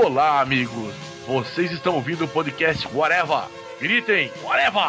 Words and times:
Olá, 0.00 0.40
amigos. 0.40 0.94
Vocês 1.26 1.72
estão 1.72 1.96
ouvindo 1.96 2.24
o 2.24 2.28
podcast 2.28 2.86
Whatever. 2.94 3.48
Gritem, 3.80 4.30
Whatever! 4.44 4.80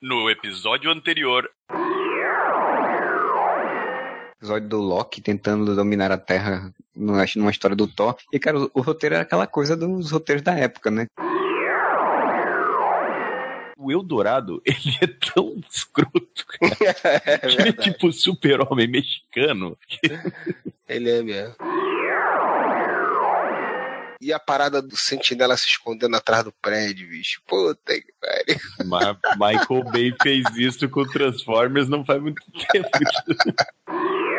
No 0.00 0.30
episódio 0.30 0.88
anterior. 0.92 1.50
Episódio 4.36 4.68
do 4.68 4.80
Loki 4.80 5.20
tentando 5.20 5.74
dominar 5.74 6.12
a 6.12 6.16
Terra 6.16 6.72
numa 6.94 7.50
história 7.50 7.74
do 7.74 7.88
Thor. 7.88 8.16
E, 8.32 8.38
cara, 8.38 8.60
o, 8.60 8.70
o 8.72 8.80
roteiro 8.82 9.16
era 9.16 9.24
aquela 9.24 9.48
coisa 9.48 9.76
dos 9.76 10.12
roteiros 10.12 10.44
da 10.44 10.56
época, 10.56 10.92
né? 10.92 11.08
O 13.84 13.92
Eldorado, 13.92 14.62
ele 14.66 14.98
é 15.00 15.06
tão 15.06 15.60
escroto, 15.70 16.46
cara. 16.46 16.76
é 17.24 17.40
ele 17.44 17.68
é 17.68 17.72
tipo 17.72 18.12
super-homem 18.12 18.88
mexicano. 18.88 19.78
ele 20.88 21.10
é 21.10 21.22
mesmo. 21.22 21.54
E 24.20 24.32
a 24.32 24.38
parada 24.38 24.80
do 24.80 24.96
sentinela 24.96 25.54
se 25.54 25.66
escondendo 25.66 26.16
atrás 26.16 26.44
do 26.44 26.52
prédio, 26.62 27.06
bicho. 27.08 27.42
Puta 27.46 27.92
que 27.92 28.10
pariu. 28.18 28.56
Michael 29.36 29.84
Bay 29.92 30.14
fez 30.22 30.44
isso 30.56 30.88
com 30.88 31.04
Transformers 31.04 31.90
não 31.90 32.02
faz 32.06 32.22
muito 32.22 32.40
tempo. 32.72 32.88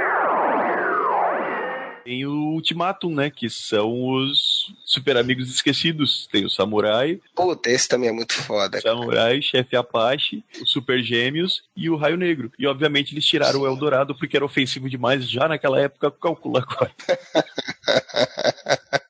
Tem 2.04 2.26
o 2.26 2.54
Ultimatum, 2.54 3.14
né? 3.14 3.30
Que 3.32 3.50
são 3.50 4.08
os 4.14 4.55
super 4.84 5.18
amigos 5.18 5.50
esquecidos. 5.50 6.28
Tem 6.32 6.46
o 6.46 6.50
Samurai. 6.50 7.20
Puta, 7.36 7.70
esse 7.70 7.88
também 7.88 8.10
é 8.10 8.12
muito 8.12 8.34
foda. 8.34 8.80
Samurai, 8.82 9.42
chefe 9.42 9.76
Apache, 9.76 10.44
os 10.62 10.72
Super 10.72 11.02
Gêmeos 11.02 11.64
e 11.76 11.90
o 11.90 11.96
Raio 11.96 12.18
Negro. 12.18 12.52
E 12.58 12.68
obviamente 12.68 13.14
eles 13.14 13.26
tiraram 13.26 13.62
o 13.62 13.68
Eldorado 13.68 14.16
porque 14.16 14.36
era 14.36 14.46
ofensivo 14.46 14.90
demais 14.90 15.30
já 15.30 15.48
naquela 15.48 15.80
época. 15.80 16.12
Calcula 16.12 16.62
agora. 16.62 16.92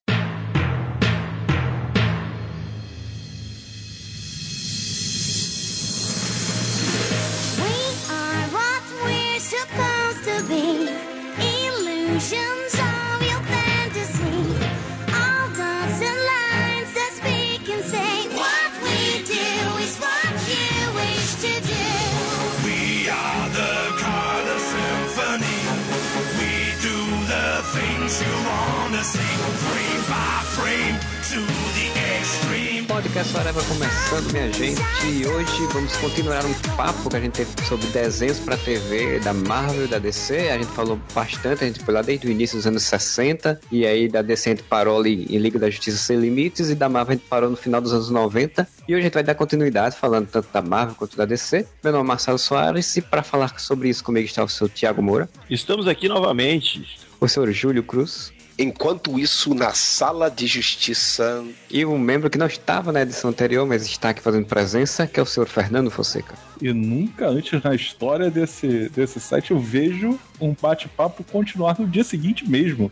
Podcast 33.16 33.38
Areva 33.38 33.64
começando, 33.64 34.32
minha 34.34 34.52
gente. 34.52 34.82
E 35.06 35.26
hoje 35.26 35.66
vamos 35.72 35.96
continuar 35.96 36.44
um 36.44 36.54
papo 36.76 37.10
que 37.10 37.16
a 37.16 37.20
gente 37.22 37.32
teve 37.32 37.50
sobre 37.66 37.88
desenhos 37.88 38.40
para 38.40 38.58
TV 38.58 39.20
da 39.22 39.34
Marvel 39.34 39.86
e 39.86 39.88
da 39.88 39.98
DC. 39.98 40.50
A 40.50 40.58
gente 40.58 40.68
falou 40.72 41.00
bastante, 41.14 41.64
a 41.64 41.68
gente 41.68 41.80
foi 41.80 41.94
lá 41.94 42.02
desde 42.02 42.28
o 42.28 42.30
início 42.30 42.58
dos 42.58 42.68
anos 42.68 42.84
60. 42.84 43.62
E 43.72 43.86
aí 43.86 44.10
da 44.10 44.22
DC 44.22 44.50
a 44.50 44.56
gente 44.56 44.64
parou 44.64 45.00
ali 45.00 45.26
em 45.30 45.38
Liga 45.38 45.58
da 45.58 45.70
Justiça 45.70 45.98
Sem 45.98 46.20
Limites. 46.20 46.70
E 46.70 46.76
da 46.76 46.90
Marvel 46.90 47.14
a 47.14 47.16
gente 47.16 47.28
parou 47.30 47.50
no 47.50 47.56
final 47.56 47.80
dos 47.80 47.94
anos 47.94 48.10
90. 48.10 48.68
E 48.86 48.94
hoje 48.94 49.00
a 49.00 49.04
gente 49.04 49.14
vai 49.14 49.24
dar 49.24 49.36
continuidade 49.36 49.96
falando 49.96 50.28
tanto 50.28 50.50
da 50.52 50.62
Marvel 50.62 50.96
quanto 50.96 51.16
da 51.16 51.24
DC. 51.24 51.66
Meu 51.82 51.94
nome 51.94 52.04
é 52.04 52.08
Marcelo 52.10 52.38
Soares. 52.38 52.98
E 52.98 53.02
para 53.02 53.24
falar 53.24 53.58
sobre 53.58 53.88
isso 53.88 54.04
comigo 54.04 54.26
está 54.26 54.44
o 54.44 54.50
seu 54.50 54.68
Tiago 54.68 55.02
Moura. 55.02 55.30
Estamos 55.50 55.88
aqui 55.88 56.10
novamente. 56.10 57.00
O 57.22 57.30
senhor 57.30 57.50
Júlio 57.54 57.82
Cruz. 57.82 58.35
Enquanto 58.58 59.20
isso, 59.20 59.54
na 59.54 59.74
sala 59.74 60.30
de 60.30 60.48
justiça. 60.48 61.44
E 61.70 61.86
um 61.86 61.98
membro 61.98 62.30
que 62.30 62.38
não 62.38 62.48
estava 62.48 62.92
na 62.92 63.02
edição 63.02 63.30
anterior, 63.30 63.68
mas 63.68 63.84
está 63.86 64.10
aqui 64.10 64.22
fazendo 64.22 64.46
presença, 64.46 65.06
que 65.06 65.20
é 65.20 65.24
o 65.24 65.26
senhor 65.26 65.48
Fernando 65.48 65.92
Fonseca. 65.92 66.36
E 66.62 66.72
nunca 66.72 67.28
antes 67.28 67.62
na 67.62 67.76
história 67.76 68.32
desse, 68.32 68.90
desse 68.90 69.20
site 69.20 69.52
eu 69.52 69.60
vejo 69.60 70.18
um 70.40 70.56
bate-papo 70.60 71.24
continuar 71.26 71.78
no 71.80 71.88
dia 71.88 72.04
seguinte 72.04 72.50
mesmo. 72.50 72.92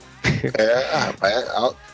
É, 0.57 0.97
rapaz, 0.97 1.45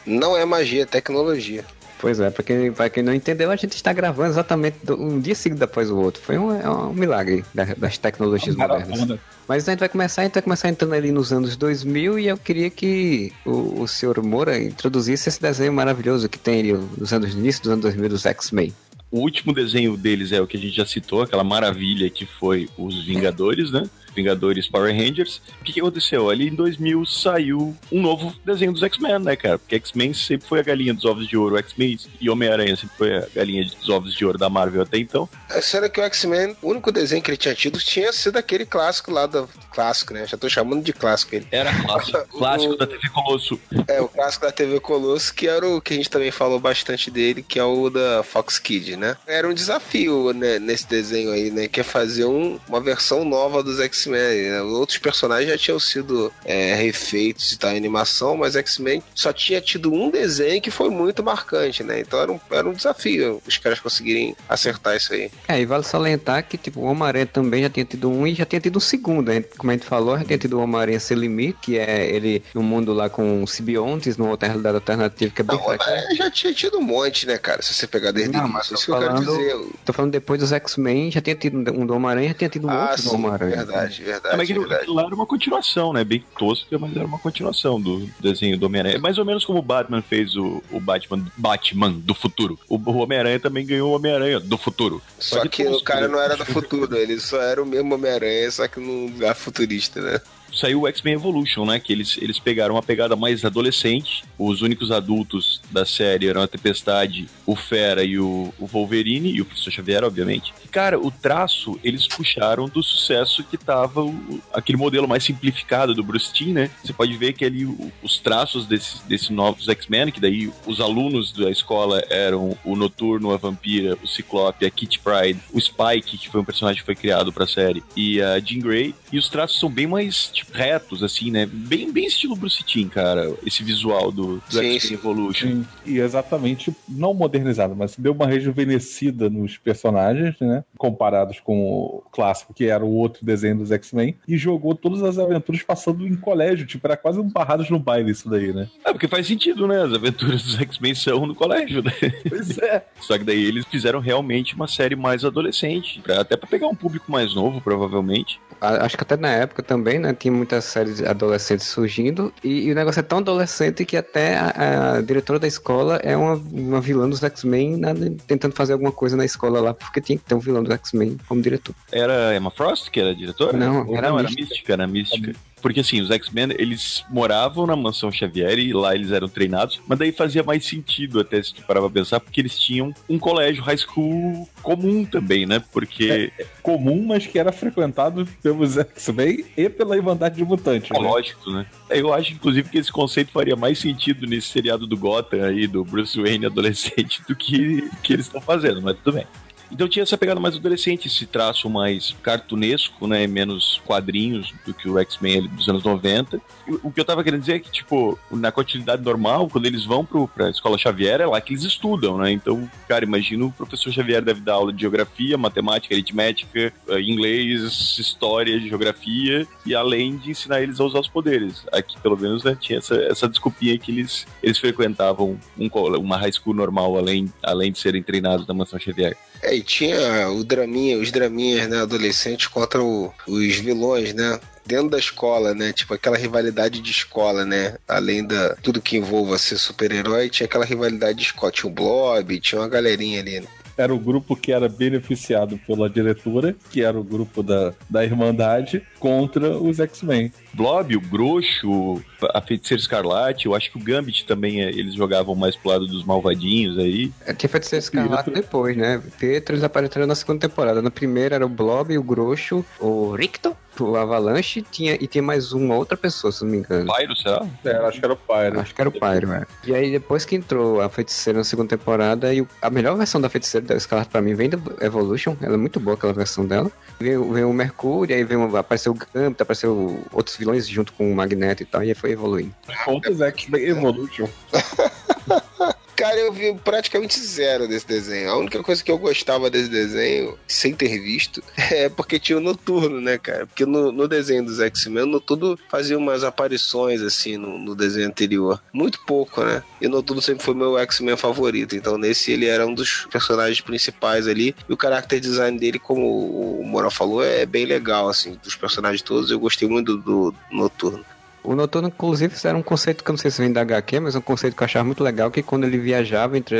não 0.05 0.35
é 0.35 0.43
magia, 0.43 0.83
é 0.83 0.85
tecnologia. 0.85 1.63
Pois 1.99 2.17
é, 2.19 2.29
pra 2.29 2.41
quem, 2.41 2.71
pra 2.71 2.89
quem 2.89 3.03
não 3.03 3.13
entendeu, 3.13 3.51
a 3.51 3.55
gente 3.57 3.73
está 3.73 3.91
gravando 3.91 4.29
exatamente 4.29 4.77
um 4.89 5.19
dia 5.19 5.35
seguido 5.35 5.61
após 5.65 5.91
o 5.91 5.97
outro. 5.97 6.21
Foi 6.21 6.37
um, 6.37 6.57
é 6.57 6.69
um 6.69 6.93
milagre 6.93 7.43
das 7.77 7.97
tecnologias 7.97 8.55
modernas. 8.55 9.19
Mas 9.45 9.67
a 9.67 9.71
gente 9.71 9.79
vai 9.79 9.89
começar, 9.89 10.21
a 10.21 10.25
gente 10.25 10.33
vai 10.35 10.43
começar 10.43 10.69
entrando 10.69 10.93
ali 10.93 11.11
nos 11.11 11.33
anos 11.33 11.57
2000 11.57 12.17
e 12.19 12.27
eu 12.27 12.37
queria 12.37 12.69
que 12.69 13.33
o, 13.45 13.81
o 13.81 13.87
senhor 13.87 14.23
Moura 14.23 14.57
introduzisse 14.57 15.27
esse 15.27 15.41
desenho 15.41 15.73
maravilhoso 15.73 16.29
que 16.29 16.39
tem 16.39 16.59
ali 16.59 16.73
nos 16.97 17.11
anos 17.11 17.33
início 17.33 17.63
dos 17.63 17.71
anos 17.73 17.83
2000 17.83 18.09
dos 18.09 18.25
X-Men. 18.25 18.73
O 19.11 19.19
último 19.19 19.53
desenho 19.53 19.97
deles 19.97 20.31
é 20.31 20.39
o 20.39 20.47
que 20.47 20.55
a 20.55 20.59
gente 20.59 20.75
já 20.75 20.85
citou, 20.85 21.23
aquela 21.23 21.43
maravilha 21.43 22.09
que 22.09 22.25
foi 22.25 22.69
os 22.77 23.03
Vingadores, 23.03 23.71
né? 23.71 23.83
Vingadores 24.19 24.67
Power 24.67 24.93
Rangers. 24.93 25.41
O 25.61 25.63
que, 25.63 25.73
que 25.73 25.79
aconteceu? 25.79 26.29
Ali 26.29 26.49
em 26.49 26.55
2000 26.55 27.05
saiu 27.05 27.75
um 27.91 28.01
novo 28.01 28.33
desenho 28.45 28.73
dos 28.73 28.83
X-Men, 28.83 29.19
né, 29.19 29.35
cara? 29.35 29.57
Porque 29.57 29.75
X-Men 29.75 30.13
sempre 30.13 30.47
foi 30.47 30.59
a 30.59 30.63
galinha 30.63 30.93
dos 30.93 31.05
ovos 31.05 31.27
de 31.27 31.37
ouro. 31.37 31.57
X-Men 31.57 31.97
e 32.19 32.29
Homem-Aranha 32.29 32.75
sempre 32.75 32.97
foi 32.97 33.17
a 33.17 33.27
galinha 33.33 33.65
dos 33.65 33.89
ovos 33.89 34.13
de 34.13 34.25
ouro 34.25 34.37
da 34.37 34.49
Marvel 34.49 34.81
até 34.81 34.97
então. 34.97 35.27
É, 35.49 35.61
será 35.61 35.87
que 35.89 35.99
o 35.99 36.03
X-Men, 36.03 36.55
o 36.61 36.69
único 36.69 36.91
desenho 36.91 37.21
que 37.21 37.31
ele 37.31 37.37
tinha 37.37 37.55
tido 37.55 37.79
tinha 37.79 38.11
sido 38.11 38.37
aquele 38.37 38.65
clássico 38.65 39.11
lá 39.11 39.25
do 39.25 39.47
clássico, 39.71 40.13
né? 40.13 40.25
Já 40.27 40.37
tô 40.37 40.49
chamando 40.49 40.83
de 40.83 40.91
clássico 40.91 41.35
ele. 41.35 41.47
Era 41.51 41.73
clássico. 41.83 42.27
clássico 42.37 42.73
o... 42.73 42.77
da 42.77 42.87
TV 42.87 43.09
Colosso. 43.09 43.59
É, 43.87 44.01
o 44.01 44.07
clássico 44.07 44.45
da 44.45 44.51
TV 44.51 44.79
Colosso, 44.79 45.33
que 45.33 45.47
era 45.47 45.67
o 45.67 45.81
que 45.81 45.93
a 45.93 45.97
gente 45.97 46.09
também 46.09 46.31
falou 46.31 46.59
bastante 46.59 47.09
dele, 47.09 47.41
que 47.41 47.57
é 47.57 47.63
o 47.63 47.89
da 47.89 48.23
Fox 48.23 48.59
Kid, 48.59 48.97
né? 48.97 49.15
Era 49.25 49.47
um 49.47 49.53
desafio 49.53 50.33
né, 50.33 50.59
nesse 50.59 50.87
desenho 50.87 51.31
aí, 51.31 51.49
né? 51.49 51.67
Que 51.67 51.79
é 51.79 51.83
fazer 51.83 52.25
um, 52.25 52.59
uma 52.67 52.81
versão 52.81 53.23
nova 53.23 53.63
dos 53.63 53.79
X-Men. 53.79 54.08
Né? 54.09 54.61
Outros 54.61 54.97
personagens 54.97 55.49
já 55.49 55.57
tinham 55.57 55.79
sido 55.79 56.31
é, 56.45 56.73
refeitos 56.75 57.51
e 57.51 57.57
tal 57.57 57.71
em 57.71 57.77
animação, 57.77 58.37
mas 58.37 58.55
X-Men 58.55 59.03
só 59.13 59.31
tinha 59.31 59.61
tido 59.61 59.93
um 59.93 60.09
desenho 60.09 60.61
que 60.61 60.71
foi 60.71 60.89
muito 60.89 61.23
marcante, 61.23 61.83
né? 61.83 61.99
Então 61.99 62.19
era 62.19 62.31
um, 62.31 62.39
era 62.51 62.67
um 62.67 62.73
desafio 62.73 63.41
os 63.47 63.57
caras 63.57 63.79
conseguirem 63.79 64.35
acertar 64.47 64.95
isso 64.95 65.13
aí. 65.13 65.31
É, 65.47 65.59
e 65.59 65.65
vale 65.65 65.83
salientar 65.83 66.47
que, 66.47 66.57
tipo, 66.57 66.79
o 66.81 66.83
Homem-Aranha 66.83 67.25
também 67.25 67.63
já 67.63 67.69
tinha 67.69 67.85
tido 67.85 68.09
um 68.09 68.25
e 68.25 68.33
já 68.33 68.45
tinha 68.45 68.59
tido 68.59 68.77
um 68.77 68.79
segundo. 68.79 69.31
Né? 69.31 69.41
Como 69.57 69.71
a 69.71 69.73
gente 69.73 69.85
falou, 69.85 70.17
já 70.17 70.23
tinha 70.23 70.37
tido 70.37 70.57
o 70.57 70.61
Homem-Aranha 70.61 70.99
Sem 70.99 71.17
Limite, 71.17 71.59
que 71.61 71.77
é 71.77 72.09
ele 72.09 72.43
no 72.53 72.63
mundo 72.63 72.93
lá 72.93 73.09
com 73.09 73.45
simbiontes, 73.45 74.17
numa 74.17 74.31
outra 74.31 74.47
realidade 74.47 74.75
alternativa 74.75 75.33
que 75.33 75.41
é 75.41 75.43
bem 75.43 75.57
Não, 75.57 76.15
já 76.15 76.31
tinha 76.31 76.53
tido 76.53 76.77
um 76.77 76.83
monte, 76.83 77.27
né, 77.27 77.37
cara? 77.37 77.61
Se 77.61 77.73
você 77.73 77.87
pegar 77.87 78.11
desde 78.11 78.35
Não, 78.35 78.47
mas 78.47 78.71
isso 78.71 78.85
falando, 78.87 79.23
que 79.23 79.29
eu 79.29 79.37
quero 79.37 79.59
dizer. 79.59 79.73
Tô 79.85 79.93
falando 79.93 80.11
depois 80.11 80.39
dos 80.39 80.51
X-Men, 80.51 81.11
já 81.11 81.21
tinha 81.21 81.35
tido 81.35 81.57
um 81.57 81.85
do 81.85 81.95
Homem-Aranha, 81.95 82.29
já 82.29 82.33
tinha 82.33 82.49
tido 82.49 82.67
um 82.67 82.71
ah, 82.71 82.83
outro 82.83 83.01
sim, 83.01 83.09
do 83.09 83.15
Homem-Aranha. 83.15 83.55
Verdade, 83.57 83.88
verdade. 83.97 84.33
É, 84.33 84.37
mas 84.37 84.49
verdade. 84.49 84.87
lá 84.87 85.03
era 85.03 85.15
uma 85.15 85.25
continuação, 85.25 85.93
né? 85.93 86.03
Bem 86.03 86.23
tosca, 86.37 86.77
mas 86.77 86.95
era 86.95 87.05
uma 87.05 87.19
continuação 87.19 87.79
do 87.79 88.09
desenho 88.19 88.57
do 88.57 88.65
Homem-Aranha. 88.65 88.95
É 88.95 88.99
mais 88.99 89.17
ou 89.17 89.25
menos 89.25 89.45
como 89.45 89.59
o 89.59 89.63
Batman 89.63 90.01
fez 90.01 90.35
o, 90.35 90.63
o 90.71 90.79
Batman, 90.79 91.25
Batman 91.37 91.91
do 91.91 92.13
futuro. 92.13 92.59
O, 92.67 92.75
o 92.77 92.97
Homem-Aranha 92.97 93.39
também 93.39 93.65
ganhou 93.65 93.91
o 93.91 93.95
Homem-Aranha 93.95 94.39
do 94.39 94.57
futuro. 94.57 95.01
Só 95.17 95.45
que 95.47 95.63
o 95.67 95.81
cara 95.81 96.07
não 96.07 96.19
era 96.19 96.35
do 96.35 96.45
futuro, 96.45 96.95
ele 96.95 97.19
só 97.19 97.41
era 97.41 97.61
o 97.61 97.65
mesmo 97.65 97.95
Homem-Aranha, 97.95 98.51
só 98.51 98.67
que 98.67 98.79
num 98.79 99.07
lugar 99.07 99.35
futurista, 99.35 100.01
né? 100.01 100.21
Saiu 100.59 100.81
o 100.81 100.87
X-Men 100.87 101.15
Evolution, 101.15 101.65
né? 101.65 101.79
Que 101.79 101.93
eles, 101.93 102.17
eles 102.21 102.39
pegaram 102.39 102.75
uma 102.75 102.83
pegada 102.83 103.15
mais 103.15 103.43
adolescente. 103.45 104.23
Os 104.37 104.61
únicos 104.61 104.91
adultos 104.91 105.61
da 105.71 105.85
série 105.85 106.27
eram 106.27 106.41
a 106.41 106.47
Tempestade, 106.47 107.27
o 107.45 107.55
Fera 107.55 108.03
e 108.03 108.19
o, 108.19 108.53
o 108.59 108.65
Wolverine, 108.65 109.31
e 109.31 109.41
o 109.41 109.45
Professor 109.45 109.71
Xavier, 109.71 110.03
obviamente. 110.03 110.53
Cara, 110.71 110.99
o 110.99 111.09
traço 111.09 111.79
eles 111.83 112.07
puxaram 112.07 112.67
do 112.67 112.83
sucesso 112.83 113.43
que 113.43 113.57
tava 113.57 114.03
o, 114.03 114.41
aquele 114.53 114.77
modelo 114.77 115.07
mais 115.07 115.23
simplificado 115.23 115.93
do 115.93 116.03
Bruce 116.03 116.31
Timm, 116.31 116.53
né? 116.53 116.71
Você 116.83 116.93
pode 116.93 117.15
ver 117.17 117.33
que 117.33 117.45
ali 117.45 117.65
os 118.03 118.19
traços 118.19 118.65
desses 118.65 118.99
desse 119.01 119.33
novos 119.33 119.67
X-Men, 119.67 120.11
que 120.11 120.19
daí 120.19 120.51
os 120.65 120.79
alunos 120.79 121.31
da 121.31 121.49
escola 121.49 122.03
eram 122.09 122.57
o 122.63 122.75
Noturno, 122.75 123.31
a 123.31 123.37
Vampira, 123.37 123.97
o 124.03 124.07
Ciclope, 124.07 124.65
a 124.65 124.69
Kitty 124.69 124.99
Pride, 124.99 125.39
o 125.51 125.59
Spike, 125.59 126.17
que 126.17 126.29
foi 126.29 126.41
um 126.41 126.45
personagem 126.45 126.79
que 126.79 126.85
foi 126.85 126.95
criado 126.95 127.31
pra 127.31 127.47
série, 127.47 127.83
e 127.95 128.21
a 128.21 128.39
Jean 128.39 128.59
Grey. 128.59 128.93
E 129.11 129.17
os 129.17 129.29
traços 129.29 129.59
são 129.59 129.69
bem 129.69 129.87
mais, 129.87 130.27
tipo, 130.27 130.48
retos, 130.51 131.03
assim, 131.03 131.31
né? 131.31 131.45
Bem, 131.51 131.91
bem 131.91 132.05
estilo 132.05 132.35
Bruce 132.35 132.63
Timm, 132.63 132.87
cara, 132.89 133.33
esse 133.45 133.63
visual 133.63 134.11
do, 134.11 134.37
do 134.37 134.41
X-Men 134.59 134.79
sim. 134.79 134.93
Evolution. 134.93 135.47
Sim, 135.47 135.65
e 135.85 135.99
exatamente, 135.99 136.73
não 136.87 137.13
modernizado, 137.13 137.75
mas 137.75 137.95
deu 137.97 138.13
uma 138.13 138.27
rejuvenescida 138.27 139.29
nos 139.29 139.57
personagens, 139.57 140.35
né? 140.39 140.63
Comparados 140.77 141.39
com 141.39 141.59
o 141.61 142.03
clássico, 142.11 142.53
que 142.53 142.65
era 142.65 142.83
o 142.83 142.89
outro 142.93 143.25
desenho 143.25 143.57
dos 143.57 143.71
X-Men, 143.71 144.15
e 144.27 144.37
jogou 144.37 144.75
todas 144.75 145.01
as 145.03 145.17
aventuras 145.17 145.61
passando 145.63 146.05
em 146.07 146.15
colégio, 146.15 146.65
tipo, 146.65 146.85
era 146.87 146.97
quase 146.97 147.19
um 147.19 147.29
barrados 147.29 147.69
no 147.69 147.79
baile 147.79 148.11
isso 148.11 148.29
daí, 148.29 148.53
né? 148.53 148.67
É, 148.85 148.91
porque 148.91 149.07
faz 149.07 149.27
sentido, 149.27 149.67
né? 149.67 149.81
As 149.83 149.93
aventuras 149.93 150.43
dos 150.43 150.59
X-Men 150.59 150.95
são 150.95 151.25
no 151.25 151.35
colégio, 151.35 151.81
né? 151.83 151.91
Pois 152.27 152.57
é. 152.59 152.83
Só 152.99 153.17
que 153.17 153.23
daí 153.23 153.43
eles 153.43 153.65
fizeram 153.65 153.99
realmente 153.99 154.55
uma 154.55 154.67
série 154.67 154.95
mais 154.95 155.23
adolescente, 155.23 155.99
pra- 156.01 156.21
até 156.21 156.35
pra 156.35 156.47
pegar 156.47 156.67
um 156.67 156.75
público 156.75 157.11
mais 157.11 157.33
novo, 157.33 157.61
provavelmente. 157.61 158.39
A- 158.59 158.85
Acho 158.85 158.97
que 158.97 159.03
até 159.03 159.15
na 159.17 159.29
época 159.29 159.61
também, 159.63 159.99
né? 159.99 160.13
Tinha 160.13 160.38
muitas 160.39 160.63
séries 160.65 161.01
adolescentes 161.03 161.67
surgindo. 161.67 162.33
E, 162.43 162.67
e 162.67 162.71
o 162.71 162.75
negócio 162.75 162.99
é 162.99 163.03
tão 163.03 163.19
adolescente 163.19 163.85
que 163.85 163.95
até 163.95 164.37
a, 164.37 164.95
a 164.97 165.01
diretora 165.01 165.37
da 165.39 165.47
escola 165.47 165.97
é 165.97 166.17
uma, 166.17 166.33
uma 166.35 166.81
vilã 166.81 167.07
dos 167.07 167.21
X-Men 167.23 167.77
na- 167.77 167.93
tentando 168.25 168.55
fazer 168.55 168.73
alguma 168.73 168.91
coisa 168.91 169.15
na 169.15 169.25
escola 169.25 169.59
lá, 169.61 169.73
porque 169.73 170.01
tinha 170.01 170.17
que 170.17 170.23
ter 170.25 170.33
um 170.35 170.39
vilão 170.39 170.63
dos 170.63 170.73
X-Men 170.73 171.17
como 171.27 171.41
diretor. 171.41 171.75
Era 171.91 172.35
Emma 172.35 172.49
Frost 172.49 172.89
que 172.89 172.99
era 172.99 173.13
diretora? 173.13 173.55
Não, 173.55 173.95
era 173.95 174.09
não, 174.09 174.19
era 174.19 174.27
Mística. 174.29 174.41
Mística, 174.49 174.73
era 174.73 174.87
Mística. 174.87 175.35
Porque 175.61 175.81
assim, 175.81 176.01
os 176.01 176.09
X-Men, 176.11 176.53
eles 176.57 177.03
moravam 177.09 177.65
na 177.65 177.75
mansão 177.75 178.11
Xavier 178.11 178.57
e 178.59 178.73
lá 178.73 178.95
eles 178.95 179.11
eram 179.11 179.27
treinados, 179.27 179.79
mas 179.87 179.99
daí 179.99 180.11
fazia 180.11 180.43
mais 180.43 180.65
sentido 180.65 181.19
até 181.19 181.41
se 181.41 181.53
tu 181.53 181.61
parava 181.63 181.89
pra 181.89 182.01
pensar, 182.01 182.19
porque 182.19 182.41
eles 182.41 182.57
tinham 182.57 182.93
um 183.09 183.19
colégio 183.19 183.63
high 183.63 183.77
school 183.77 184.47
comum 184.61 185.05
também, 185.05 185.45
né? 185.45 185.61
Porque, 185.71 186.31
Comum, 186.61 187.05
mas 187.07 187.25
que 187.25 187.39
era 187.39 187.51
frequentado 187.51 188.27
pelos 188.43 188.77
X-Men 188.77 189.45
e 189.57 189.69
pela 189.69 189.95
Irmandade 189.95 190.35
de 190.35 190.45
Mutantes. 190.45 190.91
é 190.91 190.93
né? 190.93 190.99
lógico, 190.99 191.49
né? 191.51 191.65
Eu 191.89 192.13
acho, 192.13 192.33
inclusive, 192.33 192.69
que 192.69 192.77
esse 192.77 192.91
conceito 192.91 193.31
faria 193.31 193.55
mais 193.55 193.79
sentido 193.79 194.27
nesse 194.27 194.49
seriado 194.49 194.85
do 194.85 194.97
Gotham 194.97 195.43
aí, 195.43 195.67
do 195.67 195.83
Bruce 195.83 196.19
Wayne 196.21 196.45
adolescente, 196.45 197.21
do 197.27 197.35
que, 197.35 197.89
que 198.03 198.13
eles 198.13 198.25
estão 198.25 198.41
fazendo, 198.41 198.81
mas 198.81 198.97
tudo 198.97 199.15
bem. 199.15 199.25
Então 199.71 199.87
tinha 199.87 200.03
essa 200.03 200.17
pegada 200.17 200.39
mais 200.39 200.55
adolescente, 200.55 201.07
esse 201.07 201.25
traço 201.25 201.69
mais 201.69 202.15
cartunesco, 202.23 203.07
né? 203.07 203.27
Menos 203.27 203.81
quadrinhos 203.85 204.53
do 204.65 204.73
que 204.73 204.89
o 204.89 204.97
X-Men 204.99 205.47
dos 205.47 205.69
anos 205.69 205.83
90. 205.83 206.41
E 206.67 206.71
O 206.83 206.91
que 206.91 206.99
eu 206.99 207.05
tava 207.05 207.23
querendo 207.23 207.41
dizer 207.41 207.55
é 207.55 207.59
que, 207.59 207.71
tipo, 207.71 208.17
na 208.31 208.51
continuidade 208.51 209.03
normal, 209.03 209.47
quando 209.47 209.65
eles 209.65 209.85
vão 209.85 210.03
pro, 210.03 210.27
pra 210.27 210.49
escola 210.49 210.77
Xavier, 210.77 211.21
é 211.21 211.25
lá 211.25 211.39
que 211.39 211.53
eles 211.53 211.63
estudam, 211.63 212.17
né? 212.17 212.31
Então, 212.31 212.69
cara, 212.87 213.05
imagina 213.05 213.45
o 213.45 213.51
professor 213.51 213.91
Xavier 213.91 214.23
deve 214.23 214.41
dar 214.41 214.53
aula 214.53 214.73
de 214.73 214.81
geografia, 214.81 215.37
matemática, 215.37 215.93
aritmética, 215.93 216.73
eh, 216.87 217.01
inglês, 217.01 217.97
história, 217.99 218.59
geografia, 218.59 219.47
e 219.65 219.75
além 219.75 220.17
de 220.17 220.31
ensinar 220.31 220.61
eles 220.61 220.79
a 220.79 220.83
usar 220.83 220.99
os 220.99 221.07
poderes. 221.07 221.63
Aqui, 221.71 221.99
pelo 221.99 222.17
menos, 222.17 222.43
né, 222.43 222.57
tinha 222.59 222.79
essa, 222.79 222.95
essa 222.95 223.27
desculpinha 223.27 223.77
que 223.77 223.91
eles, 223.91 224.25
eles 224.41 224.57
frequentavam 224.57 225.37
um, 225.57 225.69
uma 225.97 226.17
high 226.17 226.31
school 226.31 226.53
normal, 226.53 226.97
além, 226.97 227.31
além 227.43 227.71
de 227.71 227.79
serem 227.79 228.01
treinados 228.01 228.47
na 228.47 228.53
mansão 228.53 228.79
Xavier. 228.79 229.15
É, 229.41 229.55
e 229.55 229.61
tinha 229.61 230.29
o 230.29 230.43
draminha, 230.43 230.97
os 230.97 231.11
draminhas, 231.11 231.67
né, 231.69 231.81
adolescentes 231.81 232.47
contra 232.47 232.81
o- 232.83 233.11
os 233.27 233.55
vilões, 233.55 234.13
né? 234.13 234.39
Dentro 234.65 234.89
da 234.89 234.99
escola, 234.99 235.55
né? 235.55 235.73
Tipo 235.73 235.93
aquela 235.95 236.17
rivalidade 236.17 236.79
de 236.81 236.91
escola, 236.91 237.43
né? 237.45 237.75
Além 237.87 238.23
da 238.25 238.55
tudo 238.61 238.81
que 238.81 238.97
envolva 238.97 239.37
ser 239.37 239.57
super-herói, 239.57 240.29
tinha 240.29 240.45
aquela 240.45 240.65
rivalidade 240.65 241.17
de 241.17 241.23
escola. 241.25 241.51
Tinha 241.51 241.71
o 241.71 241.73
Blob, 241.73 242.39
tinha 242.39 242.61
uma 242.61 242.67
galerinha 242.67 243.19
ali, 243.19 243.39
né? 243.39 243.47
Era 243.79 243.93
o 243.93 243.97
grupo 243.97 244.35
que 244.35 244.51
era 244.51 244.67
beneficiado 244.67 245.57
pela 245.65 245.89
diretora, 245.89 246.53
que 246.69 246.83
era 246.83 246.99
o 246.99 247.03
grupo 247.03 247.41
da, 247.41 247.73
da 247.89 248.03
Irmandade, 248.03 248.83
contra 248.99 249.57
os 249.57 249.79
X-Men. 249.79 250.33
Blob, 250.53 250.97
o 250.97 250.99
Groxo, 250.99 252.03
a 252.33 252.41
Feiticeira 252.41 252.81
Escarlate, 252.81 253.45
eu 253.45 253.55
acho 253.55 253.71
que 253.71 253.77
o 253.77 253.81
Gambit 253.81 254.25
também, 254.25 254.61
eh, 254.61 254.69
eles 254.69 254.95
jogavam 254.95 255.33
mais 255.33 255.55
pro 255.55 255.69
lado 255.69 255.87
dos 255.87 256.03
malvadinhos 256.03 256.77
aí. 256.77 257.09
É, 257.25 257.33
Tinha 257.33 257.49
feito 257.49 257.67
ser 257.67 257.77
escarlate 257.77 258.29
depois, 258.31 258.75
né? 258.75 259.01
Pietro 259.17 259.55
eles 259.55 259.63
apareceram 259.63 260.05
na 260.05 260.15
segunda 260.15 260.41
temporada. 260.41 260.81
Na 260.81 260.91
primeira 260.91 261.35
era 261.35 261.45
o 261.45 261.49
Blob, 261.49 261.97
o 261.97 262.03
Groxo, 262.03 262.65
o 262.81 263.11
Ricto, 263.11 263.55
o 263.81 263.95
Avalanche 263.95 264.61
tinha, 264.61 264.95
e 264.95 265.07
tinha 265.07 265.21
mais 265.21 265.51
uma 265.51 265.75
outra 265.75 265.97
pessoa, 265.97 266.31
se 266.31 266.43
não 266.43 266.51
me 266.51 266.57
engano. 266.57 266.91
Pyro, 266.93 267.15
será? 267.15 267.45
É, 267.63 267.75
acho 267.77 267.99
que 267.99 268.05
era 268.05 268.13
o 268.13 268.17
Pyro. 268.17 268.59
Acho 268.59 268.75
que 268.75 268.81
era 268.81 268.89
o 268.89 268.91
Pyro, 268.91 269.33
é. 269.33 269.45
E 269.65 269.73
aí, 269.73 269.91
depois 269.91 270.25
que 270.25 270.35
entrou 270.35 270.81
a 270.81 270.89
Feiticeira 270.89 271.39
na 271.39 271.43
segunda 271.43 271.69
temporada, 271.69 272.33
e 272.33 272.45
a 272.61 272.69
melhor 272.69 272.97
versão 272.97 273.19
da 273.19 273.29
Feiticeira 273.29 273.67
da 273.67 273.79
Scarlet 273.79 274.09
pra 274.09 274.21
mim 274.21 274.33
vem 274.33 274.49
do 274.49 274.61
Evolution, 274.81 275.35
ela 275.41 275.55
é 275.55 275.57
muito 275.57 275.79
boa 275.79 275.95
aquela 275.95 276.13
versão 276.13 276.45
dela. 276.45 276.71
Veio, 276.99 277.31
veio 277.31 277.49
o 277.49 277.53
Mercúrio, 277.53 278.15
aí 278.15 278.23
veio, 278.23 278.55
apareceu 278.57 278.91
o 278.91 278.95
Gambit, 278.95 279.41
apareceu 279.41 280.03
outros 280.11 280.35
vilões 280.35 280.67
junto 280.67 280.93
com 280.93 281.11
o 281.11 281.15
Magneto 281.15 281.63
e 281.63 281.65
tal, 281.65 281.83
e 281.83 281.89
aí 281.89 281.95
foi 281.95 282.11
evoluindo. 282.11 282.53
Contra 282.85 283.11
os 283.11 283.21
X-Men 283.21 283.63
Evolution. 283.63 284.27
Cara, 285.99 286.17
eu 286.17 286.31
vi 286.31 286.53
praticamente 286.53 287.19
zero 287.19 287.67
desse 287.67 287.85
desenho. 287.85 288.29
A 288.29 288.37
única 288.37 288.63
coisa 288.63 288.81
que 288.81 288.89
eu 288.89 288.97
gostava 288.97 289.49
desse 289.49 289.67
desenho, 289.67 290.39
sem 290.47 290.73
ter 290.73 290.97
visto, 290.97 291.43
é 291.57 291.89
porque 291.89 292.17
tinha 292.17 292.37
o 292.37 292.41
Noturno, 292.41 293.01
né, 293.01 293.17
cara? 293.17 293.45
Porque 293.45 293.65
no, 293.65 293.91
no 293.91 294.07
desenho 294.07 294.45
dos 294.45 294.61
X-Men, 294.61 295.03
o 295.03 295.07
Noturno 295.07 295.59
fazia 295.67 295.97
umas 295.97 296.23
aparições, 296.23 297.01
assim, 297.01 297.35
no, 297.35 297.59
no 297.59 297.75
desenho 297.75 298.07
anterior. 298.07 298.63
Muito 298.71 298.97
pouco, 299.05 299.43
né? 299.43 299.61
E 299.81 299.87
o 299.87 299.89
Noturno 299.89 300.21
sempre 300.21 300.41
foi 300.41 300.55
meu 300.55 300.77
X-Men 300.77 301.17
favorito. 301.17 301.75
Então, 301.75 301.97
nesse, 301.97 302.31
ele 302.31 302.45
era 302.45 302.65
um 302.65 302.73
dos 302.73 303.05
personagens 303.11 303.59
principais 303.59 304.25
ali. 304.25 304.55
E 304.69 304.73
o 304.73 304.77
character 304.81 305.19
design 305.19 305.59
dele, 305.59 305.79
como 305.79 306.61
o 306.61 306.65
Moral 306.65 306.91
falou, 306.91 307.21
é 307.21 307.45
bem 307.45 307.65
legal, 307.65 308.07
assim, 308.07 308.39
dos 308.41 308.55
personagens 308.55 309.01
todos. 309.01 309.31
Eu 309.31 309.39
gostei 309.41 309.67
muito 309.67 309.97
do, 309.97 310.31
do 310.31 310.35
Noturno. 310.49 311.03
O 311.49 311.55
Noturno, 311.55 311.87
inclusive, 311.87 312.35
era 312.43 312.55
um 312.55 312.61
conceito 312.61 313.03
que 313.03 313.09
eu 313.09 313.13
não 313.13 313.17
sei 313.17 313.31
se 313.31 313.41
vem 313.41 313.51
da 313.51 313.61
HQ, 313.61 313.99
mas 314.01 314.13
um 314.13 314.21
conceito 314.21 314.55
que 314.55 314.61
eu 314.61 314.65
achava 314.65 314.85
muito 314.85 315.03
legal, 315.03 315.31
que 315.31 315.41
quando 315.41 315.63
ele 315.63 315.79
viajava, 315.79 316.37
entre 316.37 316.55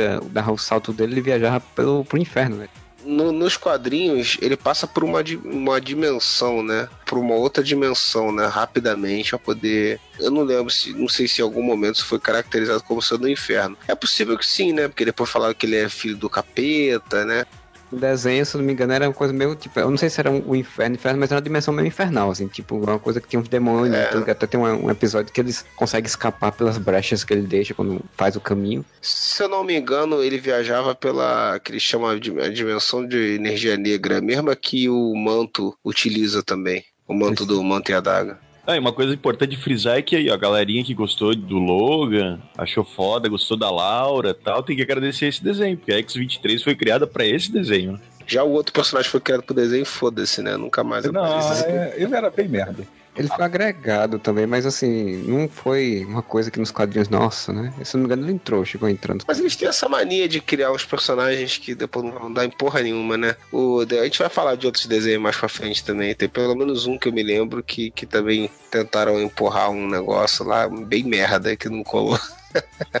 o 0.52 0.58
salto 0.58 0.92
dele, 0.92 1.12
ele 1.14 1.20
viajava 1.20 1.60
pelo, 1.76 2.04
pro 2.04 2.18
inferno, 2.18 2.56
né? 2.56 2.68
No- 3.04 3.30
nos 3.30 3.56
quadrinhos, 3.56 4.36
ele 4.42 4.56
passa 4.56 4.88
por 4.88 5.04
uma, 5.04 5.22
uma 5.44 5.80
dimensão, 5.80 6.60
né? 6.60 6.88
Por 7.06 7.18
uma 7.18 7.36
outra 7.36 7.62
dimensão, 7.62 8.32
né? 8.32 8.46
Rapidamente, 8.48 9.30
pra 9.30 9.38
poder. 9.38 10.00
Eu 10.18 10.28
não 10.32 10.42
lembro 10.42 10.70
se. 10.70 10.92
Não 10.92 11.08
sei 11.08 11.28
se 11.28 11.40
em 11.40 11.44
algum 11.44 11.62
momento 11.62 11.94
isso 11.94 12.04
foi 12.06 12.18
caracterizado 12.18 12.82
como 12.82 13.00
sendo 13.00 13.26
o 13.26 13.28
inferno. 13.28 13.76
É 13.86 13.94
possível 13.94 14.36
que 14.36 14.44
sim, 14.46 14.72
né? 14.72 14.88
Porque 14.88 15.04
depois 15.04 15.30
falaram 15.30 15.54
que 15.54 15.66
ele 15.66 15.76
é 15.76 15.88
filho 15.88 16.16
do 16.16 16.28
capeta, 16.28 17.24
né? 17.24 17.46
O 17.92 17.96
desenho, 17.96 18.46
se 18.46 18.56
não 18.56 18.64
me 18.64 18.72
engano, 18.72 18.92
era 18.92 19.08
uma 19.08 19.14
coisa 19.14 19.32
meio, 19.32 19.54
tipo, 19.56 19.78
eu 19.80 19.90
não 19.90 19.96
sei 19.98 20.08
se 20.08 20.20
era 20.20 20.30
um, 20.30 20.42
o 20.46 20.54
inferno, 20.54 20.94
inferno, 20.94 21.18
mas 21.18 21.30
era 21.30 21.38
uma 21.38 21.42
dimensão 21.42 21.74
meio 21.74 21.88
infernal, 21.88 22.30
assim, 22.30 22.46
tipo, 22.46 22.76
uma 22.76 22.98
coisa 22.98 23.20
que 23.20 23.26
tinha 23.28 23.40
uns 23.40 23.48
demônios, 23.48 23.94
É. 23.96 24.30
até 24.30 24.46
tem 24.46 24.60
um, 24.60 24.86
um 24.86 24.90
episódio 24.90 25.32
que 25.32 25.40
eles 25.40 25.64
conseguem 25.74 26.06
escapar 26.08 26.52
pelas 26.52 26.78
brechas 26.78 27.24
que 27.24 27.32
ele 27.32 27.42
deixa 27.46 27.74
quando 27.74 28.00
faz 28.16 28.36
o 28.36 28.40
caminho. 28.40 28.84
Se 29.02 29.42
eu 29.42 29.48
não 29.48 29.64
me 29.64 29.76
engano, 29.76 30.22
ele 30.22 30.38
viajava 30.38 30.94
pela. 30.94 31.58
que 31.58 31.72
eles 31.72 31.82
chamam 31.82 32.16
de 32.18 32.30
a 32.40 32.48
dimensão 32.48 33.06
de 33.06 33.34
energia 33.34 33.76
negra, 33.76 34.18
a 34.18 34.22
mesma 34.22 34.54
que 34.54 34.88
o 34.88 35.14
manto 35.16 35.76
utiliza 35.84 36.42
também. 36.42 36.84
O 37.08 37.14
manto 37.14 37.44
do 37.44 37.60
manto 37.64 37.90
e 37.90 37.94
a 37.94 38.00
daga. 38.00 38.38
Ah, 38.70 38.76
e 38.76 38.78
uma 38.78 38.92
coisa 38.92 39.12
importante 39.12 39.50
de 39.50 39.56
frisar 39.56 39.98
é 39.98 40.02
que 40.02 40.14
aí, 40.14 40.30
ó, 40.30 40.34
a 40.34 40.36
galerinha 40.36 40.84
que 40.84 40.94
gostou 40.94 41.34
do 41.34 41.58
Logan, 41.58 42.38
achou 42.56 42.84
foda, 42.84 43.28
gostou 43.28 43.56
da 43.56 43.68
Laura 43.68 44.30
e 44.30 44.34
tal, 44.34 44.62
tem 44.62 44.76
que 44.76 44.82
agradecer 44.82 45.26
esse 45.26 45.42
desenho, 45.42 45.76
porque 45.76 45.92
a 45.92 45.98
X-23 45.98 46.62
foi 46.62 46.76
criada 46.76 47.04
pra 47.04 47.26
esse 47.26 47.50
desenho, 47.50 47.94
né? 47.94 48.00
Já 48.28 48.44
o 48.44 48.52
outro 48.52 48.72
personagem 48.72 49.10
foi 49.10 49.18
criado 49.20 49.42
pro 49.42 49.52
desenho, 49.52 49.84
foda-se, 49.84 50.40
né? 50.40 50.56
Nunca 50.56 50.84
mais 50.84 51.04
Não, 51.06 51.20
aparece. 51.24 51.64
é, 51.64 51.94
ele 51.96 52.14
era 52.14 52.30
bem 52.30 52.46
merda. 52.46 52.84
Ele 53.20 53.28
foi 53.28 53.44
agregado 53.44 54.18
também, 54.18 54.46
mas 54.46 54.64
assim, 54.64 55.22
não 55.26 55.46
foi 55.46 56.06
uma 56.08 56.22
coisa 56.22 56.50
que 56.50 56.58
nos 56.58 56.70
quadrinhos, 56.70 57.10
nossa, 57.10 57.52
né? 57.52 57.70
Se 57.84 57.94
não 57.94 58.00
me 58.00 58.06
engano, 58.06 58.24
ele 58.24 58.32
entrou, 58.32 58.64
chegou 58.64 58.88
entrando. 58.88 59.24
Mas 59.28 59.38
eles 59.38 59.54
têm 59.54 59.68
essa 59.68 59.86
mania 59.90 60.26
de 60.26 60.40
criar 60.40 60.72
uns 60.72 60.86
personagens 60.86 61.58
que 61.58 61.74
depois 61.74 62.02
não 62.02 62.12
vão 62.12 62.32
dar 62.32 62.46
em 62.46 62.50
porra 62.50 62.80
nenhuma, 62.80 63.18
né? 63.18 63.36
O, 63.52 63.80
a 63.80 64.04
gente 64.04 64.18
vai 64.18 64.30
falar 64.30 64.54
de 64.54 64.64
outros 64.64 64.86
desenhos 64.86 65.20
mais 65.20 65.36
pra 65.36 65.50
frente 65.50 65.84
também. 65.84 66.14
Tem 66.14 66.30
pelo 66.30 66.54
menos 66.54 66.86
um 66.86 66.96
que 66.96 67.08
eu 67.08 67.12
me 67.12 67.22
lembro 67.22 67.62
que, 67.62 67.90
que 67.90 68.06
também 68.06 68.50
tentaram 68.70 69.20
empurrar 69.20 69.70
um 69.70 69.86
negócio 69.86 70.42
lá, 70.42 70.66
bem 70.66 71.04
merda, 71.04 71.54
que 71.54 71.68
não 71.68 71.84
colou. 71.84 72.18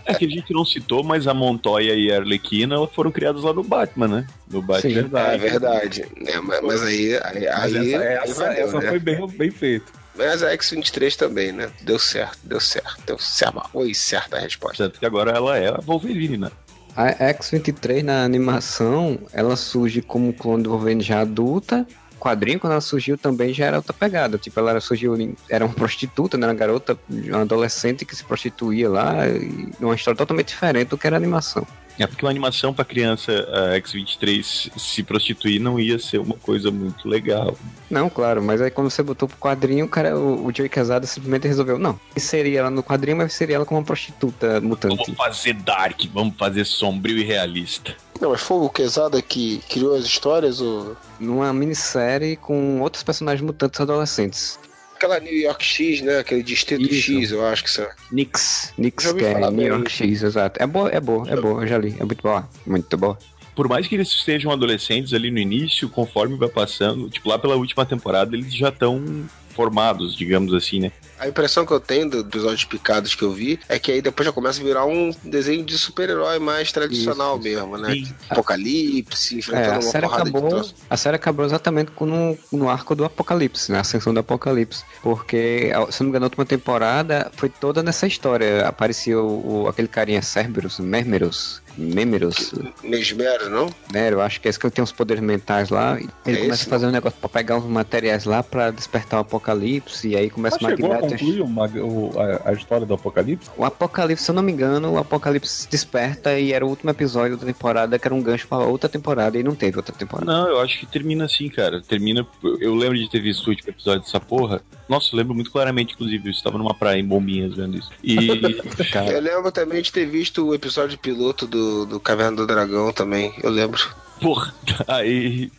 É 0.04 0.14
que 0.14 0.26
a 0.26 0.28
gente 0.28 0.52
não 0.52 0.64
citou, 0.64 1.02
mas 1.02 1.26
a 1.26 1.34
Montoya 1.34 1.92
e 1.94 2.12
a 2.12 2.18
Arlequina 2.18 2.76
elas 2.76 2.92
foram 2.92 3.10
criadas 3.10 3.42
lá 3.42 3.52
no 3.52 3.64
Batman, 3.64 4.06
né? 4.06 4.26
No 4.48 4.62
Batman. 4.62 5.02
Sim. 5.02 5.10
É 5.12 5.38
verdade. 5.38 6.04
É, 6.24 6.40
mas, 6.40 6.60
mas 6.62 6.82
aí, 6.84 7.16
aí, 7.16 7.46
Mas 7.46 7.74
aí, 7.74 7.94
essa, 7.94 8.04
aí 8.04 8.14
essa, 8.14 8.44
valeu, 8.44 8.64
essa 8.64 8.78
né? 8.78 8.88
foi 8.90 8.98
bem, 9.00 9.26
bem 9.26 9.50
feita. 9.50 9.99
Mas 10.16 10.42
a 10.42 10.50
X-23 10.52 11.16
também, 11.16 11.52
né? 11.52 11.70
Deu 11.82 11.98
certo, 11.98 12.38
deu 12.44 12.60
certo, 12.60 12.96
deu 13.06 13.18
certo. 13.18 13.62
Foi 13.72 13.94
certa 13.94 14.36
a 14.36 14.40
resposta. 14.40 14.84
Tanto 14.84 14.98
que 14.98 15.06
agora 15.06 15.30
ela 15.32 15.56
é 15.56 15.68
a 15.68 15.80
Wolverine, 15.80 16.36
né? 16.36 16.50
A 16.96 17.08
X-23 17.28 18.02
na 18.02 18.24
animação, 18.24 19.18
ela 19.32 19.54
surge 19.56 20.02
como 20.02 20.32
clone 20.32 20.64
do 20.64 20.70
Wolverine 20.70 21.02
já 21.02 21.20
adulta. 21.20 21.86
Quadrinho, 22.18 22.60
quando 22.60 22.72
ela 22.72 22.82
surgiu, 22.82 23.16
também 23.16 23.54
já 23.54 23.64
era 23.66 23.76
outra 23.78 23.94
pegada. 23.94 24.36
Tipo, 24.36 24.60
ela 24.60 24.72
era- 24.72 24.80
surgiu, 24.80 25.16
era 25.48 25.64
uma 25.64 25.72
prostituta, 25.72 26.36
né? 26.36 26.46
Uma 26.46 26.52
garota, 26.54 26.98
uma 27.08 27.40
adolescente 27.42 28.04
que 28.04 28.14
se 28.14 28.22
prostituía 28.24 28.90
lá. 28.90 29.26
E 29.26 29.72
uma 29.80 29.94
história 29.94 30.18
totalmente 30.18 30.48
diferente 30.48 30.88
do 30.88 30.98
que 30.98 31.06
era 31.06 31.16
a 31.16 31.18
animação. 31.18 31.66
É 32.02 32.06
porque 32.06 32.24
uma 32.24 32.30
animação 32.30 32.72
pra 32.72 32.84
criança 32.84 33.46
a 33.52 33.74
X-23 33.76 34.70
se 34.78 35.02
prostituir 35.02 35.60
não 35.60 35.78
ia 35.78 35.98
ser 35.98 36.18
uma 36.18 36.34
coisa 36.34 36.70
muito 36.70 37.06
legal. 37.08 37.56
Não, 37.90 38.08
claro, 38.08 38.42
mas 38.42 38.60
aí 38.60 38.70
quando 38.70 38.90
você 38.90 39.02
botou 39.02 39.28
pro 39.28 39.36
quadrinho, 39.36 39.84
o 39.84 39.88
cara, 39.88 40.16
o, 40.16 40.46
o 40.46 40.54
Joey 40.54 40.68
Casada 40.68 41.06
simplesmente 41.06 41.46
resolveu, 41.46 41.78
não, 41.78 41.98
seria 42.16 42.60
ela 42.60 42.70
no 42.70 42.82
quadrinho, 42.82 43.18
mas 43.18 43.32
seria 43.32 43.56
ela 43.56 43.66
como 43.66 43.80
uma 43.80 43.86
prostituta 43.86 44.60
mutante. 44.60 44.96
Vamos 44.96 45.16
fazer 45.16 45.54
dark, 45.54 46.00
vamos 46.12 46.36
fazer 46.36 46.64
sombrio 46.64 47.18
e 47.18 47.24
realista. 47.24 47.94
Não, 48.20 48.30
mas 48.30 48.42
foi 48.42 48.58
o 48.58 48.68
Quesada 48.68 49.20
que 49.22 49.62
criou 49.68 49.94
as 49.94 50.04
histórias? 50.04 50.60
Ou... 50.60 50.96
Numa 51.18 51.52
minissérie 51.52 52.36
com 52.36 52.80
outros 52.80 53.02
personagens 53.02 53.44
mutantes 53.44 53.80
adolescentes. 53.80 54.58
Aquela 55.00 55.18
New 55.18 55.34
York 55.34 55.64
X, 55.64 56.02
né? 56.02 56.18
Aquele 56.18 56.42
Distrito 56.42 56.82
Isso. 56.82 57.10
X, 57.10 57.32
eu 57.32 57.46
acho 57.46 57.64
que 57.64 57.70
isso 57.70 57.80
é. 57.80 57.90
Nix, 58.12 58.74
Nix, 58.76 59.10
que 59.10 59.24
é 59.24 59.40
New 59.40 59.50
bem. 59.50 59.66
York 59.68 59.90
X, 59.90 60.22
exato. 60.22 60.62
É 60.62 60.66
boa, 60.66 60.90
é 60.90 61.00
boa, 61.00 61.26
é 61.26 61.36
boa, 61.36 61.62
eu 61.62 61.66
já 61.66 61.78
li, 61.78 61.96
é 61.98 62.04
muito 62.04 62.22
boa, 62.22 62.46
muito 62.66 62.98
boa. 62.98 63.18
Por 63.56 63.66
mais 63.66 63.86
que 63.88 63.94
eles 63.94 64.10
sejam 64.22 64.52
adolescentes 64.52 65.14
ali 65.14 65.30
no 65.30 65.38
início, 65.38 65.88
conforme 65.88 66.36
vai 66.36 66.50
passando, 66.50 67.08
tipo 67.08 67.30
lá 67.30 67.38
pela 67.38 67.56
última 67.56 67.86
temporada, 67.86 68.36
eles 68.36 68.54
já 68.54 68.68
estão 68.68 69.24
formados, 69.48 70.14
digamos 70.14 70.52
assim, 70.52 70.80
né? 70.80 70.92
A 71.20 71.28
impressão 71.28 71.66
que 71.66 71.72
eu 71.72 71.78
tenho 71.78 72.08
do 72.08 72.20
episódios 72.20 72.64
picados 72.64 73.14
que 73.14 73.22
eu 73.22 73.30
vi 73.30 73.60
é 73.68 73.78
que 73.78 73.92
aí 73.92 74.00
depois 74.00 74.26
já 74.26 74.32
começa 74.32 74.60
a 74.60 74.64
virar 74.64 74.86
um 74.86 75.14
desenho 75.22 75.62
de 75.64 75.76
super-herói 75.76 76.38
mais 76.38 76.72
tradicional 76.72 77.34
Isso, 77.34 77.44
mesmo, 77.44 77.76
né? 77.76 77.92
Sim. 77.92 78.14
Apocalipse, 78.30 79.34
É, 79.34 79.38
enfrentando 79.38 79.70
a 79.70 79.74
uma 79.74 79.82
série 79.82 80.06
acabou, 80.06 80.70
a 80.88 80.96
série 80.96 81.16
acabou 81.16 81.44
exatamente 81.44 81.92
no, 82.00 82.38
no 82.52 82.68
arco 82.68 82.94
do 82.94 83.04
Apocalipse, 83.04 83.70
né? 83.70 83.78
A 83.78 83.80
ascensão 83.82 84.12
do 84.14 84.20
Apocalipse. 84.20 84.82
Porque, 85.02 85.70
se 85.90 86.00
não 86.00 86.06
me 86.06 86.08
engano, 86.10 86.24
a 86.24 86.28
última 86.28 86.46
temporada 86.46 87.30
foi 87.36 87.48
toda 87.48 87.82
nessa 87.82 88.06
história. 88.06 88.66
Aparecia 88.66 89.18
o, 89.20 89.64
o- 89.64 89.68
aquele 89.68 89.88
carinha 89.88 90.22
Cerberus, 90.22 90.78
Mermeros, 90.78 91.60
Memeros, 91.76 92.52
Mesmero, 92.82 93.48
não? 93.50 93.70
Eu 93.94 94.20
acho 94.20 94.40
que 94.40 94.48
é 94.48 94.50
esse 94.50 94.58
que 94.58 94.70
tem 94.70 94.82
uns 94.82 94.92
poderes 94.92 95.22
mentais 95.22 95.70
lá. 95.70 95.98
Ele 95.98 96.08
É 96.26 96.36
começa 96.42 96.54
esse, 96.54 96.66
a 96.66 96.70
fazer 96.70 96.86
um 96.86 96.90
negócio 96.90 97.18
pra 97.18 97.28
pegar 97.28 97.56
uns 97.56 97.64
materiais 97.64 98.24
lá 98.24 98.42
pra 98.42 98.70
despertar 98.70 99.18
o 99.18 99.20
Apocalipse. 99.22 100.08
E 100.08 100.16
aí 100.16 100.28
começa 100.30 100.58
Mas 100.60 100.72
o 100.72 100.76
chegou 100.76 100.92
a 100.92 100.94
Magneto. 101.00 101.18
concluir 101.18 101.40
uma- 101.42 101.66
o- 101.66 102.12
a, 102.20 102.50
a 102.50 102.52
história 102.52 102.86
do 102.86 102.94
Apocalipse? 102.94 103.50
O 103.56 103.64
Apocalipse, 103.64 104.24
se 104.24 104.30
eu 104.30 104.34
não 104.34 104.42
me 104.42 104.52
engano, 104.52 104.92
o 104.92 104.98
Apocalipse 104.98 105.68
desperta 105.68 106.38
e 106.38 106.52
era 106.52 106.64
o 106.64 106.68
último 106.68 106.90
episódio 106.90 107.36
da 107.36 107.46
temporada, 107.46 107.98
que 107.98 108.06
era 108.06 108.14
um 108.14 108.22
gancho 108.22 108.46
pra 108.48 108.58
outra 108.58 108.88
temporada 108.88 109.38
e 109.38 109.42
não 109.42 109.54
teve 109.54 109.76
outra 109.76 109.94
temporada. 109.94 110.30
Não, 110.30 110.48
eu 110.48 110.60
acho 110.60 110.78
que 110.80 110.86
termina 110.86 111.24
assim, 111.24 111.48
cara. 111.48 111.80
Termina. 111.80 112.26
Eu 112.60 112.74
lembro 112.74 112.98
de 112.98 113.08
ter 113.10 113.20
visto 113.20 113.46
o 113.46 113.50
último 113.50 113.70
episódio 113.70 114.02
dessa 114.02 114.20
porra. 114.20 114.60
Nossa, 114.90 115.10
eu 115.12 115.18
lembro 115.18 115.36
muito 115.36 115.52
claramente, 115.52 115.94
inclusive. 115.94 116.28
Eu 116.28 116.32
estava 116.32 116.58
numa 116.58 116.74
praia 116.74 116.98
em 116.98 117.06
Bombinhas 117.06 117.54
vendo 117.54 117.78
isso. 117.78 117.88
E. 118.02 118.16
Cara, 118.90 119.12
Eu 119.12 119.20
lembro 119.20 119.52
também 119.52 119.80
de 119.80 119.92
ter 119.92 120.04
visto 120.04 120.48
o 120.48 120.52
episódio 120.52 120.98
piloto 120.98 121.46
do, 121.46 121.86
do 121.86 122.00
Caverna 122.00 122.38
do 122.38 122.46
Dragão 122.46 122.92
também, 122.92 123.32
eu 123.40 123.50
lembro. 123.50 123.80
Porra, 124.20 124.52
aí. 124.88 125.50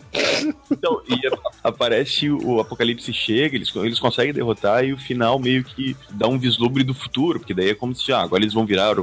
Então, 0.70 1.02
e 1.08 1.16
aparece 1.64 2.30
o 2.30 2.60
Apocalipse 2.60 3.12
chega, 3.14 3.56
eles, 3.56 3.74
eles 3.78 4.00
conseguem 4.00 4.34
derrotar 4.34 4.84
e 4.84 4.92
o 4.92 4.98
final 4.98 5.40
meio 5.40 5.64
que 5.64 5.96
dá 6.12 6.28
um 6.28 6.38
vislumbre 6.38 6.84
do 6.84 6.94
futuro, 6.94 7.40
porque 7.40 7.54
daí 7.54 7.70
é 7.70 7.74
como 7.74 7.96
se, 7.96 8.12
ah, 8.12 8.20
agora 8.20 8.44
eles 8.44 8.54
vão 8.54 8.66
virar 8.66 8.98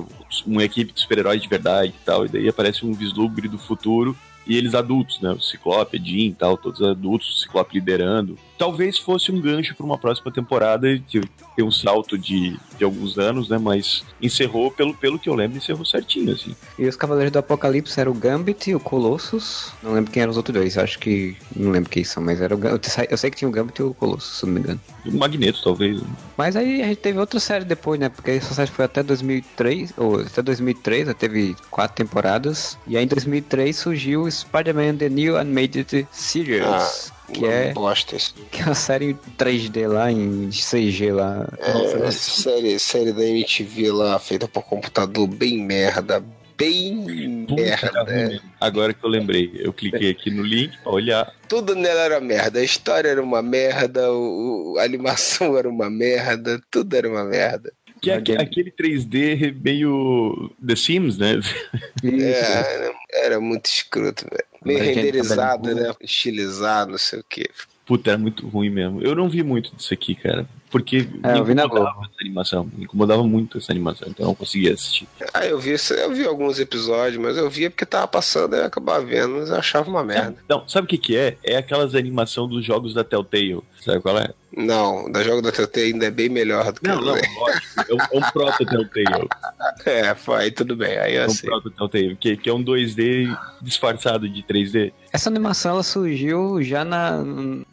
uma 0.46 0.62
equipe 0.62 0.92
de 0.92 1.00
super-heróis 1.00 1.42
de 1.42 1.48
verdade 1.48 1.92
e 2.00 2.04
tal, 2.04 2.26
e 2.26 2.28
daí 2.28 2.48
aparece 2.48 2.84
um 2.84 2.92
vislumbre 2.92 3.48
do 3.48 3.58
futuro 3.58 4.16
e 4.46 4.56
eles 4.56 4.74
adultos, 4.74 5.20
né? 5.20 5.30
O 5.30 5.40
Ciclope, 5.40 5.96
a 5.96 6.00
Jean 6.00 6.28
e 6.28 6.34
tal, 6.34 6.56
todos 6.56 6.80
adultos, 6.82 7.28
o 7.30 7.40
Ciclope 7.40 7.74
liderando. 7.74 8.38
Talvez 8.58 8.98
fosse 8.98 9.30
um 9.30 9.40
gancho 9.40 9.74
para 9.76 9.86
uma 9.86 9.96
próxima 9.96 10.32
temporada, 10.32 10.88
que 11.06 11.20
tem 11.56 11.64
um 11.64 11.70
salto 11.70 12.18
de, 12.18 12.58
de 12.76 12.84
alguns 12.84 13.16
anos, 13.16 13.48
né? 13.48 13.56
Mas 13.56 14.04
encerrou, 14.20 14.70
pelo, 14.70 14.92
pelo 14.94 15.18
que 15.18 15.28
eu 15.28 15.34
lembro, 15.34 15.56
encerrou 15.58 15.84
certinho, 15.84 16.32
assim. 16.32 16.54
E 16.78 16.86
os 16.86 16.96
Cavaleiros 16.96 17.32
do 17.32 17.38
Apocalipse 17.38 18.00
eram 18.00 18.12
o 18.12 18.14
Gambit 18.14 18.70
e 18.70 18.74
o 18.74 18.80
Colossus. 18.80 19.72
Não 19.82 19.92
lembro 19.92 20.10
quem 20.10 20.22
eram 20.22 20.30
os 20.30 20.36
outros 20.36 20.54
dois, 20.54 20.76
acho 20.76 20.98
que. 20.98 21.36
Não 21.54 21.70
lembro 21.70 21.88
quem 21.88 22.02
são, 22.04 22.22
mas 22.22 22.40
era 22.40 22.54
o 22.54 22.58
Gam- 22.58 22.78
eu 23.10 23.16
sei- 23.16 23.30
que 23.30 23.36
tinha 23.36 23.48
o 23.48 23.52
Gambit 23.52 23.78
e 23.78 23.82
o 23.84 23.94
Colossus, 23.94 24.38
se 24.38 24.46
não 24.46 24.52
me 24.54 24.60
engano. 24.60 24.80
O 25.06 25.12
Magneto, 25.12 25.62
talvez. 25.62 26.00
Mas 26.36 26.56
aí 26.56 26.82
a 26.82 26.86
gente 26.86 26.98
teve 26.98 27.18
outra 27.18 27.38
série 27.38 27.64
depois, 27.64 27.98
né? 28.00 28.08
Porque 28.08 28.32
essa 28.32 28.54
série 28.54 28.70
foi 28.70 28.84
até 28.84 29.02
2003, 29.02 29.92
ou 29.96 30.20
até 30.20 30.42
2003, 30.42 31.06
né? 31.06 31.14
teve 31.14 31.54
quatro 31.70 31.96
temporadas. 31.96 32.76
E 32.86 32.96
aí 32.96 33.04
em 33.04 33.08
2003 33.08 33.76
surgiu 33.76 34.22
o 34.22 34.30
Spider-Man 34.30 34.96
The 34.96 35.08
New 35.08 35.36
Animated 35.36 36.06
Series. 36.10 37.12
Que, 37.32 37.40
Uma 37.44 37.52
é, 37.52 37.72
Bosta 37.72 38.16
isso. 38.16 38.34
que 38.50 38.60
é 38.62 38.64
uma 38.64 38.74
série 38.74 39.10
em 39.10 39.18
3D 39.38 39.86
lá, 39.88 40.10
em 40.10 40.48
CG 40.50 41.12
lá. 41.12 41.46
Nossa, 41.58 41.98
É, 41.98 42.10
série, 42.10 42.78
série 42.78 43.12
da 43.12 43.24
MTV 43.24 43.90
lá, 43.92 44.18
feita 44.18 44.46
por 44.48 44.62
computador, 44.64 45.26
bem 45.26 45.58
merda. 45.62 46.24
Bem 46.56 47.44
Puta, 47.46 47.62
merda. 47.62 48.02
ruim. 48.04 48.40
Agora 48.60 48.92
que 48.92 49.04
eu 49.04 49.08
lembrei, 49.08 49.52
eu 49.54 49.72
cliquei 49.72 50.10
aqui 50.10 50.28
no 50.28 50.42
link 50.42 50.76
pra 50.82 50.90
olhar. 50.90 51.32
Tudo 51.48 51.76
nela 51.76 52.00
era 52.00 52.20
merda. 52.20 52.58
A 52.58 52.64
história 52.64 53.08
era 53.08 53.22
uma 53.22 53.40
merda, 53.40 54.10
o, 54.12 54.72
o- 54.74 54.78
a 54.78 54.82
animação 54.82 55.56
era 55.56 55.68
uma 55.68 55.88
merda, 55.88 56.60
tudo 56.68 56.96
era 56.96 57.08
uma 57.08 57.24
merda. 57.24 57.72
Que 58.02 58.10
é 58.10 58.14
aquele 58.14 58.70
3D 58.72 59.52
meio 59.62 60.52
The 60.64 60.74
Sims, 60.76 61.16
né? 61.18 61.40
É, 62.04 62.30
era, 62.74 62.92
era 63.12 63.40
muito 63.40 63.66
escroto, 63.66 64.24
velho. 64.30 64.44
Meio 64.64 64.84
gente 64.84 64.94
renderizado, 64.96 65.62
trabalha 65.62 65.88
né? 65.88 65.94
Estilizado, 66.00 66.90
não 66.92 66.98
sei 66.98 67.20
o 67.20 67.24
quê. 67.28 67.50
Puta, 67.86 68.10
era 68.10 68.18
muito 68.18 68.46
ruim 68.46 68.68
mesmo. 68.68 69.00
Eu 69.00 69.14
não 69.14 69.30
vi 69.30 69.42
muito 69.42 69.74
disso 69.74 69.94
aqui, 69.94 70.14
cara. 70.14 70.46
Porque 70.70 71.08
É, 71.22 71.32
me 71.42 71.52
incomodava 71.54 72.00
essa 72.02 72.20
animação. 72.20 72.70
Me 72.76 72.84
incomodava 72.84 73.24
muito 73.24 73.56
essa 73.56 73.72
animação, 73.72 74.08
então 74.08 74.24
eu 74.24 74.28
não 74.28 74.34
conseguia 74.34 74.74
assistir. 74.74 75.08
Ah, 75.32 75.46
eu 75.46 75.58
vi, 75.58 75.74
eu 75.90 76.12
vi 76.12 76.26
alguns 76.26 76.58
episódios, 76.60 77.16
mas 77.16 77.38
eu 77.38 77.48
via 77.48 77.70
porque 77.70 77.86
tava 77.86 78.06
passando 78.06 78.54
e 78.54 78.58
eu 78.58 78.66
acabava 78.66 79.02
vendo, 79.04 79.36
mas 79.36 79.48
eu 79.48 79.56
achava 79.56 79.88
uma 79.88 80.04
merda. 80.04 80.36
Não, 80.46 80.68
sabe 80.68 80.84
o 80.84 80.88
que 80.88 80.98
que 80.98 81.16
é? 81.16 81.38
É 81.42 81.56
aquelas 81.56 81.94
animação 81.94 82.46
dos 82.46 82.64
jogos 82.64 82.92
da 82.92 83.02
Telltale. 83.02 83.60
Sabe 83.80 84.00
qual 84.00 84.18
é? 84.18 84.34
Não, 84.58 85.08
da 85.10 85.22
jogo 85.22 85.40
da 85.40 85.52
Telltale 85.52 85.92
ainda 85.92 86.06
é 86.06 86.10
bem 86.10 86.28
melhor 86.28 86.72
do 86.72 86.80
que 86.80 86.88
Não, 86.88 86.98
o 86.98 87.00
não, 87.00 87.12
lógico. 87.12 87.44
É 87.88 87.94
um, 87.94 87.98
é 87.98 88.18
um 88.18 88.30
proto 88.32 88.66
Telltale. 88.66 89.28
É, 89.86 90.12
foi, 90.14 90.50
tudo 90.50 90.74
bem, 90.76 90.98
aí 90.98 91.14
eu 91.14 91.22
É 91.22 91.26
um 91.26 91.30
sei. 91.30 91.48
proto 91.48 91.70
Telltale, 91.70 92.16
que, 92.16 92.36
que 92.36 92.50
é 92.50 92.52
um 92.52 92.62
2D 92.64 93.28
disfarçado 93.62 94.28
de 94.28 94.42
3D. 94.42 94.92
Essa 95.12 95.28
animação 95.30 95.72
ela 95.72 95.82
surgiu 95.84 96.60
já 96.62 96.84
na, 96.84 97.22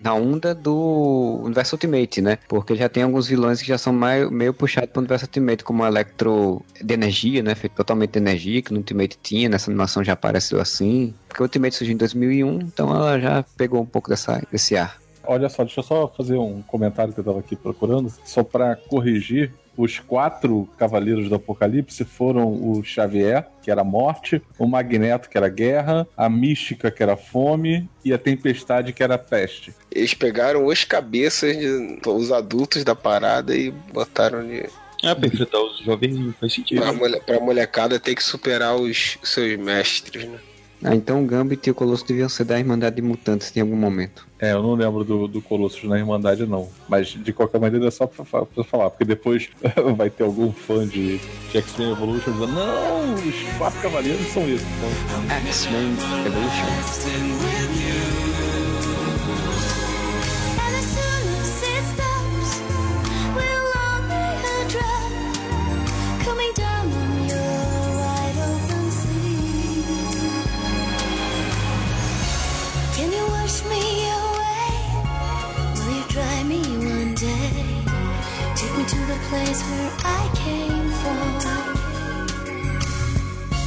na 0.01 0.13
onda 0.13 0.54
do 0.54 1.42
Universo 1.44 1.75
Ultimate, 1.75 2.22
né? 2.22 2.38
Porque 2.48 2.75
já 2.75 2.88
tem 2.88 3.01
alguns 3.04 3.27
vilões 3.27 3.60
que 3.62 3.68
já 3.68 3.77
são 3.77 3.92
meio, 3.92 4.30
meio 4.32 4.54
puxados 4.54 4.92
para 4.92 5.00
o 5.00 5.01
Universo 5.01 5.25
Ultimate, 5.25 5.63
como 5.63 5.84
o 5.84 5.88
Electro 5.88 6.63
de 6.82 6.94
energia, 6.94 7.42
né? 7.42 7.56
Feito 7.56 7.74
totalmente 7.74 8.12
de 8.12 8.20
energia, 8.20 8.62
que 8.62 8.72
no 8.72 8.77
Ultimate 8.80 9.18
tinha, 9.24 9.50
nessa 9.50 9.72
animação 9.72 10.04
já 10.04 10.13
apareceu 10.13 10.62
assim. 10.62 11.13
Porque 11.27 11.42
o 11.42 11.46
Ultimate 11.46 11.75
surgiu 11.75 11.96
em 11.96 11.98
2001, 11.98 12.60
então 12.62 12.94
ela 12.96 13.20
já 13.20 13.44
pegou 13.58 13.82
um 13.82 13.86
pouco 13.86 14.10
dessa, 14.10 14.42
desse 14.51 14.77
ar. 14.77 14.98
Olha 15.27 15.50
só, 15.50 15.63
deixa 15.63 15.79
eu 15.79 15.84
só 15.84 16.08
fazer 16.08 16.38
um 16.38 16.62
comentário 16.62 17.13
que 17.13 17.20
eu 17.20 17.24
tava 17.24 17.39
aqui 17.39 17.55
procurando, 17.55 18.12
só 18.24 18.44
pra 18.44 18.75
corrigir. 18.75 19.51
Os 19.77 20.00
quatro 20.00 20.70
cavaleiros 20.77 21.27
do 21.27 21.36
Apocalipse 21.36 22.05
foram 22.05 22.48
o 22.48 22.82
Xavier, 22.82 23.46
que 23.62 23.70
era 23.70 23.82
a 23.82 23.84
morte, 23.84 24.41
o 24.58 24.65
Magneto, 24.65 25.29
que 25.29 25.38
era 25.38 25.48
a 25.48 25.50
guerra, 25.50 26.08
a 26.15 26.29
Mística, 26.29 26.89
que 26.89 27.03
era 27.03 27.13
a 27.13 27.17
fome, 27.17 27.89
e 28.03 28.13
a 28.13 28.17
Tempestade, 28.17 28.94
que 28.94 29.03
era 29.03 29.15
a 29.15 29.17
peste. 29.17 29.75
Eles 29.91 30.13
pegaram 30.13 30.65
os 30.65 30.86
cabeças, 30.86 31.58
de, 31.58 32.00
os 32.08 32.32
adultos 32.32 32.86
da 32.86 32.96
parada 32.96 33.53
e 33.53 33.70
botaram 33.70 34.48
de. 34.48 34.65
Ah, 35.03 35.13
pra 35.13 35.27
enfrentar 35.27 35.60
os 35.60 35.79
jovens 35.79 36.34
faz 36.39 36.53
sentido. 36.53 36.82
Pra, 36.82 36.94
mole, 36.94 37.20
pra 37.20 37.39
molecada 37.41 38.00
ter 38.00 38.15
que 38.15 38.24
superar 38.24 38.75
os 38.75 39.17
seus 39.24 39.58
mestres, 39.58 40.25
né? 40.25 40.39
Ah, 40.86 40.94
então 40.94 41.24
o 41.24 41.25
Gambit 41.25 41.68
e 41.68 41.72
o 41.72 41.75
Colosso 41.75 42.06
deviam 42.06 42.30
ser 42.30 42.44
da 42.44 42.60
Irmandade 42.60 42.98
de 42.98 43.01
Mutantes 43.01 43.51
em 43.58 43.60
algum 43.60 43.75
momento. 43.75 44.27
É, 44.39 44.51
eu 44.51 44.62
não 44.62 44.75
lembro 44.75 45.04
do, 45.04 45.27
do 45.27 45.42
Colossus 45.42 45.84
na 45.86 45.98
Irmandade, 45.98 46.46
não. 46.46 46.70
Mas 46.88 47.08
de 47.08 47.34
qualquer 47.34 47.60
maneira 47.60 47.88
é 47.88 47.92
só 47.92 48.06
pra, 48.06 48.24
pra 48.24 48.63
falar, 48.63 48.92
porque 48.92 49.04
depois 49.04 49.50
vai 49.98 50.12
ter 50.12 50.24
algum 50.24 50.51
fã 50.51 50.86
de, 50.86 51.18
de 51.18 51.58
X-Men 51.58 51.92
Evolution 51.92 52.34
dizendo: 52.34 52.51
Não, 52.51 53.15
os 53.15 53.58
quatro 53.58 53.82
cavaleiros 53.82 54.27
são 54.27 54.44
esses. 54.44 54.68
Então, 54.77 55.38
X-Men 55.38 55.96
Evolution. 56.27 58.45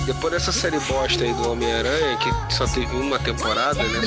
Depois 0.06 0.32
dessa 0.32 0.52
série 0.52 0.80
bosta 0.80 1.22
aí 1.22 1.34
do 1.34 1.50
Homem-Aranha, 1.50 2.16
que 2.16 2.54
só 2.54 2.66
teve 2.66 2.96
uma 2.96 3.18
temporada, 3.18 3.82
né? 3.82 4.00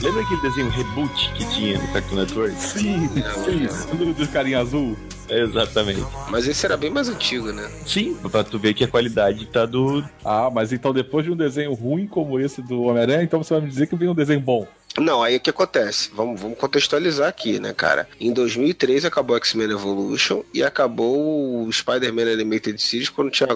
Lembra, 0.00 0.22
aquele 0.22 0.40
desenho 0.40 0.70
Reboot 0.70 1.32
que 1.34 1.44
tinha 1.50 1.78
no 1.78 1.92
Cartoon 1.92 2.14
Network? 2.16 2.54
Sim, 2.54 3.08
sim. 3.44 3.96
Do, 3.96 4.14
do 4.14 4.28
carinha 4.28 4.60
azul. 4.60 4.96
Exatamente. 5.28 6.02
Mas 6.30 6.48
esse 6.48 6.64
era 6.64 6.76
bem 6.78 6.90
mais 6.90 7.08
antigo, 7.08 7.52
né? 7.52 7.68
Sim, 7.86 8.16
pra 8.30 8.42
tu 8.42 8.58
ver 8.58 8.72
que 8.72 8.84
a 8.84 8.88
qualidade 8.88 9.44
tá 9.46 9.66
do. 9.66 10.02
Ah, 10.24 10.50
mas 10.50 10.72
então 10.72 10.94
depois 10.94 11.24
de 11.24 11.30
um 11.30 11.36
desenho 11.36 11.74
ruim 11.74 12.06
como 12.06 12.40
esse 12.40 12.62
do 12.62 12.82
Homem-Aranha, 12.84 13.22
então 13.22 13.42
você 13.42 13.52
vai 13.52 13.62
me 13.62 13.68
dizer 13.68 13.86
que 13.86 13.96
vem 13.96 14.08
um 14.08 14.14
desenho 14.14 14.40
bom. 14.40 14.66
Não, 14.96 15.22
aí 15.22 15.36
o 15.36 15.40
que 15.40 15.50
acontece? 15.50 16.10
Vamos, 16.12 16.40
vamos 16.40 16.58
contextualizar 16.58 17.28
aqui, 17.28 17.60
né, 17.60 17.72
cara? 17.72 18.08
Em 18.20 18.32
2003 18.32 19.04
acabou 19.04 19.36
X-Men 19.36 19.70
Evolution 19.70 20.42
e 20.52 20.62
acabou 20.62 21.64
o 21.64 21.72
Spider-Man 21.72 22.32
Animated 22.32 22.80
Series 22.80 23.08
quando 23.08 23.30
tinha 23.30 23.48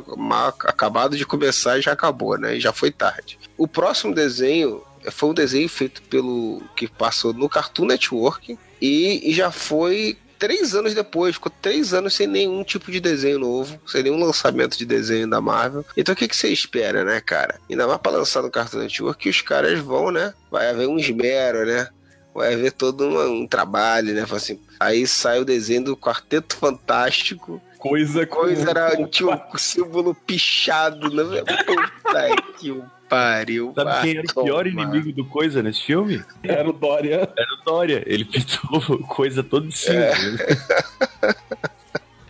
acabado 0.65 1.17
de 1.17 1.27
começar 1.27 1.79
e 1.79 1.83
já 1.83 1.93
acabou, 1.93 2.39
né? 2.39 2.57
E 2.57 2.61
já 2.61 2.73
foi 2.73 2.91
tarde. 2.91 3.39
O 3.57 3.67
próximo 3.67 4.15
desenho 4.15 4.83
foi 5.11 5.31
um 5.31 5.35
desenho 5.35 5.69
feito 5.69 6.03
pelo 6.03 6.63
que 6.77 6.87
passou 6.87 7.33
no 7.33 7.49
Cartoon 7.49 7.87
Network 7.87 8.57
e, 8.81 9.31
e 9.31 9.35
já 9.35 9.51
foi 9.51 10.17
três 10.43 10.75
anos 10.75 10.93
depois, 10.93 11.37
ficou 11.37 11.53
três 11.63 11.95
anos 11.95 12.15
sem 12.15 12.27
nenhum 12.27 12.65
tipo 12.65 12.91
de 12.91 12.99
desenho 12.99 13.39
novo, 13.39 13.79
sem 13.87 14.03
nenhum 14.03 14.19
lançamento 14.19 14.77
de 14.77 14.85
desenho 14.85 15.31
da 15.31 15.41
Marvel. 15.41 15.85
Então 15.97 16.13
o 16.13 16.17
que, 16.17 16.27
que 16.27 16.35
você 16.35 16.49
espera, 16.49 17.05
né, 17.05 17.21
cara? 17.21 17.61
Ainda 17.71 17.87
mais 17.87 18.01
pra 18.01 18.11
lançar 18.11 18.43
no 18.43 18.51
Cartoon 18.51 18.81
Network 18.81 19.23
que 19.23 19.29
os 19.29 19.41
caras 19.41 19.79
vão, 19.79 20.11
né? 20.11 20.35
Vai 20.51 20.69
haver 20.69 20.89
um 20.89 20.99
esmero, 20.99 21.65
né? 21.65 21.89
Vai 22.35 22.55
haver 22.55 22.73
todo 22.73 23.05
um, 23.07 23.43
um 23.43 23.47
trabalho, 23.47 24.13
né? 24.13 24.27
Assim, 24.33 24.59
aí 24.81 25.07
sai 25.07 25.39
o 25.39 25.45
desenho 25.45 25.85
do 25.85 25.97
Quarteto 25.97 26.57
Fantástico. 26.57 27.63
Coisa 27.79 28.27
com- 28.27 28.41
Coisa 28.41 28.69
era 28.71 29.07
tinha 29.07 29.29
um 29.55 29.59
símbolo 29.59 30.13
pichado, 30.15 31.09
né? 31.11 31.43
Puta 32.03 32.43
que 32.59 32.83
pariu. 33.13 33.73
Sabe 33.75 34.01
quem 34.01 34.17
era 34.19 34.27
o 34.35 34.45
pior 34.45 34.67
inimigo 34.67 35.13
do 35.13 35.25
Coisa 35.25 35.63
nesse 35.63 35.83
filme? 35.83 36.23
Era 36.43 36.69
o 36.69 36.73
Dória. 36.73 37.29
Era 37.37 37.55
o 37.61 37.65
Dória. 37.65 38.03
Ele 38.07 38.25
pintou 38.25 38.99
coisa 39.07 39.43
toda 39.43 39.67
de 39.69 39.77
cima. 39.77 39.97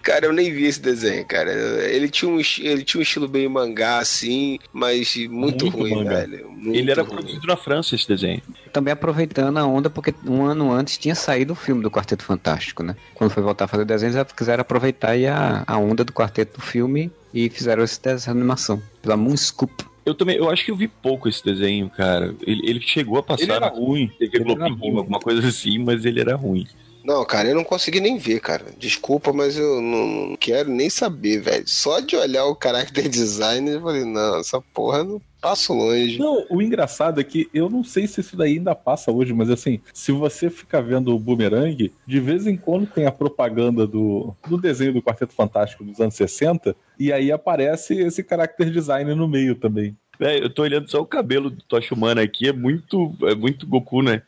Cara, 0.03 0.27
eu 0.27 0.33
nem 0.33 0.53
vi 0.53 0.65
esse 0.65 0.81
desenho, 0.81 1.25
cara. 1.25 1.53
Ele 1.53 2.09
tinha 2.09 2.29
um, 2.29 2.41
ele 2.59 2.83
tinha 2.83 2.99
um 2.99 3.03
estilo 3.03 3.29
bem 3.29 3.49
mangá, 3.49 3.99
assim, 3.99 4.59
mas 4.73 5.15
muito, 5.31 5.67
Muito 5.67 5.69
ruim, 5.69 5.95
mangá. 5.95 6.17
velho. 6.17 6.51
Muito 6.51 6.77
Ele 6.77 6.91
era 6.91 7.03
ruim. 7.03 7.13
produzido 7.15 7.47
na 7.47 7.57
França, 7.57 7.95
esse 7.95 8.09
desenho. 8.09 8.43
Também 8.73 8.91
aproveitando 8.93 9.57
a 9.59 9.65
onda, 9.65 9.89
porque 9.89 10.13
um 10.27 10.45
ano 10.45 10.73
antes 10.73 10.99
tinha 10.99 11.15
saído 11.15 11.53
o 11.53 11.57
filme 11.57 11.85
do 11.85 11.91
Quarteto 11.91 12.25
Fantástico, 12.25 12.83
né? 12.83 12.97
Quando 13.15 13.31
foi 13.31 13.45
voltar 13.45 13.67
a 13.67 13.69
fazer 13.69 13.85
desenhos, 13.85 14.17
eles 14.17 14.33
quiseram 14.33 14.63
aproveitar 14.63 15.11
aí 15.11 15.25
a, 15.25 15.63
a 15.65 15.79
onda 15.79 16.03
do 16.03 16.13
quarteto 16.13 16.59
do 16.59 16.65
filme 16.67 17.09
e 17.33 17.49
fizeram 17.49 17.85
esse, 17.85 18.01
essa 18.03 18.29
animação, 18.33 18.83
pela 19.01 19.17
Moon 19.17 19.37
Scoop. 19.37 19.85
Eu 20.05 20.15
também, 20.15 20.37
eu 20.37 20.51
acho 20.51 20.65
que 20.65 20.71
eu 20.71 20.77
vi 20.77 20.89
pouco 20.89 21.29
esse 21.29 21.45
desenho, 21.45 21.89
cara. 21.89 22.35
Ele, 22.45 22.69
ele 22.69 22.81
chegou 22.81 23.19
a 23.19 23.23
passar 23.23 23.45
Ele 23.45 23.53
era 23.53 23.69
ruim. 23.69 24.11
Era 24.21 24.45
Globinho, 24.45 24.75
ruim. 24.77 24.97
alguma 24.99 25.21
coisa 25.21 25.47
assim, 25.47 25.79
mas 25.79 26.05
ele 26.05 26.21
era 26.21 26.35
ruim. 26.35 26.67
Não, 27.05 27.25
cara, 27.25 27.49
eu 27.49 27.55
não 27.55 27.65
consegui 27.65 28.01
nem 28.01 28.17
ver, 28.19 28.41
cara. 28.41 28.67
Desculpa, 28.79 29.33
mas 29.33 29.57
eu 29.57 29.81
não, 29.81 30.37
quero 30.37 30.71
nem 30.71 30.89
saber, 30.89 31.41
velho. 31.41 31.65
Só 31.67 32.01
de 32.01 32.17
olhar 32.17 32.45
o 32.47 32.59
character 32.61 33.09
design, 33.11 33.71
eu 33.71 33.81
falei, 33.81 34.05
não, 34.05 34.39
essa 34.41 34.61
porra 34.61 35.05
não 35.05 35.21
passo 35.41 35.73
longe. 35.75 36.19
Não, 36.19 36.47
o 36.49 36.63
engraçado 36.63 37.21
é 37.21 37.25
que 37.25 37.51
eu 37.53 37.69
não 37.69 37.83
sei 37.83 38.07
se 38.07 38.21
isso 38.21 38.37
daí 38.37 38.59
ainda 38.59 38.77
passa 38.77 39.11
hoje, 39.11 39.35
mas 39.35 39.51
assim, 39.51 39.81
se 39.93 40.13
você 40.13 40.49
ficar 40.49 40.81
vendo 40.81 41.15
o 41.15 41.19
Boomerang, 41.19 41.93
de 42.07 42.21
vez 42.21 42.47
em 42.47 42.57
quando 42.57 42.87
tem 42.87 43.07
a 43.07 43.13
propaganda 43.13 43.85
do, 43.85 44.33
do 44.49 44.57
desenho 44.57 44.93
do 44.93 45.03
Quarteto 45.03 45.35
Fantástico 45.35 45.83
dos 45.83 46.01
anos 46.01 46.15
60, 46.15 46.77
e 46.99 47.13
aí 47.13 47.33
aparece 47.33 47.95
esse 47.95 48.25
character 48.27 48.71
design 48.71 49.13
no 49.17 49.27
meio 49.27 49.57
também. 49.57 49.97
É, 50.23 50.39
eu 50.43 50.49
tô 50.51 50.63
olhando 50.63 50.91
só 50.91 51.01
o 51.01 51.07
cabelo 51.07 51.51
do 51.51 51.63
Tocha 51.65 51.95
Humana 51.95 52.23
aqui, 52.23 52.49
é 52.49 52.53
muito, 52.53 53.15
é 53.23 53.35
muito 53.35 53.67
Goku, 53.67 54.03
né? 54.03 54.23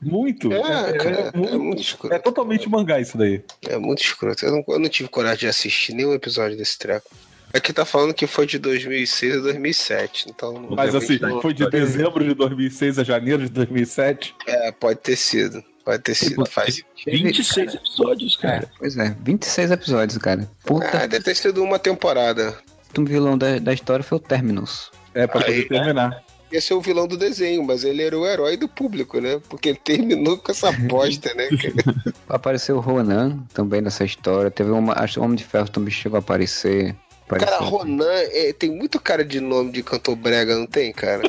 Muito. 0.00 0.52
É, 0.52 0.56
É, 0.56 0.90
é 0.90 0.92
cara, 0.98 1.16
é 1.34 1.36
muito- 1.36 1.58
muito 1.58 1.82
escroto. 1.82 2.14
é 2.14 2.18
totalmente 2.18 2.68
mangá 2.68 3.00
isso 3.00 3.16
daí. 3.18 3.42
É 3.66 3.76
muito 3.78 4.02
escroto. 4.02 4.44
Eu 4.46 4.52
não, 4.52 4.64
eu 4.68 4.78
não 4.78 4.88
tive 4.88 5.08
coragem 5.08 5.40
de 5.40 5.46
assistir 5.48 5.92
nenhum 5.94 6.12
episódio 6.14 6.56
desse 6.56 6.78
treco. 6.78 7.10
Aqui 7.52 7.72
tá 7.72 7.84
falando 7.84 8.12
que 8.12 8.26
foi 8.26 8.46
de 8.46 8.58
2006 8.58 9.36
a 9.38 9.40
2007, 9.40 10.26
então... 10.28 10.68
Mas 10.70 10.94
assim, 10.94 11.16
realmente, 11.16 11.40
foi 11.42 11.54
de 11.54 11.68
dezembro 11.70 12.22
de 12.22 12.34
2006 12.34 12.98
a 12.98 13.04
janeiro 13.04 13.42
de 13.44 13.48
2007. 13.48 14.34
É, 14.46 14.70
pode 14.70 14.98
ter 15.00 15.16
sido. 15.16 15.64
Pode 15.82 16.02
ter 16.02 16.14
sido. 16.14 16.44
Faz... 16.44 16.82
26 17.06 17.74
episódios, 17.74 18.36
cara. 18.36 18.70
Pois 18.78 18.98
é, 18.98 19.16
26 19.24 19.70
episódios, 19.70 20.18
cara. 20.18 20.46
Puta, 20.62 20.90
Ah, 21.04 21.06
deve 21.06 21.24
ter 21.24 21.34
sido 21.34 21.64
uma 21.64 21.78
temporada. 21.78 22.54
o 22.96 23.04
vilão 23.06 23.38
da, 23.38 23.58
da 23.58 23.72
história 23.72 24.02
foi 24.04 24.18
o 24.18 24.20
Terminus. 24.20 24.90
É, 25.14 25.26
pra 25.26 25.40
Aí, 25.40 25.62
poder 25.64 25.68
terminar. 25.68 26.22
Esse 26.50 26.72
é 26.72 26.76
o 26.76 26.80
vilão 26.80 27.06
do 27.06 27.16
desenho, 27.16 27.62
mas 27.62 27.84
ele 27.84 28.02
era 28.02 28.18
o 28.18 28.26
herói 28.26 28.56
do 28.56 28.68
público, 28.68 29.20
né? 29.20 29.40
Porque 29.50 29.68
ele 29.70 29.80
terminou 29.82 30.38
com 30.38 30.50
essa 30.50 30.72
bosta, 30.88 31.32
né? 31.34 31.48
cara? 31.48 32.14
Apareceu 32.28 32.76
o 32.76 32.80
Ronan 32.80 33.38
também 33.52 33.82
nessa 33.82 34.04
história. 34.04 34.50
Teve 34.50 34.70
uma. 34.70 34.94
Acho 34.94 35.14
que 35.14 35.20
o 35.20 35.22
Homem 35.24 35.36
de 35.36 35.44
Ferro 35.44 35.68
também 35.68 35.90
chegou 35.90 36.16
a 36.16 36.20
aparecer. 36.20 36.96
Cara. 37.28 37.58
Ronan 37.58 38.06
é, 38.10 38.54
tem 38.54 38.70
muito 38.70 38.98
cara 38.98 39.22
de 39.22 39.38
nome 39.38 39.70
de 39.70 39.82
cantor 39.82 40.16
brega, 40.16 40.56
não 40.56 40.66
tem, 40.66 40.90
cara? 40.94 41.22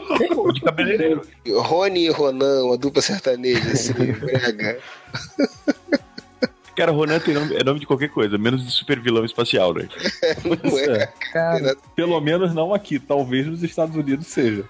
De 0.53 0.61
cabeleireiro. 0.61 1.27
Rony 1.57 2.05
e 2.05 2.09
Ronan, 2.09 2.63
uma 2.63 2.77
dupla 2.77 3.01
sertaneja, 3.01 3.69
assim, 3.69 3.93
brega. 4.15 4.79
Cara, 6.79 6.91
Ronan 6.93 7.19
tem 7.19 7.33
nome, 7.33 7.55
é 7.55 7.63
nome 7.63 7.79
de 7.79 7.85
qualquer 7.85 8.07
coisa, 8.09 8.37
menos 8.37 8.65
de 8.65 8.71
super 8.71 8.99
vilão 8.99 9.25
espacial, 9.25 9.73
né? 9.73 9.87
Não 10.63 10.79
é? 10.79 11.07
Cara, 11.33 11.75
Pelo 11.95 12.19
menos 12.21 12.53
não 12.53 12.73
aqui, 12.73 12.97
talvez 12.99 13.45
nos 13.45 13.61
Estados 13.63 13.95
Unidos 13.95 14.27
seja. 14.27 14.63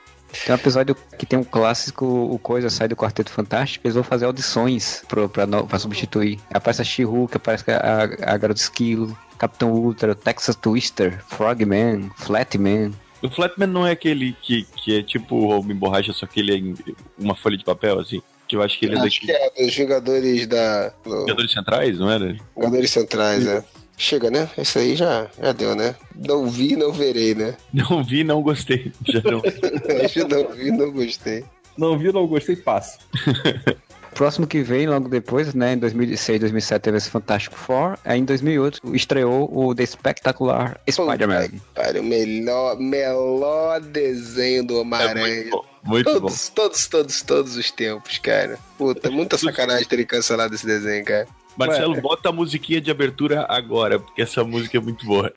tem 0.46 0.54
um 0.56 0.58
episódio 0.58 0.96
que 1.18 1.26
tem 1.26 1.38
um 1.38 1.44
clássico, 1.44 2.06
o 2.06 2.40
Coisa 2.40 2.70
sai 2.70 2.88
do 2.88 2.96
Quarteto 2.96 3.32
Fantástico, 3.32 3.86
eles 3.86 3.94
vão 3.96 4.04
fazer 4.04 4.26
audições 4.26 5.04
pro, 5.08 5.30
pra, 5.30 5.46
no- 5.46 5.68
pra 5.68 5.78
substituir. 5.78 6.40
Aparece 6.52 6.82
a 6.82 6.86
She-Hulk, 6.86 7.38
aparece 7.38 7.66
a, 7.72 8.34
a 8.34 8.38
Garota 8.38 8.60
Esquilo, 8.60 9.16
Capitão 9.38 9.72
Ultra, 9.72 10.16
Texas 10.16 10.56
Twister, 10.56 11.24
Frogman, 11.28 12.10
Flatman. 12.18 12.92
O 13.22 13.30
Flatman 13.30 13.68
não 13.68 13.86
é 13.86 13.92
aquele 13.92 14.34
que, 14.42 14.64
que 14.78 14.98
é 14.98 15.04
tipo 15.04 15.36
o 15.36 15.50
Homem 15.60 15.76
Borracha, 15.78 16.12
só 16.14 16.26
que 16.26 16.40
ele 16.40 16.54
é 16.54 16.58
em 16.58 16.74
uma 17.18 17.36
folha 17.36 17.58
de 17.58 17.64
papel, 17.66 18.00
assim. 18.00 18.22
Que 18.50 18.56
eu 18.58 18.62
acho 18.64 18.78
que 18.80 18.86
ele 18.88 18.96
é 18.96 18.98
Acho 18.98 19.06
daqui. 19.06 19.26
que 19.28 19.32
é 19.32 19.66
dos 19.66 19.76
Vingadores 19.76 20.48
da. 20.48 20.90
do- 21.04 21.20
Jogadores 21.22 21.52
Centrais, 21.54 22.00
não 22.00 22.10
era? 22.10 22.36
Vingadores 22.58 22.90
Centrais, 22.92 23.46
é. 23.48 23.64
Chega, 23.96 24.32
né? 24.32 24.50
Esse 24.58 24.80
aí 24.80 24.96
já, 24.96 25.28
já 25.42 25.52
deu, 25.52 25.76
né? 25.76 25.96
Não 26.16 26.48
vi, 26.48 26.76
não 26.76 26.92
verei, 26.92 27.36
né? 27.36 27.56
Não 27.74 28.04
vi, 28.04 28.24
não 28.24 28.42
gostei. 28.42 28.92
Já 29.08 29.22
não. 29.24 29.42
Não 29.42 30.56
vi, 30.56 30.72
não 30.72 30.92
gostei. 30.92 31.46
Não 31.78 31.98
vi, 31.98 32.12
não 32.12 32.26
gostei, 32.28 32.56
passo. 32.56 32.98
Próximo 34.14 34.48
que 34.48 34.62
vem, 34.62 34.88
logo 34.88 35.08
depois, 35.08 35.54
né, 35.54 35.74
em 35.74 35.78
2006, 35.78 36.40
2007 36.42 36.82
teve 36.82 36.98
esse 36.98 37.10
Fantástico 37.10 37.56
Four, 37.56 37.98
aí 38.04 38.20
em 38.20 38.26
2008 38.26 38.96
estreou 38.96 39.50
o 39.52 39.74
The 39.74 39.86
Spectacular 39.86 40.80
Spider-Man. 40.90 41.50
Para 41.74 42.00
o 42.00 42.04
melhor, 42.04 42.78
melhor 42.78 43.80
desenho 43.82 44.66
do 44.66 44.78
É 44.78 44.82
Homem-Aranha. 44.82 45.36
muito 45.36 45.50
bom. 45.52 45.66
Muito 45.84 46.14
bom. 46.14 46.20
Todos, 46.20 46.50
todos, 46.50 46.88
todos, 46.88 47.22
todos 47.22 47.58
os 47.58 47.72
tempos, 47.72 48.18
cara. 48.18 48.60
Puta, 48.78 49.10
muita 49.10 49.38
sacanagem 49.40 49.88
terem 49.88 50.06
cancelado 50.06 50.54
esse 50.54 50.66
desenho, 50.66 51.06
cara. 51.06 51.28
Marcelo, 51.58 52.00
bota 52.00 52.30
a 52.30 52.32
musiquinha 52.32 52.80
de 52.80 52.90
abertura 52.92 53.46
agora, 53.50 54.00
porque 54.00 54.22
essa 54.22 54.44
música 54.44 54.78
é 54.78 54.82
muito 54.82 55.06
boa. 55.06 55.34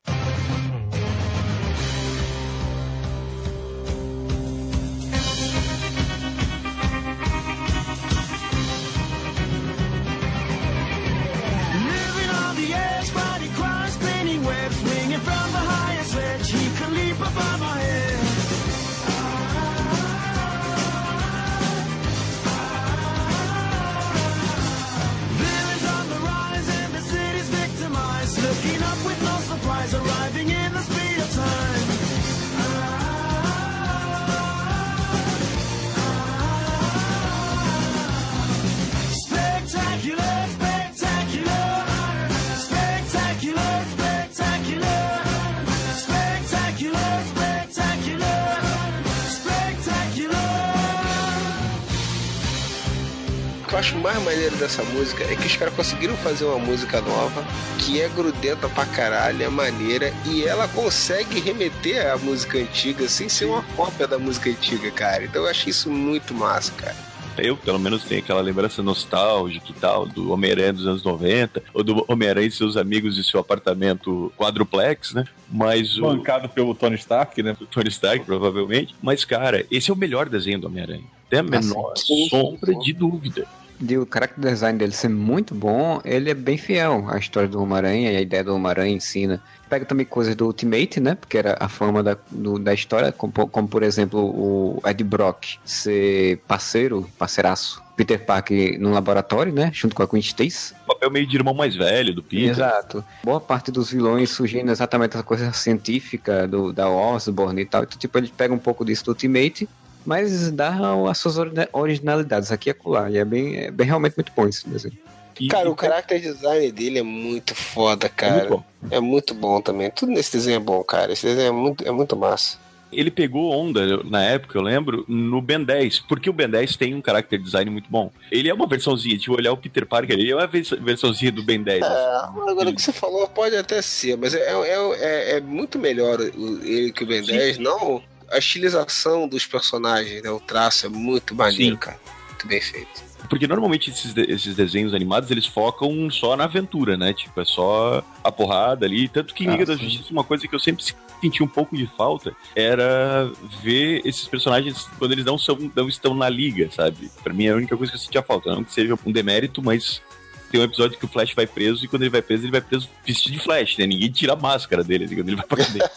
Que 53.72 53.76
eu 53.76 53.78
acho 53.78 53.96
mais 53.96 54.22
maneiro 54.22 54.54
dessa 54.56 54.84
música 54.84 55.24
é 55.24 55.34
que 55.34 55.46
os 55.46 55.56
caras 55.56 55.72
conseguiram 55.74 56.14
fazer 56.18 56.44
uma 56.44 56.58
música 56.58 57.00
nova 57.00 57.42
que 57.78 58.02
é 58.02 58.08
grudenta 58.10 58.68
pra 58.68 58.84
caralho, 58.84 59.42
é 59.42 59.48
maneira 59.48 60.12
e 60.26 60.44
ela 60.44 60.68
consegue 60.68 61.40
remeter 61.40 62.12
à 62.12 62.18
música 62.18 62.58
antiga 62.58 63.08
sem 63.08 63.30
ser 63.30 63.46
uma 63.46 63.62
cópia 63.74 64.06
da 64.06 64.18
música 64.18 64.50
antiga, 64.50 64.90
cara. 64.90 65.24
Então 65.24 65.44
eu 65.44 65.48
achei 65.48 65.70
isso 65.70 65.90
muito 65.90 66.34
massa, 66.34 66.70
cara. 66.72 66.94
Eu, 67.38 67.56
pelo 67.56 67.78
menos, 67.78 68.04
tenho 68.04 68.20
aquela 68.20 68.42
lembrança 68.42 68.82
nostálgica 68.82 69.70
e 69.70 69.72
tal, 69.72 70.04
do 70.04 70.30
Homem-Aranha 70.32 70.74
dos 70.74 70.86
anos 70.86 71.02
90, 71.02 71.62
ou 71.72 71.82
do 71.82 72.04
Homem-Aranha 72.06 72.48
e 72.48 72.50
seus 72.50 72.76
amigos 72.76 73.16
de 73.16 73.24
seu 73.24 73.40
apartamento 73.40 74.30
quadruplex, 74.36 75.14
né? 75.14 75.24
Mas 75.50 75.96
o 75.96 76.02
Bancado 76.02 76.46
pelo 76.50 76.74
Tony 76.74 76.96
Stark, 76.96 77.42
né? 77.42 77.56
Tony 77.70 77.88
Stark, 77.88 78.22
provavelmente. 78.26 78.94
Mas, 79.00 79.24
cara, 79.24 79.64
esse 79.70 79.90
é 79.90 79.94
o 79.94 79.96
melhor 79.96 80.28
desenho 80.28 80.58
do 80.58 80.66
Homem-Aranha. 80.66 81.04
Tem 81.30 81.38
a 81.38 81.42
menor 81.42 81.96
sim, 81.96 82.04
sim, 82.04 82.28
sombra 82.28 82.74
de 82.74 82.92
dúvida. 82.92 83.48
De 83.82 83.98
o 83.98 84.06
character 84.10 84.38
design 84.52 84.78
dele 84.78 84.92
ser 84.92 85.08
muito 85.08 85.54
bom, 85.54 86.00
ele 86.04 86.30
é 86.30 86.34
bem 86.34 86.56
fiel 86.56 87.04
à 87.08 87.18
história 87.18 87.48
do 87.48 87.60
Homem-Aranha 87.60 88.12
e 88.12 88.16
a 88.16 88.20
ideia 88.20 88.44
do 88.44 88.54
Homem-Aranha 88.54 88.94
ensina. 88.94 89.42
Pega 89.68 89.84
também 89.86 90.04
coisas 90.06 90.36
do 90.36 90.46
Ultimate, 90.46 91.00
né? 91.00 91.14
Porque 91.14 91.38
era 91.38 91.56
a 91.58 91.66
fama 91.68 92.02
da, 92.02 92.16
do- 92.30 92.58
da 92.58 92.74
história, 92.74 93.10
como, 93.10 93.32
como, 93.32 93.66
por 93.66 93.82
exemplo 93.82 94.20
o 94.20 94.82
Ed 94.86 95.02
Brock 95.02 95.44
ser 95.64 96.38
parceiro, 96.46 97.08
parceiraço. 97.18 97.82
Peter 97.96 98.18
Parker 98.24 98.80
no 98.80 98.90
laboratório, 98.90 99.52
né? 99.52 99.70
Junto 99.72 99.94
com 99.94 100.02
a 100.02 100.06
Gwen 100.06 100.20
Stacy. 100.20 100.74
Papel 100.86 101.10
meio 101.10 101.26
de 101.26 101.36
irmão 101.36 101.52
mais 101.54 101.76
velho 101.76 102.14
do 102.14 102.22
Peter. 102.22 102.50
Exato. 102.50 103.04
Boa 103.22 103.38
parte 103.40 103.70
dos 103.70 103.90
vilões 103.90 104.30
surgindo 104.30 104.70
exatamente 104.72 105.14
essa 105.14 105.22
coisa 105.22 105.52
científica 105.52 106.48
do, 106.48 106.72
da 106.72 106.88
Osborn 106.88 107.60
e 107.60 107.64
tal. 107.66 107.82
Então, 107.82 107.98
tipo, 107.98 108.16
ele 108.18 108.32
pega 108.34 108.52
um 108.54 108.58
pouco 108.58 108.84
disso 108.84 109.04
do 109.04 109.08
Ultimate, 109.10 109.68
mas 110.04 110.50
dá 110.50 110.74
as 111.10 111.18
suas 111.18 111.38
orina- 111.38 111.68
originalidades 111.72 112.50
aqui 112.52 112.68
e 112.68 112.72
acolá. 112.72 113.10
E 113.10 113.18
é 113.18 113.24
bem, 113.24 113.56
é 113.56 113.70
bem 113.70 113.86
realmente 113.86 114.16
muito 114.16 114.32
bom 114.36 114.46
esse 114.48 114.68
desenho. 114.68 114.96
E- 115.40 115.48
Cara, 115.48 115.68
e- 115.68 115.72
o 115.72 115.76
character 115.78 116.20
design 116.20 116.70
dele 116.72 116.98
é 116.98 117.02
muito 117.02 117.54
foda, 117.54 118.06
é 118.06 118.08
cara. 118.08 118.34
muito 118.34 118.48
bom. 118.50 118.64
É 118.90 119.00
muito 119.00 119.34
bom 119.34 119.60
também. 119.60 119.90
Tudo 119.90 120.12
nesse 120.12 120.32
desenho 120.32 120.56
é 120.56 120.60
bom, 120.60 120.82
cara. 120.84 121.12
Esse 121.12 121.26
desenho 121.26 121.48
é 121.48 121.52
muito, 121.52 121.86
é 121.86 121.90
muito 121.90 122.16
massa. 122.16 122.58
Ele 122.92 123.10
pegou 123.10 123.50
onda, 123.50 124.02
na 124.04 124.22
época, 124.22 124.58
eu 124.58 124.62
lembro, 124.62 125.02
no 125.08 125.40
Ben 125.40 125.64
10, 125.64 126.00
porque 126.00 126.28
o 126.28 126.32
Ben 126.32 126.46
10 126.46 126.76
tem 126.76 126.94
um 126.94 127.02
character 127.02 127.40
design 127.40 127.70
muito 127.70 127.88
bom. 127.90 128.12
Ele 128.30 128.50
é 128.50 128.52
uma 128.52 128.66
versãozinha, 128.66 129.16
tipo, 129.16 129.34
olhar 129.34 129.50
o 129.50 129.56
Peter 129.56 129.86
Parker, 129.86 130.14
ele 130.18 130.30
é 130.30 130.36
uma 130.36 130.46
vers- 130.46 130.68
versãozinha 130.78 131.32
do 131.32 131.42
Ben 131.42 131.62
10. 131.62 131.82
É, 131.82 131.86
agora 131.86 132.68
o 132.68 132.74
que 132.74 132.82
você 132.82 132.92
falou 132.92 133.26
pode 133.28 133.56
até 133.56 133.80
ser, 133.80 134.18
mas 134.18 134.34
é, 134.34 134.40
é, 134.40 134.76
é, 135.00 135.36
é 135.36 135.40
muito 135.40 135.78
melhor 135.78 136.20
ele 136.20 136.92
que 136.92 137.02
o 137.02 137.06
Ben 137.06 137.24
Sim. 137.24 137.32
10, 137.32 137.56
não 137.56 138.02
a 138.32 138.38
estilização 138.38 139.28
dos 139.28 139.46
personagens, 139.46 140.22
né? 140.22 140.30
O 140.30 140.40
traço 140.40 140.86
é 140.86 140.88
muito 140.88 141.34
maneiro, 141.34 141.74
Sim. 141.74 141.80
cara. 141.80 142.00
Muito 142.28 142.46
bem 142.48 142.60
feito. 142.60 143.12
Porque 143.30 143.46
normalmente 143.46 143.88
esses, 143.90 144.12
de- 144.12 144.22
esses 144.30 144.56
desenhos 144.56 144.92
animados, 144.92 145.30
eles 145.30 145.46
focam 145.46 146.10
só 146.10 146.36
na 146.36 146.44
aventura, 146.44 146.96
né? 146.96 147.12
Tipo, 147.12 147.40
é 147.40 147.44
só 147.44 148.02
a 148.24 148.32
porrada 148.32 148.84
ali. 148.84 149.08
Tanto 149.08 149.32
que 149.32 149.44
em 149.44 149.48
Ah, 149.48 149.52
Liga 149.52 149.64
da 149.66 149.76
sim. 149.76 149.84
Justiça, 149.84 150.12
uma 150.12 150.24
coisa 150.24 150.46
que 150.48 150.54
eu 150.54 150.58
sempre 150.58 150.84
senti 151.20 151.40
um 151.42 151.46
pouco 151.46 151.76
de 151.76 151.86
falta 151.96 152.34
era 152.56 153.30
ver 153.62 154.02
esses 154.04 154.26
personagens 154.26 154.88
quando 154.98 155.12
eles 155.12 155.24
não, 155.24 155.38
são, 155.38 155.56
não 155.74 155.88
estão 155.88 156.14
na 156.14 156.28
liga, 156.28 156.68
sabe? 156.72 157.08
Pra 157.22 157.32
mim 157.32 157.46
é 157.46 157.50
a 157.52 157.56
única 157.56 157.76
coisa 157.76 157.92
que 157.92 157.96
eu 157.96 158.02
sentia 158.02 158.22
falta. 158.22 158.52
Não 158.52 158.64
que 158.64 158.72
seja 158.72 158.98
um 159.06 159.12
demérito, 159.12 159.62
mas 159.62 160.02
tem 160.50 160.60
um 160.60 160.64
episódio 160.64 160.98
que 160.98 161.04
o 161.04 161.08
Flash 161.08 161.32
vai 161.32 161.46
preso 161.46 161.84
e 161.84 161.88
quando 161.88 162.02
ele 162.02 162.10
vai 162.10 162.20
preso, 162.22 162.42
ele 162.44 162.50
vai 162.50 162.60
preso 162.60 162.88
vestido 163.06 163.34
de 163.34 163.38
Flash, 163.38 163.78
né? 163.78 163.86
Ninguém 163.86 164.10
tira 164.10 164.32
a 164.32 164.36
máscara 164.36 164.82
dele 164.82 165.04
assim, 165.04 165.14
quando 165.14 165.28
ele 165.28 165.36
vai 165.36 165.46
pra 165.46 165.64
cadeia. 165.64 165.90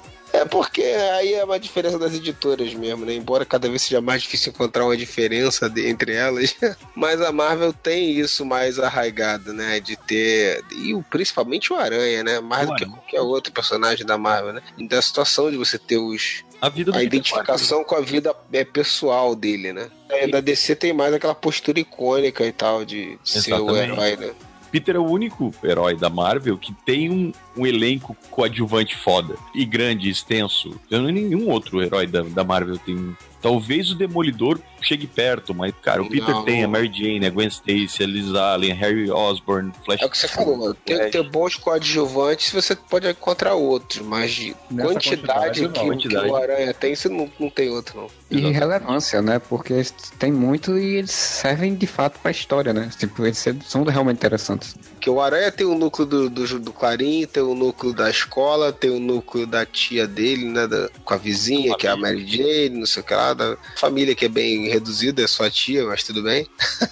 É 0.36 0.44
porque 0.44 0.82
aí 0.82 1.34
é 1.34 1.44
uma 1.44 1.58
diferença 1.58 1.98
das 1.98 2.14
editoras 2.14 2.74
mesmo, 2.74 3.04
né? 3.06 3.14
Embora 3.14 3.44
cada 3.44 3.68
vez 3.68 3.82
seja 3.82 4.00
mais 4.00 4.22
difícil 4.22 4.52
encontrar 4.52 4.84
uma 4.84 4.96
diferença 4.96 5.68
de- 5.70 5.86
entre 5.88 6.12
elas, 6.14 6.54
mas 6.94 7.20
a 7.20 7.32
Marvel 7.32 7.72
tem 7.72 8.10
isso 8.10 8.44
mais 8.44 8.78
arraigado, 8.78 9.52
né? 9.52 9.80
De 9.80 9.96
ter. 9.96 10.62
E 10.76 10.94
o- 10.94 11.02
principalmente 11.02 11.72
o 11.72 11.76
Aranha, 11.76 12.22
né? 12.22 12.40
Mais 12.40 12.68
O 12.68 12.72
do 12.72 12.76
que 12.76 12.84
qualquer 12.86 13.20
outro 13.20 13.52
personagem 13.52 14.04
da 14.04 14.18
Marvel, 14.18 14.52
né? 14.52 14.62
E 14.76 14.86
da 14.86 15.00
situação 15.00 15.50
de 15.50 15.56
você 15.56 15.78
ter 15.78 15.96
os, 15.98 16.44
A 16.60 16.66
a 16.94 17.02
identificação 17.02 17.84
com 17.84 17.94
a 17.94 18.00
vida 18.00 18.34
é, 18.52 18.64
pessoal 18.64 19.34
dele, 19.34 19.72
né? 19.72 19.88
É, 20.08 20.26
da 20.28 20.40
DC 20.40 20.76
tem 20.76 20.92
mais 20.92 21.12
aquela 21.14 21.34
postura 21.34 21.80
icônica 21.80 22.44
e 22.44 22.52
tal 22.52 22.84
de 22.84 23.18
ser 23.24 23.52
o 23.54 23.70
Exatamente. 23.70 23.92
herói, 23.92 24.16
né? 24.16 24.34
Peter 24.76 24.96
é 24.96 24.98
o 24.98 25.06
único 25.06 25.54
herói 25.64 25.96
da 25.96 26.10
Marvel 26.10 26.58
que 26.58 26.70
tem 26.84 27.10
um, 27.10 27.32
um 27.56 27.66
elenco 27.66 28.14
coadjuvante 28.30 28.94
foda 28.94 29.34
e 29.54 29.64
grande, 29.64 30.10
extenso. 30.10 30.78
Eu 30.90 31.00
não 31.00 31.10
nenhum 31.10 31.48
outro 31.48 31.82
herói 31.82 32.06
da, 32.06 32.20
da 32.20 32.44
Marvel 32.44 32.76
tem. 32.76 33.16
Talvez 33.46 33.90
o 33.92 33.94
Demolidor 33.94 34.58
chegue 34.82 35.06
perto, 35.06 35.54
mas, 35.54 35.72
cara, 35.82 36.02
o 36.02 36.08
Peter 36.08 36.34
Não. 36.34 36.44
tem 36.44 36.64
a 36.64 36.68
Mary 36.68 36.90
Jane, 36.92 37.24
a 37.26 37.30
Gwen 37.30 37.46
Stacy, 37.48 38.02
a 38.02 38.06
Liz 38.06 38.34
Allen, 38.34 38.72
a 38.72 38.74
Harry 38.74 39.10
Osborn, 39.10 39.72
Flash. 39.84 40.02
É 40.02 40.06
o 40.06 40.10
que 40.10 40.18
você 40.18 40.28
falou, 40.28 40.74
tem 40.74 40.98
que 40.98 41.06
ter 41.10 41.22
bons 41.22 41.54
coadjuvantes, 41.56 42.52
você 42.52 42.74
pode 42.74 43.08
encontrar 43.08 43.54
outros, 43.54 44.04
mas 44.04 44.32
de 44.32 44.56
Nessa 44.70 44.92
quantidade, 44.92 45.60
quantidade, 45.60 45.84
não. 45.88 45.96
que, 45.96 46.08
que 46.08 46.16
o 46.16 46.36
Aranha 46.36 46.74
tem, 46.74 46.94
você 46.94 47.08
não, 47.08 47.30
não 47.38 47.48
tem 47.50 47.68
outro, 47.70 48.00
não. 48.00 48.06
E 48.28 48.38
Exato. 48.38 48.52
relevância, 48.54 49.22
né? 49.22 49.38
Porque 49.38 49.84
tem 50.18 50.32
muito 50.32 50.76
e 50.76 50.96
eles 50.96 51.12
servem 51.12 51.74
de 51.76 51.86
fato 51.86 52.18
pra 52.20 52.30
história, 52.32 52.72
né? 52.72 52.90
Tipo, 52.98 53.24
eles 53.24 53.44
são 53.64 53.84
realmente 53.84 54.16
interessantes. 54.16 54.74
Porque 54.94 55.08
o 55.08 55.20
Aranha 55.20 55.52
tem 55.52 55.64
o 55.66 55.76
núcleo 55.78 56.06
do, 56.06 56.28
do, 56.30 56.58
do 56.58 56.72
Clarim, 56.72 57.24
tem 57.26 57.42
o 57.42 57.54
núcleo 57.54 57.92
da 57.92 58.10
escola, 58.10 58.72
tem 58.72 58.90
o 58.90 58.98
núcleo 58.98 59.46
da 59.46 59.64
tia 59.64 60.06
dele, 60.08 60.46
né? 60.46 60.66
da- 60.66 60.88
com 61.04 61.14
a 61.14 61.16
vizinha, 61.16 61.76
que 61.76 61.86
é 61.86 61.90
a 61.90 61.96
Mary 61.96 62.26
Jane, 62.26 62.70
não 62.80 62.86
sei 62.86 63.00
o 63.02 63.06
que 63.06 63.14
lá, 63.14 63.32
família 63.76 64.14
que 64.14 64.24
é 64.24 64.28
bem 64.28 64.68
reduzida, 64.68 65.22
é 65.22 65.26
só 65.26 65.44
a 65.44 65.50
tia, 65.50 65.84
mas 65.84 66.02
tudo 66.02 66.22
bem. 66.22 66.46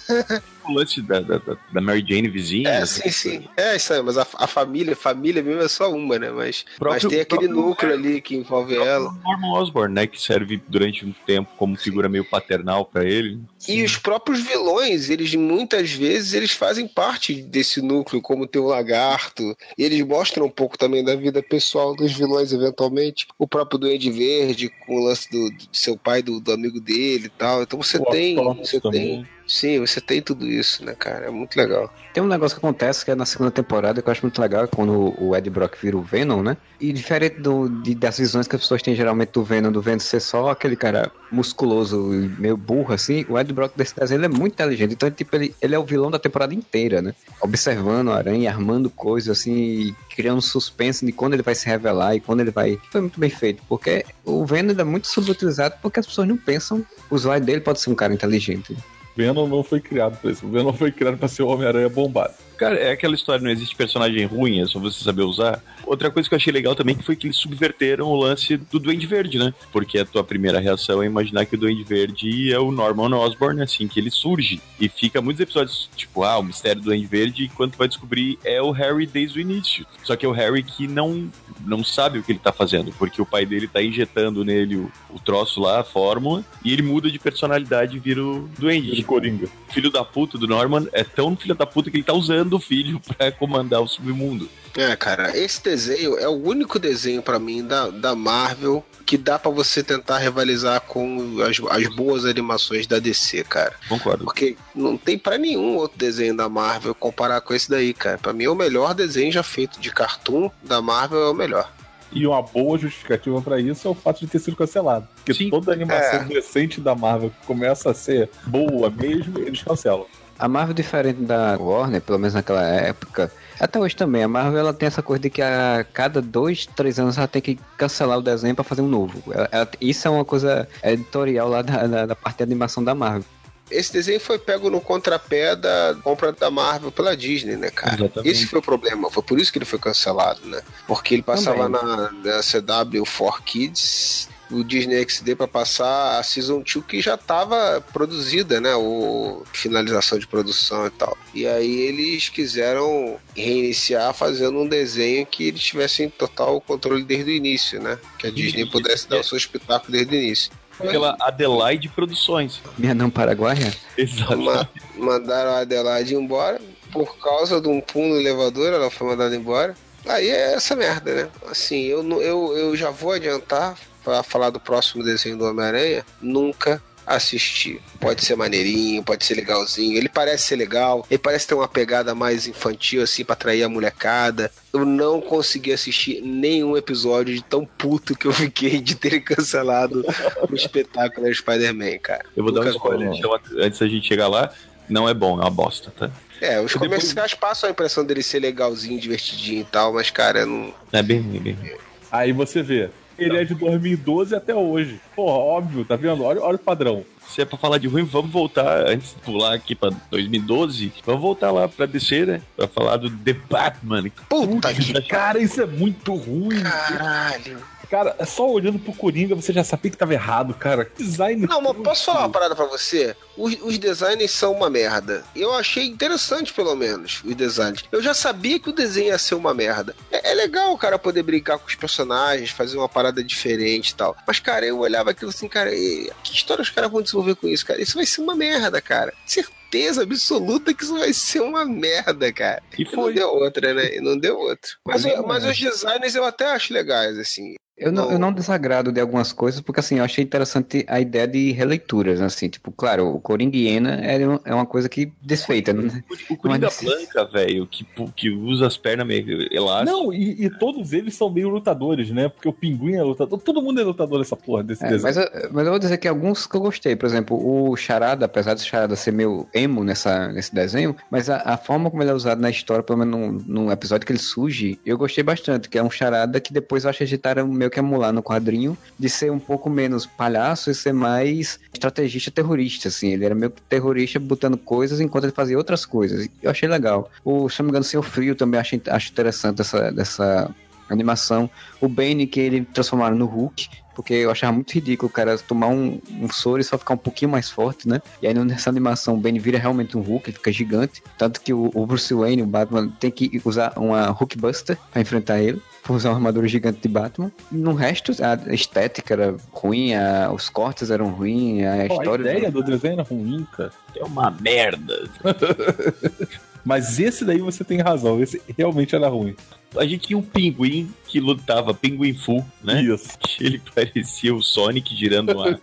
O 0.67 0.73
lance 0.73 1.01
da, 1.01 1.19
da, 1.19 1.37
da- 1.37 1.81
Mary 1.81 2.03
Jane 2.07 2.27
vizinha. 2.27 2.69
É, 2.69 2.85
sim, 2.85 3.09
sim. 3.11 3.47
É 3.55 3.75
isso 3.75 3.93
aí, 3.93 4.01
mas 4.01 4.17
a, 4.17 4.25
a 4.35 4.47
família, 4.47 4.95
família 4.95 5.43
mesmo 5.43 5.61
é 5.61 5.67
só 5.67 5.91
uma, 5.91 6.17
né? 6.17 6.31
Mas, 6.31 6.65
Próprio- 6.77 7.03
mas 7.03 7.11
tem 7.11 7.21
aquele 7.21 7.47
núcleo 7.47 7.93
ali 7.93 8.21
que 8.21 8.35
envolve 8.35 8.75
ela. 8.75 9.11
Norman 9.23 9.53
Osborn, 9.59 9.93
né? 9.93 10.07
Que 10.07 10.21
serve 10.21 10.61
durante 10.67 11.05
um 11.05 11.13
tempo 11.25 11.49
como 11.57 11.75
figura 11.77 12.09
meio 12.09 12.25
paternal 12.25 12.85
pra 12.85 13.03
ele. 13.03 13.39
E 13.67 13.83
os 13.83 13.97
próprios 13.97 14.41
vilões, 14.41 15.09
eles 15.09 15.33
muitas 15.35 15.91
vezes 15.91 16.33
eles 16.33 16.51
fazem 16.51 16.87
parte 16.87 17.33
desse 17.41 17.81
núcleo, 17.81 18.21
como 18.21 18.47
tem 18.47 18.61
o 18.61 18.65
lagarto. 18.67 19.55
E 19.77 19.83
eles 19.83 20.01
mostram 20.05 20.45
um 20.45 20.49
pouco 20.49 20.77
também 20.77 21.03
da 21.03 21.15
vida 21.15 21.41
pessoal 21.43 21.95
dos 21.95 22.11
vilões, 22.13 22.53
eventualmente. 22.53 23.27
O 23.37 23.47
próprio 23.47 23.79
Duende 23.79 24.09
Verde, 24.11 24.69
com 24.85 24.95
o 24.97 25.03
lance 25.05 25.29
do, 25.31 25.49
do 25.49 25.63
seu 25.71 25.97
pai, 25.97 26.21
do, 26.21 26.39
do 26.39 26.51
amigo 26.51 26.79
dele 26.79 27.25
e 27.25 27.29
tal. 27.29 27.61
Então 27.63 27.81
você 27.81 27.97
O 27.97 28.05
tem. 28.05 28.35
Você 28.35 28.79
também. 28.79 29.23
tem. 29.23 29.34
Sim, 29.47 29.79
você 29.79 30.01
tem 30.01 30.21
tudo 30.23 30.47
isso, 30.47 30.83
né, 30.83 30.95
cara? 30.97 31.27
É 31.27 31.29
muito 31.29 31.55
legal. 31.55 31.93
Tem 32.13 32.23
um 32.23 32.27
negócio 32.27 32.57
que 32.59 32.65
acontece 32.65 33.05
que 33.05 33.11
é 33.11 33.15
na 33.15 33.25
segunda 33.27 33.51
temporada 33.51 34.01
que 34.01 34.07
eu 34.07 34.11
acho 34.11 34.23
muito 34.23 34.41
legal, 34.41 34.63
é 34.63 34.67
quando 34.67 35.13
o 35.21 35.35
Ed 35.35 35.47
Brock 35.51 35.75
vira 35.79 35.95
o 35.95 36.01
Venom, 36.01 36.41
né? 36.41 36.57
E 36.81 36.91
diferente 36.91 37.39
do, 37.39 37.69
de- 37.69 37.93
das 37.93 38.17
visões 38.17 38.47
que 38.47 38.55
as 38.55 38.61
pessoas 38.63 38.81
têm 38.81 38.95
geralmente 38.95 39.29
do 39.33 39.43
Venom, 39.43 39.71
do 39.71 39.81
Venom 39.81 39.99
ser 39.99 40.19
só 40.19 40.49
aquele 40.49 40.75
cara 40.75 41.11
musculoso 41.31 42.11
e 42.13 42.27
meio 42.39 42.57
burro, 42.57 42.93
assim, 42.93 43.23
o 43.29 43.37
Ed 43.37 43.53
Brock 43.53 43.75
desse 43.77 43.95
desenho 43.95 44.17
ele 44.19 44.25
é 44.25 44.29
muito 44.29 44.53
inteligente. 44.53 44.93
Então, 44.93 45.11
tipo, 45.11 45.35
ele, 45.35 45.53
ele 45.61 45.75
é 45.75 45.79
o 45.79 45.85
vilão 45.85 46.09
da 46.09 46.17
temporada 46.17 46.53
inteira, 46.53 47.01
né? 47.01 47.13
Observando 47.41 48.11
a 48.11 48.15
aranha, 48.15 48.49
armando 48.49 48.89
coisas, 48.89 49.37
assim, 49.37 49.93
criando 50.15 50.41
suspense 50.41 51.05
de 51.05 51.11
quando 51.11 51.33
ele 51.35 51.43
vai 51.43 51.53
se 51.53 51.67
revelar 51.67 52.15
e 52.15 52.19
quando 52.19 52.39
ele 52.39 52.51
vai. 52.51 52.79
Foi 52.91 53.01
muito 53.01 53.19
bem 53.19 53.29
feito, 53.29 53.61
porque 53.69 54.03
o 54.23 54.43
Venom 54.43 54.71
ele 54.71 54.81
é 54.81 54.85
muito 54.85 55.07
subutilizado 55.07 55.75
porque 55.83 55.99
as 55.99 56.07
pessoas 56.07 56.27
não 56.27 56.37
pensam. 56.37 56.83
O 57.11 57.15
usuário 57.15 57.45
dele 57.45 57.61
pode 57.61 57.79
ser 57.79 57.91
um 57.91 57.95
cara 57.95 58.11
inteligente. 58.13 58.75
Venom 59.15 59.47
não 59.47 59.63
foi 59.63 59.79
criado 59.79 60.17
pra 60.19 60.31
isso. 60.31 60.45
O 60.45 60.49
Venom 60.49 60.73
foi 60.73 60.91
criado 60.91 61.17
pra 61.17 61.27
ser 61.27 61.43
o 61.43 61.47
Homem-Aranha 61.47 61.89
bombado. 61.89 62.33
Cara, 62.57 62.75
é 62.75 62.91
aquela 62.91 63.15
história, 63.15 63.43
não 63.43 63.51
existe 63.51 63.75
personagem 63.75 64.25
ruim, 64.25 64.61
é 64.61 64.65
só 64.65 64.79
você 64.79 65.03
saber 65.03 65.23
usar. 65.23 65.61
Outra 65.85 66.09
coisa 66.09 66.27
que 66.27 66.33
eu 66.33 66.37
achei 66.37 66.51
legal 66.51 66.75
também 66.75 66.95
foi 66.95 67.15
que 67.15 67.27
eles 67.27 67.37
subverteram 67.37 68.07
o 68.07 68.15
lance 68.15 68.57
do 68.57 68.79
Duende 68.79 69.05
Verde, 69.05 69.37
né? 69.37 69.53
Porque 69.71 69.99
a 69.99 70.05
tua 70.05 70.23
primeira 70.23 70.59
reação 70.59 71.03
é 71.03 71.05
imaginar 71.05 71.45
que 71.45 71.55
o 71.55 71.57
Duende 71.57 71.83
Verde 71.83 72.51
é 72.51 72.59
o 72.59 72.71
Norman 72.71 73.15
Osborn, 73.15 73.61
assim, 73.61 73.87
que 73.87 73.99
ele 73.99 74.09
surge. 74.09 74.61
E 74.79 74.89
fica 74.89 75.21
muitos 75.21 75.41
episódios, 75.41 75.89
tipo, 75.95 76.23
ah, 76.23 76.39
o 76.39 76.43
mistério 76.43 76.81
do 76.81 76.85
Duende 76.85 77.05
Verde, 77.05 77.43
e 77.43 77.49
quando 77.49 77.73
tu 77.73 77.77
vai 77.77 77.87
descobrir 77.87 78.39
é 78.43 78.61
o 78.61 78.71
Harry 78.71 79.05
desde 79.05 79.39
o 79.39 79.41
início. 79.41 79.85
Só 80.03 80.15
que 80.15 80.25
é 80.25 80.29
o 80.29 80.31
Harry 80.31 80.63
que 80.63 80.87
não, 80.87 81.29
não 81.65 81.83
sabe 81.83 82.19
o 82.19 82.23
que 82.23 82.31
ele 82.31 82.39
tá 82.39 82.51
fazendo, 82.51 82.91
porque 82.97 83.21
o 83.21 83.25
pai 83.25 83.45
dele 83.45 83.67
tá 83.67 83.81
injetando 83.81 84.43
nele 84.43 84.77
o, 84.77 84.91
o 85.09 85.19
troço 85.19 85.61
lá, 85.61 85.81
a 85.81 85.83
fórmula, 85.83 86.43
e 86.63 86.71
ele 86.71 86.81
muda 86.81 87.11
de 87.11 87.19
personalidade 87.19 87.97
e 87.97 87.99
vira 87.99 88.23
o 88.23 88.49
Duende. 88.57 88.95
De 88.95 89.03
Coringa. 89.03 89.47
filho 89.69 89.91
da 89.91 90.03
puta 90.03 90.37
do 90.37 90.47
Norman 90.47 90.87
é 90.93 91.03
tão 91.03 91.35
filho 91.35 91.55
da 91.55 91.65
puta 91.65 91.89
que 91.89 91.97
ele 91.97 92.03
tá 92.03 92.13
usando 92.13 92.44
o 92.53 92.59
filho 92.59 92.99
pra 93.17 93.31
comandar 93.31 93.81
o 93.81 93.87
submundo. 93.87 94.47
É, 94.77 94.93
cara, 94.95 95.35
esse 95.37 95.63
desenho 95.63 96.17
é 96.17 96.27
o 96.27 96.33
único 96.33 96.77
desenho 96.77 97.21
pra 97.21 97.39
mim 97.39 97.63
da, 97.63 97.89
da 97.89 98.13
Marvel 98.13 98.83
que 99.05 99.17
dá 99.17 99.39
pra 99.39 99.49
você 99.49 99.81
tentar 99.81 100.17
rivalizar 100.17 100.81
com 100.81 101.37
as, 101.41 101.57
as 101.69 101.95
boas 101.95 102.25
animações 102.25 102.85
da 102.85 102.99
DC, 102.99 103.45
cara. 103.45 103.73
Concordo. 103.87 104.25
Porque 104.25 104.57
não 104.75 104.97
tem 104.97 105.17
pra 105.17 105.37
nenhum 105.37 105.77
outro 105.77 105.97
desenho 105.97 106.35
da 106.35 106.49
Marvel 106.49 106.93
comparar 106.93 107.39
com 107.39 107.53
esse 107.53 107.69
daí, 107.69 107.93
cara. 107.93 108.17
Pra 108.17 108.33
mim, 108.33 108.43
é 108.43 108.49
o 108.49 108.55
melhor 108.55 108.93
desenho 108.93 109.31
já 109.31 109.43
feito 109.43 109.79
de 109.79 109.91
cartoon 109.91 110.49
da 110.61 110.81
Marvel 110.81 111.21
é 111.21 111.29
o 111.29 111.33
melhor. 111.33 111.71
E 112.11 112.25
uma 112.27 112.41
boa 112.41 112.77
justificativa 112.77 113.41
pra 113.41 113.59
isso 113.59 113.87
é 113.87 113.91
o 113.91 113.95
fato 113.95 114.21
de 114.21 114.27
ter 114.27 114.39
sido 114.39 114.55
cancelado. 114.57 115.07
Porque 115.15 115.33
Sim. 115.33 115.49
toda 115.49 115.71
animação 115.71 116.19
É. 116.19 116.23
recente 116.25 116.81
da 116.81 116.95
Marvel 116.95 117.29
que 117.29 117.45
começa 117.47 117.91
a 117.91 117.93
ser 117.93 118.29
boa 118.45 118.89
mesmo, 118.89 119.39
eles 119.39 119.61
cancelam. 119.63 120.05
A 120.37 120.47
Marvel, 120.47 120.73
diferente 120.73 121.21
da 121.21 121.55
Warner, 121.57 122.01
pelo 122.01 122.19
menos 122.19 122.33
naquela 122.33 122.61
época, 122.63 123.31
até 123.59 123.79
hoje 123.79 123.95
também, 123.95 124.21
a 124.23 124.27
Marvel 124.27 124.59
ela 124.59 124.73
tem 124.73 124.85
essa 124.87 125.01
coisa 125.01 125.21
de 125.21 125.29
que 125.29 125.41
a 125.41 125.85
cada 125.93 126.21
dois, 126.21 126.65
três 126.65 126.99
anos 126.99 127.17
ela 127.17 127.27
tem 127.27 127.41
que 127.41 127.57
cancelar 127.77 128.17
o 128.17 128.21
desenho 128.21 128.53
pra 128.53 128.63
fazer 128.63 128.81
um 128.81 128.87
novo. 128.87 129.23
Ela- 129.33 129.47
ela- 129.51 129.69
isso 129.79 130.05
é 130.07 130.11
uma 130.11 130.25
coisa 130.25 130.67
editorial 130.83 131.47
lá 131.47 131.61
da, 131.61 131.87
da, 131.87 132.05
da 132.07 132.15
parte 132.15 132.37
de 132.37 132.43
animação 132.43 132.83
da 132.83 132.93
Marvel. 132.93 133.23
Esse 133.71 133.91
desenho 133.93 134.19
foi 134.19 134.37
pego 134.37 134.69
no 134.69 134.79
contrapé 134.79 135.55
da 135.55 135.95
compra 136.03 136.31
da 136.31 136.51
Marvel 136.51 136.91
pela 136.91 137.15
Disney, 137.17 137.55
né, 137.55 137.71
cara? 137.71 137.95
Exatamente. 137.95 138.29
Esse 138.31 138.45
foi 138.45 138.59
o 138.59 138.61
problema, 138.61 139.09
foi 139.09 139.23
por 139.23 139.39
isso 139.39 139.51
que 139.51 139.57
ele 139.57 139.65
foi 139.65 139.79
cancelado, 139.79 140.41
né? 140.45 140.61
Porque 140.85 141.15
ele 141.15 141.23
passava 141.23 141.63
Também. 141.67 141.81
na, 141.81 142.11
na 142.35 142.41
CW 142.43 143.03
4 143.17 143.41
Kids, 143.41 144.29
o 144.51 144.63
Disney 144.63 145.03
XD 145.07 145.35
pra 145.35 145.47
passar 145.47 146.19
a 146.19 146.23
Season 146.23 146.59
2 146.61 146.85
que 146.87 147.01
já 147.01 147.17
tava 147.17 147.83
produzida, 147.91 148.61
né? 148.61 148.75
O 148.75 149.43
finalização 149.53 150.19
de 150.19 150.27
produção 150.27 150.85
e 150.85 150.89
tal. 150.91 151.17
E 151.33 151.47
aí 151.47 151.81
eles 151.81 152.29
quiseram 152.29 153.17
reiniciar 153.35 154.13
fazendo 154.13 154.59
um 154.59 154.67
desenho 154.67 155.25
que 155.25 155.47
eles 155.47 155.61
tivessem 155.63 156.09
total 156.09 156.59
controle 156.61 157.03
desde 157.03 157.31
o 157.31 157.33
início, 157.33 157.81
né? 157.81 157.97
Que 158.19 158.27
a 158.27 158.31
Disney 158.31 158.65
pudesse 158.69 159.07
dar 159.09 159.19
o 159.19 159.23
seu 159.23 159.37
espetáculo 159.37 159.91
desde 159.91 160.15
o 160.15 160.19
início. 160.19 160.51
Pela 160.77 161.15
Adelaide 161.21 161.87
Produções. 161.87 162.59
Minha 162.77 162.93
não 162.93 163.09
paraguaia? 163.09 163.73
Exato. 163.97 164.37
Ma- 164.37 164.67
mandaram 164.97 165.51
a 165.51 165.59
Adelaide 165.59 166.13
embora 166.15 166.59
por 166.91 167.17
causa 167.17 167.59
de 167.61 167.67
um 167.67 167.79
pulo 167.81 168.09
no 168.15 168.19
elevador, 168.19 168.73
ela 168.73 168.91
foi 168.91 169.07
mandada 169.07 169.35
embora. 169.35 169.73
Aí 170.05 170.29
é 170.29 170.53
essa 170.53 170.75
merda, 170.75 171.13
né? 171.15 171.29
Assim, 171.49 171.81
eu, 171.85 172.03
não- 172.03 172.21
eu, 172.21 172.55
eu 172.57 172.75
já 172.75 172.89
vou 172.91 173.11
adiantar 173.11 173.75
pra 174.05 174.23
falar 174.23 174.51
do 174.51 174.59
próximo 174.59 175.03
desenho 175.03 175.35
do 175.37 175.43
Homem-Aranha. 175.45 176.05
Nunca 176.21 176.81
assisti. 177.05 177.79
Pode 177.99 178.23
ser 178.25 178.35
maneirinho, 178.35 179.03
pode 179.03 179.25
ser 179.25 179.35
legalzinho. 179.35 179.95
Ele 179.97 180.09
parece 180.09 180.43
ser 180.45 180.55
legal, 180.55 181.05
ele 181.09 181.17
parece 181.19 181.47
ter 181.47 181.53
uma 181.53 181.67
pegada 181.67 182.15
mais 182.15 182.47
infantil, 182.47 183.03
assim, 183.03 183.23
pra 183.23 183.33
atrair 183.33 183.63
a 183.63 183.69
molecada. 183.69 184.51
Eu 184.73 184.85
não 184.85 185.21
consegui 185.21 185.71
assistir 185.73 186.21
nenhum 186.21 186.75
episódio 186.77 187.35
de 187.35 187.43
tão 187.43 187.65
puto 187.65 188.15
que 188.15 188.25
eu 188.27 188.31
fiquei 188.33 188.79
de 188.81 188.95
ter 188.95 189.19
cancelado 189.21 190.03
o 190.49 190.55
espetáculo 190.55 191.27
do 191.27 191.33
Spider-Man, 191.35 191.97
cara. 191.99 192.25
Eu 192.35 192.43
vou 192.43 192.51
dar 192.51 192.61
um 192.61 192.63
Nunca 192.63 192.77
spoiler 192.77 193.13
então, 193.13 193.39
antes 193.59 193.79
da 193.79 193.87
gente 193.87 194.07
chegar 194.07 194.27
lá. 194.27 194.51
Não 194.87 195.09
é 195.09 195.13
bom, 195.15 195.39
é 195.39 195.41
uma 195.41 195.49
bosta, 195.49 195.91
tá? 195.97 196.11
É, 196.41 196.59
os 196.61 196.71
depois- 196.73 196.89
comerciais 196.89 197.33
passam 197.33 197.67
a 197.67 197.71
impressão 197.71 198.05
dele 198.05 198.21
ser 198.21 198.39
legalzinho, 198.39 198.99
divertidinho 198.99 199.61
e 199.61 199.63
tal, 199.63 199.93
mas, 199.93 200.11
cara, 200.11 200.45
não. 200.45 200.71
É 200.91 201.01
bem 201.01 201.19
ruim, 201.21 201.39
bem 201.39 201.53
ruim. 201.53 201.71
Aí 202.11 202.31
você 202.31 202.61
vê, 202.61 202.89
ele 203.17 203.37
é 203.37 203.43
de 203.43 203.55
2012 203.55 204.35
até 204.35 204.53
hoje. 204.55 204.99
Porra, 205.15 205.37
óbvio, 205.37 205.85
tá 205.85 205.95
vendo? 205.95 206.23
Olha, 206.23 206.41
olha 206.41 206.55
o 206.55 206.59
padrão. 206.59 207.03
Se 207.27 207.41
é 207.41 207.45
pra 207.45 207.57
falar 207.57 207.79
de 207.79 207.87
ruim, 207.87 208.03
vamos 208.03 208.31
voltar, 208.31 208.87
antes 208.87 209.09
de 209.15 209.21
pular 209.21 209.53
aqui 209.53 209.73
pra 209.73 209.89
2012, 210.11 210.93
vamos 211.05 211.21
voltar 211.21 211.51
lá 211.51 211.67
pra 211.67 211.85
descer, 211.85 212.27
né? 212.27 212.41
Pra 212.55 212.67
falar 212.67 212.97
do 212.97 213.09
The 213.09 213.33
Batman. 213.49 214.03
Puta 214.29 214.73
que 214.73 215.01
Cara, 215.03 215.39
isso 215.39 215.61
é 215.61 215.65
muito 215.65 216.13
ruim. 216.13 216.61
caralho. 216.61 217.57
Cara, 217.89 218.15
só 218.25 218.49
olhando 218.49 218.79
pro 218.79 218.93
Coringa 218.93 219.35
você 219.35 219.51
já 219.53 219.63
sabia 219.63 219.91
que 219.91 219.97
tava 219.97 220.13
errado, 220.13 220.53
cara. 220.53 220.85
Que 220.85 221.03
Design. 221.03 221.45
Não, 221.47 221.61
mas 221.61 221.77
posso 221.77 222.05
falar 222.05 222.19
uma 222.21 222.29
parada 222.29 222.55
pra 222.55 222.65
você? 222.65 223.15
Os, 223.37 223.55
os 223.61 223.77
designs 223.77 224.31
são 224.31 224.53
uma 224.53 224.69
merda. 224.69 225.23
Eu 225.35 225.53
achei 225.53 225.85
interessante, 225.85 226.53
pelo 226.53 226.75
menos, 226.75 227.21
os 227.23 227.35
designs. 227.35 227.83
Eu 227.91 228.01
já 228.01 228.13
sabia 228.13 228.59
que 228.59 228.69
o 228.69 228.73
desenho 228.73 229.07
ia 229.07 229.17
ser 229.17 229.35
uma 229.35 229.53
merda. 229.53 229.95
É, 230.11 230.31
é 230.31 230.33
legal 230.33 230.73
o 230.73 230.77
cara 230.77 230.97
poder 230.97 231.23
brincar 231.23 231.57
com 231.59 231.67
os 231.67 231.75
personagens, 231.75 232.49
fazer 232.49 232.77
uma 232.77 232.89
parada 232.89 233.23
diferente 233.23 233.89
e 233.89 233.95
tal. 233.95 234.15
Mas, 234.25 234.39
cara, 234.39 234.65
eu 234.65 234.79
olhava 234.79 235.11
aquilo 235.11 235.29
assim, 235.29 235.47
cara, 235.47 235.73
e- 235.73 236.09
que 236.23 236.33
história 236.33 236.61
os 236.61 236.69
caras 236.69 236.91
vão 236.91 237.01
desenvolver 237.01 237.35
com 237.35 237.47
isso, 237.47 237.65
cara? 237.65 237.81
Isso 237.81 237.95
vai 237.95 238.05
ser 238.05 238.21
uma 238.21 238.35
merda, 238.35 238.81
cara. 238.81 239.13
Certeza 239.25 240.03
absoluta 240.03 240.73
que 240.73 240.83
isso 240.83 240.97
vai 240.97 241.13
ser 241.13 241.41
uma 241.41 241.65
merda, 241.65 242.31
cara. 242.31 242.63
E 242.77 242.81
E 242.81 242.85
não 242.85 242.91
foi. 242.91 243.13
deu 243.13 243.29
outra, 243.29 243.73
né? 243.73 243.95
E 243.95 244.01
não 244.01 244.17
deu 244.17 244.37
outra. 244.37 244.71
Mas, 244.85 245.03
mas 245.25 245.43
é. 245.43 245.51
os 245.51 245.57
designs 245.57 246.15
eu 246.15 246.23
até 246.23 246.45
acho 246.51 246.73
legais, 246.73 247.17
assim. 247.17 247.55
Eu 247.77 247.91
não, 247.91 248.09
eu 248.09 248.17
não 248.17 248.31
desagrado 248.31 248.89
de 248.89 249.01
algumas 249.01 249.33
coisas, 249.33 249.59
porque 249.59 249.81
assim, 249.81 249.97
eu 249.97 250.03
achei 250.05 250.23
interessante 250.23 250.85
a 250.87 250.97
ideia 251.01 251.27
de 251.27 251.51
releituras, 251.51 252.21
assim, 252.21 252.47
tipo, 252.47 252.71
claro, 252.71 253.13
o 253.15 253.19
Coringa 253.19 253.57
e 253.57 253.67
Hiena 253.67 253.99
é 254.01 254.15
é 254.45 254.53
uma 254.53 254.65
coisa 254.65 254.87
que 254.87 255.11
desfeita, 255.21 255.73
né? 255.73 256.01
O 256.29 256.37
Coringa 256.37 256.67
Mas- 256.67 256.81
Blanca, 256.81 257.25
velho, 257.25 257.67
que, 257.67 257.85
que 258.15 258.29
usa 258.29 258.65
as 258.67 258.77
pernas 258.77 259.05
meio 259.05 259.45
elásticas. 259.53 259.93
Não, 259.93 260.13
e, 260.13 260.45
e 260.45 260.49
todos 260.49 260.93
eles 260.93 261.15
são 261.15 261.29
meio 261.29 261.49
lutadores, 261.49 262.09
né? 262.11 262.29
Porque 262.29 262.47
o 262.47 262.53
pinguim 262.53 262.93
é 262.95 263.03
lutador. 263.03 263.41
Todo 263.41 263.61
mundo 263.61 263.81
é 263.81 263.83
lutador 263.83 264.19
nessa 264.19 264.37
porra 264.37 264.63
desse 264.63 264.83
É, 264.85 264.87
desenho. 264.89 265.03
mas, 265.03 265.17
eu, 265.17 265.49
mas 265.51 265.65
eu 265.65 265.71
vou 265.71 265.79
dizer 265.79 265.97
que 265.97 266.07
alguns 266.07 266.47
que 266.47 266.55
eu 266.55 266.61
gostei, 266.61 266.95
por 266.95 267.05
exemplo, 267.07 267.37
o 267.37 267.75
Charada, 267.75 268.25
apesar 268.25 268.53
do 268.53 268.61
Charada 268.61 268.95
ser 268.95 269.11
meio 269.11 269.47
emo 269.53 269.83
nessa, 269.83 270.29
nesse 270.29 270.55
desenho, 270.55 270.95
mas 271.11 271.29
a, 271.29 271.41
a 271.43 271.57
forma 271.57 271.91
como 271.91 272.01
ele 272.01 272.11
é 272.11 272.13
usado 272.13 272.39
na 272.39 272.49
história, 272.49 272.81
pelo 272.83 272.99
menos 272.99 273.43
no, 273.45 273.65
no 273.65 273.71
episódio 273.71 274.07
que 274.07 274.13
ele 274.13 274.19
surge, 274.19 274.79
eu 274.85 274.97
gostei 274.97 275.25
bastante, 275.25 275.67
que 275.67 275.77
é 275.77 275.83
um 275.83 275.91
Charada 275.91 276.39
que 276.39 276.53
depois 276.53 276.85
eu 276.85 276.89
acho 276.89 276.99
que 276.99 277.03
agitaram 277.03 277.45
meio 277.47 277.64
que 277.69 277.79
emular 277.79 278.13
no 278.13 278.23
quadrinho, 278.23 278.77
de 278.97 279.09
ser 279.09 279.31
um 279.31 279.39
pouco 279.39 279.69
menos 279.69 280.05
palhaço 280.05 280.69
e 280.69 280.75
ser 280.75 280.93
mais 280.93 281.59
estrategista 281.73 282.31
terrorista, 282.31 282.87
assim, 282.87 283.13
ele 283.13 283.25
era 283.25 283.35
meio 283.35 283.51
que 283.51 283.61
terrorista 283.61 284.19
botando 284.19 284.57
coisas 284.57 284.99
enquanto 284.99 285.25
ele 285.25 285.33
fazia 285.33 285.57
outras 285.57 285.85
coisas, 285.85 286.27
eu 286.41 286.51
achei 286.51 286.67
legal. 286.67 287.09
O, 287.23 287.49
se 287.49 287.59
não 287.59 287.65
me 287.65 287.71
engano, 287.71 287.83
Seu 287.83 288.01
Frio 288.01 288.35
também 288.35 288.59
acho, 288.59 288.79
acho 288.89 289.11
interessante 289.11 289.61
essa, 289.61 289.91
dessa 289.91 290.55
animação. 290.89 291.49
O 291.81 291.87
Bane 291.87 292.27
que 292.27 292.39
ele 292.39 292.65
transformaram 292.65 293.15
no 293.15 293.25
Hulk, 293.25 293.69
porque 293.95 294.13
eu 294.13 294.29
achava 294.29 294.51
muito 294.53 294.71
ridículo 294.73 295.09
o 295.09 295.13
cara 295.13 295.37
tomar 295.37 295.67
um, 295.67 295.99
um 296.21 296.29
soro 296.31 296.59
e 296.61 296.63
só 296.63 296.77
ficar 296.77 296.93
um 296.93 296.97
pouquinho 296.97 297.31
mais 297.31 297.49
forte, 297.49 297.87
né? 297.87 298.01
E 298.21 298.27
aí 298.27 298.33
nessa 298.33 298.69
animação 298.69 299.15
o 299.15 299.17
Bane 299.17 299.39
vira 299.39 299.57
realmente 299.57 299.97
um 299.97 300.01
Hulk, 300.01 300.29
ele 300.29 300.37
fica 300.37 300.51
gigante. 300.51 301.01
Tanto 301.17 301.39
que 301.41 301.53
o, 301.53 301.71
o 301.73 301.85
Bruce 301.85 302.13
Wayne, 302.13 302.41
o 302.43 302.45
Batman, 302.47 302.89
tem 302.99 303.09
que 303.09 303.41
usar 303.45 303.73
uma 303.77 304.09
Hulkbuster 304.11 304.77
pra 304.91 305.01
enfrentar 305.01 305.39
ele. 305.39 305.61
Por 305.83 305.95
usar 305.95 306.09
uma 306.09 306.15
armadura 306.15 306.47
gigante 306.47 306.79
de 306.81 306.87
Batman. 306.87 307.31
No 307.51 307.73
resto, 307.75 308.11
a 308.23 308.51
estética 308.53 309.13
era 309.13 309.35
ruim, 309.51 309.93
a- 309.93 310.31
os 310.33 310.49
cortes 310.49 310.89
eram 310.89 311.09
ruins, 311.11 311.63
a 311.63 311.75
Pô, 311.87 311.93
a 311.93 311.97
história. 312.03 312.21
ideia 312.31 312.51
do 312.51 312.63
desenho 312.63 312.93
era 312.93 313.03
ruim, 313.03 313.47
cara. 313.55 313.71
É 313.95 314.03
uma 314.03 314.31
merda. 314.31 315.07
Mas 316.65 316.99
esse 316.99 317.23
daí 317.23 317.37
você 317.37 317.63
tem 317.63 317.79
razão, 317.79 318.21
esse 318.21 318.41
realmente 318.57 318.95
era 318.95 319.07
ruim. 319.07 319.35
A 319.77 319.85
gente 319.85 320.07
tinha 320.07 320.17
um 320.17 320.23
pinguim 320.23 320.89
que 321.07 321.19
lutava, 321.19 321.73
pinguim 321.73 322.15
full, 322.15 322.43
né? 322.63 322.81
Isso. 322.81 323.09
Ele 323.39 323.61
parecia 323.73 324.33
o 324.33 324.41
Sonic 324.41 324.95
girando 324.95 325.37
lá. 325.37 325.59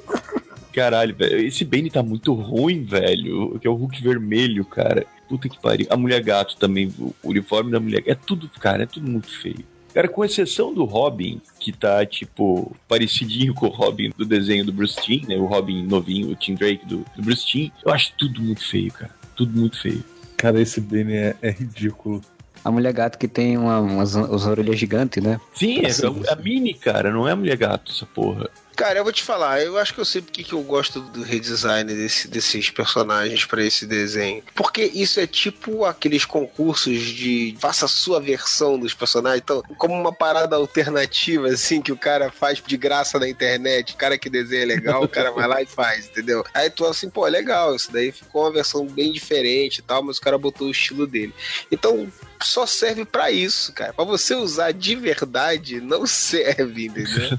Caralho, 0.72 1.14
velho. 1.14 1.46
Esse 1.46 1.64
Bane 1.64 1.90
tá 1.90 2.02
muito 2.02 2.32
ruim, 2.32 2.84
velho. 2.84 3.58
Que 3.60 3.66
é 3.66 3.70
o 3.70 3.74
Hulk 3.74 4.02
vermelho, 4.02 4.64
cara. 4.64 5.06
Puta 5.28 5.48
que 5.48 5.60
pariu. 5.60 5.86
A 5.90 5.96
mulher 5.96 6.22
gato 6.22 6.56
também. 6.56 6.92
O 6.98 7.14
uniforme 7.24 7.70
da 7.70 7.80
mulher 7.80 8.02
É 8.06 8.14
tudo, 8.14 8.48
cara, 8.48 8.84
é 8.84 8.86
tudo 8.86 9.10
muito 9.10 9.28
feio. 9.28 9.64
Cara, 9.92 10.06
com 10.06 10.24
exceção 10.24 10.72
do 10.72 10.84
Robin, 10.84 11.40
que 11.58 11.72
tá, 11.72 12.06
tipo, 12.06 12.76
parecidinho 12.86 13.52
com 13.52 13.66
o 13.66 13.70
Robin 13.70 14.12
do 14.16 14.24
desenho 14.24 14.64
do 14.64 14.72
Bruce 14.72 15.00
Timm, 15.02 15.26
né? 15.26 15.36
O 15.36 15.46
Robin 15.46 15.84
novinho, 15.84 16.30
o 16.30 16.36
Tim 16.36 16.54
Drake 16.54 16.86
do, 16.86 17.04
do 17.16 17.22
Bruce 17.22 17.44
Timm. 17.44 17.70
Eu 17.84 17.92
acho 17.92 18.12
tudo 18.16 18.40
muito 18.40 18.64
feio, 18.64 18.92
cara. 18.92 19.12
Tudo 19.34 19.58
muito 19.58 19.80
feio. 19.80 20.04
Cara, 20.40 20.58
esse 20.58 20.80
Bane 20.80 21.14
é, 21.14 21.36
é 21.42 21.50
ridículo. 21.50 22.22
A 22.64 22.70
mulher 22.70 22.94
gato 22.94 23.18
que 23.18 23.28
tem 23.28 23.58
uma, 23.58 23.78
umas, 23.78 24.14
umas 24.14 24.46
orelhas 24.46 24.78
gigantes, 24.78 25.22
né? 25.22 25.38
Sim, 25.52 25.80
é 25.80 25.90
a, 25.90 26.32
a 26.32 26.36
Mini, 26.36 26.72
cara. 26.72 27.10
Não 27.10 27.28
é 27.28 27.32
a 27.32 27.36
mulher 27.36 27.58
gato, 27.58 27.92
essa 27.92 28.06
porra. 28.06 28.48
Cara, 28.80 28.98
eu 28.98 29.04
vou 29.04 29.12
te 29.12 29.22
falar, 29.22 29.60
eu 29.62 29.76
acho 29.76 29.92
que 29.92 30.00
eu 30.00 30.04
sei 30.06 30.22
porque 30.22 30.42
que 30.42 30.54
eu 30.54 30.62
gosto 30.62 31.02
do 31.02 31.22
redesign 31.22 31.84
desse- 31.94 32.26
desses 32.28 32.70
personagens 32.70 33.44
pra 33.44 33.62
esse 33.62 33.84
desenho. 33.86 34.42
Porque 34.54 34.82
isso 34.94 35.20
é 35.20 35.26
tipo 35.26 35.84
aqueles 35.84 36.24
concursos 36.24 36.98
de 36.98 37.54
faça 37.60 37.84
a 37.84 37.88
sua 37.88 38.18
versão 38.20 38.78
dos 38.78 38.94
personagens. 38.94 39.42
Então, 39.44 39.62
como 39.76 39.92
uma 39.94 40.12
parada 40.14 40.56
alternativa, 40.56 41.48
assim, 41.48 41.82
que 41.82 41.92
o 41.92 41.96
cara 41.96 42.30
faz 42.30 42.62
de 42.66 42.76
graça 42.78 43.18
na 43.18 43.28
internet. 43.28 43.92
O 43.92 43.96
cara 43.98 44.16
que 44.16 44.30
desenha 44.30 44.64
legal, 44.64 45.04
o 45.04 45.08
cara 45.08 45.30
vai 45.30 45.46
lá 45.46 45.60
e 45.60 45.66
faz, 45.66 46.06
entendeu? 46.06 46.42
Aí 46.54 46.70
tu 46.70 46.86
assim, 46.86 47.10
pô, 47.10 47.26
legal, 47.26 47.76
isso 47.76 47.92
daí 47.92 48.10
ficou 48.10 48.44
uma 48.44 48.50
versão 48.52 48.86
bem 48.86 49.12
diferente 49.12 49.78
e 49.78 49.82
tal, 49.82 50.02
mas 50.02 50.16
o 50.16 50.20
cara 50.22 50.38
botou 50.38 50.68
o 50.68 50.70
estilo 50.70 51.06
dele. 51.06 51.34
Então, 51.70 52.10
só 52.42 52.64
serve 52.64 53.04
pra 53.04 53.30
isso, 53.30 53.74
cara. 53.74 53.92
Pra 53.92 54.06
você 54.06 54.34
usar 54.34 54.72
de 54.72 54.96
verdade, 54.96 55.82
não 55.82 56.06
serve, 56.08 56.86
entendeu? 56.86 57.38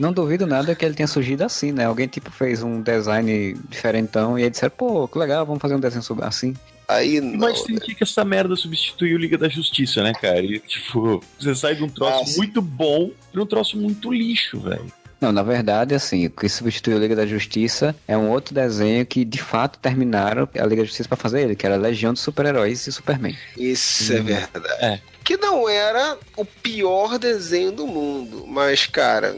Não 0.00 0.14
duvido 0.14 0.46
nada 0.46 0.74
que 0.74 0.82
ele 0.82 0.94
tenha 0.94 1.06
surgido 1.06 1.44
assim, 1.44 1.72
né? 1.72 1.84
Alguém 1.84 2.08
tipo 2.08 2.30
fez 2.30 2.62
um 2.62 2.80
design 2.80 3.52
diferentão 3.68 4.38
e 4.38 4.44
aí 4.44 4.48
disseram, 4.48 4.72
pô, 4.74 5.06
que 5.06 5.18
legal, 5.18 5.44
vamos 5.44 5.60
fazer 5.60 5.74
um 5.74 5.80
desenho 5.80 6.02
sobre 6.02 6.24
assim. 6.24 6.54
Aí 6.88 7.20
não. 7.20 7.38
Mas 7.38 7.62
senti 7.62 7.94
que 7.94 8.02
essa 8.02 8.24
merda 8.24 8.56
substituiu 8.56 9.18
Liga 9.18 9.36
da 9.36 9.46
Justiça, 9.46 10.02
né, 10.02 10.14
cara? 10.14 10.40
E, 10.40 10.58
tipo, 10.58 11.22
você 11.38 11.54
sai 11.54 11.74
de 11.74 11.84
um 11.84 11.88
troço 11.88 12.20
Nossa. 12.20 12.38
muito 12.38 12.62
bom 12.62 13.10
pra 13.30 13.42
um 13.42 13.46
troço 13.46 13.76
muito 13.76 14.10
lixo, 14.10 14.58
velho. 14.58 14.90
Não, 15.20 15.30
na 15.30 15.42
verdade, 15.42 15.94
assim, 15.94 16.26
o 16.26 16.30
que 16.30 16.48
substituiu 16.48 16.96
a 16.96 17.00
Liga 17.00 17.14
da 17.14 17.26
Justiça 17.26 17.94
é 18.08 18.16
um 18.16 18.30
outro 18.30 18.54
desenho 18.54 19.04
que 19.04 19.22
de 19.22 19.42
fato 19.42 19.78
terminaram 19.78 20.48
a 20.58 20.64
Liga 20.64 20.80
da 20.80 20.86
Justiça 20.86 21.10
pra 21.10 21.18
fazer 21.18 21.42
ele, 21.42 21.54
que 21.54 21.66
era 21.66 21.76
Legião 21.76 22.14
de 22.14 22.20
Super-Heróis 22.20 22.86
e 22.86 22.92
Superman. 22.92 23.36
Isso 23.54 24.14
é 24.14 24.20
verdade. 24.20 25.02
Que 25.24 25.36
não 25.36 25.68
era 25.68 26.18
o 26.36 26.44
pior 26.44 27.18
desenho 27.18 27.70
do 27.72 27.86
mundo, 27.86 28.44
mas, 28.46 28.86
cara, 28.86 29.34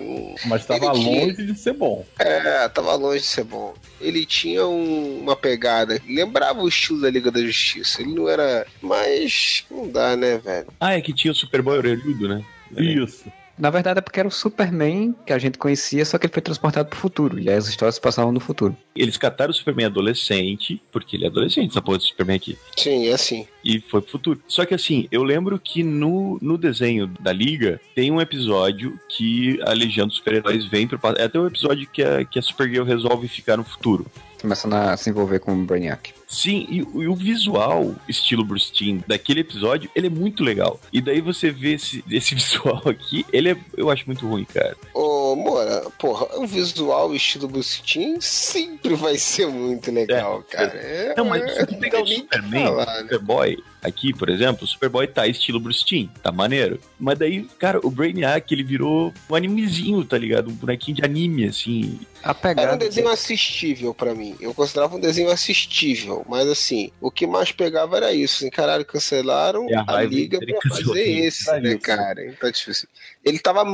Mas 0.47 0.65
tava 0.67 0.93
tinha- 0.93 1.25
longe 1.27 1.45
de 1.47 1.59
ser 1.59 1.73
bom. 1.75 2.05
é, 2.19 2.69
tava 2.69 2.95
longe 2.95 3.21
de 3.21 3.27
ser 3.27 3.45
bom. 3.45 3.75
Ele 4.01 4.25
tinha 4.27 4.67
um- 4.67 5.21
uma 5.21 5.37
pegada, 5.37 6.01
lembrava 6.09 6.61
o 6.63 6.69
estilo 6.69 7.01
da 7.01 7.11
Liga 7.11 7.31
da 7.31 7.41
Justiça. 7.41 8.01
Ele 8.03 8.15
não 8.15 8.29
era, 8.29 8.67
mas 8.81 9.65
não 9.71 9.89
dá, 9.89 10.17
né, 10.17 10.39
velho? 10.39 10.69
Ah, 10.81 10.95
é 10.95 11.01
que 11.01 11.13
tinha 11.13 11.31
o 11.33 11.35
Superboy 11.35 11.79
orelhudo, 11.79 12.29
né? 12.29 12.45
Isso. 12.77 13.25
Na 13.59 13.71
verdade 13.71 13.99
é 13.99 14.01
porque 14.01 14.19
era 14.19 14.29
o 14.29 14.33
Superman 14.33 15.15
que 15.27 15.33
a 15.33 15.39
gente 15.39 15.59
conhecia, 15.59 16.05
só 16.05 16.19
que 16.19 16.27
ele 16.27 16.33
foi 16.33 16.43
transportado 16.43 16.89
pro 16.89 16.99
futuro. 16.99 17.39
E 17.39 17.49
aí 17.49 17.57
as 17.57 17.69
histórias 17.69 17.97
se 17.97 18.01
passavam 18.01 18.33
no 18.33 18.41
futuro. 18.41 18.77
Eles 18.95 19.17
cataram 19.17 19.51
o 19.51 19.55
Superman 19.55 19.87
adolescente, 19.87 20.83
porque 20.91 21.17
ele 21.17 21.25
é 21.25 21.29
adolescente, 21.29 21.71
essa 21.71 21.83
porra 21.83 21.99
do 21.99 22.05
Superman 22.05 22.37
aqui. 22.37 22.59
Sim, 22.77 23.09
é 23.09 23.13
assim. 23.13 23.47
e 23.65 23.81
foi 23.81 24.01
pro 24.01 24.11
futuro. 24.11 24.43
Só 24.49 24.65
que 24.65 24.75
assim, 24.75 25.07
eu 25.11 25.23
lembro 25.23 25.59
que 25.59 25.83
no, 25.83 26.39
no 26.41 26.59
desenho 26.59 27.07
da 27.21 27.33
Liga 27.33 27.81
tem 27.95 28.11
um 28.11 28.21
episódio 28.21 28.99
que 29.09 29.61
a 29.63 29.73
Legião 29.73 30.07
dos 30.07 30.17
Super-Heróis 30.17 30.65
vem 30.67 30.89
pro 30.89 30.99
passado. 30.99 31.21
É 31.21 31.25
até 31.25 31.39
o 31.39 31.47
episódio 31.47 31.87
que 31.89 32.03
a, 32.03 32.25
que 32.25 32.39
a 32.39 32.43
Supergirl 32.43 32.85
resolve 32.85 33.29
ficar 33.29 33.57
no 33.57 33.65
futuro. 33.65 34.07
Começando 34.41 34.75
a 34.75 34.97
se 34.97 35.09
envolver 35.09 35.39
com 35.39 35.53
o 35.53 35.65
Brainiac. 35.65 36.13
Sim, 36.33 36.67
e, 36.71 36.83
o- 36.83 37.03
e 37.03 37.09
o 37.09 37.15
visual, 37.15 37.95
estilo 38.09 38.43
Bruce 38.45 38.73
Timm, 38.73 39.01
daquele 39.07 39.41
episódio, 39.41 39.91
ele 39.95 40.07
é 40.07 40.11
muito 40.11 40.43
legal. 40.43 40.81
E 40.93 41.01
daí 41.01 41.21
você 41.21 41.51
vê 41.51 41.75
esse, 41.75 42.03
esse 42.11 42.35
visual 42.35 42.83
aqui, 42.87 43.27
ele 43.33 43.51
é, 43.51 43.57
eu 43.77 43.91
acho 43.91 44.05
muito 44.07 44.27
ruim, 44.27 44.45
cara. 44.45 44.75
Ô, 44.95 45.37
Moura, 45.37 45.83
porra, 45.99 46.27
o 46.39 46.47
visual, 46.47 47.15
estilo 47.15 47.47
Bruce 47.49 47.83
Timm 47.83 48.17
sempre 48.21 48.95
vai 48.95 49.19
ser 49.19 49.47
muito 49.47 49.91
legal, 49.93 50.43
É. 50.49 50.57
cara. 50.57 50.73
É, 50.75 51.15
Não, 51.17 51.25
mas 51.27 51.43
se 51.53 51.61
você 51.67 51.73
não 51.73 51.79
pegar 51.79 52.03
o 52.03 52.07
Superman, 52.09 52.65
falar, 52.65 52.83
o 52.85 52.87
né? 52.87 53.03
Superboy, 53.03 53.59
aqui, 53.83 54.13
por 54.15 54.29
exemplo, 54.31 54.65
o 54.65 54.67
Superboy 54.67 55.07
tá 55.07 55.27
estilo 55.27 55.61
Bruce 55.61 55.85
Timm, 55.85 56.09
tá 56.23 56.33
maneiro. 56.33 56.81
Mas 56.99 57.19
daí, 57.19 57.43
cara, 57.59 57.79
o 57.83 57.91
Brainiac, 57.91 58.53
ele 58.55 58.63
virou 58.65 59.13
um 59.29 59.35
animezinho, 59.35 60.03
tá 60.05 60.17
ligado? 60.17 60.49
Um 60.51 60.55
bonequinho 60.55 60.97
de 60.97 61.05
anime, 61.05 61.45
assim. 61.45 61.99
A 62.23 62.29
Era 62.31 62.39
um 62.39 62.41
pegada. 62.41 62.77
desenho 62.77 63.09
assistível 63.09 63.93
pra 63.93 64.15
mim. 64.15 64.37
Eu 64.41 64.55
considerava 64.55 64.97
um 64.97 65.01
desenho 65.01 65.29
assistível. 65.31 66.22
Mas 66.29 66.49
assim, 66.49 66.91
o 67.01 67.11
que 67.11 67.27
mais 67.27 67.53
pegava 67.53 67.97
era 67.97 68.13
isso. 68.13 68.37
Assim, 68.37 68.51
caralho, 68.51 68.85
cancelaram 68.85 69.67
É 69.69 69.75
a 69.77 69.85
a, 69.99 70.03
liga 70.05 70.39
pra 70.39 70.77
fazer 70.77 71.05
isso. 71.05 71.27
esse, 71.27 71.45
Pra 71.45 71.61
né, 71.61 71.71
isso. 71.71 71.79
cara? 71.81 72.25
Então, 72.27 72.51
tipo 72.53 72.71
assim, 72.71 72.87
ele 73.25 73.39
tava 73.39 73.65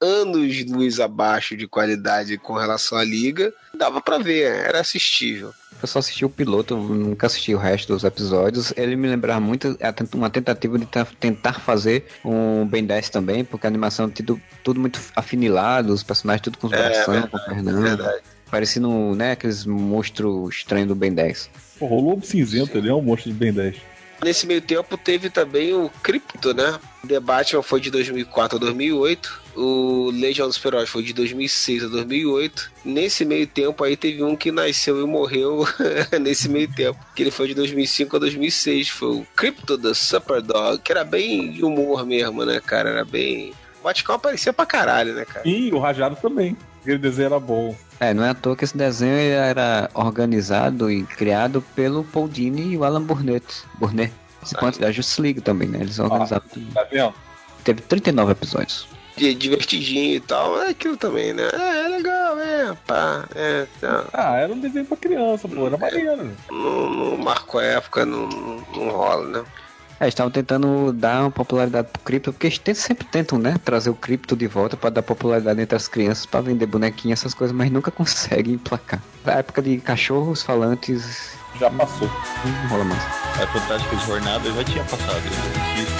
anos 0.00 0.64
luz 0.64 1.00
abaixo 1.00 1.56
de 1.56 1.66
qualidade 1.66 2.38
com 2.38 2.54
relação 2.54 2.96
à 2.98 3.04
liga. 3.04 3.52
Dava 3.74 4.00
pra 4.00 4.18
ver, 4.18 4.42
era 4.44 4.80
assistível. 4.80 5.52
Eu 5.82 5.86
só 5.86 5.98
assisti 5.98 6.24
o 6.24 6.30
piloto, 6.30 6.74
nunca 6.74 7.26
assisti 7.26 7.54
o 7.54 7.58
resto 7.58 7.92
dos 7.92 8.02
episódios. 8.02 8.72
Ele 8.78 8.96
me 8.96 9.08
lembrava 9.08 9.40
muito 9.40 9.76
a 9.82 9.92
tent- 9.92 10.14
uma 10.14 10.30
tentativa 10.30 10.78
de 10.78 10.86
ta- 10.86 11.06
tentar 11.20 11.60
fazer 11.60 12.06
um 12.24 12.66
Ben 12.66 12.82
10 12.82 13.10
também, 13.10 13.44
porque 13.44 13.66
a 13.66 13.68
animação 13.68 14.08
tido 14.10 14.40
tudo 14.64 14.80
muito 14.80 14.98
afinilado, 15.14 15.92
os 15.92 16.02
personagens 16.02 16.42
tudo 16.42 16.56
com 16.56 16.68
os 16.68 16.72
É, 16.72 16.76
verdade, 17.04 17.28
com 17.28 17.38
pernão. 17.40 17.82
Verdade. 17.82 18.22
Parecendo, 18.50 19.14
né, 19.14 19.32
aqueles 19.32 19.66
monstros 19.66 20.48
estranhos 20.54 20.88
do 20.88 20.94
Ben 20.94 21.12
10. 21.12 21.50
Porra, 21.78 21.94
o 21.94 22.00
Lobo 22.00 22.24
Cinzento, 22.24 22.76
ele 22.78 22.88
é 22.88 22.94
um 22.94 23.02
monstro 23.02 23.30
de 23.30 23.38
Ben 23.38 23.52
10. 23.52 23.76
Nesse 24.22 24.46
meio 24.46 24.62
tempo 24.62 24.96
teve 24.96 25.28
também 25.28 25.74
o 25.74 25.90
Crypto, 26.02 26.54
né? 26.54 26.78
O 27.04 27.06
The 27.06 27.20
Batman 27.20 27.62
foi 27.62 27.80
de 27.80 27.90
2004 27.90 28.56
a 28.56 28.60
2008. 28.60 29.42
O 29.54 30.10
Legion 30.10 30.46
dos 30.46 30.56
Super-Heróis 30.56 30.88
foi 30.88 31.02
de 31.02 31.12
2006 31.12 31.84
a 31.84 31.88
2008. 31.88 32.72
Nesse 32.84 33.26
meio 33.26 33.46
tempo 33.46 33.84
aí 33.84 33.96
teve 33.96 34.22
um 34.22 34.34
que 34.34 34.50
nasceu 34.50 35.02
e 35.02 35.06
morreu 35.06 35.66
nesse 36.20 36.48
meio 36.48 36.72
tempo. 36.72 36.98
Que 37.14 37.22
ele 37.22 37.30
foi 37.30 37.48
de 37.48 37.54
2005 37.54 38.16
a 38.16 38.18
2006. 38.18 38.88
Foi 38.88 39.08
o 39.08 39.26
Crypto 39.36 39.76
da 39.76 39.92
Superdog. 39.92 40.80
Que 40.82 40.92
era 40.92 41.04
bem 41.04 41.52
de 41.52 41.62
humor 41.62 42.06
mesmo, 42.06 42.44
né, 42.44 42.58
cara? 42.64 42.88
Era 42.88 43.04
bem... 43.04 43.52
O 43.80 43.84
Vaticão 43.84 44.14
aparecia 44.14 44.52
pra 44.52 44.64
caralho, 44.64 45.14
né, 45.14 45.26
cara? 45.26 45.46
E 45.46 45.70
o 45.72 45.78
Rajado 45.78 46.16
também. 46.16 46.56
Aquele 46.86 46.98
desenho 46.98 47.26
era 47.26 47.40
bom. 47.40 47.74
É, 47.98 48.14
não 48.14 48.22
é 48.24 48.28
à 48.30 48.34
toa 48.34 48.54
que 48.54 48.62
esse 48.62 48.76
desenho 48.76 49.12
era 49.16 49.90
organizado 49.92 50.88
e 50.88 51.02
criado 51.02 51.60
pelo 51.74 52.04
Paul 52.04 52.28
Dini 52.28 52.74
e 52.74 52.76
o 52.76 52.84
Alan 52.84 53.02
Burnett. 53.02 53.44
Burnett. 53.74 54.12
Enquanto 54.52 54.78
da 54.78 54.92
Justice 54.92 55.20
League 55.20 55.40
também, 55.40 55.66
né? 55.68 55.78
Eles 55.80 55.98
organizaram 55.98 56.44
tudo. 56.52 56.72
Tá 56.72 56.84
vendo? 56.84 57.12
Teve 57.64 57.80
39 57.80 58.30
episódios. 58.30 58.86
De- 59.16 59.34
Divertidinho 59.34 60.14
e 60.14 60.20
tal. 60.20 60.62
É 60.62 60.68
aquilo 60.68 60.96
também, 60.96 61.32
né? 61.32 61.48
É, 61.52 61.84
é 61.86 61.88
legal, 61.88 62.38
é, 62.38 62.76
pá. 62.86 63.24
É, 63.34 63.66
tá. 63.80 64.04
Ah, 64.12 64.36
era 64.36 64.52
um 64.52 64.60
desenho 64.60 64.84
pra 64.84 64.96
criança, 64.96 65.48
pô. 65.48 65.66
Era 65.66 65.76
maneiro. 65.76 66.30
Não, 66.48 66.90
não 66.90 67.16
marcou 67.16 67.58
a 67.58 67.64
época, 67.64 68.06
não, 68.06 68.28
não, 68.28 68.56
não 68.76 68.88
rola, 68.90 69.26
né? 69.40 69.44
É, 69.98 70.04
eles 70.04 70.12
estavam 70.12 70.30
tentando 70.30 70.92
dar 70.92 71.22
uma 71.22 71.30
popularidade 71.30 71.88
pro 71.92 72.02
cripto, 72.02 72.32
porque 72.32 72.46
eles 72.66 72.78
sempre 72.78 73.06
tentam, 73.06 73.38
né? 73.38 73.56
Trazer 73.64 73.88
o 73.90 73.94
cripto 73.94 74.36
de 74.36 74.46
volta 74.46 74.76
pra 74.76 74.90
dar 74.90 75.02
popularidade 75.02 75.60
entre 75.60 75.74
as 75.76 75.88
crianças, 75.88 76.26
pra 76.26 76.40
vender 76.40 76.66
bonequinho, 76.66 77.12
essas 77.14 77.32
coisas, 77.32 77.56
mas 77.56 77.70
nunca 77.70 77.90
conseguem 77.92 78.54
emplacar. 78.54 79.00
Na 79.24 79.34
época 79.34 79.62
de 79.62 79.78
cachorros 79.78 80.42
falantes, 80.42 81.30
Já 81.58 81.70
passou. 81.70 82.08
não 82.44 82.68
rola 82.68 82.84
mais. 82.84 83.02
A 83.42 83.46
Fantástica 83.46 83.96
Jornada 84.06 84.50
já 84.52 84.64
tinha 84.64 84.84
passado. 84.84 85.20
né? 85.22 85.95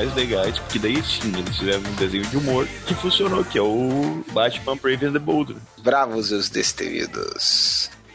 Mais 0.00 0.14
legais, 0.14 0.58
porque 0.58 0.78
daí 0.78 1.02
sim, 1.04 1.30
eles 1.36 1.58
fizeram 1.58 1.80
um 1.80 1.94
desenho 1.96 2.24
de 2.24 2.36
humor 2.38 2.66
que 2.86 2.94
funcionou, 2.94 3.44
que 3.44 3.58
é 3.58 3.62
o 3.62 4.24
Batman 4.32 4.76
Brave 4.76 5.06
and 5.06 5.12
the 5.12 5.18
Bold. 5.18 5.54
Bravos 5.82 6.32
os 6.32 6.48
Destemidos. 6.48 7.59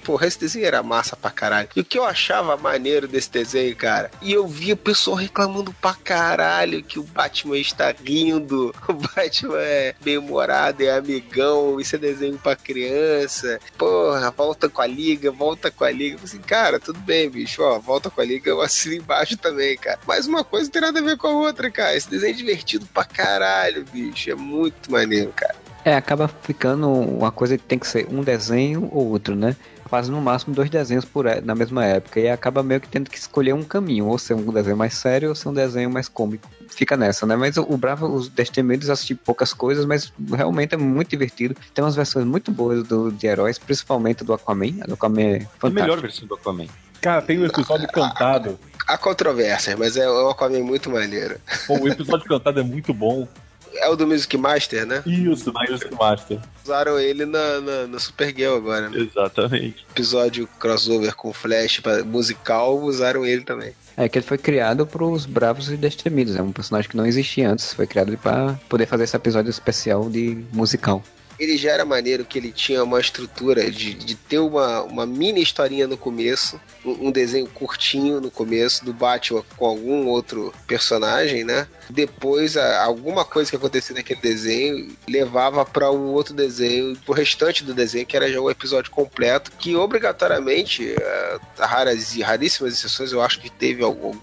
Porra, 0.05 0.27
esse 0.27 0.39
desenho 0.39 0.67
era 0.67 0.83
massa 0.83 1.15
pra 1.15 1.31
caralho. 1.31 1.67
E 1.75 1.81
o 1.81 1.83
que 1.83 1.97
eu 1.97 2.05
achava 2.05 2.55
maneiro 2.55 3.07
desse 3.07 3.31
desenho, 3.31 3.75
cara, 3.75 4.11
e 4.21 4.31
eu 4.31 4.47
via 4.47 4.75
o 4.75 4.77
pessoal 4.77 5.17
reclamando 5.17 5.73
pra 5.73 5.95
caralho 5.95 6.83
que 6.83 6.99
o 6.99 7.03
Batman 7.03 7.57
está 7.57 7.91
rindo, 7.91 8.73
o 8.87 8.93
Batman 8.93 9.57
é 9.57 9.95
bem-humorado, 10.01 10.83
é 10.83 10.91
amigão, 10.95 11.79
isso 11.79 11.95
é 11.95 11.99
desenho 11.99 12.37
pra 12.37 12.55
criança. 12.55 13.59
Porra, 13.77 14.29
volta 14.29 14.69
com 14.69 14.81
a 14.81 14.85
liga, 14.85 15.31
volta 15.31 15.71
com 15.71 15.83
a 15.83 15.89
liga. 15.89 16.19
Falei 16.19 16.31
assim, 16.31 16.47
cara, 16.47 16.79
tudo 16.79 16.99
bem, 16.99 17.27
bicho, 17.27 17.63
ó, 17.63 17.79
volta 17.79 18.11
com 18.11 18.21
a 18.21 18.25
liga, 18.25 18.47
eu 18.47 18.61
assino 18.61 18.95
embaixo 18.95 19.35
também, 19.37 19.75
cara. 19.75 19.99
Mas 20.05 20.27
uma 20.27 20.43
coisa 20.43 20.65
não 20.65 20.71
tem 20.71 20.81
nada 20.83 20.99
a 20.99 21.03
ver 21.03 21.17
com 21.17 21.27
a 21.27 21.31
outra, 21.31 21.71
cara. 21.71 21.95
Esse 21.95 22.11
desenho 22.11 22.31
é 22.31 22.37
divertido 22.37 22.85
pra 22.93 23.03
caralho, 23.03 23.83
bicho. 23.91 24.29
É 24.29 24.35
muito 24.35 24.91
maneiro, 24.91 25.33
cara. 25.35 25.55
É, 25.83 25.95
acaba 25.95 26.27
ficando 26.27 26.91
uma 26.91 27.31
coisa 27.31 27.57
que 27.59 27.63
tem 27.63 27.77
que 27.77 27.87
ser 27.87 28.07
um 28.09 28.23
desenho 28.23 28.89
ou 28.91 29.07
outro, 29.09 29.35
né? 29.35 29.55
Faz 29.87 30.09
no 30.09 30.19
máximo 30.19 30.55
dois 30.55 30.69
desenhos 30.69 31.05
por 31.05 31.25
é- 31.27 31.41
na 31.41 31.53
mesma 31.53 31.85
época 31.85 32.19
e 32.19 32.27
acaba 32.27 32.63
meio 32.63 32.81
que 32.81 32.87
tendo 32.87 33.09
que 33.09 33.17
escolher 33.17 33.53
um 33.53 33.63
caminho, 33.63 34.07
ou 34.07 34.17
ser 34.17 34.33
um 34.33 34.51
desenho 34.51 34.75
mais 34.75 34.95
sério 34.95 35.29
ou 35.29 35.35
ser 35.35 35.49
um 35.49 35.53
desenho 35.53 35.89
mais 35.89 36.07
cômico. 36.09 36.49
Fica 36.69 36.97
nessa, 36.97 37.25
né? 37.25 37.35
Mas 37.35 37.55
o, 37.57 37.61
o 37.69 37.77
Bravo, 37.77 38.07
os 38.07 38.27
Destemidos, 38.27 38.89
assisti 38.89 39.13
poucas 39.13 39.53
coisas, 39.53 39.85
mas 39.85 40.11
realmente 40.33 40.73
é 40.73 40.77
muito 40.77 41.09
divertido. 41.09 41.55
Tem 41.73 41.83
umas 41.83 41.95
versões 41.95 42.25
muito 42.25 42.51
boas 42.51 42.83
do, 42.83 43.11
de 43.11 43.27
heróis, 43.27 43.59
principalmente 43.59 44.23
do 44.23 44.33
Aquaman. 44.33 44.81
A 44.81 44.87
do 44.87 44.93
Aquaman 44.95 45.21
é 45.21 45.47
A 45.61 45.69
melhor 45.69 46.01
versão 46.01 46.27
do 46.27 46.33
Aquaman. 46.33 46.65
Cara, 46.99 47.21
tem 47.21 47.37
um 47.39 47.45
episódio 47.45 47.87
cantado. 47.89 48.59
Há 48.87 48.97
controvérsias, 48.97 49.77
mas 49.77 49.95
é 49.95 50.09
um 50.09 50.29
Aquaman 50.29 50.63
muito 50.63 50.89
maneiro. 50.89 51.37
Pô, 51.67 51.77
o 51.79 51.87
episódio 51.87 52.25
cantado 52.27 52.59
é 52.59 52.63
muito 52.63 52.93
bom. 52.93 53.27
É 53.77 53.89
o 53.89 53.95
do 53.95 54.07
Music 54.07 54.37
Master, 54.37 54.85
né? 54.85 55.03
Isso, 55.05 55.51
do 55.51 55.59
Music 55.59 55.93
Master. 55.93 56.39
Usaram 56.63 56.99
ele 56.99 57.25
na, 57.25 57.87
na, 57.87 57.99
Supergirl 57.99 58.55
agora, 58.55 58.89
né? 58.89 58.97
Exatamente. 58.99 59.85
Episódio 59.91 60.47
crossover 60.59 61.15
com 61.15 61.33
Flash 61.33 61.79
pra, 61.79 62.03
musical, 62.03 62.79
usaram 62.79 63.25
ele 63.25 63.43
também. 63.43 63.73
É 63.97 64.09
que 64.09 64.17
ele 64.17 64.25
foi 64.25 64.37
criado 64.37 64.85
pros 64.85 65.25
Bravos 65.25 65.69
e 65.71 65.77
Destemidos. 65.77 66.35
É 66.35 66.41
um 66.41 66.51
personagem 66.51 66.89
que 66.89 66.97
não 66.97 67.05
existia 67.05 67.49
antes. 67.49 67.73
Foi 67.73 67.87
criado 67.87 68.17
para 68.17 68.59
poder 68.67 68.85
fazer 68.85 69.05
esse 69.05 69.15
episódio 69.15 69.49
especial 69.49 70.09
de 70.09 70.43
musical. 70.51 71.01
Ele 71.39 71.57
já 71.57 71.71
era 71.71 71.85
maneiro 71.85 72.25
que 72.25 72.37
ele 72.39 72.51
tinha 72.51 72.83
uma 72.83 72.99
estrutura 72.99 73.69
de, 73.69 73.93
de 73.93 74.15
ter 74.15 74.39
uma, 74.39 74.81
uma 74.83 75.05
mini 75.05 75.41
historinha 75.41 75.87
no 75.87 75.97
começo, 75.97 76.59
um, 76.83 77.07
um 77.07 77.11
desenho 77.11 77.47
curtinho 77.47 78.19
no 78.21 78.31
começo 78.31 78.83
do 78.85 78.93
Batman 78.93 79.43
com 79.57 79.65
algum 79.65 80.07
outro 80.07 80.53
personagem, 80.67 81.43
né? 81.43 81.67
Depois, 81.89 82.57
a- 82.57 82.83
alguma 82.83 83.23
coisa 83.23 83.49
que 83.49 83.55
acontecia 83.55 83.95
naquele 83.95 84.19
desenho 84.21 84.95
levava 85.07 85.63
para 85.65 85.89
o 85.91 86.13
outro 86.13 86.33
desenho, 86.33 86.95
pro 87.05 87.13
restante 87.13 87.63
do 87.63 87.73
desenho, 87.73 88.05
que 88.05 88.15
era 88.17 88.31
já 88.31 88.39
o 88.41 88.49
episódio 88.49 88.89
completo, 88.91 89.51
que 89.59 89.75
obrigatoriamente, 89.75 90.93
eh, 90.99 91.39
raras 91.59 92.15
e 92.15 92.21
raríssimas 92.21 92.73
exceções, 92.73 93.11
eu 93.11 93.21
acho 93.21 93.39
que 93.39 93.49
teve 93.49 93.83
algum 93.83 94.15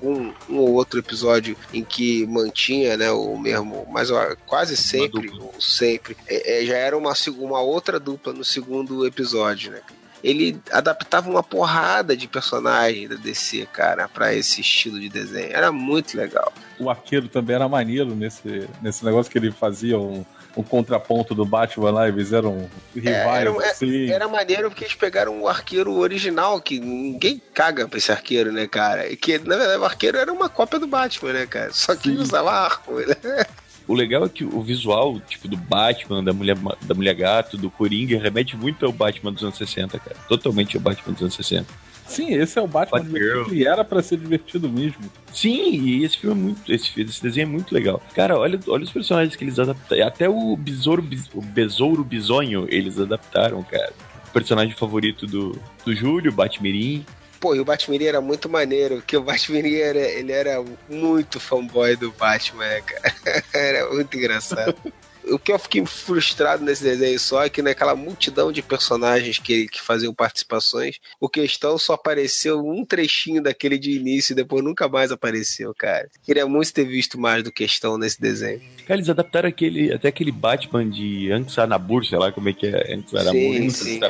um 0.49 0.57
ou 0.59 0.73
outro 0.73 0.99
episódio 0.99 1.57
em 1.73 1.85
que 1.85 2.27
mantinha, 2.27 2.97
né, 2.97 3.11
o 3.11 3.37
mesmo, 3.39 3.87
mas 3.91 4.11
ó, 4.11 4.35
quase 4.47 4.77
sempre, 4.77 5.31
sempre, 5.61 6.17
é, 6.27 6.63
é, 6.63 6.67
já 6.67 6.77
era 6.77 6.97
uma, 7.03 7.15
uma 7.39 7.61
outra 7.61 7.99
dupla 8.01 8.33
no 8.33 8.45
segundo 8.45 9.07
episódio, 9.07 9.71
né? 9.73 9.81
Ele 10.23 10.57
adaptava 10.71 11.29
uma 11.29 11.43
porrada 11.43 12.17
de 12.17 12.29
personagem 12.29 13.09
da 13.09 13.17
DC, 13.17 13.67
cara, 13.73 14.09
pra 14.09 14.33
esse 14.33 14.61
estilo 14.61 15.01
de 15.01 15.09
desenho. 15.09 15.51
Era 15.53 15.73
muito 15.73 16.17
legal. 16.17 16.53
O 16.79 16.89
arqueiro 16.89 17.29
também 17.29 17.57
era 17.57 17.69
maneiro 17.69 18.15
nesse, 18.15 18.69
nesse 18.81 19.05
negócio 19.05 19.31
que 19.33 19.37
ele 19.37 19.51
fazia 19.51 19.99
um, 19.99 20.25
um 20.57 20.63
contraponto 20.63 21.35
do 21.35 21.45
Batman 21.45 21.91
lá, 21.91 22.09
eles 22.09 22.33
eram 22.33 22.71
rivais, 22.95 23.17
É, 23.17 23.41
era, 23.41 23.71
assim. 23.71 24.11
era 24.11 24.29
maneiro 24.29 24.71
porque 24.71 24.85
eles 24.85 24.95
pegaram 24.95 25.41
o 25.43 25.49
arqueiro 25.49 25.93
original, 25.99 26.61
que 26.61 26.79
ninguém 26.79 27.43
caga 27.53 27.89
pra 27.89 27.99
esse 27.99 28.13
arqueiro, 28.13 28.53
né, 28.53 28.69
cara? 28.69 29.11
E 29.11 29.17
que, 29.17 29.39
na 29.41 29.57
verdade, 29.57 29.81
o 29.81 29.85
arqueiro 29.85 30.19
era 30.19 30.33
uma 30.33 30.49
cópia 30.49 30.79
do 30.79 30.87
Batman, 30.87 31.33
né, 31.33 31.47
cara? 31.47 31.73
Só 31.73 31.97
que 31.97 32.11
Sim. 32.11 32.19
usava 32.19 32.53
arco, 32.53 32.93
né? 32.95 33.17
O 33.87 33.95
legal 33.95 34.25
é 34.25 34.29
que 34.29 34.45
o 34.45 34.61
visual, 34.61 35.21
tipo, 35.21 35.49
do 35.49 35.57
Batman, 35.57 36.23
da 36.23 36.33
mulher, 36.33 36.57
da 36.83 36.95
mulher 36.95 37.15
gato, 37.15 37.57
do 37.57 37.71
Coringa, 37.71 38.19
remete 38.19 38.57
muito 38.57 38.87
ao 38.87 38.93
Batman 38.93 39.33
dos 39.33 39.43
anos 39.43 39.57
60, 39.57 39.99
cara. 39.99 40.17
Totalmente 40.29 40.77
ao 40.77 40.83
Batman 40.83 41.13
dos 41.13 41.23
anos 41.23 41.35
60. 41.35 41.67
Sim, 42.07 42.35
esse 42.35 42.59
é 42.59 42.63
o 42.63 42.67
Batman 42.67 43.01
divertido, 43.01 43.45
que 43.47 43.67
era 43.67 43.85
pra 43.85 44.03
ser 44.03 44.19
divertido 44.19 44.69
mesmo. 44.69 45.01
Sim, 45.33 45.81
e 45.83 46.05
esse 46.05 46.19
filme 46.19 46.39
é 46.39 46.45
muito. 46.45 46.73
Esse, 46.73 47.01
esse 47.01 47.23
desenho 47.23 47.45
é 47.45 47.49
muito 47.49 47.73
legal. 47.73 48.03
Cara, 48.15 48.39
olha, 48.39 48.59
olha 48.69 48.85
os 48.85 48.93
personagens 48.93 49.35
que 49.35 49.45
eles 49.45 49.59
adaptaram. 49.59 50.07
Até 50.07 50.29
o 50.29 50.57
Besouro, 50.57 51.03
o 51.33 51.41
Besouro 51.41 52.05
Bisonho 52.05 52.67
eles 52.69 52.99
adaptaram, 52.99 53.63
cara. 53.63 53.93
O 54.29 54.33
personagem 54.33 54.75
favorito 54.75 55.27
do, 55.27 55.59
do 55.85 55.95
Júlio, 55.95 56.33
Batmirim. 56.33 57.05
Pô, 57.43 57.57
e 57.57 57.61
o 57.61 57.65
Batman 57.65 58.05
era 58.05 58.21
muito 58.21 58.49
maneiro, 58.49 58.99
porque 58.99 59.17
o 59.17 59.21
Batman 59.25 59.67
era, 59.67 59.99
ele 59.99 60.31
era 60.31 60.65
muito 60.89 61.41
fanboy 61.41 61.97
do 61.97 62.13
Batman, 62.13 62.81
cara. 62.83 63.13
Era 63.53 63.93
muito 63.93 64.17
engraçado. 64.17 64.77
O 65.25 65.39
que 65.41 65.53
eu 65.53 65.59
fiquei 65.59 65.85
frustrado 65.85 66.65
nesse 66.65 66.85
desenho 66.85 67.19
só 67.19 67.45
é 67.45 67.51
que 67.51 67.61
naquela 67.61 67.97
multidão 67.97 68.53
de 68.53 68.63
personagens 68.63 69.39
que, 69.39 69.67
que 69.67 69.81
faziam 69.81 70.15
participações, 70.15 71.01
o 71.21 71.29
Questão 71.29 71.77
só 71.79 71.95
apareceu 71.95 72.65
um 72.65 72.85
trechinho 72.85 73.43
daquele 73.43 73.77
de 73.77 73.91
início 73.91 74.33
e 74.33 74.37
depois 74.37 74.63
nunca 74.63 74.89
mais 74.89 75.11
apareceu, 75.11 75.75
cara. 75.75 76.09
Queria 76.23 76.47
muito 76.47 76.73
ter 76.73 76.85
visto 76.85 77.19
mais 77.19 77.43
do 77.43 77.51
Questão 77.51 77.99
nesse 77.99 78.21
desenho. 78.21 78.61
Cara, 78.87 78.99
eles 78.99 79.11
adaptaram 79.11 79.49
aquele, 79.49 79.93
até 79.93 80.09
aquele 80.09 80.31
Batman 80.31 80.89
de 80.89 81.33
Anx 81.33 81.59
Anabur, 81.59 82.05
sei 82.05 82.19
lá 82.19 82.31
como 82.31 82.49
é 82.49 82.53
que 82.53 82.69
é. 82.69 82.95
Anx 82.95 83.13
Anabur, 83.13 83.41
Sim, 83.41 83.71
sim. 83.71 84.01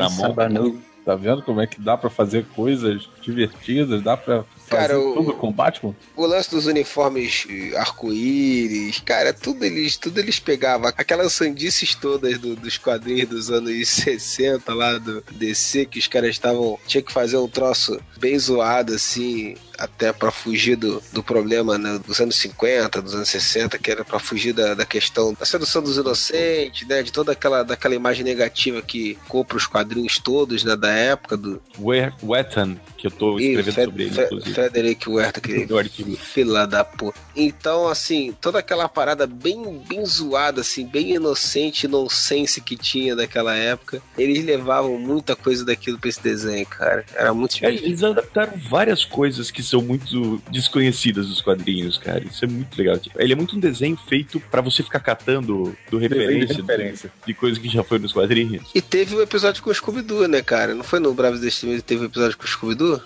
Tá 1.05 1.17
vendo 1.17 1.43
como 1.43 1.61
é 1.61 1.67
que 1.67 1.81
dá 1.81 1.97
pra 1.97 2.09
fazer 2.09 2.47
coisas 2.55 3.09
divertidas? 3.21 4.01
Dá 4.03 4.17
pra 4.17 4.45
fazer 4.69 4.69
Cara, 4.89 4.99
o- 5.01 5.15
tudo 5.15 5.35
com 5.35 5.49
o 5.49 5.53
Batman? 5.53 5.95
O 6.17 6.25
lance 6.25 6.49
dos 6.51 6.67
uniformes 6.67 7.45
eh, 7.51 7.77
arco-íris, 7.77 9.01
cara, 9.01 9.33
tudo 9.33 9.65
eles, 9.65 9.97
tudo 9.97 10.19
eles 10.21 10.39
pegavam. 10.39 10.89
Aquelas 10.97 11.33
sandices 11.33 11.95
todas 11.95 12.39
do- 12.39 12.55
dos 12.55 12.79
quadrinhos 12.79 13.29
dos 13.29 13.51
anos 13.51 13.73
60 13.89 14.73
lá 14.75 14.99
do 14.99 15.23
DC, 15.33 15.87
que 15.87 15.99
os 15.99 16.07
caras 16.07 16.31
estavam. 16.31 16.79
Tinha 16.87 17.03
que 17.03 17.13
fazer 17.13 17.37
um 17.37 17.49
troço 17.49 18.01
bem 18.19 18.39
zoado, 18.39 18.95
assim, 18.95 19.55
até 19.83 20.13
pra 20.13 20.31
fugir 20.31 20.77
do, 20.77 21.03
do 21.13 21.23
problema 21.23 21.77
né, 21.79 21.99
dos 22.07 22.21
anos 22.21 22.37
50, 22.37 23.03
dos 23.03 23.15
anos 23.15 23.29
60, 23.29 23.79
que 23.79 23.91
era 23.91 24.05
pra 24.05 24.19
fugir 24.19 24.53
da, 24.53 24.75
da 24.75 24.87
questão 24.87 25.35
da 25.39 25.45
sedução 25.45 25.83
dos 25.83 25.97
inocentes, 25.97 26.87
né? 26.87 27.03
De 27.03 27.13
toda 27.13 27.33
aquela, 27.33 27.63
daquela 27.63 27.95
imagem 27.95 28.25
negativa 28.25 28.81
que 28.83 29.19
compra 29.29 29.57
os 29.57 29.67
quadrinhos 29.67 30.19
todos, 30.19 30.65
né? 30.65 30.77
Da 30.77 30.91
época 30.91 31.37
do. 31.37 31.61
We- 31.79 32.13
Wetton, 32.23 32.77
que 32.97 33.07
eu 33.07 33.11
tô 33.11 33.39
escrevendo 33.39 33.73
Fred- 33.75 33.85
sobre 33.91 34.03
ele, 34.05 34.13
Fre- 34.15 34.25
inclusive. 34.25 34.55
Frederick 34.55 35.09
Werther, 35.11 35.43
que. 35.43 36.17
Fila 36.17 36.67
da 36.67 36.85
porra. 36.85 37.15
Então, 37.35 37.89
assim, 37.89 38.35
toda 38.41 38.59
aquela 38.59 38.89
parada 38.89 39.27
bem, 39.27 39.83
bem 39.89 40.05
zoada, 40.07 40.61
assim, 40.61 40.87
bem 40.87 41.13
inocente, 41.15 41.89
nonsense 41.89 42.61
que 42.61 42.77
tinha 42.77 43.17
daquela 43.17 43.55
época, 43.57 44.03
eles 44.17 44.45
levavam 44.45 44.99
muita 44.99 45.35
coisa 45.35 45.65
daquilo 45.65 45.99
pra 45.99 46.09
esse 46.09 46.23
desenho, 46.23 46.67
cara. 46.67 47.05
Era 47.15 47.33
muito 47.35 47.57
É, 47.65 47.69
eles 47.73 48.03
adaptaram 48.03 48.53
várias 48.71 49.05
coisas 49.05 49.51
que 49.51 49.63
são 49.73 49.83
muito 49.83 50.41
desconhecidas 50.51 51.27
dos 51.29 51.41
quadrinhos, 51.41 51.99
cara. 51.99 52.25
Isso 52.25 52.45
é 52.45 52.49
muito 52.49 52.77
legal. 52.79 52.99
Tipo, 52.99 53.21
ele 53.21 53.33
é 53.33 53.37
muito 53.37 53.57
um 53.57 53.61
desenho 53.61 53.97
feito 53.97 54.39
pra 54.51 54.61
você 54.61 54.83
ficar 54.83 55.01
catando 55.01 55.77
do 55.91 55.99
Desenho 55.99 56.09
de 56.09 56.19
referência, 56.19 56.57
referência. 56.57 57.13
De, 57.21 57.27
de 57.27 57.35
coisa 57.35 57.59
que 57.61 57.69
já 57.69 57.83
foi 57.83 57.99
nos 57.99 58.13
quadrinhos. 58.13 58.71
E 58.75 58.81
teve 58.81 59.15
o 59.15 59.23
episódio 59.23 59.63
com 59.63 59.71
o 59.71 59.75
Scooby-Doo, 59.75 60.29
né, 60.29 60.43
cara? 60.43 60.75
Não 60.75 60.85
foi 60.85 61.01
no 61.01 61.13
Bravos 61.13 61.41
Destemidos 61.41 61.83
que 61.83 61.89
teve 61.89 62.03
o 62.03 62.07
episódio 62.07 62.37
com 62.39 62.45
o 62.45 62.49
Scooby-Doo? 62.49 63.01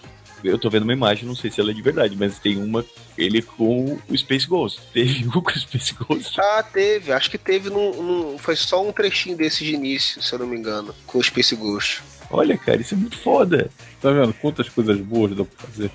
Eu 0.45 0.59
tô 0.59 0.69
vendo 0.69 0.83
uma 0.83 0.93
imagem, 0.93 1.25
não 1.27 1.35
sei 1.35 1.51
se 1.51 1.61
ela 1.61 1.71
é 1.71 1.75
de 1.75 1.81
verdade, 1.83 2.15
mas 2.17 2.39
tem 2.39 2.57
uma 2.59 2.85
ele 3.17 3.41
com 3.41 3.99
o 4.09 4.17
Space 4.19 4.47
Ghost. 4.47 4.81
Teve 4.93 5.27
um 5.27 5.31
com 5.41 5.51
o 5.51 5.59
Space 5.59 5.95
Ghost. 5.95 6.39
Ah, 6.39 6.63
teve. 6.63 7.11
Acho 7.11 7.31
que 7.31 7.39
teve 7.39 7.71
num, 7.71 8.03
num- 8.03 8.39
Foi 8.39 8.55
só 8.55 8.87
um 8.87 8.93
trechinho 8.93 9.37
desse 9.37 9.65
de 9.65 9.73
início, 9.75 10.23
se 10.23 10.33
eu 10.35 10.39
não 10.39 10.47
me 10.47 10.57
engano, 10.57 10.95
com 11.07 11.19
o 11.19 11.23
Space 11.25 11.57
Ghost. 11.57 12.03
Olha, 12.31 12.57
cara, 12.59 12.81
isso 12.81 12.95
é 12.95 12.97
muito 12.97 13.17
foda. 13.19 13.71
Tá 14.01 14.11
vendo? 14.11 14.35
Quantas 14.35 14.69
coisas 14.69 14.99
boas 15.01 15.35
dá 15.35 15.45
pra 15.45 15.67
fazer. 15.69 15.91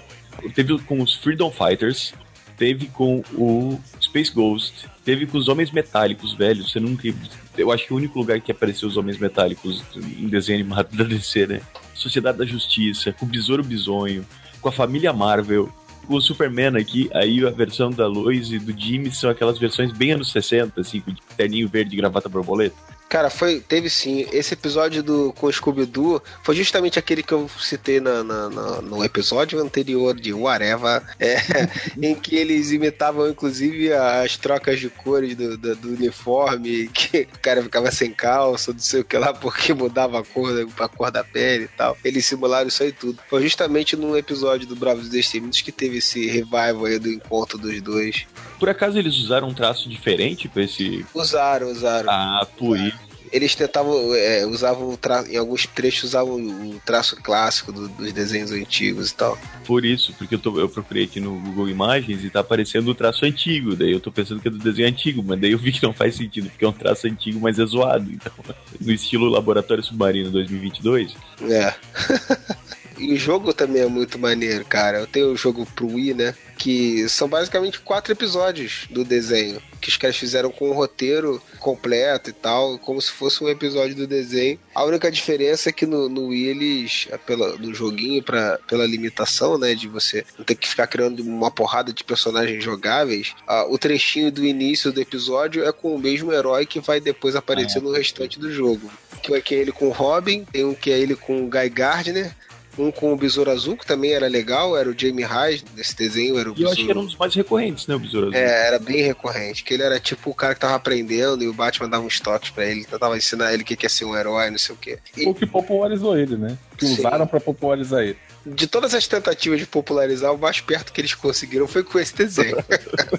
Teve 0.54 0.80
com 0.80 1.02
os 1.02 1.16
Freedom 1.16 1.52
Fighters, 1.52 2.14
teve 2.58 2.88
com 2.88 3.24
o 3.34 3.80
Space 4.00 4.32
Ghost, 4.32 4.88
teve 5.04 5.26
com 5.26 5.38
os 5.38 5.48
Homens 5.48 5.72
Metálicos, 5.72 6.34
velho. 6.34 6.68
Você 6.68 6.80
nunca. 6.80 7.12
Eu 7.58 7.72
acho 7.72 7.88
que 7.88 7.94
o 7.94 7.98
único 7.98 8.20
lugar 8.20 8.40
que 8.40 8.52
apareceu 8.52 8.88
os 8.88 8.98
Homens 8.98 9.18
Metálicos 9.18 9.84
em 9.96 10.28
desenho 10.28 10.60
animado 10.60 10.90
da 10.96 11.04
DC, 11.04 11.48
né? 11.48 11.62
Sociedade 11.94 12.38
da 12.38 12.46
Justiça, 12.46 13.12
com 13.14 13.26
o 13.26 13.30
Besouro 13.30 13.64
Bisonho, 13.64 14.26
com 14.60 14.70
a 14.70 14.72
família 14.72 15.14
Marvel. 15.14 15.72
Com 16.08 16.16
o 16.16 16.22
Superman 16.22 16.76
aqui, 16.78 17.10
aí 17.14 17.46
a 17.46 17.52
versão 17.52 17.92
da 17.92 18.08
Lois 18.08 18.52
e 18.52 18.58
do 18.58 18.78
Jimmy 18.78 19.12
são 19.12 19.30
aquelas 19.30 19.60
versões 19.60 19.92
bem 19.94 20.12
anos 20.12 20.32
60, 20.32 20.82
assim, 20.82 21.00
com 21.00 21.14
terninho 21.38 21.70
verde 21.70 21.94
e 21.94 21.98
gravata 21.98 22.28
borboleta. 22.28 22.76
Cara, 23.12 23.30
foi, 23.30 23.60
teve 23.60 23.90
sim. 23.90 24.26
Esse 24.32 24.54
episódio 24.54 25.04
do, 25.04 25.34
com 25.34 25.48
o 25.48 25.52
Scooby-Doo 25.52 26.24
foi 26.44 26.56
justamente 26.56 26.98
aquele 26.98 27.22
que 27.22 27.34
eu 27.34 27.50
citei 27.60 28.00
na, 28.00 28.24
na- 28.24 28.50
na- 28.50 28.82
no 28.82 29.04
episódio 29.04 29.60
anterior 29.62 30.16
de 30.18 30.32
Whatever, 30.32 31.04
é, 31.20 31.36
em 32.02 32.16
que 32.16 32.38
eles 32.38 32.72
imitavam 32.72 33.28
inclusive 33.30 33.92
as 33.92 34.38
trocas 34.38 34.80
de 34.80 34.90
cores 34.90 35.36
do, 35.36 35.58
do, 35.58 35.76
do 35.76 35.90
uniforme, 35.90 36.88
que 36.88 37.28
o 37.36 37.40
cara 37.40 37.62
ficava 37.62 37.92
sem 37.92 38.14
calça, 38.14 38.72
não 38.72 38.80
sei 38.80 39.02
o 39.02 39.04
que 39.04 39.18
lá, 39.18 39.34
porque 39.34 39.74
mudava 39.74 40.22
a 40.22 40.24
cor, 40.24 40.50
a 40.80 40.88
cor 40.88 41.12
da 41.12 41.22
pele 41.22 41.66
e 41.66 41.78
tal. 41.78 41.98
Eles 42.06 42.26
simularam 42.26 42.70
isso 42.70 42.82
aí 42.82 42.94
tudo. 42.94 43.20
Foi 43.30 43.42
justamente 43.44 43.98
num 43.98 44.16
episódio 44.16 44.66
do 44.66 44.76
Bravos 44.78 45.10
Destemidos 45.10 45.60
que 45.60 45.74
teve 45.74 45.98
esse 45.98 46.28
revival 46.28 46.86
aí 46.86 46.98
do 46.98 47.10
encontro 47.10 47.58
dos 47.58 47.82
dois. 47.82 48.26
Por 48.58 48.70
acaso 48.70 48.98
eles 48.98 49.16
usaram 49.18 49.50
um 49.50 49.54
traço 49.54 49.90
diferente 49.90 50.48
pra 50.48 50.64
esse. 50.64 51.04
Usaram, 51.14 51.68
usaram. 51.72 52.10
Ah, 52.10 52.48
por 52.58 52.78
isso. 52.78 53.01
Eles 53.32 53.56
tentavam, 53.56 54.14
é, 54.14 54.46
usavam 54.46 54.90
o 54.90 54.98
tra... 54.98 55.24
em 55.30 55.38
alguns 55.38 55.66
trechos 55.66 56.04
usavam 56.10 56.36
o 56.36 56.82
traço 56.86 57.16
clássico 57.22 57.72
do- 57.72 57.88
dos 57.88 58.12
desenhos 58.12 58.52
antigos 58.52 59.12
e 59.12 59.16
tal. 59.16 59.38
Por 59.66 59.86
isso, 59.86 60.14
porque 60.18 60.36
eu, 60.36 60.40
tô- 60.40 60.60
eu 60.60 60.68
procurei 60.68 61.06
aqui 61.06 61.20
no 61.20 61.40
Google 61.40 61.70
Imagens 61.70 62.24
e 62.26 62.30
tá 62.30 62.42
aparecendo 62.42 62.90
o 62.90 62.96
traço 62.96 63.24
antigo. 63.26 63.76
Daí 63.76 63.92
eu 63.92 64.00
tô 64.02 64.12
pensando 64.12 64.42
que 64.42 64.48
é 64.48 64.52
do 64.52 64.58
desenho 64.58 64.90
antigo, 64.90 65.24
mas 65.26 65.40
daí 65.40 65.52
eu 65.54 65.58
vi 65.58 65.72
que 65.72 65.82
não 65.84 65.94
faz 65.94 66.16
sentido, 66.16 66.50
porque 66.50 66.66
é 66.66 66.68
um 66.68 66.74
traço 66.74 67.08
antigo, 67.08 67.40
mas 67.40 67.58
é 67.58 67.66
zoado. 67.66 68.12
Então, 68.12 68.34
no 68.82 68.92
estilo 68.92 69.30
Laboratório 69.30 69.84
Submarino 69.84 70.30
2022. 70.32 71.16
É. 71.50 71.74
e 73.02 73.14
o 73.14 73.18
jogo 73.18 73.52
também 73.52 73.82
é 73.82 73.88
muito 73.88 74.20
maneiro, 74.20 74.64
cara. 74.64 75.00
Eu 75.00 75.08
tenho 75.08 75.32
o 75.32 75.36
jogo 75.36 75.66
pro 75.76 75.88
Wii, 75.88 76.14
né? 76.14 76.36
Que 76.58 77.10
são 77.10 77.28
basicamente 77.28 77.80
quatro 77.80 78.12
episódios 78.14 78.86
do 78.92 79.04
desenho. 79.04 79.60
Que 79.82 79.90
os 79.90 79.98
caras 79.98 80.16
fizeram 80.16 80.52
com 80.52 80.70
um 80.70 80.74
roteiro 80.74 81.42
completo 81.60 82.30
e 82.30 82.34
tal, 82.34 82.78
como 82.78 83.02
se 83.02 83.12
fosse 83.12 83.44
um 83.44 83.50
episódio 83.50 83.96
do 83.96 84.06
desenho. 84.06 84.60
A 84.76 84.84
única 84.84 85.12
diferença 85.12 85.70
é 85.70 85.72
que 85.72 85.88
no, 85.88 86.08
no 86.08 86.28
Wii 86.28 86.48
eles, 86.48 87.08
é 87.10 87.18
pela, 87.18 87.58
no 87.58 87.74
joguinho, 87.74 88.22
pra, 88.22 88.60
pela 88.68 88.86
limitação, 88.86 89.58
né? 89.58 89.74
De 89.74 89.88
você 89.88 90.24
não 90.38 90.46
ter 90.46 90.54
que 90.54 90.68
ficar 90.68 90.86
criando 90.86 91.22
uma 91.24 91.50
porrada 91.50 91.92
de 91.92 92.04
personagens 92.04 92.64
jogáveis, 92.64 93.34
ah, 93.48 93.66
o 93.68 93.80
trechinho 93.80 94.32
do 94.32 94.46
início 94.46 94.92
do 94.92 95.02
episódio 95.02 95.66
é 95.66 95.72
com 95.72 95.96
o 95.96 96.00
mesmo 96.00 96.32
herói 96.32 96.68
que 96.68 96.80
vai 96.80 97.00
depois 97.00 97.36
aparecer 97.36 97.82
no 97.82 97.92
restante 97.92 98.40
do 98.40 98.52
jogo. 98.52 98.92
Que 99.24 99.34
é 99.34 99.42
que 99.42 99.56
é 99.56 99.58
ele 99.58 99.72
com 99.72 99.88
o 99.88 99.92
Robin, 99.92 100.46
tem 100.46 100.64
um 100.64 100.76
que 100.76 100.92
é 100.92 101.00
ele 101.00 101.16
com 101.16 101.44
o 101.44 101.50
Guy 101.50 101.70
Gardner, 101.70 102.36
Um 102.78 102.90
com 102.92 103.12
o 103.12 103.18
Besouro 103.18 103.52
Azul, 103.52 103.76
que 103.76 103.86
também 103.86 104.14
era 104.14 104.28
legal, 104.28 104.78
era 104.78 104.90
o 104.90 104.96
Jamie 104.98 105.24
Hyde, 105.26 105.66
nesse 105.76 105.96
desenho 105.96 106.40
era 106.40 106.50
o 106.50 106.54
E 106.58 106.62
eu 106.64 106.70
acho 106.70 106.78
que 106.78 106.82
era 106.84 106.92
um 106.92 107.04
Besouro. 107.04 107.08
dos 107.08 107.18
mais 107.18 107.36
recorrentes, 107.36 107.86
né, 107.88 107.96
o 107.96 108.00
Besouro 108.00 108.28
Azul? 108.28 108.40
É, 108.40 108.68
era 108.68 108.80
bem 108.80 109.02
recorrente, 109.02 109.64
que 109.64 109.74
ele 109.74 109.84
era 109.84 110.00
tipo 110.00 110.30
o 110.30 110.34
cara 110.34 110.54
que 110.54 110.62
tava 110.62 110.76
aprendendo 110.76 111.44
e 111.44 111.48
o 111.48 111.54
Batman 111.54 111.90
dava 111.90 112.04
uns 112.06 112.20
toques 112.20 112.50
pra 112.50 112.66
ele, 112.66 112.86
tentava 112.86 113.18
ensinar 113.18 113.54
ele 113.54 113.64
o 113.64 113.66
que 113.66 113.76
que 113.76 113.86
é 113.86 113.90
ser 113.90 114.06
um 114.06 114.16
herói, 114.16 114.50
não 114.50 114.58
sei 114.58 114.74
o 114.74 114.78
quê. 114.78 115.00
E 115.18 115.28
O 115.28 115.34
que 115.34 115.46
popularizou 115.46 116.18
ele, 116.18 116.38
né? 116.38 116.58
Que 116.78 116.86
Sim. 116.88 116.94
usaram 117.00 117.28
pra 117.28 117.40
popularizar 117.40 118.02
ele. 118.04 118.18
de 118.46 118.66
todas 118.68 118.94
as 118.96 119.06
tentativas 119.08 119.60
de 119.60 119.66
popularizar, 119.68 120.34
o 120.34 120.38
mais 120.38 120.62
perto 120.62 120.94
que 120.94 121.02
eles 121.02 121.14
conseguiram 121.14 121.68
foi 121.68 121.84
com 121.84 122.00
esse 122.00 122.16
desenho. 122.16 122.58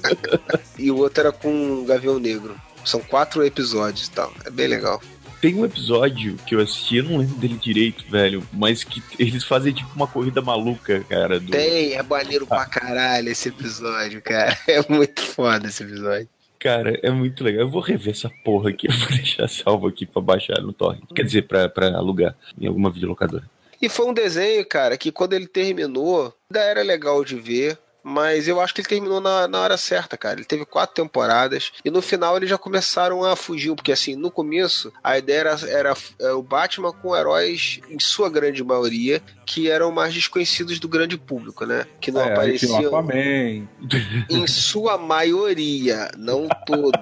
e 0.78 0.90
o 0.90 0.96
outro 0.96 1.20
era 1.20 1.32
com 1.32 1.80
o 1.80 1.84
Gavião 1.84 2.18
Negro. 2.18 2.57
São 2.84 3.00
quatro 3.00 3.44
episódios 3.44 4.09
e 4.09 4.11
tal. 4.11 4.32
É 4.44 4.50
bem 4.50 4.66
legal. 4.66 5.00
Tem 5.43 5.57
um 5.57 5.64
episódio 5.64 6.36
que 6.47 6.55
eu 6.55 6.61
assisti, 6.61 6.99
eu 6.99 7.03
não 7.03 7.18
lembro 7.18 7.34
dele 7.34 7.57
direito, 7.57 8.05
velho, 8.09 8.47
mas 8.53 8.84
que 8.84 9.03
eles 9.18 9.43
fazem 9.43 9.72
tipo 9.72 9.93
uma 9.93 10.07
corrida 10.07 10.40
maluca, 10.40 11.01
cara. 11.09 11.40
Do... 11.40 11.51
Tem, 11.51 11.95
é 11.95 12.03
maneiro 12.05 12.47
pra 12.47 12.64
caralho 12.64 13.28
esse 13.28 13.49
episódio, 13.49 14.22
cara. 14.22 14.57
É 14.68 14.80
muito 14.88 15.20
foda 15.20 15.66
esse 15.66 15.82
episódio. 15.82 16.28
Cara, 16.61 16.97
é 17.03 17.11
muito 17.11 17.43
legal. 17.43 17.62
Eu 17.62 17.68
vou 17.68 17.80
rever 17.80 18.12
essa 18.12 18.30
porra 18.45 18.70
aqui, 18.70 18.86
eu 18.88 18.97
vou 18.97 19.09
deixar 19.09 19.49
salvo 19.49 19.88
aqui 19.88 20.07
pra 20.07 20.22
baixar 20.22 20.62
no 20.62 20.72
torrent. 20.72 21.03
Quer 21.12 21.24
dizer, 21.24 21.43
pra, 21.49 21.68
pra 21.68 21.88
alugar 21.88 22.36
em 22.57 22.68
alguma 22.68 22.88
videolocadora. 22.88 23.43
E 23.80 23.88
foi 23.88 24.07
um 24.07 24.14
desenho, 24.14 24.64
cara, 24.64 24.97
que 24.97 25.11
quando 25.11 25.32
ele 25.32 25.49
terminou, 25.49 26.32
ainda 26.49 26.64
era 26.64 26.82
legal 26.84 27.24
de 27.24 27.34
ver. 27.34 27.76
Mas 28.03 28.48
eu 28.48 28.61
acho 28.61 28.74
que 28.74 28.80
ele 28.80 28.88
terminou 28.88 29.20
na, 29.20 29.46
na 29.46 29.61
hora 29.61 29.76
certa, 29.76 30.16
cara. 30.16 30.36
Ele 30.36 30.44
teve 30.44 30.64
quatro 30.64 30.94
temporadas 30.94 31.72
e 31.84 31.90
no 31.90 32.03
final 32.03 32.36
eles 32.36 32.50
já 32.50 32.59
começaram 32.59 33.24
a 33.24 33.36
fugir, 33.36 33.74
porque 33.74 33.92
assim, 33.92 34.16
no 34.16 34.30
começo 34.30 34.92
a 35.03 35.18
ideia 35.18 35.40
era, 35.40 35.57
era 35.68 35.96
é, 36.18 36.32
o 36.32 36.42
Batman 36.42 36.92
com 36.92 37.16
heróis, 37.16 37.80
em 37.88 37.98
sua 37.98 38.28
grande 38.28 38.62
maioria, 38.64 39.22
que 39.46 39.70
eram 39.70 39.92
mais 39.92 40.12
desconhecidos 40.14 40.78
do 40.78 40.88
grande 40.88 41.16
público, 41.16 41.64
né? 41.64 41.86
Que 42.00 42.11
não 42.11 42.20
é, 42.20 42.32
apareciam 42.32 42.86
Aquaman. 42.86 43.68
em 44.30 44.46
sua 44.46 44.98
maioria, 44.98 46.11
não 46.16 46.48
todos. 46.66 47.00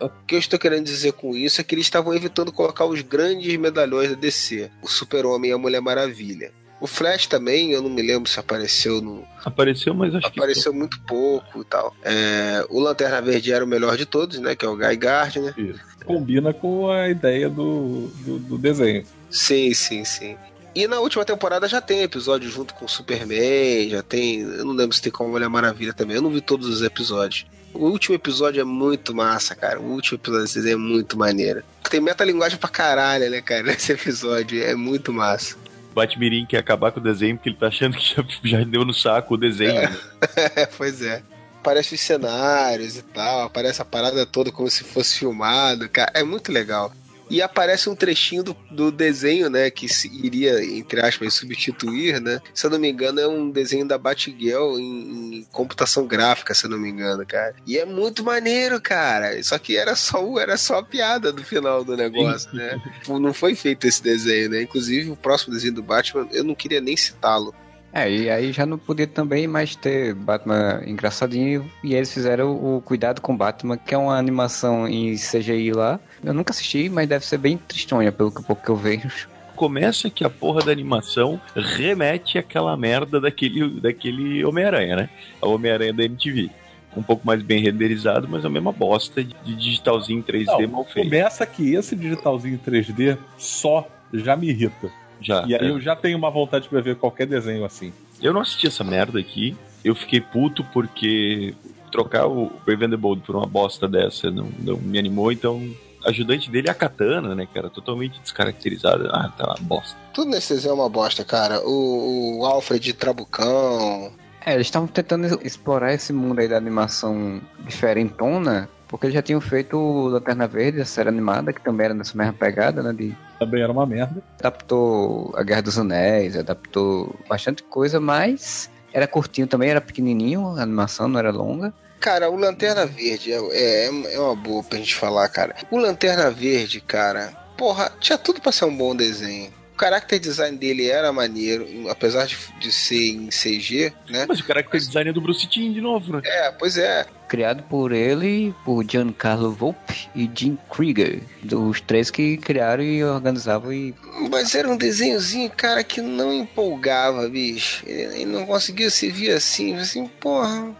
O 0.00 0.08
que 0.26 0.34
eu 0.34 0.38
estou 0.38 0.58
querendo 0.58 0.84
dizer 0.84 1.12
com 1.12 1.36
isso 1.36 1.60
é 1.60 1.64
que 1.64 1.74
eles 1.74 1.86
estavam 1.86 2.14
evitando 2.14 2.52
colocar 2.52 2.84
os 2.84 3.00
grandes 3.02 3.56
medalhões 3.56 4.10
da 4.10 4.16
DC, 4.16 4.70
o 4.82 4.88
Super-Homem 4.88 5.50
e 5.50 5.54
a 5.54 5.58
Mulher 5.58 5.80
Maravilha. 5.80 6.52
O 6.82 6.86
Flash 6.88 7.28
também, 7.28 7.70
eu 7.70 7.80
não 7.80 7.88
me 7.88 8.02
lembro 8.02 8.28
se 8.28 8.40
apareceu 8.40 9.00
no, 9.00 9.24
Apareceu, 9.44 9.94
mas 9.94 10.12
acho 10.16 10.26
apareceu 10.26 10.74
muito 10.74 11.00
pouco 11.02 11.60
e 11.60 11.64
tal. 11.64 11.94
É, 12.02 12.66
o 12.68 12.80
Lanterna 12.80 13.22
Verde 13.22 13.52
era 13.52 13.64
o 13.64 13.68
melhor 13.68 13.96
de 13.96 14.04
todos, 14.04 14.40
né? 14.40 14.56
Que 14.56 14.64
é 14.64 14.68
o 14.68 14.76
Guy 14.76 14.96
Gardner. 14.96 15.54
Isso. 15.56 15.78
Combina 16.04 16.52
com 16.52 16.90
a 16.90 17.08
ideia 17.08 17.48
do, 17.48 18.08
do, 18.24 18.38
do 18.40 18.58
desenho. 18.58 19.04
Sim, 19.30 19.72
sim, 19.72 20.04
sim. 20.04 20.36
E 20.74 20.88
na 20.88 20.98
última 20.98 21.24
temporada 21.24 21.68
já 21.68 21.80
tem 21.80 22.02
episódio 22.02 22.50
junto 22.50 22.74
com 22.74 22.86
o 22.86 22.88
Superman, 22.88 23.88
já 23.88 24.02
tem. 24.02 24.40
Eu 24.40 24.64
não 24.64 24.72
lembro 24.72 24.96
se 24.96 25.00
tem 25.00 25.12
com 25.12 25.24
a 25.24 25.28
Mulher 25.28 25.48
Maravilha 25.48 25.92
também. 25.92 26.16
Eu 26.16 26.22
não 26.22 26.30
vi 26.30 26.40
todos 26.40 26.66
os 26.66 26.82
episódios. 26.82 27.46
O 27.72 27.86
último 27.86 28.16
episódio 28.16 28.60
é 28.60 28.64
muito 28.64 29.14
massa, 29.14 29.54
cara. 29.54 29.78
O 29.78 29.84
último 29.92 30.18
episódio 30.18 30.68
é 30.68 30.74
muito 30.74 31.16
maneiro. 31.16 31.62
Tem 31.88 32.00
metalinguagem 32.00 32.58
pra 32.58 32.68
caralho, 32.68 33.30
né, 33.30 33.40
cara? 33.40 33.62
Nesse 33.70 33.92
episódio. 33.92 34.60
É 34.60 34.74
muito 34.74 35.12
massa. 35.12 35.56
Batmirim 35.92 36.46
quer 36.46 36.58
acabar 36.58 36.92
com 36.92 37.00
o 37.00 37.02
desenho 37.02 37.36
porque 37.36 37.48
ele 37.48 37.56
tá 37.56 37.68
achando 37.68 37.96
que 37.96 38.14
já, 38.14 38.24
já 38.58 38.64
deu 38.64 38.84
no 38.84 38.94
saco 38.94 39.34
o 39.34 39.38
desenho. 39.38 39.74
né? 39.74 39.96
pois 40.76 41.02
é. 41.02 41.22
Aparece 41.60 41.94
os 41.94 42.00
cenários 42.00 42.96
e 42.96 43.02
tal, 43.02 43.42
aparece 43.42 43.80
a 43.80 43.84
parada 43.84 44.26
toda 44.26 44.50
como 44.50 44.68
se 44.68 44.82
fosse 44.82 45.20
filmado, 45.20 45.88
cara, 45.88 46.10
é 46.12 46.24
muito 46.24 46.50
legal. 46.50 46.92
E 47.32 47.40
aparece 47.40 47.88
um 47.88 47.96
trechinho 47.96 48.42
do, 48.42 48.54
do 48.70 48.92
desenho, 48.92 49.48
né, 49.48 49.70
que 49.70 49.88
se 49.88 50.06
iria, 50.22 50.62
entre 50.62 51.00
aspas, 51.00 51.32
substituir, 51.32 52.20
né? 52.20 52.42
Se 52.52 52.66
eu 52.66 52.70
não 52.70 52.78
me 52.78 52.90
engano, 52.90 53.18
é 53.18 53.26
um 53.26 53.50
desenho 53.50 53.88
da 53.88 53.96
Batgirl 53.96 54.78
em, 54.78 55.38
em 55.38 55.46
computação 55.50 56.06
gráfica, 56.06 56.52
se 56.52 56.66
eu 56.66 56.70
não 56.70 56.78
me 56.78 56.90
engano, 56.90 57.24
cara. 57.24 57.54
E 57.66 57.78
é 57.78 57.86
muito 57.86 58.22
maneiro, 58.22 58.78
cara. 58.82 59.42
Só 59.42 59.56
que 59.56 59.78
era 59.78 59.96
só, 59.96 60.38
era 60.38 60.58
só 60.58 60.80
a 60.80 60.84
piada 60.84 61.32
do 61.32 61.42
final 61.42 61.82
do 61.82 61.96
negócio, 61.96 62.54
né? 62.54 62.78
Não 63.08 63.32
foi 63.32 63.54
feito 63.54 63.86
esse 63.86 64.02
desenho, 64.02 64.50
né? 64.50 64.60
Inclusive, 64.60 65.10
o 65.10 65.16
próximo 65.16 65.54
desenho 65.54 65.72
do 65.72 65.82
Batman, 65.82 66.28
eu 66.32 66.44
não 66.44 66.54
queria 66.54 66.82
nem 66.82 66.98
citá-lo. 66.98 67.54
É, 67.92 68.10
e 68.10 68.30
aí 68.30 68.52
já 68.52 68.64
não 68.64 68.78
podia 68.78 69.06
também 69.06 69.46
mais 69.46 69.76
ter 69.76 70.14
Batman 70.14 70.82
engraçadinho. 70.86 71.70
E 71.84 71.94
eles 71.94 72.12
fizeram 72.12 72.52
o 72.52 72.80
Cuidado 72.80 73.20
com 73.20 73.36
Batman, 73.36 73.76
que 73.76 73.94
é 73.94 73.98
uma 73.98 74.16
animação 74.16 74.88
em 74.88 75.14
CGI 75.14 75.72
lá. 75.72 76.00
Eu 76.24 76.32
nunca 76.32 76.52
assisti, 76.52 76.88
mas 76.88 77.08
deve 77.08 77.26
ser 77.26 77.36
bem 77.38 77.58
tristonha, 77.58 78.10
pelo 78.10 78.32
que 78.32 78.42
pouco 78.42 78.62
que 78.62 78.70
eu 78.70 78.76
vejo. 78.76 79.28
Começa 79.54 80.08
que 80.08 80.24
a 80.24 80.30
porra 80.30 80.64
da 80.64 80.72
animação 80.72 81.38
remete 81.54 82.38
àquela 82.38 82.74
merda 82.76 83.20
daquele, 83.20 83.80
daquele 83.80 84.42
Homem-Aranha, 84.44 84.96
né? 84.96 85.08
A 85.40 85.46
Homem-Aranha 85.46 85.92
da 85.92 86.04
MTV. 86.04 86.50
Um 86.96 87.02
pouco 87.02 87.26
mais 87.26 87.42
bem 87.42 87.62
renderizado, 87.62 88.26
mas 88.28 88.44
a 88.44 88.50
mesma 88.50 88.72
bosta 88.72 89.22
de 89.22 89.54
digitalzinho 89.54 90.18
em 90.18 90.22
3D 90.22 90.46
Não, 90.46 90.68
mal 90.68 90.84
feito. 90.84 91.08
começa 91.08 91.46
que 91.46 91.74
esse 91.74 91.94
digitalzinho 91.94 92.54
em 92.54 92.58
3D 92.58 93.16
só 93.36 93.86
já 94.12 94.36
me 94.36 94.48
irrita. 94.48 94.90
Já. 95.22 95.44
E 95.46 95.54
aí 95.54 95.66
é. 95.66 95.70
eu 95.70 95.80
já 95.80 95.94
tenho 95.96 96.18
uma 96.18 96.30
vontade 96.30 96.68
pra 96.68 96.80
ver 96.80 96.96
qualquer 96.96 97.26
desenho 97.26 97.64
assim. 97.64 97.92
Eu 98.20 98.32
não 98.32 98.40
assisti 98.40 98.66
essa 98.66 98.84
merda 98.84 99.18
aqui. 99.18 99.56
Eu 99.84 99.94
fiquei 99.94 100.20
puto 100.20 100.62
porque 100.72 101.54
trocar 101.90 102.26
o 102.26 102.50
Brave 102.64 102.86
and 102.86 102.90
the 102.90 102.96
Bold 102.96 103.22
por 103.22 103.36
uma 103.36 103.46
bosta 103.46 103.86
dessa 103.86 104.30
não, 104.30 104.48
não 104.58 104.76
me 104.78 104.98
animou, 104.98 105.30
então. 105.30 105.62
Ajudante 106.04 106.50
dele 106.50 106.66
é 106.66 106.70
a 106.72 106.74
Katana, 106.74 107.32
né, 107.32 107.46
cara? 107.46 107.70
Totalmente 107.70 108.20
descaracterizada. 108.20 109.08
Ah, 109.12 109.28
tá 109.28 109.44
uma 109.46 109.68
bosta. 109.68 109.96
Tudo 110.12 110.32
nesse 110.32 110.52
desenho 110.52 110.72
é 110.72 110.74
uma 110.74 110.88
bosta, 110.88 111.24
cara. 111.24 111.60
O, 111.64 112.40
o 112.40 112.44
Alfred 112.44 112.92
Trabucão. 112.94 114.10
É, 114.44 114.54
eles 114.54 114.66
estavam 114.66 114.88
tentando 114.88 115.38
explorar 115.46 115.94
esse 115.94 116.12
mundo 116.12 116.40
aí 116.40 116.48
da 116.48 116.56
animação 116.56 117.40
diferentona, 117.60 118.68
porque 118.88 119.06
eles 119.06 119.14
já 119.14 119.22
tinham 119.22 119.40
feito 119.40 119.76
o 119.76 120.08
Lanterna 120.08 120.48
Verde, 120.48 120.80
a 120.80 120.84
série 120.84 121.08
animada, 121.08 121.52
que 121.52 121.62
também 121.62 121.84
era 121.84 121.94
nessa 121.94 122.18
mesma 122.18 122.32
pegada, 122.32 122.82
né? 122.82 122.92
De 122.92 123.16
Também 123.44 123.62
era 123.62 123.72
uma 123.72 123.86
merda. 123.86 124.22
adaptou 124.38 125.32
a 125.36 125.42
Guerra 125.42 125.62
dos 125.62 125.78
Anéis, 125.78 126.36
adaptou 126.36 127.14
bastante 127.28 127.62
coisa, 127.64 127.98
mas 127.98 128.70
era 128.92 129.06
curtinho 129.06 129.46
também, 129.46 129.70
era 129.70 129.80
pequenininho, 129.80 130.56
a 130.56 130.62
animação 130.62 131.08
não 131.08 131.18
era 131.18 131.30
longa. 131.30 131.72
Cara, 131.98 132.30
o 132.30 132.36
Lanterna 132.36 132.84
Verde 132.84 133.32
é, 133.32 133.36
é, 133.36 134.14
é 134.14 134.20
uma 134.20 134.34
boa 134.34 134.62
pra 134.62 134.78
gente 134.78 134.94
falar, 134.94 135.28
cara. 135.28 135.54
O 135.70 135.78
Lanterna 135.78 136.30
Verde, 136.30 136.80
cara, 136.80 137.32
porra, 137.56 137.92
tinha 138.00 138.18
tudo 138.18 138.40
pra 138.40 138.52
ser 138.52 138.64
um 138.64 138.76
bom 138.76 138.94
desenho. 138.94 139.52
O 139.76 139.80
character 139.80 140.20
design 140.20 140.56
dele 140.56 140.88
era 140.88 141.12
maneiro, 141.12 141.66
apesar 141.88 142.26
de, 142.26 142.36
de 142.60 142.70
ser 142.70 143.10
em 143.10 143.28
CG, 143.28 143.92
né? 144.08 144.26
Mas 144.28 144.40
o 144.40 144.44
character 144.44 144.80
design 144.80 145.10
é 145.10 145.12
do 145.12 145.20
Bruce 145.20 145.46
Timm 145.46 145.72
de 145.72 145.80
novo, 145.80 146.12
né? 146.14 146.22
É, 146.24 146.52
pois 146.52 146.76
é. 146.76 147.06
Criado 147.32 147.62
por 147.62 147.92
ele, 147.92 148.54
por 148.62 148.84
Giancarlo 148.84 149.50
Volpe 149.52 150.06
e 150.14 150.30
Jim 150.34 150.58
Krieger, 150.70 151.22
os 151.50 151.80
três 151.80 152.10
que 152.10 152.36
criaram 152.36 152.82
e 152.82 153.02
organizavam 153.02 153.72
e 153.72 153.94
Mas 154.30 154.54
era 154.54 154.68
um 154.68 154.76
desenhozinho, 154.76 155.48
cara, 155.48 155.82
que 155.82 156.02
não 156.02 156.30
empolgava, 156.30 157.26
bicho. 157.30 157.84
Ele, 157.86 158.26
não 158.26 158.44
conseguia 158.44 158.90
se 158.90 159.08
ver 159.08 159.32
assim, 159.32 159.76
assim, 159.76 160.06
porra. 160.20 160.76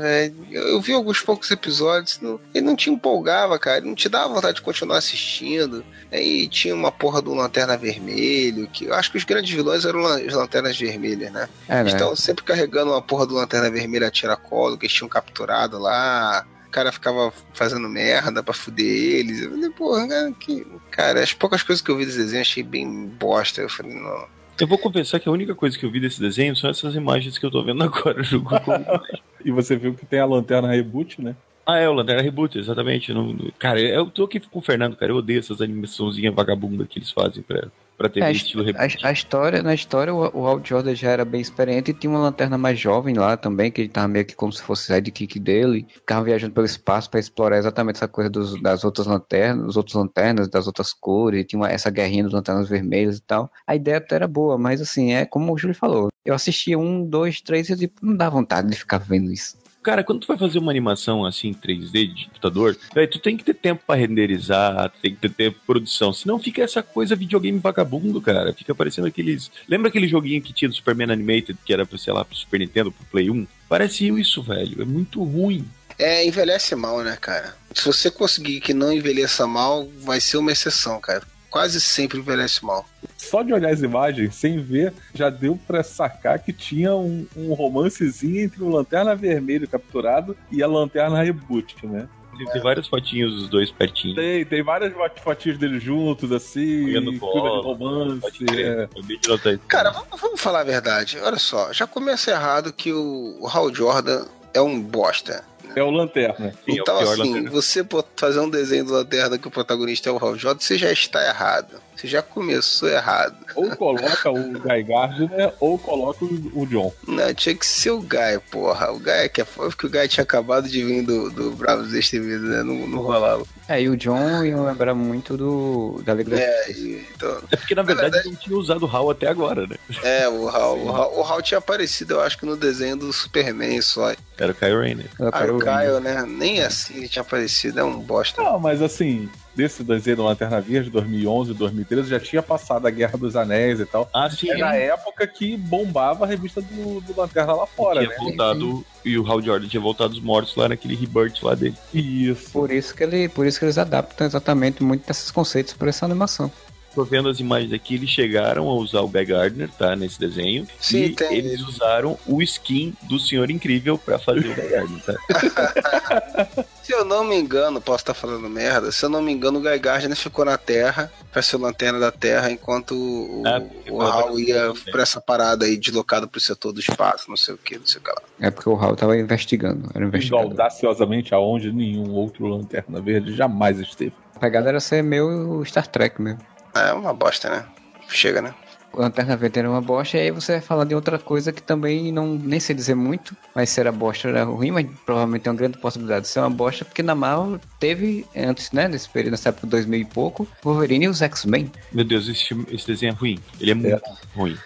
Velho, 0.00 0.46
eu 0.50 0.80
vi 0.80 0.92
alguns 0.92 1.20
poucos 1.20 1.50
episódios, 1.50 2.20
não- 2.20 2.38
ele 2.54 2.64
não 2.64 2.76
te 2.76 2.90
empolgava, 2.90 3.58
cara, 3.58 3.78
ele 3.78 3.86
não 3.88 3.94
te 3.94 4.08
dava 4.08 4.34
vontade 4.34 4.56
de 4.56 4.62
continuar 4.62 4.98
assistindo. 4.98 5.84
Aí 6.12 6.46
tinha 6.48 6.74
uma 6.74 6.92
porra 6.92 7.20
do 7.22 7.34
Lanterna 7.34 7.76
Vermelho, 7.76 8.68
que 8.68 8.84
eu 8.86 8.94
acho 8.94 9.10
que 9.10 9.16
os 9.18 9.24
grandes 9.24 9.50
vilões 9.50 9.84
eram 9.84 10.04
as 10.06 10.32
Lanternas 10.32 10.78
Vermelhas, 10.78 11.32
né? 11.32 11.48
é, 11.68 11.80
Eles 11.80 11.92
né? 11.92 11.98
estavam 11.98 12.16
sempre 12.16 12.44
carregando 12.44 12.90
uma 12.92 13.02
porra 13.02 13.26
do 13.26 13.34
Lanterna 13.34 13.70
Vermelha 13.70 14.08
a 14.08 14.10
tiracolo, 14.10 14.76
que 14.78 14.86
eles 14.86 14.94
tinham 14.94 15.08
capturado 15.08 15.78
lá. 15.78 16.46
O 16.66 16.70
cara 16.70 16.92
ficava 16.92 17.32
fazendo 17.54 17.88
merda 17.88 18.42
pra 18.42 18.52
fuder 18.52 18.84
eles. 18.86 19.40
Eu 19.40 19.50
falei, 19.50 19.70
porra, 19.70 20.06
cara, 20.08 20.32
que... 20.38 20.66
cara, 20.90 21.22
as 21.22 21.32
poucas 21.32 21.62
coisas 21.62 21.82
que 21.82 21.90
eu 21.90 21.96
vi 21.96 22.04
desse 22.04 22.18
desenho 22.18 22.38
eu 22.38 22.42
achei 22.42 22.62
bem 22.62 23.06
bosta. 23.18 23.62
Eu 23.62 23.68
falei, 23.70 23.94
não. 23.94 24.26
Eu 24.60 24.66
vou 24.66 24.78
confessar 24.78 25.18
que 25.20 25.28
a 25.28 25.32
única 25.32 25.54
coisa 25.54 25.78
que 25.78 25.84
eu 25.84 25.90
vi 25.90 26.00
desse 26.00 26.20
desenho 26.20 26.54
são 26.56 26.68
essas 26.70 26.94
imagens 26.94 27.36
que 27.38 27.44
eu 27.46 27.50
tô 27.50 27.62
vendo 27.64 27.82
agora 27.84 28.22
Google. 28.30 28.60
E 29.46 29.50
você 29.52 29.76
viu 29.76 29.94
que 29.94 30.04
tem 30.04 30.18
a 30.18 30.26
lanterna 30.26 30.68
reboot, 30.68 31.22
né? 31.22 31.36
ah, 31.64 31.78
é, 31.78 31.88
o 31.88 31.92
Lanterna 31.92 32.22
Reboot, 32.22 32.56
exatamente. 32.58 33.12
Não- 33.14 33.36
cara, 33.58 33.80
eu 33.80 34.08
tô 34.10 34.24
aqui 34.24 34.38
com 34.38 34.58
o 34.60 34.62
Fernando, 34.62 34.96
cara. 34.96 35.10
Eu 35.10 35.16
odeio 35.16 35.38
essas 35.40 35.60
animaçãozinhas 35.60 36.32
vagabundas 36.34 36.86
que 36.86 36.98
eles 36.98 37.10
fazem 37.10 37.42
pra, 37.42 37.66
pra 37.96 38.08
TV 38.08 38.20
É, 38.24 38.28
a, 38.28 38.32
estilo 38.32 38.64
a- 38.76 39.08
a 39.08 39.12
história, 39.12 39.62
na 39.62 39.74
história, 39.74 40.14
o, 40.14 40.18
o 40.38 40.46
Hal 40.46 40.60
Jordan 40.64 40.94
já 40.94 41.10
era 41.10 41.24
bem 41.24 41.40
experiente 41.40 41.90
e 41.90 41.94
tinha 41.94 42.10
uma 42.10 42.18
lanterna 42.20 42.56
mais 42.58 42.78
jovem 42.78 43.14
lá 43.14 43.36
também, 43.36 43.70
que 43.70 43.80
ele 43.82 43.88
tava 43.88 44.08
meio 44.08 44.24
que 44.24 44.34
como 44.34 44.52
se 44.52 44.62
fosse 44.62 44.92
sidekick 44.92 45.38
dele. 45.38 45.86
Ficava 45.92 46.24
viajando 46.24 46.52
pelo 46.54 46.66
espaço 46.66 47.10
para 47.10 47.20
explorar 47.20 47.58
exatamente 47.58 47.96
essa 47.96 48.08
coisa 48.08 48.28
dos, 48.30 48.60
das 48.60 48.84
outras 48.84 49.06
lanternas, 49.06 49.66
dos 49.66 49.76
outros 49.76 49.94
lanternas, 49.96 50.48
das 50.48 50.66
outras 50.66 50.92
cores, 50.92 51.44
tinha 51.46 51.58
uma- 51.60 51.70
essa 51.70 51.90
guerrinha 51.90 52.24
das 52.24 52.32
lanternas 52.32 52.68
vermelhas 52.68 53.18
e 53.18 53.22
tal. 53.22 53.50
A 53.66 53.74
ideia 53.74 53.98
até 53.98 54.14
era 54.16 54.28
boa, 54.28 54.58
mas 54.58 54.80
assim, 54.80 55.12
é 55.14 55.24
como 55.24 55.52
o 55.52 55.58
Júlio 55.58 55.74
falou. 55.76 56.08
Eu 56.24 56.34
assistia 56.34 56.78
um, 56.78 57.04
dois, 57.04 57.40
três 57.40 57.68
e 57.68 57.72
eu 57.72 57.78
tipo, 57.78 58.04
não 58.04 58.16
dá 58.16 58.28
vontade 58.28 58.68
de 58.70 58.76
ficar 58.76 58.98
vendo 58.98 59.32
isso. 59.32 59.56
Cara, 59.86 60.02
quando 60.02 60.18
tu 60.18 60.26
vai 60.26 60.36
fazer 60.36 60.58
uma 60.58 60.72
animação 60.72 61.24
assim, 61.24 61.54
3D 61.54 62.12
de 62.12 62.24
computador, 62.24 62.76
velho, 62.92 63.08
tu 63.08 63.20
tem 63.20 63.36
que 63.36 63.44
ter 63.44 63.54
tempo 63.54 63.84
pra 63.86 63.94
renderizar, 63.94 64.92
tem 65.00 65.14
que 65.14 65.20
ter 65.20 65.30
tempo 65.30 65.60
produção. 65.64 66.12
Senão 66.12 66.40
fica 66.40 66.60
essa 66.60 66.82
coisa 66.82 67.14
videogame 67.14 67.60
vagabundo, 67.60 68.20
cara. 68.20 68.52
Fica 68.52 68.74
parecendo 68.74 69.06
aqueles. 69.06 69.48
Lembra 69.68 69.88
aquele 69.88 70.08
joguinho 70.08 70.42
que 70.42 70.52
tinha 70.52 70.68
do 70.68 70.74
Superman 70.74 71.12
Animated, 71.12 71.56
que 71.64 71.72
era, 71.72 71.86
sei 71.96 72.12
lá, 72.12 72.24
pro 72.24 72.36
Super 72.36 72.58
Nintendo, 72.58 72.90
pro 72.90 73.06
Play 73.06 73.30
1? 73.30 73.46
Parece 73.68 74.08
isso, 74.08 74.42
velho. 74.42 74.82
É 74.82 74.84
muito 74.84 75.22
ruim. 75.22 75.64
É, 75.96 76.26
envelhece 76.26 76.74
mal, 76.74 77.04
né, 77.04 77.16
cara? 77.20 77.54
Se 77.72 77.84
você 77.86 78.10
conseguir 78.10 78.60
que 78.60 78.74
não 78.74 78.92
envelheça 78.92 79.46
mal, 79.46 79.88
vai 80.00 80.20
ser 80.20 80.36
uma 80.38 80.50
exceção, 80.50 81.00
cara. 81.00 81.22
Quase 81.56 81.80
sempre 81.80 82.18
envelhece 82.18 82.62
mal. 82.62 82.86
Só 83.16 83.42
de 83.42 83.50
olhar 83.50 83.72
as 83.72 83.80
imagens, 83.80 84.34
sem 84.34 84.60
ver, 84.60 84.92
já 85.14 85.30
deu 85.30 85.58
pra 85.66 85.82
sacar 85.82 86.38
que 86.38 86.52
tinha 86.52 86.94
um, 86.94 87.26
um 87.34 87.54
romancezinho 87.54 88.42
entre 88.44 88.62
o 88.62 88.68
Lanterna 88.68 89.16
Vermelho 89.16 89.66
capturado 89.66 90.36
e 90.52 90.62
a 90.62 90.66
Lanterna 90.66 91.22
Reboot, 91.22 91.74
né? 91.86 92.08
Tem, 92.36 92.46
tem 92.46 92.62
várias 92.62 92.86
fotinhos 92.86 93.34
dos 93.34 93.48
dois 93.48 93.70
pertinho. 93.70 94.14
Tem, 94.14 94.44
tem 94.44 94.62
várias 94.62 94.92
fotinhas 95.24 95.56
deles 95.56 95.82
juntos, 95.82 96.30
assim, 96.30 96.84
clima 96.84 97.18
colo, 97.18 97.60
de 97.60 97.66
romance. 97.66 98.44
É. 98.50 98.86
Isso. 99.08 99.58
Cara, 99.66 99.90
vamos, 99.90 100.20
vamos 100.20 100.38
falar 100.38 100.60
a 100.60 100.64
verdade. 100.64 101.18
Olha 101.22 101.38
só, 101.38 101.72
já 101.72 101.86
começa 101.86 102.30
errado 102.30 102.70
que 102.70 102.92
o, 102.92 103.38
o 103.40 103.48
Hal 103.48 103.74
Jordan 103.74 104.26
é 104.52 104.60
um 104.60 104.78
bosta. 104.78 105.42
É 105.76 105.82
o 105.82 105.90
Lanterna. 105.90 106.54
Sim, 106.64 106.72
é 106.72 106.72
o 106.72 106.80
então, 106.80 106.98
pior 106.98 107.12
assim, 107.12 107.22
Lanterna. 107.22 107.50
você 107.50 107.86
fazer 108.16 108.40
um 108.40 108.48
desenho 108.48 108.86
do 108.86 108.92
Lanterna 108.94 109.36
que 109.36 109.46
o 109.46 109.50
protagonista 109.50 110.08
é 110.08 110.12
o 110.12 110.16
Hal 110.16 110.34
Jordan, 110.34 110.58
você 110.58 110.78
já 110.78 110.90
está 110.90 111.22
errado. 111.22 111.78
Você 111.94 112.06
já 112.06 112.22
começou 112.22 112.88
errado. 112.88 113.36
Ou 113.54 113.76
coloca 113.76 114.30
o 114.30 114.52
Guy 114.52 114.82
Gardner, 114.84 115.52
ou 115.60 115.78
coloca 115.78 116.24
o, 116.24 116.62
o 116.62 116.66
John. 116.66 116.92
Não, 117.06 117.34
tinha 117.34 117.54
que 117.54 117.66
ser 117.66 117.90
o 117.90 118.00
Guy, 118.00 118.40
porra. 118.50 118.90
O 118.90 118.98
Guy 118.98 119.10
é 119.10 119.28
que 119.28 119.42
é 119.42 119.44
foda, 119.44 119.68
porque 119.68 119.86
o 119.86 119.90
Guy 119.90 120.08
tinha 120.08 120.24
acabado 120.24 120.66
de 120.66 120.82
vir 120.82 121.02
do, 121.02 121.30
do 121.30 121.50
Bravos 121.52 121.90
Destemidos, 121.90 122.48
né? 122.48 122.62
Não, 122.62 122.86
não 122.86 123.02
rolava. 123.02 123.44
É, 123.68 123.82
e 123.82 123.88
o 123.88 123.96
John 123.96 124.44
ia 124.44 124.56
lembrar 124.60 124.94
muito 124.94 125.36
do 125.36 126.00
da 126.04 126.14
Liga 126.14 126.30
da 126.30 126.40
É, 126.40 126.70
e- 126.70 127.06
então. 127.14 127.42
É 127.50 127.56
porque, 127.56 127.74
na 127.74 127.82
verdade, 127.82 128.10
verdade- 128.12 128.28
não 128.28 128.36
tinha 128.36 128.56
usado 128.56 128.84
o 128.84 128.88
HAL 128.88 129.10
até 129.10 129.26
agora, 129.28 129.66
né? 129.66 129.76
É, 130.02 130.28
o 130.28 130.48
Hal, 130.48 130.78
o 130.78 130.88
Hal, 130.94 131.18
o 131.18 131.22
Hal 131.24 131.42
tinha 131.42 131.58
aparecido, 131.58 132.14
eu 132.14 132.20
acho 132.20 132.38
que 132.38 132.46
no 132.46 132.56
desenho 132.56 132.96
do 132.96 133.12
Superman 133.12 133.80
só. 133.82 134.14
Era 134.38 134.52
o 134.52 134.54
Kyle 134.54 134.76
Rayner. 134.76 135.06
Eu 135.18 135.30
Ah, 135.32 135.44
o 135.44 135.58
Kyle, 135.58 136.00
né? 136.00 136.24
Nem 136.26 136.60
assim 136.62 136.98
ele 136.98 137.08
tinha 137.08 137.22
aparecido, 137.22 137.80
é 137.80 137.84
um 137.84 137.98
bosta. 137.98 138.40
Não, 138.42 138.58
mas 138.60 138.80
assim, 138.80 139.28
desse 139.56 139.82
desenho 139.82 140.18
do 140.18 140.24
Lanterna 140.24 140.60
Verde, 140.60 140.90
2011, 140.90 141.54
2013, 141.54 142.10
já 142.10 142.20
tinha 142.20 142.42
passado 142.42 142.86
a 142.86 142.90
Guerra 142.90 143.16
dos 143.16 143.34
Anéis 143.34 143.80
e 143.80 143.86
tal. 143.86 144.08
Ah, 144.12 144.28
sim. 144.28 144.50
É 144.50 144.58
na 144.58 144.74
época 144.74 145.26
que 145.26 145.56
bombava 145.56 146.24
a 146.24 146.28
revista 146.28 146.60
do, 146.60 147.00
do 147.00 147.18
Lanterna 147.18 147.54
lá 147.54 147.66
fora, 147.66 148.00
tinha 148.00 148.10
né? 148.10 148.16
voltado, 148.18 148.84
e 149.02 149.18
o 149.18 149.26
Hal 149.26 149.40
Jordan 149.40 149.66
tinha 149.66 149.80
voltado 149.80 150.12
os 150.12 150.20
mortos 150.20 150.54
lá 150.54 150.68
naquele 150.68 150.94
rebirth 150.94 151.42
lá 151.42 151.54
dele. 151.54 151.74
Isso. 151.94 152.50
Por 152.50 152.70
isso 152.70 152.94
que 152.94 153.02
ele, 153.02 153.28
por 153.30 153.46
isso 153.46 153.58
que 153.58 153.64
eles 153.64 153.78
adaptam 153.78 154.26
exatamente 154.26 154.82
muito 154.82 155.06
desses 155.06 155.30
conceitos 155.30 155.72
para 155.72 155.88
essa 155.88 156.04
animação. 156.04 156.52
Tô 156.96 157.04
vendo 157.04 157.28
as 157.28 157.38
imagens 157.40 157.74
aqui, 157.74 157.94
eles 157.96 158.08
chegaram 158.08 158.66
a 158.70 158.74
usar 158.74 159.00
o 159.02 159.08
Guy 159.08 159.26
Gardner, 159.26 159.68
tá? 159.78 159.94
Nesse 159.94 160.18
desenho. 160.18 160.66
Sim, 160.80 161.02
e 161.04 161.14
tem. 161.14 161.36
eles 161.36 161.60
usaram 161.60 162.18
o 162.26 162.40
skin 162.42 162.94
do 163.02 163.18
Senhor 163.20 163.50
Incrível 163.50 163.98
pra 163.98 164.18
fazer 164.18 164.48
o 164.48 164.54
Guy 164.54 164.66
Gardner, 164.68 165.02
tá? 165.04 166.64
Se 166.82 166.92
eu 166.94 167.04
não 167.04 167.22
me 167.24 167.36
engano, 167.36 167.80
posso 167.82 167.98
estar 168.02 168.14
falando 168.14 168.48
merda, 168.48 168.92
se 168.92 169.04
eu 169.04 169.08
não 169.08 169.20
me 169.20 169.32
engano, 169.32 169.58
o 169.58 169.62
Guy 169.62 169.76
Gardner 169.78 170.16
ficou 170.16 170.44
na 170.44 170.56
Terra, 170.56 171.10
pra 171.32 171.42
ser 171.42 171.56
lanterna 171.56 171.98
da 171.98 172.12
Terra, 172.12 172.50
enquanto 172.50 172.92
o, 172.94 173.42
Ah, 173.44 173.60
o 173.90 174.00
Hal 174.00 174.38
ia 174.38 174.72
pra 174.92 175.02
essa 175.02 175.20
parada 175.20 175.64
aí, 175.66 175.76
deslocado 175.76 176.28
pro 176.28 176.40
setor 176.40 176.72
do 176.72 176.78
espaço, 176.78 177.28
não 177.28 177.36
sei 177.36 177.54
o 177.54 177.58
que, 177.58 177.76
não 177.76 177.86
sei 177.86 178.00
o 178.00 178.04
que 178.04 178.10
lá. 178.10 178.22
É 178.40 178.50
porque 178.52 178.68
o 178.70 178.76
Hal 178.76 178.94
tava 178.94 179.18
investigando. 179.18 179.90
Era 179.94 180.04
Indo 180.04 180.16
investigador. 180.16 180.48
audaciosamente 180.52 181.34
aonde 181.34 181.72
nenhum 181.72 182.08
outro 182.12 182.46
Lanterna 182.46 183.00
Verde 183.00 183.34
jamais 183.34 183.80
esteve. 183.80 184.12
A 184.36 184.38
pegada 184.38 184.68
era 184.68 184.78
ser 184.80 185.02
meio 185.02 185.62
Star 185.66 185.88
Trek 185.88 186.22
mesmo. 186.22 186.38
É 186.78 186.92
uma 186.92 187.12
bosta, 187.12 187.48
né? 187.48 187.66
Chega, 188.08 188.40
né? 188.40 188.54
O 188.92 189.00
Lanterna 189.00 189.36
Verde 189.36 189.58
era 189.58 189.68
uma 189.70 189.80
bosta, 189.80 190.16
e 190.16 190.20
aí 190.20 190.30
você 190.30 190.52
vai 190.52 190.60
falar 190.62 190.84
de 190.84 190.94
outra 190.94 191.18
coisa 191.18 191.52
que 191.52 191.62
também 191.62 192.10
não 192.10 192.34
nem 192.34 192.58
sei 192.58 192.74
dizer 192.74 192.94
muito, 192.94 193.36
mas 193.54 193.68
se 193.68 193.78
era 193.78 193.92
bosta 193.92 194.26
era 194.26 194.44
ruim, 194.44 194.70
mas 194.70 194.86
provavelmente 195.04 195.42
tem 195.42 195.52
uma 195.52 195.58
grande 195.58 195.76
possibilidade 195.76 196.22
de 196.22 196.28
ser 196.28 196.40
uma 196.40 196.48
bosta, 196.48 196.82
porque 196.82 197.02
na 197.02 197.14
Marvel 197.14 197.60
teve, 197.78 198.24
antes, 198.34 198.72
né, 198.72 198.88
nesse 198.88 199.06
período, 199.06 199.32
nessa 199.32 199.50
época 199.50 199.66
de 199.66 199.70
2000 199.72 200.00
e 200.00 200.04
pouco, 200.06 200.48
Wolverine 200.62 201.04
e 201.04 201.08
os 201.08 201.20
X-Men. 201.20 201.70
Meu 201.92 202.06
Deus, 202.06 202.26
esse, 202.26 202.54
esse 202.70 202.86
desenho 202.86 203.12
é 203.12 203.14
ruim. 203.14 203.38
Ele 203.60 203.70
é 203.72 203.74
muito 203.74 204.02
ruim. 204.34 204.56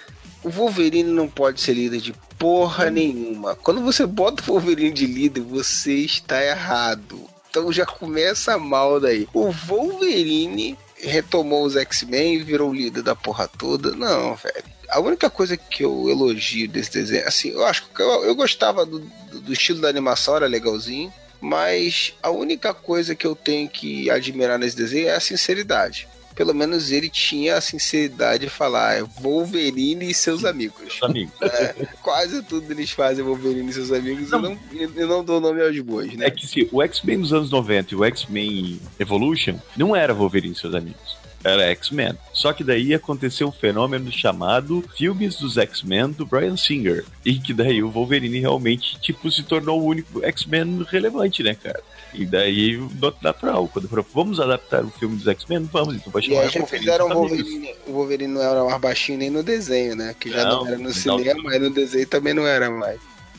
O 0.44 0.48
Wolverine 0.48 1.10
não 1.10 1.28
pode 1.28 1.60
ser 1.60 1.74
líder 1.74 2.00
de 2.00 2.14
porra 2.38 2.88
nenhuma. 2.88 3.56
Quando 3.56 3.82
você 3.82 4.06
bota 4.06 4.42
o 4.42 4.46
Wolverine 4.46 4.92
de 4.92 5.06
líder, 5.06 5.40
você 5.40 5.92
está 5.92 6.40
errado. 6.42 7.20
Então 7.50 7.70
já 7.72 7.84
começa 7.84 8.56
mal 8.56 9.00
daí. 9.00 9.28
O 9.34 9.50
Wolverine 9.50 10.78
retomou 11.02 11.64
os 11.64 11.76
X-Men 11.76 12.34
e 12.34 12.42
virou 12.42 12.70
o 12.70 12.74
líder 12.74 13.02
da 13.02 13.14
porra 13.16 13.48
toda. 13.48 13.92
Não, 13.92 14.34
velho. 14.34 14.64
A 14.88 14.98
única 15.00 15.30
coisa 15.30 15.56
que 15.56 15.84
eu 15.84 16.08
elogio 16.10 16.68
desse 16.68 16.90
desenho, 16.92 17.26
assim, 17.26 17.50
eu 17.50 17.64
acho 17.64 17.84
que 17.94 18.02
eu, 18.02 18.24
eu 18.24 18.34
gostava 18.34 18.84
do, 18.84 18.98
do- 18.98 19.40
do 19.40 19.52
estilo 19.52 19.80
da 19.80 19.88
animação, 19.88 20.36
era 20.36 20.46
legalzinho. 20.46 21.12
Mas 21.40 22.12
a 22.22 22.30
única 22.30 22.74
coisa 22.74 23.14
que 23.14 23.26
eu 23.26 23.34
tenho 23.34 23.66
que 23.68 24.10
admirar 24.10 24.58
nesse 24.58 24.76
desenho 24.76 25.08
é 25.08 25.14
a 25.14 25.20
sinceridade. 25.20 26.06
Pelo 26.40 26.54
menos 26.54 26.90
ele 26.90 27.10
tinha 27.10 27.58
a 27.58 27.60
sinceridade 27.60 28.46
de 28.46 28.50
falar 28.50 28.94
é 28.94 29.02
Wolverine 29.02 30.08
e 30.08 30.14
seus 30.14 30.42
amigos. 30.42 30.80
Meus 30.80 31.02
amigos. 31.02 31.34
É, 31.50 31.86
quase 32.00 32.42
tudo 32.42 32.72
eles 32.72 32.90
fazem 32.92 33.22
Wolverine 33.22 33.68
e 33.68 33.72
seus 33.74 33.92
amigos 33.92 34.28
e 34.28 34.30
não, 34.30 34.58
e 34.72 35.04
não 35.04 35.22
dou 35.22 35.38
nome 35.38 35.60
aos 35.60 35.78
bois, 35.80 36.14
né? 36.14 36.28
É 36.28 36.30
que 36.30 36.46
se 36.46 36.66
o 36.72 36.80
X-Men 36.80 37.20
dos 37.20 37.34
anos 37.34 37.50
90 37.50 37.92
e 37.92 37.96
o 37.96 38.04
X-Men 38.04 38.80
Evolution 38.98 39.56
não 39.76 39.94
era 39.94 40.14
Wolverine 40.14 40.54
e 40.54 40.58
seus 40.58 40.74
amigos. 40.74 41.18
Era 41.44 41.64
X-Men. 41.72 42.14
Só 42.32 42.54
que 42.54 42.64
daí 42.64 42.94
aconteceu 42.94 43.48
um 43.48 43.52
fenômeno 43.52 44.10
chamado 44.10 44.82
Filmes 44.96 45.36
dos 45.36 45.58
X-Men 45.58 46.12
do 46.12 46.24
Brian 46.24 46.56
Singer. 46.56 47.04
E 47.22 47.38
que 47.38 47.52
daí 47.52 47.82
o 47.82 47.90
Wolverine 47.90 48.40
realmente, 48.40 48.98
tipo, 48.98 49.30
se 49.30 49.42
tornou 49.42 49.82
o 49.82 49.84
único 49.84 50.24
X-Men 50.24 50.86
relevante, 50.88 51.42
né, 51.42 51.54
cara? 51.54 51.82
E 52.12 52.26
daí, 52.26 52.76
do- 52.76 53.14
natural, 53.22 53.68
quando 53.68 53.88
falou, 53.88 54.06
vamos 54.14 54.40
adaptar 54.40 54.84
o 54.84 54.90
filme 54.90 55.16
dos 55.16 55.26
X-Men, 55.28 55.68
vamos, 55.72 55.94
então 55.96 56.12
vai 56.12 56.22
E 56.22 56.26
chamar 56.26 56.40
aí 56.42 56.48
já 56.50 56.60
e 56.60 56.66
fizeram 56.66 57.06
o. 57.08 57.14
Wolverine. 57.14 57.74
O 57.86 57.92
Wolverine 57.92 58.32
não 58.34 58.42
era 58.42 58.64
mais 58.64 58.80
baixinho 58.80 59.18
nem 59.18 59.30
no 59.30 59.42
desenho, 59.42 59.94
né? 59.96 60.14
Que 60.18 60.30
já 60.30 60.44
não, 60.44 60.60
Não, 60.60 60.66
era 60.68 60.76
no 60.78 60.84
não. 60.84 60.92
cinema, 60.92 61.40
mas 61.44 61.60
no 61.60 61.70
desenho 61.70 62.06
também 62.06 62.34
não 62.34 62.46
era 62.46 62.68
mais. 62.70 62.98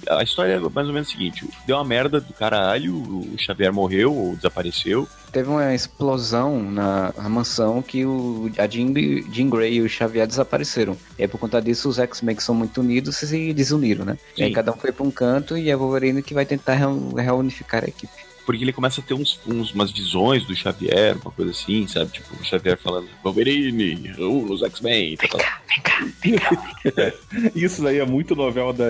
A 0.09 0.23
história 0.23 0.53
é 0.53 0.59
mais 0.59 0.87
ou 0.87 0.93
menos 0.93 1.09
o 1.09 1.11
seguinte: 1.11 1.47
deu 1.67 1.75
uma 1.77 1.85
merda 1.85 2.19
do 2.19 2.33
caralho, 2.33 2.95
o 2.95 3.35
Xavier 3.37 3.71
morreu 3.71 4.11
ou 4.11 4.35
desapareceu. 4.35 5.07
Teve 5.31 5.47
uma 5.49 5.75
explosão 5.75 6.59
na, 6.59 7.13
mansão 7.29 7.81
que 7.83 8.03
o, 8.03 8.49
a 8.57 8.67
Jean, 8.67 8.91
Jean 9.31 9.47
Grey 9.49 9.75
e 9.75 9.81
o 9.81 9.87
Xavier 9.87 10.25
desapareceram. 10.25 10.97
E 11.19 11.21
aí, 11.21 11.27
por 11.27 11.37
conta 11.39 11.61
disso, 11.61 11.87
os 11.87 11.99
X-Men 11.99 12.35
que 12.35 12.43
são 12.43 12.55
muito 12.55 12.81
unidos 12.81 13.15
se 13.17 13.53
desuniram, 13.53 14.03
né? 14.03 14.17
E 14.35 14.43
aí 14.43 14.51
cada 14.51 14.71
um 14.71 14.77
foi 14.77 14.91
pra 14.91 15.03
um 15.05 15.11
canto 15.11 15.55
e 15.55 15.69
é 15.69 15.75
o 15.75 15.79
Wolverine 15.79 16.23
que 16.23 16.33
vai 16.33 16.45
tentar 16.47 16.73
reu- 16.73 17.13
reunificar 17.13 17.83
a 17.83 17.87
equipe. 17.87 18.11
Porque 18.45 18.63
ele 18.63 18.73
começa 18.73 19.01
a 19.01 19.03
ter 19.03 19.13
uns, 19.13 19.39
uns- 19.47 19.71
umas 19.73 19.91
visões 19.91 20.43
do 20.45 20.55
Xavier, 20.55 21.15
uma 21.21 21.31
coisa 21.31 21.51
assim, 21.51 21.87
sabe? 21.87 22.11
Tipo, 22.11 22.35
o 22.39 22.43
Xavier 22.43 22.77
falando, 22.77 23.07
Wolverine, 23.23 24.13
uh, 24.17 24.51
os 24.51 24.61
X-Men, 24.63 25.15
tal, 25.17 25.29
tal. 25.39 25.41
Isso 27.55 27.81
daí 27.83 27.99
é 27.99 28.05
muito 28.05 28.35
novela 28.35 28.73
da, 28.73 28.85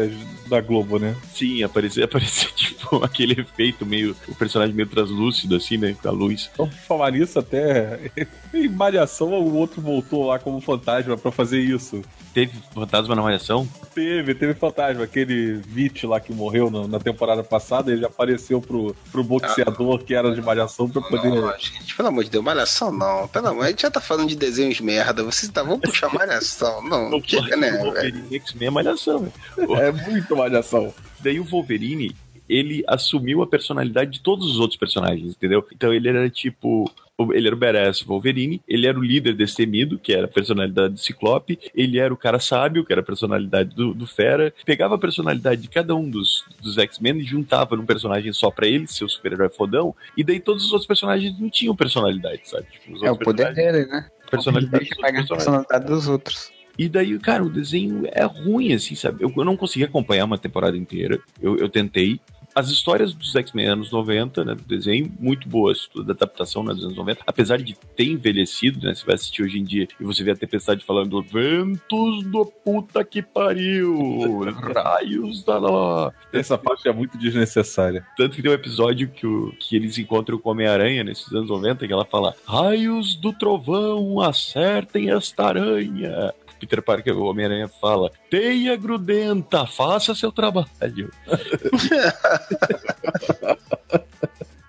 da 0.48 0.62
Globo, 0.62 0.98
né? 1.00 1.16
Sim, 1.34 1.64
aparecer, 1.64 2.04
aparecer, 2.06 2.52
tipo, 2.54 3.04
aquele 3.04 3.40
efeito 3.42 3.86
meio, 3.86 4.16
o 4.28 4.36
personagem 4.36 4.74
meio 4.76 4.88
translúcido, 4.88 5.56
assim, 5.56 5.78
né? 5.78 5.96
Com 6.02 6.08
a 6.08 6.12
luz. 6.12 6.50
Então, 6.54 6.68
por 6.68 6.78
falar 6.78 7.12
nisso, 7.12 7.38
até 7.40 8.12
em 8.54 8.68
Malhação, 8.70 9.30
o 9.34 9.56
outro 9.56 9.82
voltou 9.82 10.26
lá 10.26 10.40
como 10.40 10.60
fantasma 10.62 11.18
pra 11.18 11.32
fazer 11.32 11.60
isso. 11.60 12.02
Teve 12.34 12.54
fantasma 12.74 13.14
na 13.14 13.22
malhação? 13.22 13.68
Teve, 13.94 14.34
teve 14.34 14.54
fantasma. 14.54 15.04
Aquele 15.04 15.56
Vit 15.68 16.08
lá 16.08 16.18
que 16.18 16.32
morreu 16.34 16.72
na, 16.72 16.88
na 16.88 16.98
temporada 16.98 17.44
passada, 17.44 17.92
ele 17.92 18.06
apareceu 18.06 18.62
pro, 18.62 18.96
pro 19.12 19.22
boxeador 19.42 20.04
que 20.04 20.14
era 20.14 20.34
de 20.34 20.42
Malhação 20.42 20.90
pra 20.90 21.02
poder. 21.02 21.30
Não, 21.30 21.58
gente, 21.58 21.96
pelo 21.96 22.08
amor 22.08 22.24
de 22.24 22.30
Deus, 22.30 22.44
malhação 22.44 22.92
não. 22.92 23.28
Pelo 23.28 23.48
amor, 23.48 23.66
a 23.66 23.70
gente 23.70 23.82
já 23.82 23.92
tá 23.92 24.02
falando 24.02 24.30
de 24.30 24.36
desenhos 24.36 24.80
merda. 24.80 25.24
Vocês 25.24 25.52
tá, 25.52 25.64
vão 25.64 25.80
puxar 25.80 26.14
malhação. 26.14 26.82
Não, 26.84 27.10
né, 27.10 27.18
o 27.18 27.22
velho? 27.22 27.84
Wolverine 27.84 28.36
X-Men 28.38 28.68
é 28.68 28.72
malhação, 28.72 29.20
velho. 29.20 29.76
É 29.82 29.92
muito 29.92 30.36
Malhação. 30.36 30.94
Daí 31.20 31.40
o 31.40 31.44
Wolverine, 31.44 32.16
ele 32.52 32.84
assumiu 32.88 33.42
a 33.42 33.48
personalidade 33.48 34.12
de 34.12 34.22
todos 34.22 34.46
os 34.46 34.60
outros 34.60 34.78
personagens, 34.78 35.32
entendeu? 35.32 35.66
Então 35.72 35.94
ele 35.94 36.10
era 36.10 36.30
tipo. 36.30 36.92
Ele 37.34 37.46
era 37.46 37.56
o 37.56 37.60
badass 37.60 38.02
Wolverine, 38.02 38.64
ele 38.68 38.88
era 38.88 38.98
o 38.98 39.04
líder 39.04 39.36
destemido, 39.36 40.00
que 40.00 40.12
era 40.12 40.26
a 40.26 40.28
personalidade 40.28 40.96
do 40.96 41.00
Ciclope, 41.00 41.60
ele 41.76 42.00
era 42.00 42.12
o 42.12 42.18
cara 42.18 42.40
sábio, 42.40 42.84
que 42.84 42.92
era 42.92 43.02
a 43.02 43.06
personalidade 43.06 43.76
do, 43.76 43.94
do 43.94 44.08
Fera, 44.08 44.52
pegava 44.66 44.96
a 44.96 44.98
personalidade 44.98 45.62
de 45.62 45.68
cada 45.68 45.94
um 45.94 46.10
dos, 46.10 46.44
dos 46.60 46.80
X-Men 46.80 47.20
e 47.20 47.24
juntava 47.24 47.76
num 47.76 47.86
personagem 47.86 48.34
só 48.34 48.50
pra 48.50 48.66
ele, 48.66 48.88
seu 48.88 49.08
super-herói 49.08 49.50
fodão, 49.50 49.96
e 50.18 50.24
daí 50.24 50.40
todos 50.40 50.66
os 50.66 50.72
outros 50.72 50.88
personagens 50.88 51.40
não 51.40 51.48
tinham 51.48 51.76
personalidade, 51.76 52.42
sabe? 52.46 52.66
Tipo, 52.72 52.96
os 52.96 53.04
É 53.04 53.12
o 53.12 53.18
poder 53.18 53.54
dele, 53.54 53.86
né? 53.86 54.10
personalidade 54.32 54.86
dos 54.86 54.98
pegar 54.98 55.22
a 55.22 55.28
personalidade 55.28 55.86
dos 55.86 56.08
outros. 56.08 56.52
E 56.78 56.88
daí, 56.88 57.20
cara, 57.20 57.44
o 57.44 57.50
desenho 57.50 58.08
é 58.12 58.24
ruim, 58.24 58.74
assim, 58.74 58.96
sabe? 58.96 59.24
Eu, 59.24 59.32
eu 59.36 59.46
não 59.46 59.58
consegui 59.58 59.84
acompanhar 59.84 60.26
uma 60.26 60.38
temporada 60.38 60.78
inteira. 60.78 61.20
Eu, 61.42 61.58
eu 61.58 61.70
tentei. 61.70 62.20
As 62.54 62.70
histórias 62.70 63.14
dos 63.14 63.36
X-Men 63.36 63.68
anos 63.68 63.92
90, 63.92 64.44
né, 64.44 64.56
do 64.56 64.64
desenho, 64.64 65.12
muito 65.20 65.48
boas, 65.48 65.88
toda 65.88 66.12
a 66.12 66.16
adaptação 66.16 66.64
né, 66.64 66.74
dos 66.74 66.84
anos 66.84 66.98
90, 66.98 67.22
apesar 67.26 67.58
de 67.58 67.76
ter 67.96 68.06
envelhecido, 68.06 68.86
né, 68.86 68.94
você 68.94 69.06
vai 69.06 69.16
assistir 69.16 69.44
hoje 69.44 69.60
em 69.60 69.64
dia 69.64 69.88
e 70.00 70.04
você 70.04 70.24
vê 70.24 70.32
a 70.32 70.36
Tempestade 70.36 70.84
falando 70.84 71.22
ventos 71.22 72.24
do 72.26 72.46
puta 72.46 73.04
que 73.04 73.22
pariu, 73.22 74.42
raios 74.74 75.44
da 75.44 75.60
lá. 75.60 76.14
Essa 76.34 76.58
parte 76.58 76.88
é 76.88 76.94
muito 76.94 77.18
desnecessária. 77.18 78.06
Tanto 78.18 78.36
que 78.36 78.42
tem 78.42 78.52
um 78.52 78.56
episódio 78.56 79.08
que, 79.10 79.26
o, 79.26 79.52
que 79.60 79.76
eles 79.76 79.98
encontram 79.98 80.38
com 80.38 80.50
o 80.50 80.52
Homem-Aranha 80.52 81.04
nesses 81.04 81.32
anos 81.32 81.50
90, 81.50 81.88
que 81.88 81.94
ela 81.94 82.06
fala: 82.06 82.36
Raios 82.46 83.16
do 83.16 83.32
trovão, 83.34 84.20
acertem 84.20 85.12
esta 85.12 85.46
aranha. 85.46 86.34
Peter 86.62 86.82
Parker, 86.82 87.18
o 87.18 87.26
Homem-Aranha, 87.26 87.68
fala: 87.68 88.10
Teia 88.30 88.78
grudenta, 88.78 89.66
faça 89.66 90.16
seu 90.16 90.32
trabalho. 90.32 91.12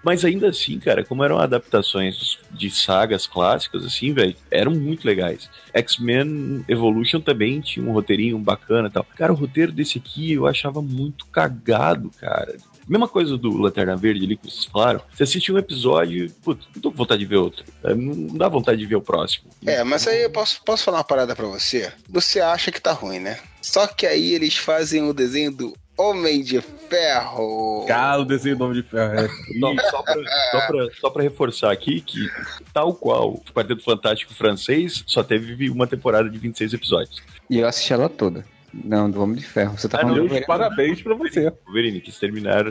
Mas 0.02 0.24
ainda 0.24 0.48
assim, 0.48 0.80
cara, 0.80 1.04
como 1.04 1.22
eram 1.22 1.38
adaptações 1.38 2.38
de 2.50 2.70
sagas 2.70 3.26
clássicas, 3.26 3.84
assim, 3.84 4.12
velho, 4.12 4.34
eram 4.50 4.72
muito 4.72 5.06
legais. 5.06 5.48
X-Men 5.72 6.64
Evolution 6.66 7.20
também 7.20 7.60
tinha 7.60 7.86
um 7.86 7.92
roteirinho 7.92 8.36
bacana 8.38 8.88
e 8.88 8.90
tal. 8.90 9.06
Cara, 9.16 9.32
o 9.32 9.36
roteiro 9.36 9.70
desse 9.70 9.98
aqui 9.98 10.32
eu 10.32 10.46
achava 10.46 10.82
muito 10.82 11.26
cagado, 11.26 12.10
cara. 12.18 12.56
Mesma 12.88 13.08
coisa 13.08 13.36
do 13.36 13.56
Lanterna 13.56 13.96
Verde 13.96 14.24
ali 14.24 14.36
que 14.36 14.50
vocês 14.50 14.64
falaram. 14.64 15.00
Você 15.12 15.22
assiste 15.22 15.52
um 15.52 15.58
episódio, 15.58 16.30
putz, 16.44 16.66
não 16.74 16.82
tô 16.82 16.90
com 16.90 16.96
vontade 16.96 17.20
de 17.20 17.26
ver 17.26 17.36
outro. 17.36 17.64
É, 17.84 17.94
Não 17.94 18.36
dá 18.36 18.48
vontade 18.48 18.78
de 18.78 18.86
ver 18.86 18.96
o 18.96 19.00
próximo. 19.02 19.50
É, 19.66 19.82
mas 19.84 20.06
aí 20.06 20.22
eu 20.22 20.30
posso, 20.30 20.62
posso 20.64 20.84
falar 20.84 20.98
uma 20.98 21.04
parada 21.04 21.34
pra 21.36 21.46
você? 21.46 21.92
Você 22.08 22.40
acha 22.40 22.70
que 22.72 22.80
tá 22.80 22.92
ruim, 22.92 23.18
né? 23.18 23.38
Só 23.60 23.86
que 23.86 24.06
aí 24.06 24.32
eles 24.34 24.56
fazem 24.56 25.02
o 25.08 25.12
desenho 25.14 25.52
do 25.52 25.72
Homem 25.96 26.42
de 26.42 26.60
Ferro. 26.60 27.84
Cara, 27.86 28.22
o 28.22 28.24
desenho 28.24 28.56
do 28.56 28.64
Homem 28.64 28.82
de 28.82 28.88
Ferro 28.88 29.14
é 29.14 29.28
Só, 29.60 29.90
só, 29.90 30.02
pra, 30.02 30.14
só, 30.50 30.66
pra, 30.66 30.88
só 31.00 31.10
pra 31.10 31.22
reforçar 31.22 31.70
aqui 31.72 32.00
que, 32.00 32.28
tal 32.72 32.94
qual 32.94 33.34
o 33.34 33.52
Quarteto 33.52 33.84
Fantástico 33.84 34.34
francês, 34.34 35.04
só 35.06 35.22
teve 35.22 35.70
uma 35.70 35.86
temporada 35.86 36.28
de 36.28 36.38
26 36.38 36.74
episódios. 36.74 37.22
E 37.48 37.58
eu 37.58 37.66
assisti 37.68 37.92
ela 37.92 38.08
toda. 38.08 38.44
Não, 38.72 39.10
do 39.10 39.22
Homem 39.22 39.36
de 39.36 39.44
Ferro. 39.46 39.76
Você 39.78 39.88
tá 39.88 39.98
Ah, 39.98 40.00
falando 40.00 40.16
não, 40.16 40.26
do 40.26 40.30
Meus 40.32 40.46
Wolverine? 40.46 40.46
parabéns 40.68 41.02
pra 41.02 41.14
você. 41.14 41.52
Wolverine, 41.66 42.00
quis 42.00 42.18
terminar 42.18 42.64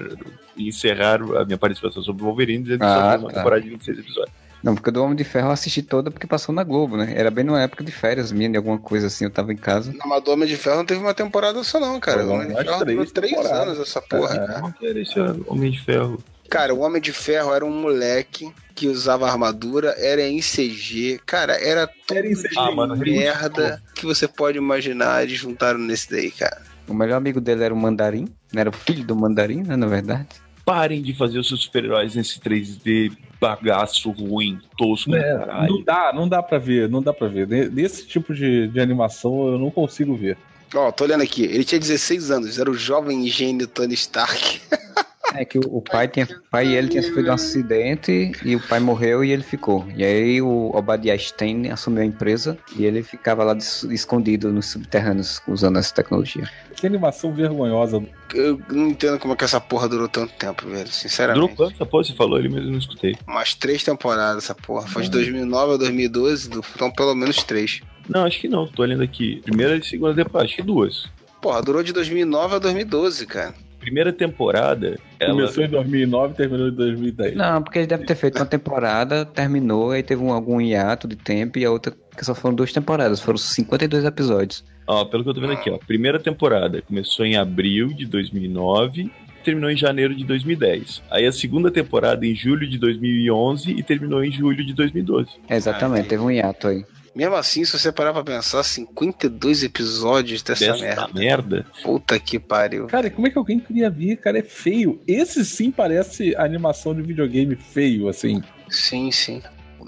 e 0.57 0.67
encerrar 0.67 1.21
a 1.21 1.45
minha 1.45 1.57
participação 1.57 2.01
sobre 2.01 2.23
o 2.23 2.25
Wolverine 2.25 2.63
dizendo 2.63 2.79
que 2.79 2.85
Ah, 2.85 2.95
só 2.95 3.09
tem 3.11 3.19
uma 3.19 3.29
tá. 3.29 3.35
temporada 3.37 3.61
de 3.61 3.69
26 3.69 3.99
episódios. 3.99 4.35
Não, 4.63 4.75
porque 4.75 4.91
do 4.91 5.03
Homem 5.03 5.15
de 5.15 5.23
Ferro 5.23 5.47
eu 5.47 5.51
assisti 5.51 5.81
toda 5.81 6.11
porque 6.11 6.27
passou 6.27 6.53
na 6.53 6.63
Globo, 6.63 6.95
né? 6.95 7.13
Era 7.15 7.31
bem 7.31 7.43
numa 7.43 7.59
época 7.61 7.83
de 7.83 7.91
férias 7.91 8.31
minha, 8.31 8.47
de 8.49 8.57
alguma 8.57 8.77
coisa 8.77 9.07
assim, 9.07 9.25
eu 9.25 9.31
tava 9.31 9.51
em 9.51 9.57
casa. 9.57 9.91
Não, 9.91 10.07
mas 10.07 10.23
do 10.23 10.31
Homem 10.31 10.47
de 10.47 10.55
Ferro 10.55 10.77
não 10.77 10.85
teve 10.85 10.99
uma 11.01 11.13
temporada 11.15 11.63
só, 11.63 11.79
não, 11.79 11.99
cara. 11.99 12.23
O 12.25 12.29
Homem 12.31 12.47
de 12.47 12.53
mais 12.53 12.67
Ferro 12.67 12.79
três 12.79 12.97
durou 12.97 13.11
três 13.13 13.45
anos 13.51 13.79
essa 13.79 14.01
porra, 14.01 14.35
É. 14.35 14.37
cara. 14.47 14.59
Qual 14.59 14.71
que 14.73 14.85
era 14.87 14.99
esse 14.99 15.19
Homem 15.47 15.71
de 15.71 15.79
Ferro? 15.83 16.23
Cara, 16.51 16.73
o 16.75 16.79
Homem 16.81 17.01
de 17.01 17.13
Ferro 17.13 17.53
era 17.53 17.65
um 17.65 17.71
moleque 17.81 18.51
que 18.75 18.87
usava 18.87 19.25
armadura, 19.29 19.95
era 19.97 20.21
em 20.21 20.39
CG, 20.41 21.19
cara, 21.25 21.53
era 21.53 21.87
tudo 21.87 22.17
Era 22.17 22.27
CG. 22.27 22.49
de 22.49 22.59
Ah, 22.59 22.71
mano, 22.71 22.95
merda 22.97 23.81
que 23.95 24.05
você 24.05 24.27
pode 24.27 24.57
imaginar, 24.57 25.23
eles 25.23 25.37
juntaram 25.39 25.79
nesse 25.79 26.11
daí, 26.11 26.29
cara. 26.29 26.61
O 26.87 26.93
melhor 26.93 27.15
amigo 27.15 27.39
dele 27.39 27.63
era 27.63 27.73
o 27.73 27.77
Mandarim, 27.77 28.25
né? 28.53 28.61
era 28.61 28.69
o 28.69 28.73
filho 28.73 29.03
do 29.05 29.15
Mandarim, 29.15 29.63
né, 29.63 29.75
na 29.77 29.87
verdade. 29.87 30.27
Parem 30.65 31.01
de 31.01 31.13
fazer 31.15 31.39
os 31.39 31.47
seus 31.47 31.61
super-heróis 31.63 32.15
nesse 32.15 32.39
3D 32.39 33.11
bagaço 33.39 34.11
ruim, 34.11 34.59
tosco, 34.77 35.15
É, 35.15 35.37
caralho. 35.37 35.73
não 35.73 35.83
dá, 35.83 36.11
não 36.13 36.29
dá 36.29 36.43
pra 36.43 36.57
ver, 36.59 36.89
não 36.89 37.01
dá 37.01 37.13
pra 37.13 37.27
ver. 37.27 37.47
Ne- 37.47 37.69
Nesse 37.69 38.05
tipo 38.05 38.33
de, 38.33 38.67
de 38.67 38.79
animação 38.79 39.47
eu 39.47 39.57
não 39.57 39.71
consigo 39.71 40.15
ver. 40.15 40.37
Ó, 40.73 40.91
tô 40.91 41.03
olhando 41.03 41.21
aqui, 41.23 41.43
ele 41.43 41.63
tinha 41.63 41.79
16 41.79 42.31
anos, 42.31 42.57
era 42.59 42.69
o 42.69 42.73
jovem 42.73 43.27
gênio 43.27 43.67
Tony 43.67 43.93
Stark. 43.93 44.61
É 45.33 45.45
que 45.45 45.57
o, 45.57 45.61
o 45.77 45.81
pai 45.81 46.09
tinha, 46.09 46.25
o 46.25 46.49
pai 46.51 46.67
e 46.67 46.75
ele 46.75 46.89
tinham 46.89 47.03
sofrido 47.05 47.29
um 47.29 47.33
acidente 47.33 48.33
e 48.43 48.53
o 48.53 48.59
pai 48.67 48.81
morreu 48.81 49.23
e 49.23 49.31
ele 49.31 49.43
ficou. 49.43 49.87
E 49.95 50.03
aí 50.03 50.41
o 50.41 50.71
Obadiah 50.75 51.17
Stein 51.17 51.69
assumiu 51.71 52.01
a 52.01 52.05
empresa 52.05 52.57
e 52.75 52.83
ele 52.83 53.01
ficava 53.01 53.41
lá 53.45 53.55
escondido 53.89 54.51
nos 54.51 54.65
subterrâneos 54.65 55.41
usando 55.47 55.79
essa 55.79 55.93
tecnologia. 55.95 56.49
Que 56.75 56.85
animação 56.85 57.33
vergonhosa. 57.33 58.03
Eu 58.33 58.59
não 58.69 58.89
entendo 58.89 59.19
como 59.19 59.33
é 59.33 59.37
que 59.37 59.45
essa 59.45 59.61
porra 59.61 59.87
durou 59.87 60.09
tanto 60.09 60.33
tempo, 60.33 60.63
velho, 60.65 60.79
Durou 60.79 60.91
sinceramente. 60.91 61.55
quanto 61.55 61.75
essa 61.75 61.85
porra? 61.85 62.03
Você 62.03 62.13
falou 62.13 62.37
ele 62.37 62.49
mesmo, 62.49 62.67
eu 62.67 62.71
não 62.73 62.79
escutei. 62.79 63.15
Umas 63.25 63.53
três 63.53 63.85
temporadas 63.85 64.43
essa 64.43 64.55
porra. 64.55 64.85
Foi 64.89 65.03
de 65.03 65.11
2009 65.11 65.75
a 65.75 65.77
2012, 65.77 66.49
do- 66.49 66.65
então 66.75 66.91
pelo 66.91 67.15
menos 67.15 67.41
três. 67.41 67.79
Não, 68.09 68.25
acho 68.25 68.39
que 68.39 68.47
não, 68.47 68.67
tô 68.67 68.81
olhando 68.83 69.03
aqui. 69.03 69.41
Primeira 69.43 69.77
e 69.77 69.83
segunda 69.83 70.13
temporada, 70.15 70.45
acho 70.45 70.55
que 70.55 70.61
duas. 70.61 71.09
Porra, 71.41 71.61
durou 71.61 71.81
de 71.81 71.91
2009 71.93 72.55
a 72.55 72.59
2012, 72.59 73.25
cara. 73.25 73.53
Primeira 73.79 74.13
temporada, 74.13 74.99
ela... 75.19 75.33
Começou 75.33 75.63
em 75.63 75.67
2009 75.69 76.33
e 76.33 76.37
terminou 76.37 76.67
em 76.67 76.71
2010. 76.71 77.35
Não, 77.35 77.63
porque 77.63 77.79
ele 77.79 77.87
deve 77.87 78.05
ter 78.05 78.13
feito 78.13 78.37
uma 78.37 78.45
temporada, 78.45 79.25
terminou, 79.25 79.89
aí 79.89 80.03
teve 80.03 80.21
um, 80.21 80.31
algum 80.31 80.61
hiato 80.61 81.07
de 81.07 81.15
tempo 81.15 81.57
e 81.57 81.65
a 81.65 81.71
outra, 81.71 81.91
que 82.15 82.23
só 82.23 82.35
foram 82.35 82.53
duas 82.53 82.71
temporadas, 82.71 83.19
foram 83.19 83.37
52 83.39 84.05
episódios. 84.05 84.63
Ó, 84.85 85.03
pelo 85.05 85.23
que 85.23 85.29
eu 85.31 85.33
tô 85.33 85.41
vendo 85.41 85.53
aqui, 85.53 85.71
ó. 85.71 85.79
Primeira 85.79 86.19
temporada 86.19 86.79
começou 86.83 87.25
em 87.25 87.37
abril 87.37 87.87
de 87.87 88.05
2009 88.05 89.01
e 89.03 89.43
terminou 89.43 89.71
em 89.71 89.77
janeiro 89.77 90.13
de 90.13 90.23
2010. 90.25 91.01
Aí 91.09 91.25
a 91.25 91.31
segunda 91.31 91.71
temporada 91.71 92.23
em 92.23 92.35
julho 92.35 92.69
de 92.69 92.77
2011 92.77 93.71
e 93.71 93.81
terminou 93.81 94.23
em 94.23 94.31
julho 94.31 94.63
de 94.63 94.73
2012. 94.75 95.29
É, 95.49 95.55
exatamente, 95.55 96.05
Ah, 96.05 96.09
teve 96.09 96.21
um 96.21 96.29
hiato 96.29 96.67
aí. 96.67 96.85
Mesmo 97.13 97.35
assim, 97.35 97.65
se 97.65 97.77
você 97.77 97.91
parar 97.91 98.13
pra 98.13 98.23
pensar, 98.23 98.63
52 98.63 99.63
episódios 99.63 100.41
dessa 100.41 100.65
Dessa 100.67 100.81
merda. 100.81 101.09
merda. 101.13 101.65
Puta 101.83 102.17
que 102.19 102.39
pariu. 102.39 102.87
Cara, 102.87 103.09
como 103.09 103.27
é 103.27 103.29
que 103.29 103.37
alguém 103.37 103.59
queria 103.59 103.89
ver? 103.89 104.15
Cara, 104.17 104.39
é 104.39 104.43
feio. 104.43 105.01
Esse 105.05 105.43
sim 105.43 105.71
parece 105.71 106.33
animação 106.37 106.95
de 106.95 107.01
videogame 107.01 107.55
feio, 107.55 108.07
assim. 108.07 108.41
Sim, 108.69 109.11
sim. 109.11 109.41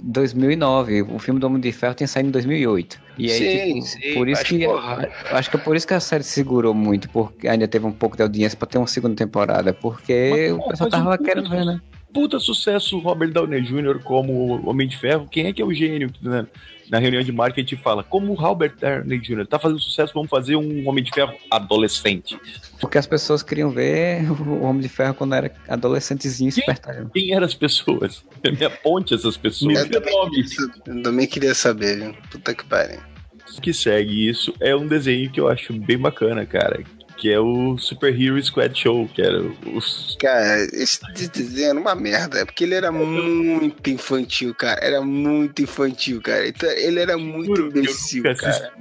2009, 0.06 1.04
o 1.04 1.20
filme 1.20 1.40
do 1.40 1.48
Homem 1.48 1.62
de 1.62 1.72
Ferro 1.72 1.94
tinha 1.94 2.08
saído 2.08 2.30
em 2.30 2.32
2008. 2.32 3.00
E 3.18 3.32
aí, 3.32 3.38
Sim, 3.38 3.74
tipo, 3.76 3.86
sim, 3.86 4.14
por 4.16 4.28
isso 4.28 4.44
que 4.44 4.66
porra. 4.66 5.10
acho 5.32 5.50
que 5.52 5.56
é 5.56 5.60
por 5.60 5.76
isso 5.76 5.88
que 5.88 5.94
a 5.94 6.00
série 6.00 6.24
segurou 6.24 6.74
muito, 6.74 7.08
porque 7.10 7.48
ainda 7.48 7.68
teve 7.68 7.86
um 7.86 7.92
pouco 7.92 8.18
de 8.18 8.24
audiência 8.24 8.58
pra 8.58 8.68
ter 8.68 8.80
uma 8.80 8.88
segunda 8.88 9.16
temporada, 9.16 9.72
porque 9.72 10.30
Mas, 10.32 10.52
o 10.52 10.68
pessoal 10.68 10.90
tava 10.90 11.18
querendo 11.18 11.50
ver, 11.50 11.64
né? 11.64 11.80
Puta 12.14 12.40
sucesso 12.40 13.00
Robert 13.00 13.32
Downey 13.32 13.62
Jr. 13.62 14.00
como 14.04 14.68
Homem 14.70 14.88
de 14.88 14.98
Ferro. 14.98 15.28
Quem 15.30 15.48
é 15.48 15.54
que 15.54 15.62
é 15.62 15.66
o 15.66 15.74
gênio 15.74 16.12
que 16.12 16.28
né, 16.28 16.46
na 16.90 17.00
reunião 17.00 17.24
de 17.24 17.32
marketing 17.32 17.78
fala? 17.78 18.04
Como 18.04 18.32
o 18.32 18.36
Robert 18.36 18.76
Downey 18.80 19.20
Jr. 19.20 19.48
tá 19.48 19.58
fazendo 19.58 19.80
sucesso, 19.80 20.14
vamos 20.14 20.30
fazer 20.30 20.56
um 20.56 20.88
Homem 20.88 21.04
de 21.04 21.12
Ferro 21.12 21.34
adolescente. 21.50 22.38
Porque 22.80 22.98
as 22.98 23.08
pessoas 23.08 23.42
queriam 23.42 23.72
ver 23.72 24.30
o 24.30 24.64
Homem 24.64 24.82
de 24.82 24.90
Ferro 24.90 25.16
quando 25.16 25.34
era 25.34 25.52
adolescentezinho 25.68 26.50
espertalhão. 26.50 27.10
Quem 27.10 27.34
eram 27.34 27.46
as 27.46 27.56
pessoas? 27.56 28.24
Me 28.46 28.64
aponte 28.64 29.16
essas 29.16 29.36
pessoas. 29.36 29.80
Eu 29.80 29.90
também, 29.90 30.14
eu 30.86 31.02
também 31.02 31.28
queria 31.28 31.56
saber, 31.56 31.98
viu? 31.98 32.16
Puta 32.30 32.54
que 32.54 32.64
pariu. 32.66 33.00
que 33.62 33.74
segue 33.74 34.30
isso 34.30 34.54
é 34.60 34.76
um 34.76 34.88
desenho 34.88 35.32
que 35.32 35.40
eu 35.40 35.48
acho 35.48 35.74
bem 35.74 35.98
bacana, 35.98 36.46
cara. 36.46 36.84
Que 37.24 37.32
é 37.32 37.40
o 37.40 37.78
Super 37.78 38.14
Hero 38.22 38.44
Squad 38.44 38.78
Show, 38.78 39.08
que 39.08 39.22
era 39.22 39.42
os. 39.74 40.18
Cara, 40.20 40.58
esse 40.74 41.00
desenho 41.32 41.70
era 41.70 41.80
uma 41.80 41.96
merda, 41.96 42.40
é 42.40 42.44
porque 42.44 42.66
ele 42.66 42.74
era 42.76 42.92
muito 42.92 43.90
infantil, 43.90 44.54
cara. 44.54 44.78
Era 44.84 45.00
muito 45.02 45.62
infantil, 45.62 46.22
cara. 46.22 46.46
Então, 46.46 46.70
ele 46.70 47.00
era 47.00 47.18
muito 47.18 47.56
Juro 47.56 47.70
imbecil, 47.70 48.24
cara. 48.24 48.38
assisti, 48.40 48.72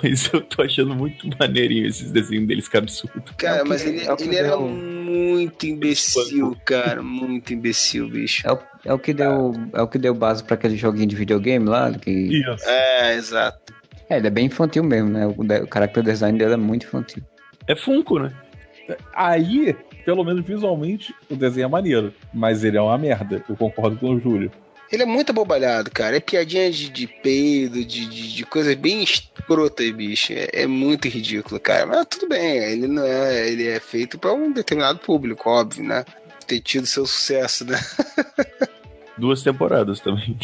Mas 0.00 0.30
eu 0.32 0.40
tô 0.42 0.62
achando 0.62 0.94
muito 0.94 1.26
maneirinho 1.40 1.88
esses 1.88 2.12
desenhos 2.12 2.46
deles, 2.46 2.68
que 2.68 2.76
absurdo. 2.76 3.20
Cara, 3.36 3.62
É 3.62 3.64
mas 3.64 3.84
ele, 3.84 4.06
é 4.06 4.14
que 4.14 4.22
ele 4.22 4.36
era 4.36 4.56
muito 4.56 5.66
imbecil, 5.66 6.56
cara. 6.64 7.02
Muito 7.02 7.52
imbecil, 7.52 8.08
bicho. 8.08 8.46
É 8.46 8.52
o, 8.52 8.58
é 8.84 8.92
o 8.94 8.98
que 9.00 9.12
deu, 9.12 9.52
é 9.74 9.82
o 9.82 9.88
que 9.88 9.98
deu 9.98 10.14
base 10.14 10.44
pra 10.44 10.54
aquele 10.54 10.76
joguinho 10.76 11.08
de 11.08 11.16
videogame 11.16 11.66
lá, 11.68 11.90
que 11.92 12.10
Isso. 12.12 12.64
É, 12.68 13.16
exato. 13.16 13.74
é, 14.08 14.18
ele 14.18 14.28
é 14.28 14.30
bem 14.30 14.46
infantil 14.46 14.84
mesmo, 14.84 15.10
né? 15.10 15.26
O, 15.26 15.42
de- 15.42 15.62
o 15.62 15.68
character 15.72 16.04
design 16.04 16.38
dele 16.38 16.52
é 16.54 16.56
muito 16.56 16.86
infantil. 16.86 17.24
É 17.68 17.76
Funko, 17.76 18.18
né? 18.18 18.32
Aí, 19.14 19.76
pelo 20.04 20.24
menos 20.24 20.44
visualmente, 20.44 21.14
o 21.30 21.36
desenho 21.36 21.66
é 21.66 21.68
maneiro. 21.68 22.12
Mas 22.32 22.64
ele 22.64 22.76
é 22.78 22.80
uma 22.80 22.96
merda. 22.98 23.44
Eu 23.48 23.54
concordo 23.56 23.96
com 23.98 24.14
o 24.14 24.20
Júlio. 24.20 24.50
Ele 24.90 25.02
é 25.02 25.06
muito 25.06 25.28
abobalhado, 25.30 25.90
cara. 25.90 26.16
É 26.16 26.20
piadinha 26.20 26.70
de, 26.70 26.88
de 26.88 27.06
peido, 27.06 27.84
de, 27.84 28.06
de, 28.06 28.34
de 28.36 28.46
coisas 28.46 28.74
bem 28.74 29.02
escrotas, 29.02 29.90
bicho. 29.90 30.32
É, 30.32 30.48
é 30.62 30.66
muito 30.66 31.06
ridículo, 31.08 31.60
cara. 31.60 31.84
Mas 31.84 32.06
tudo 32.06 32.26
bem, 32.26 32.56
ele 32.56 32.86
não 32.88 33.04
é. 33.04 33.48
Ele 33.50 33.66
é 33.68 33.78
feito 33.80 34.18
pra 34.18 34.32
um 34.32 34.50
determinado 34.50 34.98
público, 35.00 35.50
óbvio, 35.50 35.84
né? 35.84 36.06
Ter 36.46 36.60
tido 36.60 36.86
seu 36.86 37.04
sucesso, 37.04 37.66
né? 37.66 37.78
Duas 39.18 39.42
temporadas 39.42 40.00
também. 40.00 40.38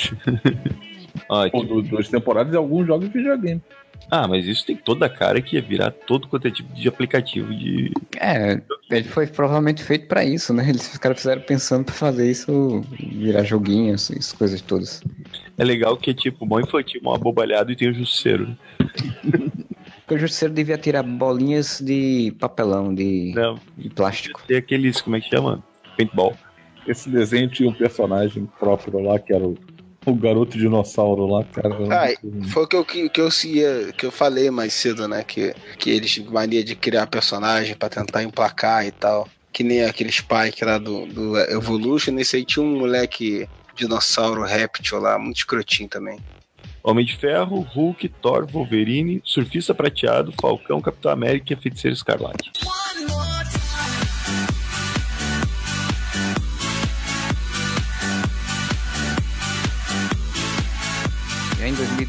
Ó, 1.28 1.48
Pô, 1.48 1.62
du- 1.62 1.80
duas 1.80 2.08
temporadas 2.08 2.52
e 2.52 2.56
alguns 2.56 2.86
jogos 2.86 3.08
de 3.10 3.16
videogame. 3.16 3.62
Ah, 4.10 4.28
mas 4.28 4.46
isso 4.46 4.64
tem 4.66 4.76
toda 4.76 5.06
a 5.06 5.08
cara 5.08 5.40
que 5.40 5.56
ia 5.56 5.62
virar 5.62 5.90
todo 5.90 6.28
quanto 6.28 6.46
é 6.46 6.50
tipo 6.50 6.72
de 6.74 6.86
aplicativo 6.88 7.52
de. 7.54 7.90
É, 8.20 8.60
ele 8.90 9.04
foi 9.04 9.26
provavelmente 9.26 9.82
feito 9.82 10.06
pra 10.06 10.24
isso, 10.24 10.52
né? 10.52 10.64
Eles 10.68 10.92
os 10.92 10.98
caras 10.98 11.18
fizeram 11.18 11.42
pensando 11.42 11.84
pra 11.84 11.94
fazer 11.94 12.30
isso 12.30 12.82
virar 12.98 13.42
joguinhos, 13.44 14.10
essas 14.10 14.32
coisas 14.32 14.60
todas. 14.60 15.02
É 15.56 15.64
legal 15.64 15.96
que 15.96 16.10
é 16.10 16.14
tipo 16.14 16.44
mó 16.46 16.60
infantil, 16.60 17.00
mó 17.02 17.14
abobalhado 17.14 17.72
e 17.72 17.76
tem 17.76 17.88
o 17.88 17.94
Jusceiro. 17.94 18.46
né? 18.48 18.56
Porque 20.00 20.14
o 20.16 20.18
Justiceiro 20.18 20.52
devia 20.52 20.76
tirar 20.76 21.02
bolinhas 21.02 21.80
de 21.80 22.34
papelão, 22.38 22.94
de, 22.94 23.32
Não, 23.34 23.58
de 23.78 23.88
plástico. 23.88 24.42
tem 24.46 24.58
aqueles, 24.58 25.00
como 25.00 25.16
é 25.16 25.20
que 25.20 25.30
chama? 25.30 25.64
Paintball. 25.96 26.36
Esse 26.86 27.08
desenho 27.08 27.48
tinha 27.48 27.70
um 27.70 27.72
personagem 27.72 28.46
próprio 28.60 29.00
lá, 29.00 29.18
que 29.18 29.32
era 29.32 29.42
o, 29.42 29.56
o 30.06 30.14
garoto 30.14 30.58
dinossauro 30.58 31.26
lá, 31.26 31.44
cara. 31.44 31.68
muito- 32.22 32.48
Foi 32.50 32.64
o 32.64 32.66
que 32.66 32.76
eu, 32.76 32.84
que, 32.84 33.08
que 33.08 33.20
eu, 33.20 33.28
ia- 33.44 33.92
que 33.92 34.06
eu 34.06 34.10
falei 34.12 34.50
mais 34.50 34.72
cedo, 34.72 35.06
né? 35.08 35.22
Que, 35.24 35.54
que 35.78 35.90
eles 35.90 36.18
mania 36.18 36.62
de 36.62 36.74
criar 36.74 37.06
personagem 37.06 37.74
pra 37.74 37.88
tentar 37.88 38.22
emplacar 38.22 38.86
e 38.86 38.90
tal. 38.90 39.28
Que 39.52 39.62
nem 39.62 39.84
aquele 39.84 40.10
Spike 40.10 40.64
lá 40.64 40.78
do, 40.78 41.06
do 41.06 41.38
Evolution. 41.38 42.12
Nesse 42.12 42.36
aí 42.36 42.44
tinha 42.44 42.64
um 42.64 42.78
moleque 42.78 43.48
dinossauro 43.76 44.42
réptil 44.42 44.98
lá, 44.98 45.18
muito 45.18 45.36
escrotinho 45.36 45.88
também. 45.88 46.18
Homem 46.82 47.04
de 47.04 47.16
Ferro, 47.16 47.60
Hulk, 47.60 48.08
Thor, 48.20 48.46
Wolverine, 48.46 49.22
Surfista 49.24 49.74
Prateado, 49.74 50.34
Falcão, 50.40 50.80
Capitão 50.82 51.10
América 51.10 51.52
e 51.52 51.56
a 51.56 51.58
Feiticeira 51.58 51.94
Escarlate. 51.94 52.50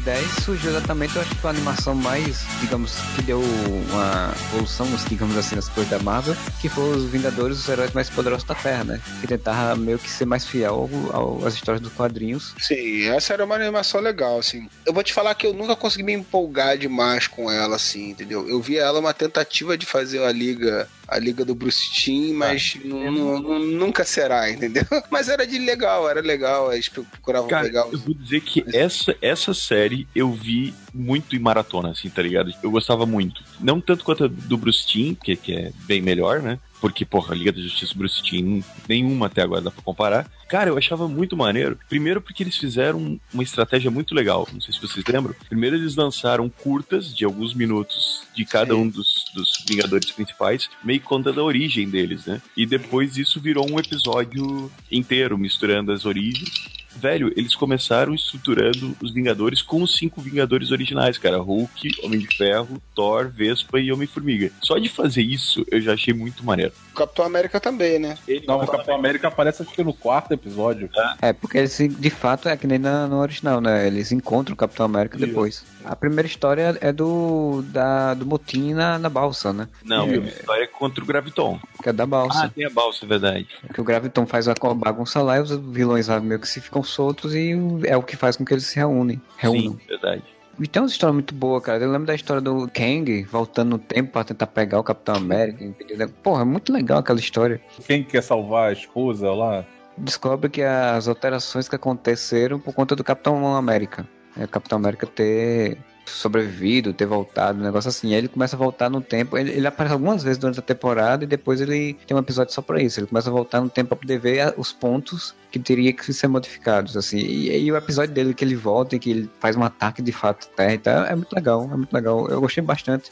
10 0.06 0.44
surgiu 0.44 0.70
exatamente, 0.70 1.16
eu 1.16 1.22
acho 1.22 1.34
que 1.34 1.44
a 1.44 1.50
animação 1.50 1.92
mais, 1.92 2.46
digamos, 2.60 2.92
que 3.16 3.22
deu 3.22 3.40
uma 3.40 4.32
evolução, 4.52 4.86
assim, 4.94 5.08
digamos 5.08 5.36
assim, 5.36 5.56
nas 5.56 5.68
coisas 5.68 5.90
da 5.90 5.98
Marvel, 5.98 6.36
que 6.60 6.68
foi 6.68 6.96
os 6.96 7.10
Vingadores, 7.10 7.58
os 7.58 7.68
heróis 7.68 7.92
mais 7.92 8.08
poderosos 8.08 8.46
da 8.46 8.54
Terra, 8.54 8.84
né? 8.84 9.00
Que 9.20 9.26
tentava 9.26 9.74
meio 9.74 9.98
que 9.98 10.08
ser 10.08 10.24
mais 10.24 10.44
fiel 10.44 10.88
ao, 11.12 11.16
ao, 11.20 11.44
às 11.44 11.54
histórias 11.54 11.80
dos 11.80 11.92
quadrinhos. 11.92 12.54
Sim, 12.56 13.08
essa 13.08 13.32
era 13.32 13.44
uma 13.44 13.56
animação 13.56 14.00
legal, 14.00 14.38
assim. 14.38 14.68
Eu 14.84 14.92
vou 14.92 15.02
te 15.02 15.12
falar 15.12 15.34
que 15.34 15.44
eu 15.44 15.52
nunca 15.52 15.74
consegui 15.74 16.04
me 16.04 16.12
empolgar 16.12 16.78
demais 16.78 17.26
com 17.26 17.50
ela, 17.50 17.74
assim, 17.74 18.10
entendeu? 18.10 18.48
Eu 18.48 18.62
via 18.62 18.82
ela 18.82 19.00
uma 19.00 19.12
tentativa 19.12 19.76
de 19.76 19.86
fazer 19.86 20.22
a 20.22 20.30
liga 20.30 20.88
a 21.08 21.18
Liga 21.18 21.44
do 21.44 21.54
Bruce 21.54 21.88
Team, 21.92 22.34
mas 22.34 22.76
ah, 22.76 22.80
não, 22.84 23.12
não, 23.12 23.40
não, 23.40 23.58
nunca 23.60 24.04
será, 24.04 24.50
entendeu? 24.50 24.84
Mas 25.10 25.28
era 25.28 25.46
de 25.46 25.58
legal, 25.58 26.08
era 26.08 26.20
legal, 26.20 26.72
eles 26.72 26.88
procuravam 26.88 27.48
Cara, 27.48 27.62
legal. 27.62 27.88
Eu 27.92 27.98
vou 27.98 28.14
dizer 28.14 28.40
que 28.40 28.64
mas... 28.64 28.74
essa, 28.74 29.16
essa 29.22 29.54
série 29.54 29.95
eu 30.14 30.32
vi 30.32 30.74
muito 30.92 31.36
em 31.36 31.38
maratona, 31.38 31.90
assim, 31.90 32.10
tá 32.10 32.22
ligado? 32.22 32.52
Eu 32.62 32.70
gostava 32.70 33.06
muito. 33.06 33.42
Não 33.60 33.80
tanto 33.80 34.04
quanto 34.04 34.24
a 34.24 34.28
do 34.28 34.56
Bruce 34.56 34.86
Timm, 34.86 35.14
que, 35.14 35.36
que 35.36 35.52
é 35.52 35.72
bem 35.86 36.02
melhor, 36.02 36.42
né? 36.42 36.58
Porque, 36.80 37.04
porra, 37.04 37.34
Liga 37.34 37.52
da 37.52 37.60
Justiça 37.60 37.92
e 37.94 37.98
Bruce 37.98 38.22
Timm, 38.22 38.60
nenhuma 38.88 39.26
até 39.26 39.42
agora 39.42 39.62
dá 39.62 39.70
pra 39.70 39.82
comparar. 39.82 40.30
Cara, 40.48 40.70
eu 40.70 40.78
achava 40.78 41.08
muito 41.08 41.36
maneiro. 41.36 41.78
Primeiro 41.88 42.20
porque 42.20 42.42
eles 42.42 42.56
fizeram 42.56 43.18
uma 43.32 43.42
estratégia 43.42 43.90
muito 43.90 44.14
legal. 44.14 44.46
Não 44.52 44.60
sei 44.60 44.74
se 44.74 44.80
vocês 44.80 45.04
lembram. 45.08 45.34
Primeiro 45.48 45.76
eles 45.76 45.96
lançaram 45.96 46.48
curtas 46.48 47.14
de 47.14 47.24
alguns 47.24 47.54
minutos 47.54 48.22
de 48.34 48.44
cada 48.44 48.74
Sim. 48.74 48.80
um 48.80 48.88
dos, 48.88 49.24
dos 49.34 49.64
Vingadores 49.68 50.10
principais, 50.12 50.68
meio 50.84 51.00
que 51.00 51.06
contando 51.06 51.40
a 51.40 51.44
origem 51.44 51.88
deles, 51.88 52.26
né? 52.26 52.40
E 52.56 52.66
depois 52.66 53.16
isso 53.16 53.40
virou 53.40 53.68
um 53.68 53.78
episódio 53.78 54.70
inteiro, 54.90 55.36
misturando 55.38 55.92
as 55.92 56.04
origens 56.04 56.75
velho, 56.96 57.32
eles 57.36 57.54
começaram 57.54 58.14
estruturando 58.14 58.96
os 59.02 59.12
Vingadores 59.12 59.62
com 59.62 59.82
os 59.82 59.94
cinco 59.96 60.20
Vingadores 60.20 60.70
originais, 60.70 61.18
cara. 61.18 61.38
Hulk, 61.38 61.90
Homem 62.02 62.20
de 62.20 62.36
Ferro, 62.36 62.80
Thor, 62.94 63.28
Vespa 63.28 63.78
e 63.80 63.92
Homem-Formiga. 63.92 64.50
Só 64.62 64.78
de 64.78 64.88
fazer 64.88 65.22
isso, 65.22 65.64
eu 65.70 65.80
já 65.80 65.94
achei 65.94 66.12
muito 66.12 66.44
maneiro. 66.44 66.72
Capitão 66.96 67.24
América 67.24 67.60
também, 67.60 67.98
né? 67.98 68.16
Não, 68.46 68.58
o 68.60 68.66
Capitão 68.66 68.94
América 68.94 69.28
aparece 69.28 69.62
acho 69.62 69.72
que 69.72 69.84
no 69.84 69.92
quarto 69.92 70.32
episódio. 70.32 70.88
É, 71.22 71.32
porque 71.32 71.58
eles, 71.58 71.76
de 71.78 72.10
fato, 72.10 72.48
é 72.48 72.56
que 72.56 72.66
nem 72.66 72.78
na- 72.78 73.06
no 73.06 73.16
original, 73.18 73.60
né? 73.60 73.86
Eles 73.86 74.10
encontram 74.12 74.54
o 74.54 74.56
Capitão 74.56 74.86
América 74.86 75.16
Isso. 75.16 75.26
depois. 75.26 75.64
A 75.84 75.94
primeira 75.94 76.26
história 76.26 76.76
é 76.80 76.92
do, 76.92 77.62
da, 77.66 78.14
do 78.14 78.26
motim 78.26 78.74
na, 78.74 78.98
na 78.98 79.08
balsa, 79.08 79.52
né? 79.52 79.68
Não, 79.84 80.08
Isso. 80.12 80.20
a 80.22 80.26
história 80.28 80.64
é 80.64 80.66
contra 80.66 81.02
o 81.04 81.06
Graviton. 81.06 81.60
Que 81.82 81.88
é 81.90 81.92
da 81.92 82.04
Ah, 82.04 82.06
balsa. 82.06 82.52
tem 82.54 82.64
a 82.66 82.70
balsa, 82.70 83.04
é 83.04 83.08
verdade. 83.08 83.46
Que 83.72 83.80
o 83.80 83.84
Graviton 83.84 84.26
faz 84.26 84.48
a 84.48 84.54
bagunça 84.74 85.22
lá 85.22 85.36
e 85.36 85.40
os 85.40 85.50
vilões 85.50 86.08
lá 86.08 86.18
meio 86.20 86.40
que 86.40 86.48
se 86.48 86.60
ficam 86.60 86.82
soltos 86.82 87.34
e 87.34 87.52
é 87.84 87.96
o 87.96 88.02
que 88.02 88.16
faz 88.16 88.36
com 88.36 88.44
que 88.44 88.52
eles 88.54 88.66
se 88.66 88.76
reúnem. 88.76 89.20
reúnam. 89.36 89.60
Sim, 89.72 89.80
verdade. 89.88 90.22
E 90.58 90.66
tem 90.66 90.80
uma 90.80 90.88
história 90.88 91.12
muito 91.12 91.34
boa, 91.34 91.60
cara. 91.60 91.84
Eu 91.84 91.90
lembro 91.90 92.06
da 92.06 92.14
história 92.14 92.40
do 92.40 92.66
Kang 92.72 93.24
voltando 93.24 93.70
no 93.70 93.78
tempo 93.78 94.12
pra 94.12 94.24
tentar 94.24 94.46
pegar 94.46 94.78
o 94.80 94.84
Capitão 94.84 95.14
América. 95.14 95.62
impedir- 95.62 96.08
Porra, 96.22 96.42
é 96.42 96.44
muito 96.44 96.72
legal 96.72 96.98
aquela 96.98 97.18
história. 97.18 97.60
Quem 97.86 98.02
quer 98.02 98.22
salvar 98.22 98.70
a 98.70 98.72
esposa 98.72 99.30
lá? 99.32 99.64
Descobre 99.98 100.48
que 100.48 100.62
as 100.62 101.08
alterações 101.08 101.68
que 101.68 101.76
aconteceram 101.76 102.58
por 102.58 102.72
conta 102.74 102.96
do 102.96 103.04
Capitão 103.04 103.54
América. 103.54 104.06
É, 104.38 104.44
o 104.44 104.48
Capitão 104.48 104.76
América 104.78 105.06
ter 105.06 105.78
sobrevivido, 106.06 106.92
ter 106.92 107.06
voltado, 107.06 107.58
um 107.58 107.62
negócio 107.62 107.88
assim. 107.88 108.12
Aí 108.12 108.18
ele 108.18 108.28
começa 108.28 108.56
a 108.56 108.58
voltar 108.58 108.90
no 108.90 109.00
tempo. 109.00 109.36
Ele, 109.36 109.50
ele 109.50 109.66
aparece 109.66 109.92
algumas 109.92 110.22
vezes 110.22 110.38
durante 110.38 110.58
a 110.58 110.62
temporada 110.62 111.24
e 111.24 111.26
depois 111.26 111.60
ele 111.60 111.94
tem 112.06 112.16
um 112.16 112.20
episódio 112.20 112.52
só 112.52 112.62
pra 112.62 112.80
isso. 112.80 113.00
Ele 113.00 113.06
começa 113.06 113.28
a 113.28 113.32
voltar 113.32 113.60
no 113.60 113.68
tempo 113.68 113.88
pra 113.88 113.96
poder 113.96 114.18
ver 114.18 114.54
os 114.56 114.72
pontos 114.72 115.34
que 115.50 115.58
teria 115.58 115.92
que 115.92 116.12
ser 116.12 116.28
modificados, 116.28 116.96
assim. 116.96 117.18
E, 117.18 117.64
e 117.64 117.72
o 117.72 117.76
episódio 117.76 118.14
dele 118.14 118.34
que 118.34 118.44
ele 118.44 118.56
volta 118.56 118.96
e 118.96 118.98
que 118.98 119.10
ele 119.10 119.30
faz 119.40 119.56
um 119.56 119.62
ataque 119.62 120.02
de 120.02 120.12
fato 120.12 120.48
Terra 120.56 120.74
e 120.74 120.78
tal, 120.78 121.04
é 121.04 121.14
muito 121.14 121.32
legal, 121.34 121.64
é 121.64 121.76
muito 121.76 121.92
legal. 121.92 122.28
Eu 122.28 122.40
gostei 122.40 122.62
bastante. 122.62 123.10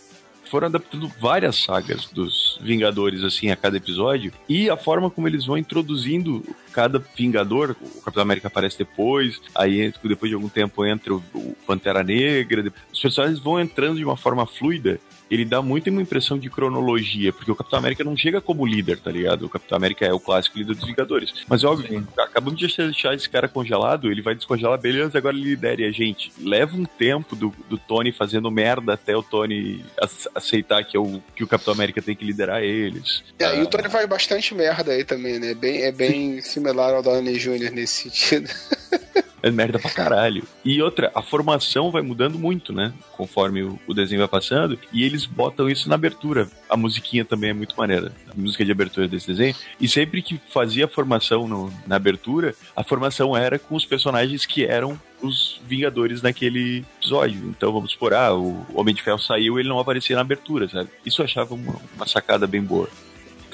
Foram 0.54 0.68
adaptando 0.68 1.10
várias 1.20 1.56
sagas 1.56 2.06
dos 2.06 2.60
Vingadores, 2.62 3.24
assim, 3.24 3.50
a 3.50 3.56
cada 3.56 3.76
episódio. 3.76 4.32
E 4.48 4.70
a 4.70 4.76
forma 4.76 5.10
como 5.10 5.26
eles 5.26 5.46
vão 5.46 5.58
introduzindo 5.58 6.44
cada 6.70 7.04
Vingador. 7.16 7.74
O 7.82 8.00
Capitão 8.02 8.22
América 8.22 8.46
aparece 8.46 8.78
depois. 8.78 9.40
Aí, 9.52 9.92
depois 10.04 10.30
de 10.30 10.36
algum 10.36 10.48
tempo, 10.48 10.86
entra 10.86 11.12
o, 11.12 11.20
o 11.34 11.56
Pantera 11.66 12.04
Negra. 12.04 12.72
Os 12.92 13.00
personagens 13.00 13.40
vão 13.40 13.60
entrando 13.60 13.96
de 13.96 14.04
uma 14.04 14.16
forma 14.16 14.46
fluida. 14.46 15.00
Ele 15.30 15.44
dá 15.44 15.62
muito 15.62 15.88
uma 15.90 16.02
impressão 16.02 16.38
de 16.38 16.50
cronologia, 16.50 17.32
porque 17.32 17.50
o 17.50 17.56
Capitão 17.56 17.78
América 17.78 18.04
não 18.04 18.16
chega 18.16 18.40
como 18.40 18.66
líder, 18.66 18.98
tá 19.00 19.10
ligado? 19.10 19.46
O 19.46 19.48
Capitão 19.48 19.76
América 19.76 20.04
é 20.04 20.12
o 20.12 20.20
clássico 20.20 20.58
líder 20.58 20.74
dos 20.74 20.84
Vingadores. 20.86 21.32
Mas 21.48 21.64
é 21.64 21.66
óbvio, 21.66 22.06
acabamos 22.18 22.58
de 22.58 22.66
deixar 22.76 23.14
esse 23.14 23.28
cara 23.28 23.48
congelado, 23.48 24.10
ele 24.10 24.20
vai 24.22 24.34
descongelar, 24.34 24.78
beleza, 24.78 25.16
agora 25.18 25.34
ele 25.36 25.44
lidere 25.50 25.84
a 25.84 25.90
gente. 25.90 26.30
Leva 26.40 26.76
um 26.76 26.84
tempo 26.84 27.34
do, 27.34 27.52
do 27.68 27.78
Tony 27.78 28.12
fazendo 28.12 28.50
merda 28.50 28.92
até 28.94 29.16
o 29.16 29.22
Tony 29.22 29.84
ace- 30.02 30.28
aceitar 30.34 30.84
que, 30.84 30.96
é 30.96 31.00
o, 31.00 31.20
que 31.34 31.42
o 31.42 31.48
Capitão 31.48 31.74
América 31.74 32.02
tem 32.02 32.14
que 32.14 32.24
liderar 32.24 32.62
eles. 32.62 33.22
É, 33.38 33.58
e 33.58 33.62
o 33.62 33.66
Tony 33.66 33.88
faz 33.88 34.06
bastante 34.08 34.54
merda 34.54 34.92
aí 34.92 35.04
também, 35.04 35.38
né? 35.38 35.54
Bem, 35.54 35.82
é 35.82 35.90
bem 35.92 36.40
similar 36.42 36.94
ao 36.94 37.02
Downey 37.02 37.38
Jr. 37.38 37.70
nesse 37.72 38.10
sentido. 38.10 38.50
É 39.46 39.50
merda 39.50 39.78
pra 39.78 39.90
caralho. 39.90 40.42
E 40.64 40.80
outra, 40.80 41.12
a 41.14 41.20
formação 41.20 41.90
vai 41.90 42.00
mudando 42.00 42.38
muito, 42.38 42.72
né? 42.72 42.94
Conforme 43.12 43.62
o, 43.62 43.78
o 43.86 43.92
desenho 43.92 44.20
vai 44.20 44.28
passando. 44.28 44.78
E 44.90 45.04
eles 45.04 45.26
botam 45.26 45.68
isso 45.68 45.86
na 45.86 45.96
abertura. 45.96 46.48
A 46.66 46.78
musiquinha 46.78 47.26
também 47.26 47.50
é 47.50 47.52
muito 47.52 47.76
maneira. 47.76 48.10
A 48.26 48.34
música 48.34 48.64
de 48.64 48.72
abertura 48.72 49.06
desse 49.06 49.26
desenho. 49.26 49.54
E 49.78 49.86
sempre 49.86 50.22
que 50.22 50.40
fazia 50.48 50.86
a 50.86 50.88
formação 50.88 51.46
no- 51.46 51.70
na 51.86 51.96
abertura, 51.96 52.54
a 52.74 52.82
formação 52.82 53.36
era 53.36 53.58
com 53.58 53.74
os 53.76 53.84
personagens 53.84 54.46
que 54.46 54.64
eram 54.64 54.98
os 55.20 55.60
Vingadores 55.68 56.22
naquele 56.22 56.82
episódio. 56.98 57.38
Então 57.50 57.70
vamos 57.70 57.92
supor, 57.92 58.14
ah, 58.14 58.34
o 58.34 58.64
Homem 58.74 58.94
de 58.94 59.02
Ferro 59.02 59.18
saiu 59.18 59.58
ele 59.60 59.68
não 59.68 59.78
aparecia 59.78 60.16
na 60.16 60.22
abertura, 60.22 60.68
sabe? 60.70 60.88
Isso 61.04 61.20
eu 61.20 61.26
achava 61.26 61.54
uma, 61.54 61.76
uma 61.96 62.06
sacada 62.08 62.46
bem 62.46 62.62
boa. 62.62 62.88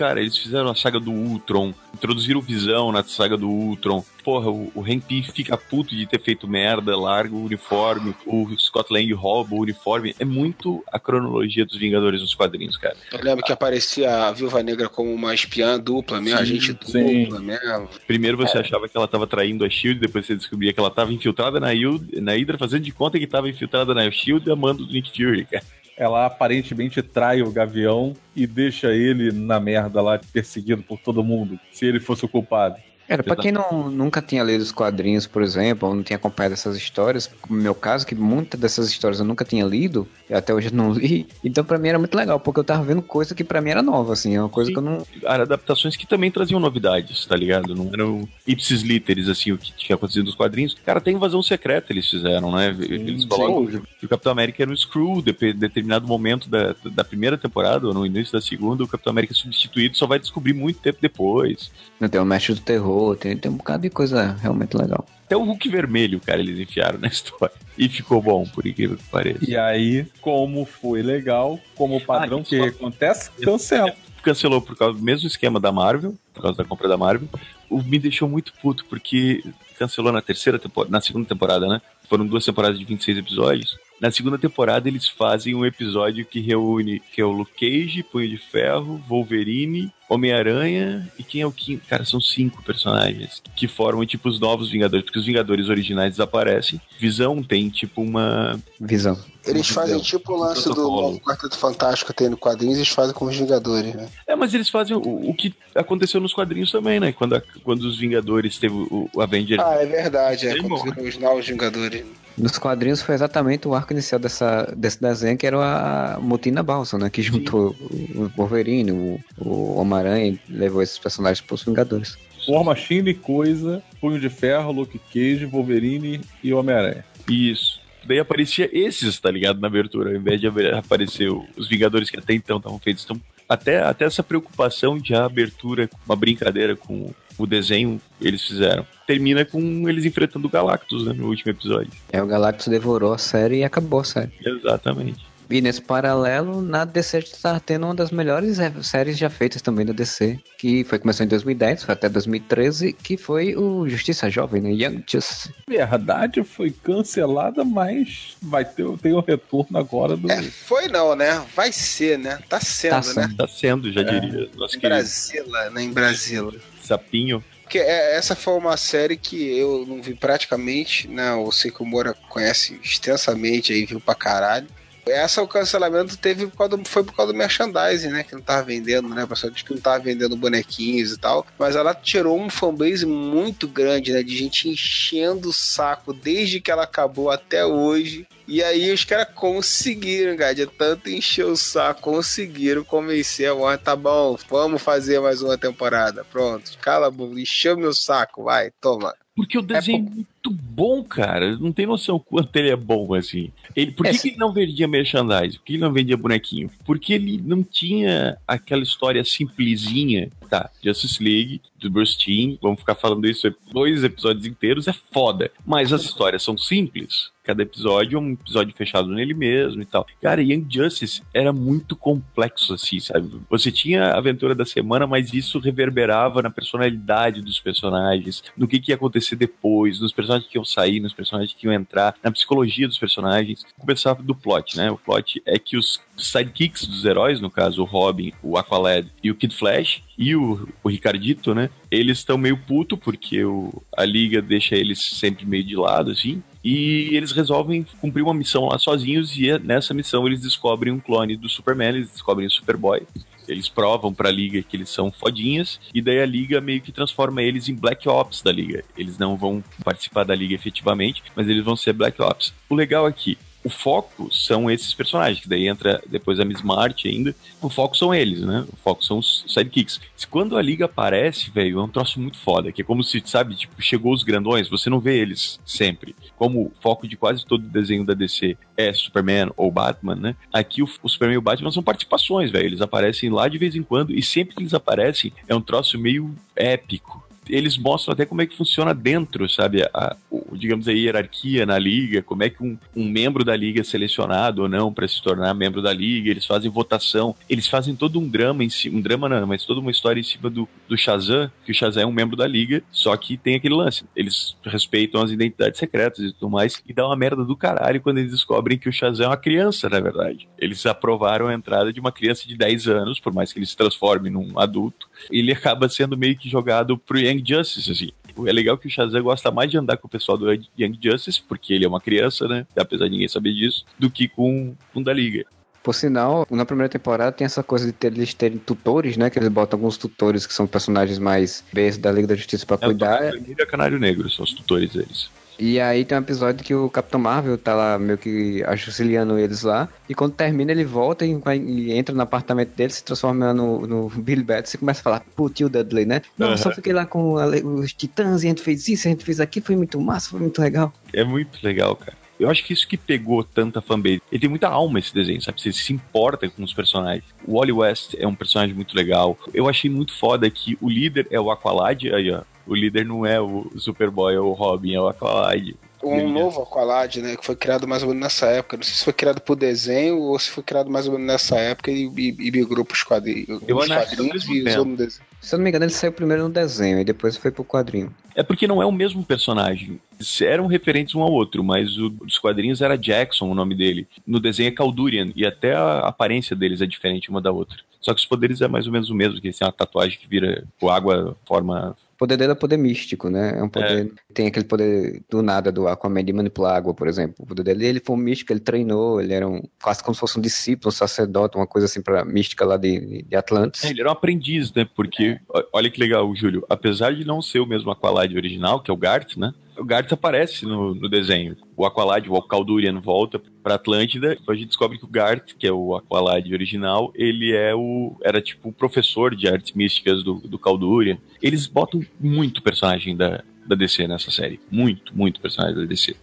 Cara, 0.01 0.19
eles 0.19 0.35
fizeram 0.35 0.71
a 0.71 0.75
saga 0.75 0.99
do 0.99 1.11
Ultron, 1.13 1.75
introduziram 1.95 2.41
o 2.41 2.43
Visão 2.43 2.91
na 2.91 3.05
saga 3.05 3.37
do 3.37 3.47
Ultron. 3.51 4.03
Porra, 4.25 4.49
o, 4.51 4.73
o 4.75 4.83
fica 5.31 5.59
puto 5.59 5.95
de 5.95 6.07
ter 6.07 6.19
feito 6.19 6.49
merda, 6.49 6.97
larga 6.97 7.35
o 7.35 7.45
uniforme, 7.45 8.15
o 8.25 8.49
Scott 8.59 8.91
Lang 8.91 9.13
rouba 9.13 9.55
o 9.55 9.61
uniforme. 9.61 10.15
É 10.19 10.25
muito 10.25 10.83
a 10.91 10.99
cronologia 10.99 11.67
dos 11.67 11.77
Vingadores 11.77 12.23
nos 12.23 12.33
quadrinhos, 12.35 12.79
cara. 12.79 12.97
Eu 13.13 13.23
lembro 13.23 13.45
que 13.45 13.53
aparecia 13.53 14.29
a 14.29 14.33
Viúva 14.33 14.63
Negra 14.63 14.89
como 14.89 15.13
uma 15.13 15.35
espiã 15.35 15.79
dupla 15.79 16.19
mesmo, 16.19 16.39
Sim, 16.39 16.43
agente 16.45 16.79
sim. 16.83 17.25
dupla 17.25 17.41
mesmo. 17.41 17.89
Primeiro 18.07 18.39
você 18.39 18.57
achava 18.57 18.89
que 18.89 18.97
ela 18.97 19.07
tava 19.07 19.27
traindo 19.27 19.67
a 19.67 19.69
SHIELD, 19.69 20.01
depois 20.01 20.25
você 20.25 20.35
descobria 20.35 20.73
que 20.73 20.81
ela 20.81 20.91
tava 20.91 21.13
infiltrada 21.13 21.61
na, 21.61 21.75
Hild- 21.75 22.19
na 22.23 22.33
Hydra, 22.33 22.57
fazendo 22.57 22.85
de 22.85 22.91
conta 22.93 23.19
que 23.19 23.27
tava 23.27 23.51
infiltrada 23.51 23.93
na 23.93 24.11
SHIELD 24.11 24.49
e 24.49 24.51
amando 24.51 24.87
do 24.87 24.93
Nick 24.95 25.11
Fury, 25.13 25.45
cara. 25.45 25.63
Ela 26.01 26.25
aparentemente 26.25 27.03
trai 27.03 27.43
o 27.43 27.53
Gavião 27.53 28.15
e 28.35 28.47
deixa 28.47 28.89
ele 28.89 29.31
na 29.31 29.61
merda 29.61 30.01
lá, 30.01 30.19
perseguido 30.33 30.83
por 30.83 30.99
todo 30.99 31.23
mundo, 31.23 31.61
se 31.71 31.85
ele 31.85 32.01
fosse 32.01 32.25
o 32.25 32.29
culpado. 32.29 32.77
Era, 33.07 33.23
pra 33.23 33.37
quem 33.37 33.53
não, 33.53 33.91
nunca 33.91 34.23
tinha 34.23 34.43
lido 34.43 34.63
os 34.63 34.73
quadrinhos, 34.73 35.27
por 35.27 35.43
exemplo, 35.43 35.89
ou 35.89 35.95
não 35.95 36.03
tinha 36.03 36.17
acompanhado 36.17 36.55
essas 36.55 36.77
histórias, 36.77 37.27
como 37.27 37.57
no 37.57 37.63
meu 37.63 37.75
caso, 37.75 38.07
que 38.07 38.15
muitas 38.15 38.59
dessas 38.59 38.89
histórias 38.89 39.19
eu 39.19 39.27
nunca 39.27 39.45
tinha 39.45 39.65
lido, 39.65 40.09
e 40.31 40.35
até 40.35 40.55
hoje 40.55 40.69
eu 40.69 40.73
não 40.73 40.93
li, 40.93 41.27
então 41.43 41.65
pra 41.65 41.77
mim 41.77 41.89
era 41.89 41.99
muito 41.99 42.17
legal, 42.17 42.39
porque 42.39 42.61
eu 42.61 42.65
tava 42.65 42.85
vendo 42.85 43.03
coisa 43.03 43.35
que 43.35 43.43
pra 43.43 43.61
mim 43.61 43.71
era 43.71 43.83
nova, 43.83 44.13
assim, 44.13 44.37
é 44.37 44.41
uma 44.41 44.49
coisa 44.49 44.71
que 44.71 44.79
eu 44.79 44.83
não... 44.83 45.05
Adaptações 45.27 45.97
que 45.97 46.07
também 46.07 46.31
traziam 46.31 46.61
novidades, 46.61 47.27
tá 47.27 47.35
ligado? 47.35 47.75
Não 47.75 47.91
eram 47.93 48.29
ipsis 48.47 48.83
literis, 48.83 49.29
assim, 49.29 49.51
o 49.51 49.59
que 49.59 49.73
tinha 49.73 49.97
acontecido 49.97 50.27
nos 50.27 50.37
quadrinhos. 50.37 50.77
Cara, 50.87 51.01
tem 51.01 51.17
invasão 51.17 51.43
secreta 51.43 51.93
eles 51.93 52.09
fizeram, 52.09 52.53
né? 52.53 52.69
Eles 52.79 53.25
colocam 53.25 53.83
que 53.99 54.07
o 54.07 54.09
Capitão 54.09 54.31
América 54.31 54.63
era 54.63 54.71
um 54.71 54.77
Screw, 54.77 55.19
em 55.19 55.59
determinado 55.59 56.07
momento 56.07 56.49
da, 56.49 56.77
da 56.85 57.03
primeira 57.03 57.37
temporada, 57.37 57.89
ou 57.89 57.93
no 57.93 58.07
início 58.07 58.33
da 58.33 58.41
segunda, 58.41 58.85
o 58.85 58.89
Capitão 58.89 59.11
América 59.11 59.33
é 59.33 59.37
substituído, 59.37 59.97
só 59.97 60.07
vai 60.07 60.21
descobrir 60.21 60.53
muito 60.53 60.79
tempo 60.79 60.99
depois. 61.01 61.73
Tem 62.09 62.21
o 62.21 62.25
Mestre 62.25 62.55
do 62.55 62.61
Terror, 62.61 63.17
tem, 63.17 63.37
tem 63.37 63.51
um 63.51 63.57
bocado 63.57 63.83
de 63.83 63.91
coisa 63.91 64.37
realmente 64.41 64.77
legal. 64.77 65.05
Até 65.31 65.37
o 65.37 65.45
Hulk 65.45 65.69
vermelho, 65.69 66.19
cara, 66.19 66.41
eles 66.41 66.59
enfiaram 66.59 66.99
na 66.99 67.07
história. 67.09 67.55
E 67.79 67.89
ficou 67.89 68.21
bom, 68.21 68.45
por 68.49 68.67
incrível 68.67 68.97
que 68.97 69.05
pareça. 69.05 69.49
E 69.49 69.57
aí, 69.57 70.05
como 70.21 70.65
foi 70.65 71.03
legal, 71.03 71.57
como 71.77 71.99
o 71.99 72.01
padrão 72.01 72.41
Ah, 72.41 72.43
que 72.45 72.59
só- 72.59 72.65
acontece, 72.67 73.31
cancela. 73.41 73.95
cancelou 74.25 74.61
por 74.61 74.77
causa 74.77 74.99
do 74.99 75.05
mesmo 75.05 75.29
esquema 75.29 75.61
da 75.61 75.71
Marvel, 75.71 76.17
por 76.35 76.43
causa 76.43 76.59
da 76.59 76.65
compra 76.65 76.89
da 76.89 76.97
Marvel. 76.97 77.29
O 77.71 77.81
me 77.81 78.01
deixou 78.01 78.29
muito 78.29 78.53
puto 78.61 78.85
porque 78.87 79.45
cancelou 79.79 80.11
na 80.11 80.21
terceira 80.21 80.59
temporada, 80.59 80.91
na 80.91 81.01
segunda 81.01 81.29
temporada, 81.29 81.69
né? 81.69 81.81
Foram 82.09 82.27
duas 82.27 82.45
temporadas 82.45 82.77
de 82.77 82.85
26 82.85 83.19
episódios. 83.19 83.79
Na 84.01 84.11
segunda 84.11 84.39
temporada 84.39 84.89
eles 84.89 85.07
fazem 85.07 85.55
um 85.55 85.65
episódio 85.65 86.25
que 86.25 86.41
reúne 86.41 87.01
que 87.13 87.21
é 87.21 87.25
o 87.25 87.31
Luke 87.31 87.53
Cage, 87.53 88.03
Punho 88.03 88.29
de 88.31 88.39
Ferro, 88.39 89.01
Wolverine, 89.07 89.93
Homem-Aranha 90.09 91.07
e 91.19 91.23
quem 91.23 91.43
é 91.43 91.47
o 91.47 91.53
quinto? 91.53 91.87
Cara, 91.89 92.05
são 92.05 92.21
cinco 92.21 92.63
personagens 92.63 93.43
que 93.55 93.69
formam 93.69 94.05
tipo 94.07 94.29
os 94.29 94.41
novos 94.41 94.71
Vingadores, 94.71 95.05
porque 95.05 95.19
os 95.19 95.27
Vingadores 95.27 95.69
originais 95.69 96.13
desaparecem. 96.13 96.81
Visão 96.99 97.43
tem 97.43 97.69
tipo 97.69 98.01
uma 98.03 98.59
Visão. 98.81 99.19
Eles 99.47 99.69
fazem 99.69 99.99
tipo 100.01 100.33
o 100.33 100.37
lance 100.37 100.65
do 100.69 100.75
Protocolo. 100.75 101.03
novo 101.03 101.21
Quarteto 101.21 101.57
Fantástico 101.59 102.13
no 102.29 102.37
quadrinhos, 102.37 102.77
eles 102.77 102.89
fazem 102.89 103.15
com 103.15 103.27
os 103.27 103.37
Vingadores, 103.37 103.95
né? 103.95 104.09
É, 104.27 104.35
mas 104.35 104.53
eles 104.55 104.69
fazem 104.69 104.97
o, 104.97 105.31
o 105.31 105.35
que 105.35 105.55
aconteceu 105.75 106.21
nos 106.21 106.33
quadrinhos 106.33 106.71
também, 106.73 106.99
né? 107.01 107.13
Quando, 107.13 107.37
a- 107.37 107.43
quando 107.63 107.83
os 107.83 107.99
Vingadores 107.99 108.59
teve 108.59 108.75
o, 108.75 109.09
o 109.15 109.21
Avenger. 109.21 109.61
Ah, 109.61 109.75
é 109.75 109.87
verdade, 109.87 110.47
é 110.49 110.57
quando 110.59 110.75
os 111.03 111.19
novos 111.19 111.47
Vingadores. 111.47 112.05
Nos 112.41 112.57
quadrinhos 112.57 113.03
foi 113.03 113.15
exatamente 113.15 113.69
o 113.69 113.75
arco 113.75 113.93
inicial 113.93 114.19
dessa, 114.19 114.73
desse 114.75 115.01
desenho, 115.01 115.37
que 115.37 115.47
era 115.47 115.59
a 115.59 116.19
Mutina 116.19 116.63
Balsa, 116.63 116.97
né? 116.97 117.11
Que 117.11 117.21
juntou 117.21 117.77
o 118.15 118.29
Wolverine, 118.35 118.93
o, 118.93 119.21
o 119.39 119.79
Homem-Aranha 119.79 120.29
e 120.29 120.53
levou 120.53 120.83
esses 120.83 120.99
personagens 120.99 121.43
pros 121.43 121.63
Vingadores. 121.63 122.17
War 122.49 122.65
Machine, 122.65 123.13
Coisa, 123.13 123.83
Punho 124.01 124.19
de 124.19 124.31
Ferro, 124.31 124.73
Luke 124.73 124.99
Cage, 125.13 125.45
Wolverine 125.45 126.23
e 126.43 126.55
Homem-Aranha. 126.55 127.05
Isso. 127.29 127.79
Daí 128.07 128.19
aparecia 128.19 128.71
esses, 128.73 129.21
tá 129.21 129.31
ligado? 129.31 129.61
Na 129.61 129.67
abertura, 129.67 130.11
ao 130.11 130.17
invés 130.17 130.41
de 130.41 130.47
aparecer 130.47 131.31
os 131.31 131.69
Vingadores 131.69 132.09
que 132.09 132.19
até 132.19 132.33
então 132.33 132.57
estavam 132.57 132.79
feitos. 132.79 133.05
Então, 133.05 133.21
até, 133.47 133.83
até 133.83 134.07
essa 134.07 134.23
preocupação 134.23 134.97
de 134.97 135.15
a 135.15 135.27
abertura, 135.27 135.91
uma 136.07 136.17
brincadeira 136.17 136.75
com 136.75 137.13
o 137.43 137.47
desenho, 137.47 138.01
eles 138.21 138.43
fizeram. 138.45 138.87
Termina 139.07 139.45
com 139.45 139.89
eles 139.89 140.05
enfrentando 140.05 140.47
o 140.47 140.51
Galactus, 140.51 141.07
né? 141.07 141.13
No 141.13 141.29
último 141.29 141.51
episódio. 141.51 141.91
É, 142.13 142.23
o 142.23 142.27
Galactus 142.27 142.69
devorou 142.69 143.13
a 143.13 143.19
série 143.19 143.59
e 143.59 143.65
acabou 143.65 144.01
a 144.01 144.05
série. 144.05 144.33
Exatamente. 144.45 145.31
E 145.51 145.61
nesse 145.61 145.83
paralelo, 145.83 146.63
na 146.63 146.85
DC 146.85 147.17
a 147.17 147.21
gente 147.21 147.43
tá 147.43 147.59
tendo 147.59 147.85
uma 147.85 147.95
das 147.95 148.13
melhores 148.13 148.61
eh, 148.61 148.73
séries 148.83 149.19
já 149.19 149.29
feitas 149.29 149.61
também 149.61 149.85
da 149.85 149.93
DC, 149.93 150.39
que 150.57 150.85
foi 150.85 150.97
começou 151.01 151.27
em 151.27 151.29
2010, 151.29 151.83
foi 151.83 151.93
até 151.93 152.09
2013, 152.09 152.93
que 152.93 153.17
foi 153.17 153.57
o 153.57 153.89
Justiça 153.89 154.31
Jovem, 154.31 154.63
né? 154.63 154.71
Young 154.71 155.03
Justice. 155.05 155.53
Verdade, 155.69 156.45
foi 156.45 156.71
cancelada, 156.71 157.65
mas 157.65 158.37
vai 158.41 158.65
ter 158.65 158.87
tem 158.99 159.13
o 159.13 159.19
retorno 159.21 159.77
agora 159.77 160.17
do. 160.17 160.31
É, 160.31 160.41
foi 160.41 160.87
não, 160.87 161.17
né? 161.17 161.45
Vai 161.57 161.73
ser, 161.73 162.17
né? 162.17 162.39
Tá 162.49 162.61
sendo, 162.61 162.91
Tá 162.91 162.97
né? 162.99 163.03
sendo. 163.03 163.37
Tá 163.37 163.49
sendo, 163.49 163.93
já 163.93 164.03
diria. 164.05 164.49
Nosso 164.55 164.77
Em 164.77 164.81
Brasília, 164.81 165.71
né? 165.71 165.83
Em 165.83 165.93
Brasília. 165.93 166.61
Sapinho. 166.91 167.45
Porque 167.63 167.79
é- 167.79 168.17
essa 168.17 168.35
foi 168.35 168.55
uma 168.55 168.77
série 168.77 169.17
que 169.17 169.57
eu 169.57 169.85
não 169.87 170.03
vi 170.03 170.15
praticamente, 170.15 171.07
né? 171.07 171.33
O 171.35 171.53
Seiko 171.53 171.85
Moura 171.87 172.15
conhece 172.29 172.81
extensamente 172.83 173.73
aí, 173.73 173.87
viu 173.87 174.01
pra 174.01 174.15
caralho. 174.15 174.67
Essa 175.07 175.43
o 175.43 175.49
cancelamento 175.49 176.17
teve 176.17 176.47
por 176.47 176.57
causa 176.57 176.77
do, 176.77 176.89
foi 176.89 177.05
por 177.05 177.15
causa 177.15 177.33
do 177.33 177.39
merchandising, 177.39 178.09
né? 178.09 178.23
Que 178.23 178.35
não 178.35 178.43
tava 178.43 178.63
vendendo, 178.63 179.09
né? 179.09 179.25
O 179.25 179.29
pessoal 179.29 179.51
disse 179.51 179.65
que 179.65 179.75
não 179.75 179.81
tava 179.81 179.99
vendendo 179.99 180.37
bonequinhos 180.37 181.13
e 181.13 181.19
tal. 181.19 181.47
Mas 181.59 181.77
ela 181.77 181.95
tirou 181.95 182.39
um 182.39 182.51
fanbase 182.51 183.07
muito 183.07 183.67
grande, 183.67 184.13
né? 184.13 184.23
De 184.23 184.37
gente 184.37 184.69
enchendo 184.69 185.49
o 185.49 185.53
saco 185.53 186.13
desde 186.13 186.61
que 186.61 186.71
ela 186.71 186.85
acabou 186.85 187.31
até 187.31 187.65
hoje. 187.65 188.27
E 188.47 188.65
aí 188.65 188.93
os 188.93 189.05
caras 189.05 189.29
conseguiram, 189.33 190.37
cara, 190.37 190.67
tanto 190.67 191.09
encher 191.09 191.47
o 191.47 191.57
saco, 191.57 192.03
conseguiram 192.03 192.83
convencer 192.83 193.49
a 193.49 193.55
Warner, 193.55 193.79
tá 193.79 193.95
bom, 193.95 194.37
vamos 194.49 194.83
fazer 194.83 195.21
mais 195.21 195.41
uma 195.41 195.57
temporada. 195.57 196.25
Pronto, 196.25 196.77
cala 196.81 197.07
a 197.07 197.11
boca, 197.11 197.41
encheu 197.41 197.77
meu 197.77 197.95
saco, 197.95 198.43
vai, 198.43 198.73
toma. 198.81 199.15
Porque 199.37 199.57
o 199.57 199.63
desenho 199.63 200.11
é, 200.19 200.25
muito 200.43 200.51
bom, 200.51 201.05
cara. 201.05 201.57
Não 201.57 201.71
tem 201.71 201.87
noção 201.87 202.17
o 202.17 202.21
quanto 202.21 202.55
ele 202.57 202.71
é 202.71 202.77
bom, 202.77 203.15
assim. 203.15 203.51
Ele, 203.77 203.93
por 203.93 204.05
que, 204.05 204.11
É, 204.11 204.19
que 204.19 204.29
ele 204.29 204.37
não 204.39 204.53
vendia 204.53 204.89
merchandise? 204.89 205.59
Por 205.59 205.65
que 205.65 205.73
ele 205.75 205.83
não 205.83 205.93
vendia 205.93 206.17
bonequinho? 206.17 206.71
Porque 206.85 207.13
ele 207.13 207.41
não 207.45 207.63
tinha 207.63 208.39
aquela 208.49 208.83
história 208.83 209.23
simplesinha. 209.25 210.31
Tá, 210.49 210.69
Justice 210.83 211.23
League, 211.23 211.61
do 211.79 211.89
Bruce 211.89 212.19
Timm, 212.19 212.57
vamos 212.61 212.81
ficar 212.81 212.97
falando 212.97 213.25
isso 213.29 213.55
dois 213.73 214.03
episódios 214.03 214.45
inteiros, 214.45 214.89
é 214.89 214.93
foda. 214.93 215.49
Mas 215.65 215.93
as 215.93 216.03
histórias 216.03 216.43
são 216.43 216.59
simples. 216.59 217.31
Cada 217.45 217.63
episódio 217.63 218.17
é 218.17 218.21
um 218.21 218.33
episódio 218.33 218.75
fechado 218.77 219.09
nele 219.09 219.33
mesmo 219.33 219.81
e 219.81 219.87
tal. 219.87 220.07
Cara, 220.21 220.43
Young 220.43 220.67
Justice 220.69 221.23
era 221.33 221.53
muito 221.53 221.97
complexo, 221.97 222.75
assim, 222.75 223.01
sabe? 223.01 223.31
Você 223.49 223.73
tinha 223.73 224.07
a 224.07 224.19
aventura 224.19 224.55
da 224.55 224.65
semana, 224.65 225.07
mas 225.07 225.33
isso 225.33 225.59
reverberava 225.59 226.43
na 226.43 226.51
personalidade 226.51 227.41
dos 227.43 227.59
personagens, 227.59 228.43
no 228.57 228.69
que, 228.69 228.79
que 228.79 228.91
ia 228.91 228.97
acontecer 228.97 229.37
depois, 229.37 230.01
nos 230.01 230.13
personagens 230.13 230.30
que 230.39 230.57
iam 230.57 230.65
sair, 230.65 231.01
nos 231.01 231.13
personagens 231.13 231.53
que 231.53 231.67
iam 231.67 231.73
entrar, 231.73 232.15
na 232.23 232.31
psicologia 232.31 232.87
dos 232.87 232.99
personagens. 232.99 233.65
Começava 233.79 234.23
do 234.23 234.35
plot, 234.35 234.77
né? 234.77 234.91
O 234.91 234.99
plot 234.99 235.43
é 235.47 235.59
que 235.59 235.77
os 235.77 236.01
sidekicks 236.17 236.87
dos 236.87 237.05
heróis, 237.05 237.41
no 237.41 237.51
caso 237.51 237.83
o 237.83 237.85
Robin, 237.85 238.33
o 238.43 238.57
Aqualad 238.59 239.07
e 239.23 239.31
o 239.31 239.35
Kid 239.35 239.55
Flash, 239.55 240.03
e 240.17 240.37
o, 240.37 240.69
o 240.85 240.89
Ricardito, 240.89 241.55
né? 241.55 241.71
Eles 241.91 242.19
estão 242.19 242.37
meio 242.37 242.57
puto 242.59 242.97
porque 242.97 243.43
o, 243.43 243.83
a 243.97 244.05
liga 244.05 244.43
deixa 244.43 244.77
eles 244.77 245.01
sempre 245.03 245.47
meio 245.47 245.65
de 245.65 245.75
lado, 245.77 246.11
assim. 246.11 246.43
E 246.63 247.09
eles 247.13 247.33
resolvem 247.33 247.87
cumprir 248.01 248.23
uma 248.23 248.35
missão 248.35 248.67
lá 248.67 248.79
sozinhos 248.79 249.37
e 249.39 249.49
é- 249.49 249.59
nessa 249.59 249.95
missão 249.95 250.27
eles 250.27 250.41
descobrem 250.41 250.93
um 250.93 251.01
clone 251.01 251.37
do 251.37 251.49
Superman, 251.49 251.89
eles 251.89 252.11
descobrem 252.11 252.47
o 252.47 252.51
Superboy. 252.51 253.03
Eles 253.51 253.69
provam 253.69 254.13
pra 254.13 254.31
liga 254.31 254.63
que 254.63 254.77
eles 254.77 254.91
são 254.91 255.11
fodinhas 255.11 255.81
e 255.95 256.01
daí 256.01 256.21
a 256.21 256.27
liga 256.27 256.61
meio 256.61 256.81
que 256.81 256.93
transforma 256.93 257.43
eles 257.43 257.69
em 257.69 257.75
Black 257.75 258.09
Ops 258.09 258.43
da 258.43 258.53
liga. 258.53 258.85
Eles 258.97 259.19
não 259.19 259.37
vão 259.37 259.63
participar 259.85 260.25
da 260.25 260.35
liga 260.35 260.55
efetivamente, 260.55 261.23
mas 261.35 261.49
eles 261.49 261.65
vão 261.65 261.77
ser 261.77 261.93
Black 261.93 262.21
Ops. 262.21 262.53
O 262.69 262.75
legal 262.75 263.11
que 263.13 263.37
o 263.63 263.69
foco 263.69 264.29
são 264.33 264.71
esses 264.71 264.95
personagens, 264.95 265.41
que 265.41 265.49
daí 265.49 265.69
entra 265.69 266.03
depois 266.07 266.41
a 266.41 266.45
Miss 266.45 266.63
Marty 266.63 267.09
ainda. 267.09 267.35
O 267.61 267.69
foco 267.69 267.97
são 267.97 268.15
eles, 268.15 268.41
né? 268.41 268.65
O 268.73 268.77
foco 268.77 269.05
são 269.05 269.19
os 269.19 269.45
sidekicks. 269.49 270.01
Quando 270.31 270.57
a 270.57 270.63
liga 270.63 270.87
aparece, 270.87 271.51
velho, 271.51 271.81
é 271.81 271.83
um 271.83 271.89
troço 271.89 272.21
muito 272.21 272.39
foda, 272.39 272.73
que 272.73 272.83
é 272.83 272.85
como 272.85 273.03
se, 273.03 273.23
sabe, 273.25 273.55
tipo, 273.55 273.81
chegou 273.83 274.13
os 274.13 274.23
grandões, 274.23 274.69
você 274.69 274.89
não 274.89 275.01
vê 275.01 275.19
eles 275.19 275.61
sempre. 275.65 276.15
Como 276.37 276.63
o 276.63 276.73
foco 276.81 277.07
de 277.07 277.17
quase 277.17 277.45
todo 277.45 277.63
desenho 277.63 278.05
da 278.05 278.15
DC 278.15 278.57
é 278.77 278.93
Superman 278.93 279.51
ou 279.57 279.71
Batman, 279.71 280.15
né? 280.15 280.37
Aqui 280.53 280.83
o, 280.83 280.89
o 281.03 281.09
Superman 281.09 281.35
e 281.35 281.39
o 281.39 281.43
Batman 281.43 281.71
são 281.71 281.83
participações, 281.83 282.51
velho. 282.51 282.67
Eles 282.67 282.81
aparecem 282.81 283.31
lá 283.31 283.49
de 283.49 283.59
vez 283.59 283.75
em 283.75 283.83
quando 283.83 284.15
e 284.15 284.23
sempre 284.23 284.55
que 284.55 284.63
eles 284.63 284.75
aparecem 284.75 285.33
é 285.47 285.55
um 285.55 285.61
troço 285.61 285.99
meio 285.99 286.35
épico 286.57 287.30
eles 287.51 287.77
mostram 287.77 288.13
até 288.13 288.25
como 288.25 288.43
é 288.43 288.47
que 288.47 288.57
funciona 288.57 288.95
dentro, 288.95 289.49
sabe? 289.49 289.83
A, 289.83 290.17
o, 290.31 290.57
digamos 290.57 290.89
a 290.89 290.93
hierarquia 290.93 291.67
na 291.67 291.79
liga, 291.79 292.23
como 292.23 292.43
é 292.43 292.51
que 292.51 292.63
um, 292.63 292.79
um 292.95 293.09
membro 293.09 293.45
da 293.45 293.57
liga 293.57 293.81
é 293.81 293.85
selecionado 293.85 294.63
ou 294.63 294.69
não 294.69 294.93
para 294.93 295.07
se 295.07 295.23
tornar 295.23 295.55
membro 295.55 295.83
da 295.83 295.93
liga, 295.93 296.31
eles 296.31 296.47
fazem 296.47 296.71
votação, 296.71 297.35
eles 297.49 297.67
fazem 297.67 297.95
todo 297.95 298.19
um 298.19 298.29
drama 298.29 298.65
em 298.65 298.69
cima, 298.69 298.99
um 298.99 299.01
drama 299.01 299.29
não, 299.29 299.47
mas 299.47 299.65
toda 299.65 299.81
uma 299.81 299.91
história 299.91 300.21
em 300.21 300.25
cima 300.25 300.49
do, 300.49 300.69
do 300.89 300.97
Shazam, 300.97 301.51
que 301.65 301.73
o 301.73 301.75
Shazam 301.75 302.03
é 302.03 302.07
um 302.07 302.13
membro 302.13 302.37
da 302.37 302.47
liga, 302.47 302.83
só 302.91 303.17
que 303.17 303.37
tem 303.37 303.57
aquele 303.57 303.75
lance, 303.75 304.05
eles 304.15 304.57
respeitam 304.65 305.23
as 305.23 305.31
identidades 305.31 305.79
secretas 305.79 306.25
e 306.25 306.33
tudo 306.33 306.51
mais, 306.51 306.83
e 306.87 306.93
dá 306.93 307.07
uma 307.07 307.17
merda 307.17 307.45
do 307.45 307.57
caralho 307.57 308.01
quando 308.01 308.19
eles 308.19 308.33
descobrem 308.33 308.79
que 308.79 308.89
o 308.89 308.93
Shazam 308.93 309.27
é 309.27 309.29
uma 309.29 309.37
criança, 309.37 309.89
na 309.89 310.01
verdade. 310.01 310.49
Eles 310.59 310.85
aprovaram 310.87 311.49
a 311.49 311.55
entrada 311.55 311.93
de 311.93 312.01
uma 312.01 312.13
criança 312.13 312.47
de 312.47 312.57
10 312.57 312.89
anos, 312.89 313.21
por 313.21 313.33
mais 313.33 313.53
que 313.53 313.59
ele 313.59 313.67
se 313.67 313.77
transforme 313.77 314.31
num 314.31 314.59
adulto, 314.59 315.09
ele 315.31 315.53
acaba 315.53 315.89
sendo 315.89 316.17
meio 316.17 316.37
que 316.37 316.49
jogado 316.49 316.97
pro 316.97 317.19
Young 317.19 317.40
Justice, 317.47 317.91
assim. 317.91 318.11
É 318.47 318.53
legal 318.53 318.79
que 318.79 318.87
o 318.87 318.91
Shazam 318.91 319.23
gosta 319.23 319.51
mais 319.51 319.71
de 319.71 319.77
andar 319.77 319.97
com 319.97 320.07
o 320.07 320.11
pessoal 320.11 320.39
do 320.39 320.51
Young 320.53 320.99
Justice, 321.03 321.43
porque 321.43 321.75
ele 321.75 321.85
é 321.85 321.89
uma 321.89 322.01
criança, 322.01 322.47
né? 322.47 322.67
Apesar 322.77 323.07
de 323.07 323.13
ninguém 323.13 323.29
saber 323.29 323.53
disso, 323.53 323.85
do 323.99 324.11
que 324.11 324.29
com 324.29 324.75
um 324.95 325.03
da 325.03 325.13
Liga. 325.13 325.45
Por 325.83 325.95
sinal, 325.95 326.47
na 326.51 326.67
primeira 326.67 326.91
temporada 326.91 327.33
tem 327.33 327.45
essa 327.45 327.63
coisa 327.63 327.87
de 327.87 327.93
ter, 327.93 328.13
eles 328.13 328.35
terem 328.35 328.59
tutores, 328.59 329.17
né? 329.17 329.31
Que 329.31 329.39
eles 329.39 329.49
botam 329.49 329.79
alguns 329.79 329.97
tutores 329.97 330.47
que 330.47 330.53
são 330.53 330.67
personagens 330.67 331.19
mais 331.19 331.65
Bs 331.73 331.97
da 331.97 332.13
Liga 332.13 332.29
da 332.29 332.37
Justiça 332.37 332.67
pra 332.67 332.77
É 332.81 332.87
o 332.87 332.91
cuidar. 332.91 333.33
A 333.61 333.67
Canário 333.67 333.99
Negro, 333.99 334.29
são 334.31 334.45
os 334.45 334.53
tutores 334.53 334.93
deles. 334.93 335.31
E 335.61 335.79
aí 335.79 336.07
tem 336.07 336.17
um 336.17 336.23
episódio 336.23 336.65
que 336.65 336.75
o 336.75 336.89
Capitão 336.89 337.21
Marvel 337.21 337.59
tá 337.59 337.75
lá 337.75 337.99
meio 337.99 338.17
que 338.17 338.65
auxiliando 338.65 339.39
eles 339.39 339.63
lá. 339.63 339.91
E 340.09 340.15
quando 340.15 340.33
termina, 340.33 340.73
ele 340.73 340.85
volta 340.85 341.27
e, 341.27 341.39
e 341.67 341.93
entra 341.93 342.15
no 342.15 342.23
apartamento 342.23 342.75
dele, 342.75 342.91
se 342.91 343.05
transforma 343.05 343.53
no, 343.53 343.87
no 343.87 344.09
Billy 344.09 344.43
Bats 344.43 344.73
e 344.73 344.79
começa 344.79 345.01
a 345.01 345.05
falar, 345.05 345.21
putz, 345.37 345.61
o 345.61 345.69
Dudley, 345.69 346.07
né? 346.07 346.23
Não, 346.39 346.49
Aham. 346.49 346.57
só 346.57 346.71
fiquei 346.73 346.95
lá 346.95 347.05
com 347.05 347.37
a 347.37 347.47
os 347.47 347.93
titãs 347.93 348.43
e 348.43 348.47
a 348.47 348.49
gente 348.49 348.63
fez 348.63 348.89
isso, 348.89 349.07
a 349.07 349.11
gente 349.11 349.23
fez 349.23 349.39
aquilo, 349.39 349.67
foi 349.67 349.77
muito 349.77 350.01
massa, 350.01 350.31
foi 350.31 350.41
muito 350.41 350.63
legal. 350.63 350.93
É 351.13 351.23
muito 351.23 351.59
legal, 351.63 351.95
cara. 351.95 352.17
Eu 352.41 352.49
acho 352.49 352.65
que 352.65 352.73
isso 352.73 352.89
que 352.89 352.97
pegou 352.97 353.45
tanta 353.45 353.83
fanbase. 353.83 354.23
Ele 354.33 354.41
tem 354.41 354.49
muita 354.49 354.67
alma 354.67 354.99
esse 354.99 355.13
desenho, 355.13 355.43
sabe? 355.43 355.61
Você 355.61 355.75
se 355.75 355.93
importa 355.93 356.49
com 356.49 356.63
os 356.63 356.73
personagens. 356.73 357.23
O 357.47 357.59
Wally 357.59 357.73
West 357.73 358.15
é 358.17 358.27
um 358.27 358.35
personagem 358.35 358.75
muito 358.75 358.97
legal. 358.97 359.39
Eu 359.53 359.69
achei 359.69 359.91
muito 359.91 360.17
foda 360.17 360.49
que 360.49 360.79
o 360.81 360.89
líder 360.89 361.27
é 361.31 361.39
o 361.39 361.51
Aqualad, 361.51 362.03
aí 362.11 362.31
ó, 362.31 362.41
O 362.71 362.75
líder 362.77 363.05
não 363.05 363.27
é 363.27 363.41
o 363.41 363.69
Superboy 363.77 364.37
ou 364.37 364.51
o 364.51 364.55
Robin, 364.55 364.95
é 364.95 365.01
o 365.01 365.09
Aqualad. 365.09 365.75
Um 366.03 366.33
novo 366.33 366.63
Aqualad, 366.63 367.17
né? 367.17 367.37
Que 367.37 367.45
foi 367.45 367.57
criado 367.57 367.87
mais 367.87 368.05
ou 368.05 368.11
menos 368.11 368.23
nessa 368.23 368.47
época. 368.47 368.77
Não 368.77 368.85
sei 368.85 368.95
se 368.95 369.03
foi 369.03 369.13
criado 369.13 369.41
por 369.41 369.57
desenho 369.57 370.21
ou 370.21 370.39
se 370.39 370.51
foi 370.51 370.63
criado 370.63 370.89
mais 370.89 371.09
ou 371.09 371.15
menos 371.15 371.27
nessa 371.27 371.57
época 371.57 371.91
e, 371.91 372.05
e, 372.05 372.29
e 372.39 372.51
migrou 372.53 372.85
pros 372.85 373.03
quadrinhos. 373.03 373.61
Eu 373.67 373.77
os 373.77 373.91
acho 373.91 374.09
que 374.09 374.17
quadrinhos 374.17 374.49
e 374.49 374.63
usou 374.63 374.85
no 374.85 374.97
desenho. 374.97 375.25
Se 375.41 375.55
eu 375.55 375.59
não 375.59 375.65
me 375.65 375.71
engano, 375.71 375.85
ele 375.85 375.93
saiu 375.93 376.13
primeiro 376.13 376.45
no 376.45 376.49
desenho 376.49 377.01
e 377.01 377.05
depois 377.05 377.37
foi 377.37 377.51
pro 377.51 377.65
quadrinho. 377.65 378.15
É 378.37 378.43
porque 378.45 378.69
não 378.69 378.81
é 378.81 378.87
o 378.87 378.93
mesmo 378.93 379.25
personagem. 379.25 380.01
Eram 380.41 380.67
referentes 380.69 381.17
um 381.17 381.23
ao 381.23 381.33
outro, 381.33 381.65
mas 381.65 381.99
o 381.99 382.09
dos 382.09 382.39
quadrinhos 382.39 382.81
era 382.81 382.97
Jackson 382.97 383.51
o 383.51 383.55
nome 383.55 383.75
dele. 383.75 384.07
No 384.25 384.39
desenho 384.39 384.69
é 384.69 384.73
Caldurian, 384.73 385.33
e 385.35 385.45
até 385.45 385.75
a 385.75 386.07
aparência 386.07 386.55
deles 386.55 386.81
é 386.81 386.87
diferente 386.87 387.31
uma 387.31 387.41
da 387.41 387.51
outra. 387.51 387.79
Só 388.01 388.15
que 388.15 388.21
os 388.21 388.27
poderes 388.27 388.61
é 388.61 388.69
mais 388.69 388.87
ou 388.87 388.93
menos 388.93 389.11
o 389.11 389.15
mesmo, 389.15 389.41
que 389.41 389.49
eles 389.49 389.59
têm 389.59 389.67
uma 389.67 389.73
tatuagem 389.73 390.19
que 390.19 390.29
vira 390.29 390.65
com 390.79 390.89
água, 390.89 391.37
forma. 391.45 391.97
O 392.21 392.29
poder 392.29 392.37
dele 392.37 392.53
é 392.53 392.55
poder 392.55 392.77
místico, 392.77 393.31
né? 393.31 393.59
É 393.59 393.63
um 393.63 393.69
poder. 393.71 394.13
Tem 394.35 394.47
aquele 394.47 394.67
poder 394.67 395.23
do 395.31 395.41
nada 395.41 395.73
do 395.73 395.89
Aquaman 395.89 396.23
de 396.23 396.35
manipular 396.35 396.77
água, 396.77 396.93
por 396.93 397.09
exemplo. 397.09 397.37
O 397.39 397.47
poder 397.47 397.63
dele, 397.63 397.87
ele 397.87 397.99
foi 397.99 398.15
um 398.15 398.19
místico, 398.19 398.53
ele 398.53 398.61
treinou, 398.61 399.23
ele 399.23 399.33
era 399.33 399.49
um. 399.49 399.63
quase 399.83 400.05
como 400.05 400.15
se 400.15 400.21
fosse 400.21 400.39
um 400.39 400.43
discípulo, 400.43 400.91
um 400.91 400.93
sacerdote, 400.93 401.57
uma 401.57 401.67
coisa 401.67 401.87
assim 401.87 402.03
pra 402.03 402.23
mística 402.23 402.63
lá 402.67 402.77
de, 402.77 403.23
de 403.23 403.35
Atlantis. 403.35 403.85
É, 403.85 403.89
ele 403.89 404.01
era 404.01 404.11
um 404.11 404.13
aprendiz, 404.13 404.71
né? 404.75 404.87
Porque, 404.95 405.41
olha 405.73 405.91
que 405.91 405.99
legal, 405.99 406.31
Júlio. 406.37 406.63
Apesar 406.69 407.15
de 407.15 407.25
não 407.25 407.41
ser 407.41 407.61
o 407.61 407.67
mesmo 407.67 407.91
Aqualad 407.91 408.31
original, 408.37 408.83
que 408.83 408.91
é 408.91 408.95
o 408.95 408.99
Garth, 408.99 409.39
né? 409.39 409.55
O 409.81 409.85
Garth 409.85 410.13
aparece 410.13 410.67
no, 410.67 410.95
no 410.95 411.09
desenho. 411.09 411.57
O 411.75 411.87
Aqualad, 411.87 412.29
o 412.29 412.43
Caldurian, 412.43 413.01
volta 413.01 413.41
pra 413.63 413.77
Atlântida. 413.77 414.37
A 414.47 414.55
gente 414.55 414.67
descobre 414.67 414.99
que 414.99 415.05
o 415.07 415.09
Garth, 415.09 415.55
que 415.59 415.67
é 415.67 415.73
o 415.73 415.97
Aqualad 415.97 416.47
original, 416.53 417.11
ele 417.15 417.53
é 417.57 417.75
o. 417.75 418.15
Era 418.23 418.43
tipo 418.43 418.69
o 418.69 418.73
professor 418.73 419.35
de 419.35 419.49
artes 419.49 419.73
místicas 419.73 420.23
do, 420.23 420.35
do 420.35 420.59
Caldurian. 420.59 421.17
Eles 421.43 421.67
botam 421.67 422.05
muito 422.21 422.63
personagem 422.63 423.17
da, 423.17 423.43
da 423.67 423.75
DC 423.75 424.07
nessa 424.07 424.31
série. 424.31 424.61
Muito, 424.71 425.17
muito 425.17 425.41
personagem 425.41 425.77
da 425.77 425.87
DC. 425.87 426.15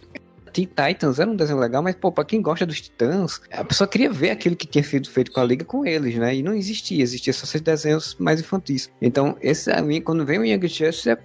Teen 0.66 0.92
Titans 0.94 1.20
era 1.20 1.30
um 1.30 1.36
desenho 1.36 1.58
legal, 1.58 1.82
mas, 1.82 1.94
pô, 1.94 2.10
pra 2.10 2.24
quem 2.24 2.42
gosta 2.42 2.66
dos 2.66 2.80
Titãs, 2.80 3.40
a 3.52 3.64
pessoa 3.64 3.86
queria 3.86 4.10
ver 4.10 4.30
aquilo 4.30 4.56
que 4.56 4.66
tinha 4.66 4.82
sido 4.82 5.08
feito 5.08 5.30
com 5.30 5.40
a 5.40 5.44
Liga 5.44 5.64
com 5.64 5.84
eles, 5.86 6.16
né? 6.16 6.34
E 6.34 6.42
não 6.42 6.54
existia, 6.54 7.02
existia 7.02 7.32
só 7.32 7.44
esses 7.44 7.60
desenhos 7.60 8.16
mais 8.18 8.40
infantis. 8.40 8.90
Então, 9.00 9.36
esse, 9.40 9.70
a 9.70 9.80
mim, 9.82 10.00
quando 10.00 10.24
vem 10.24 10.38
o 10.38 10.44
Young 10.44 10.66
Justice, 10.66 11.10
é 11.10 11.18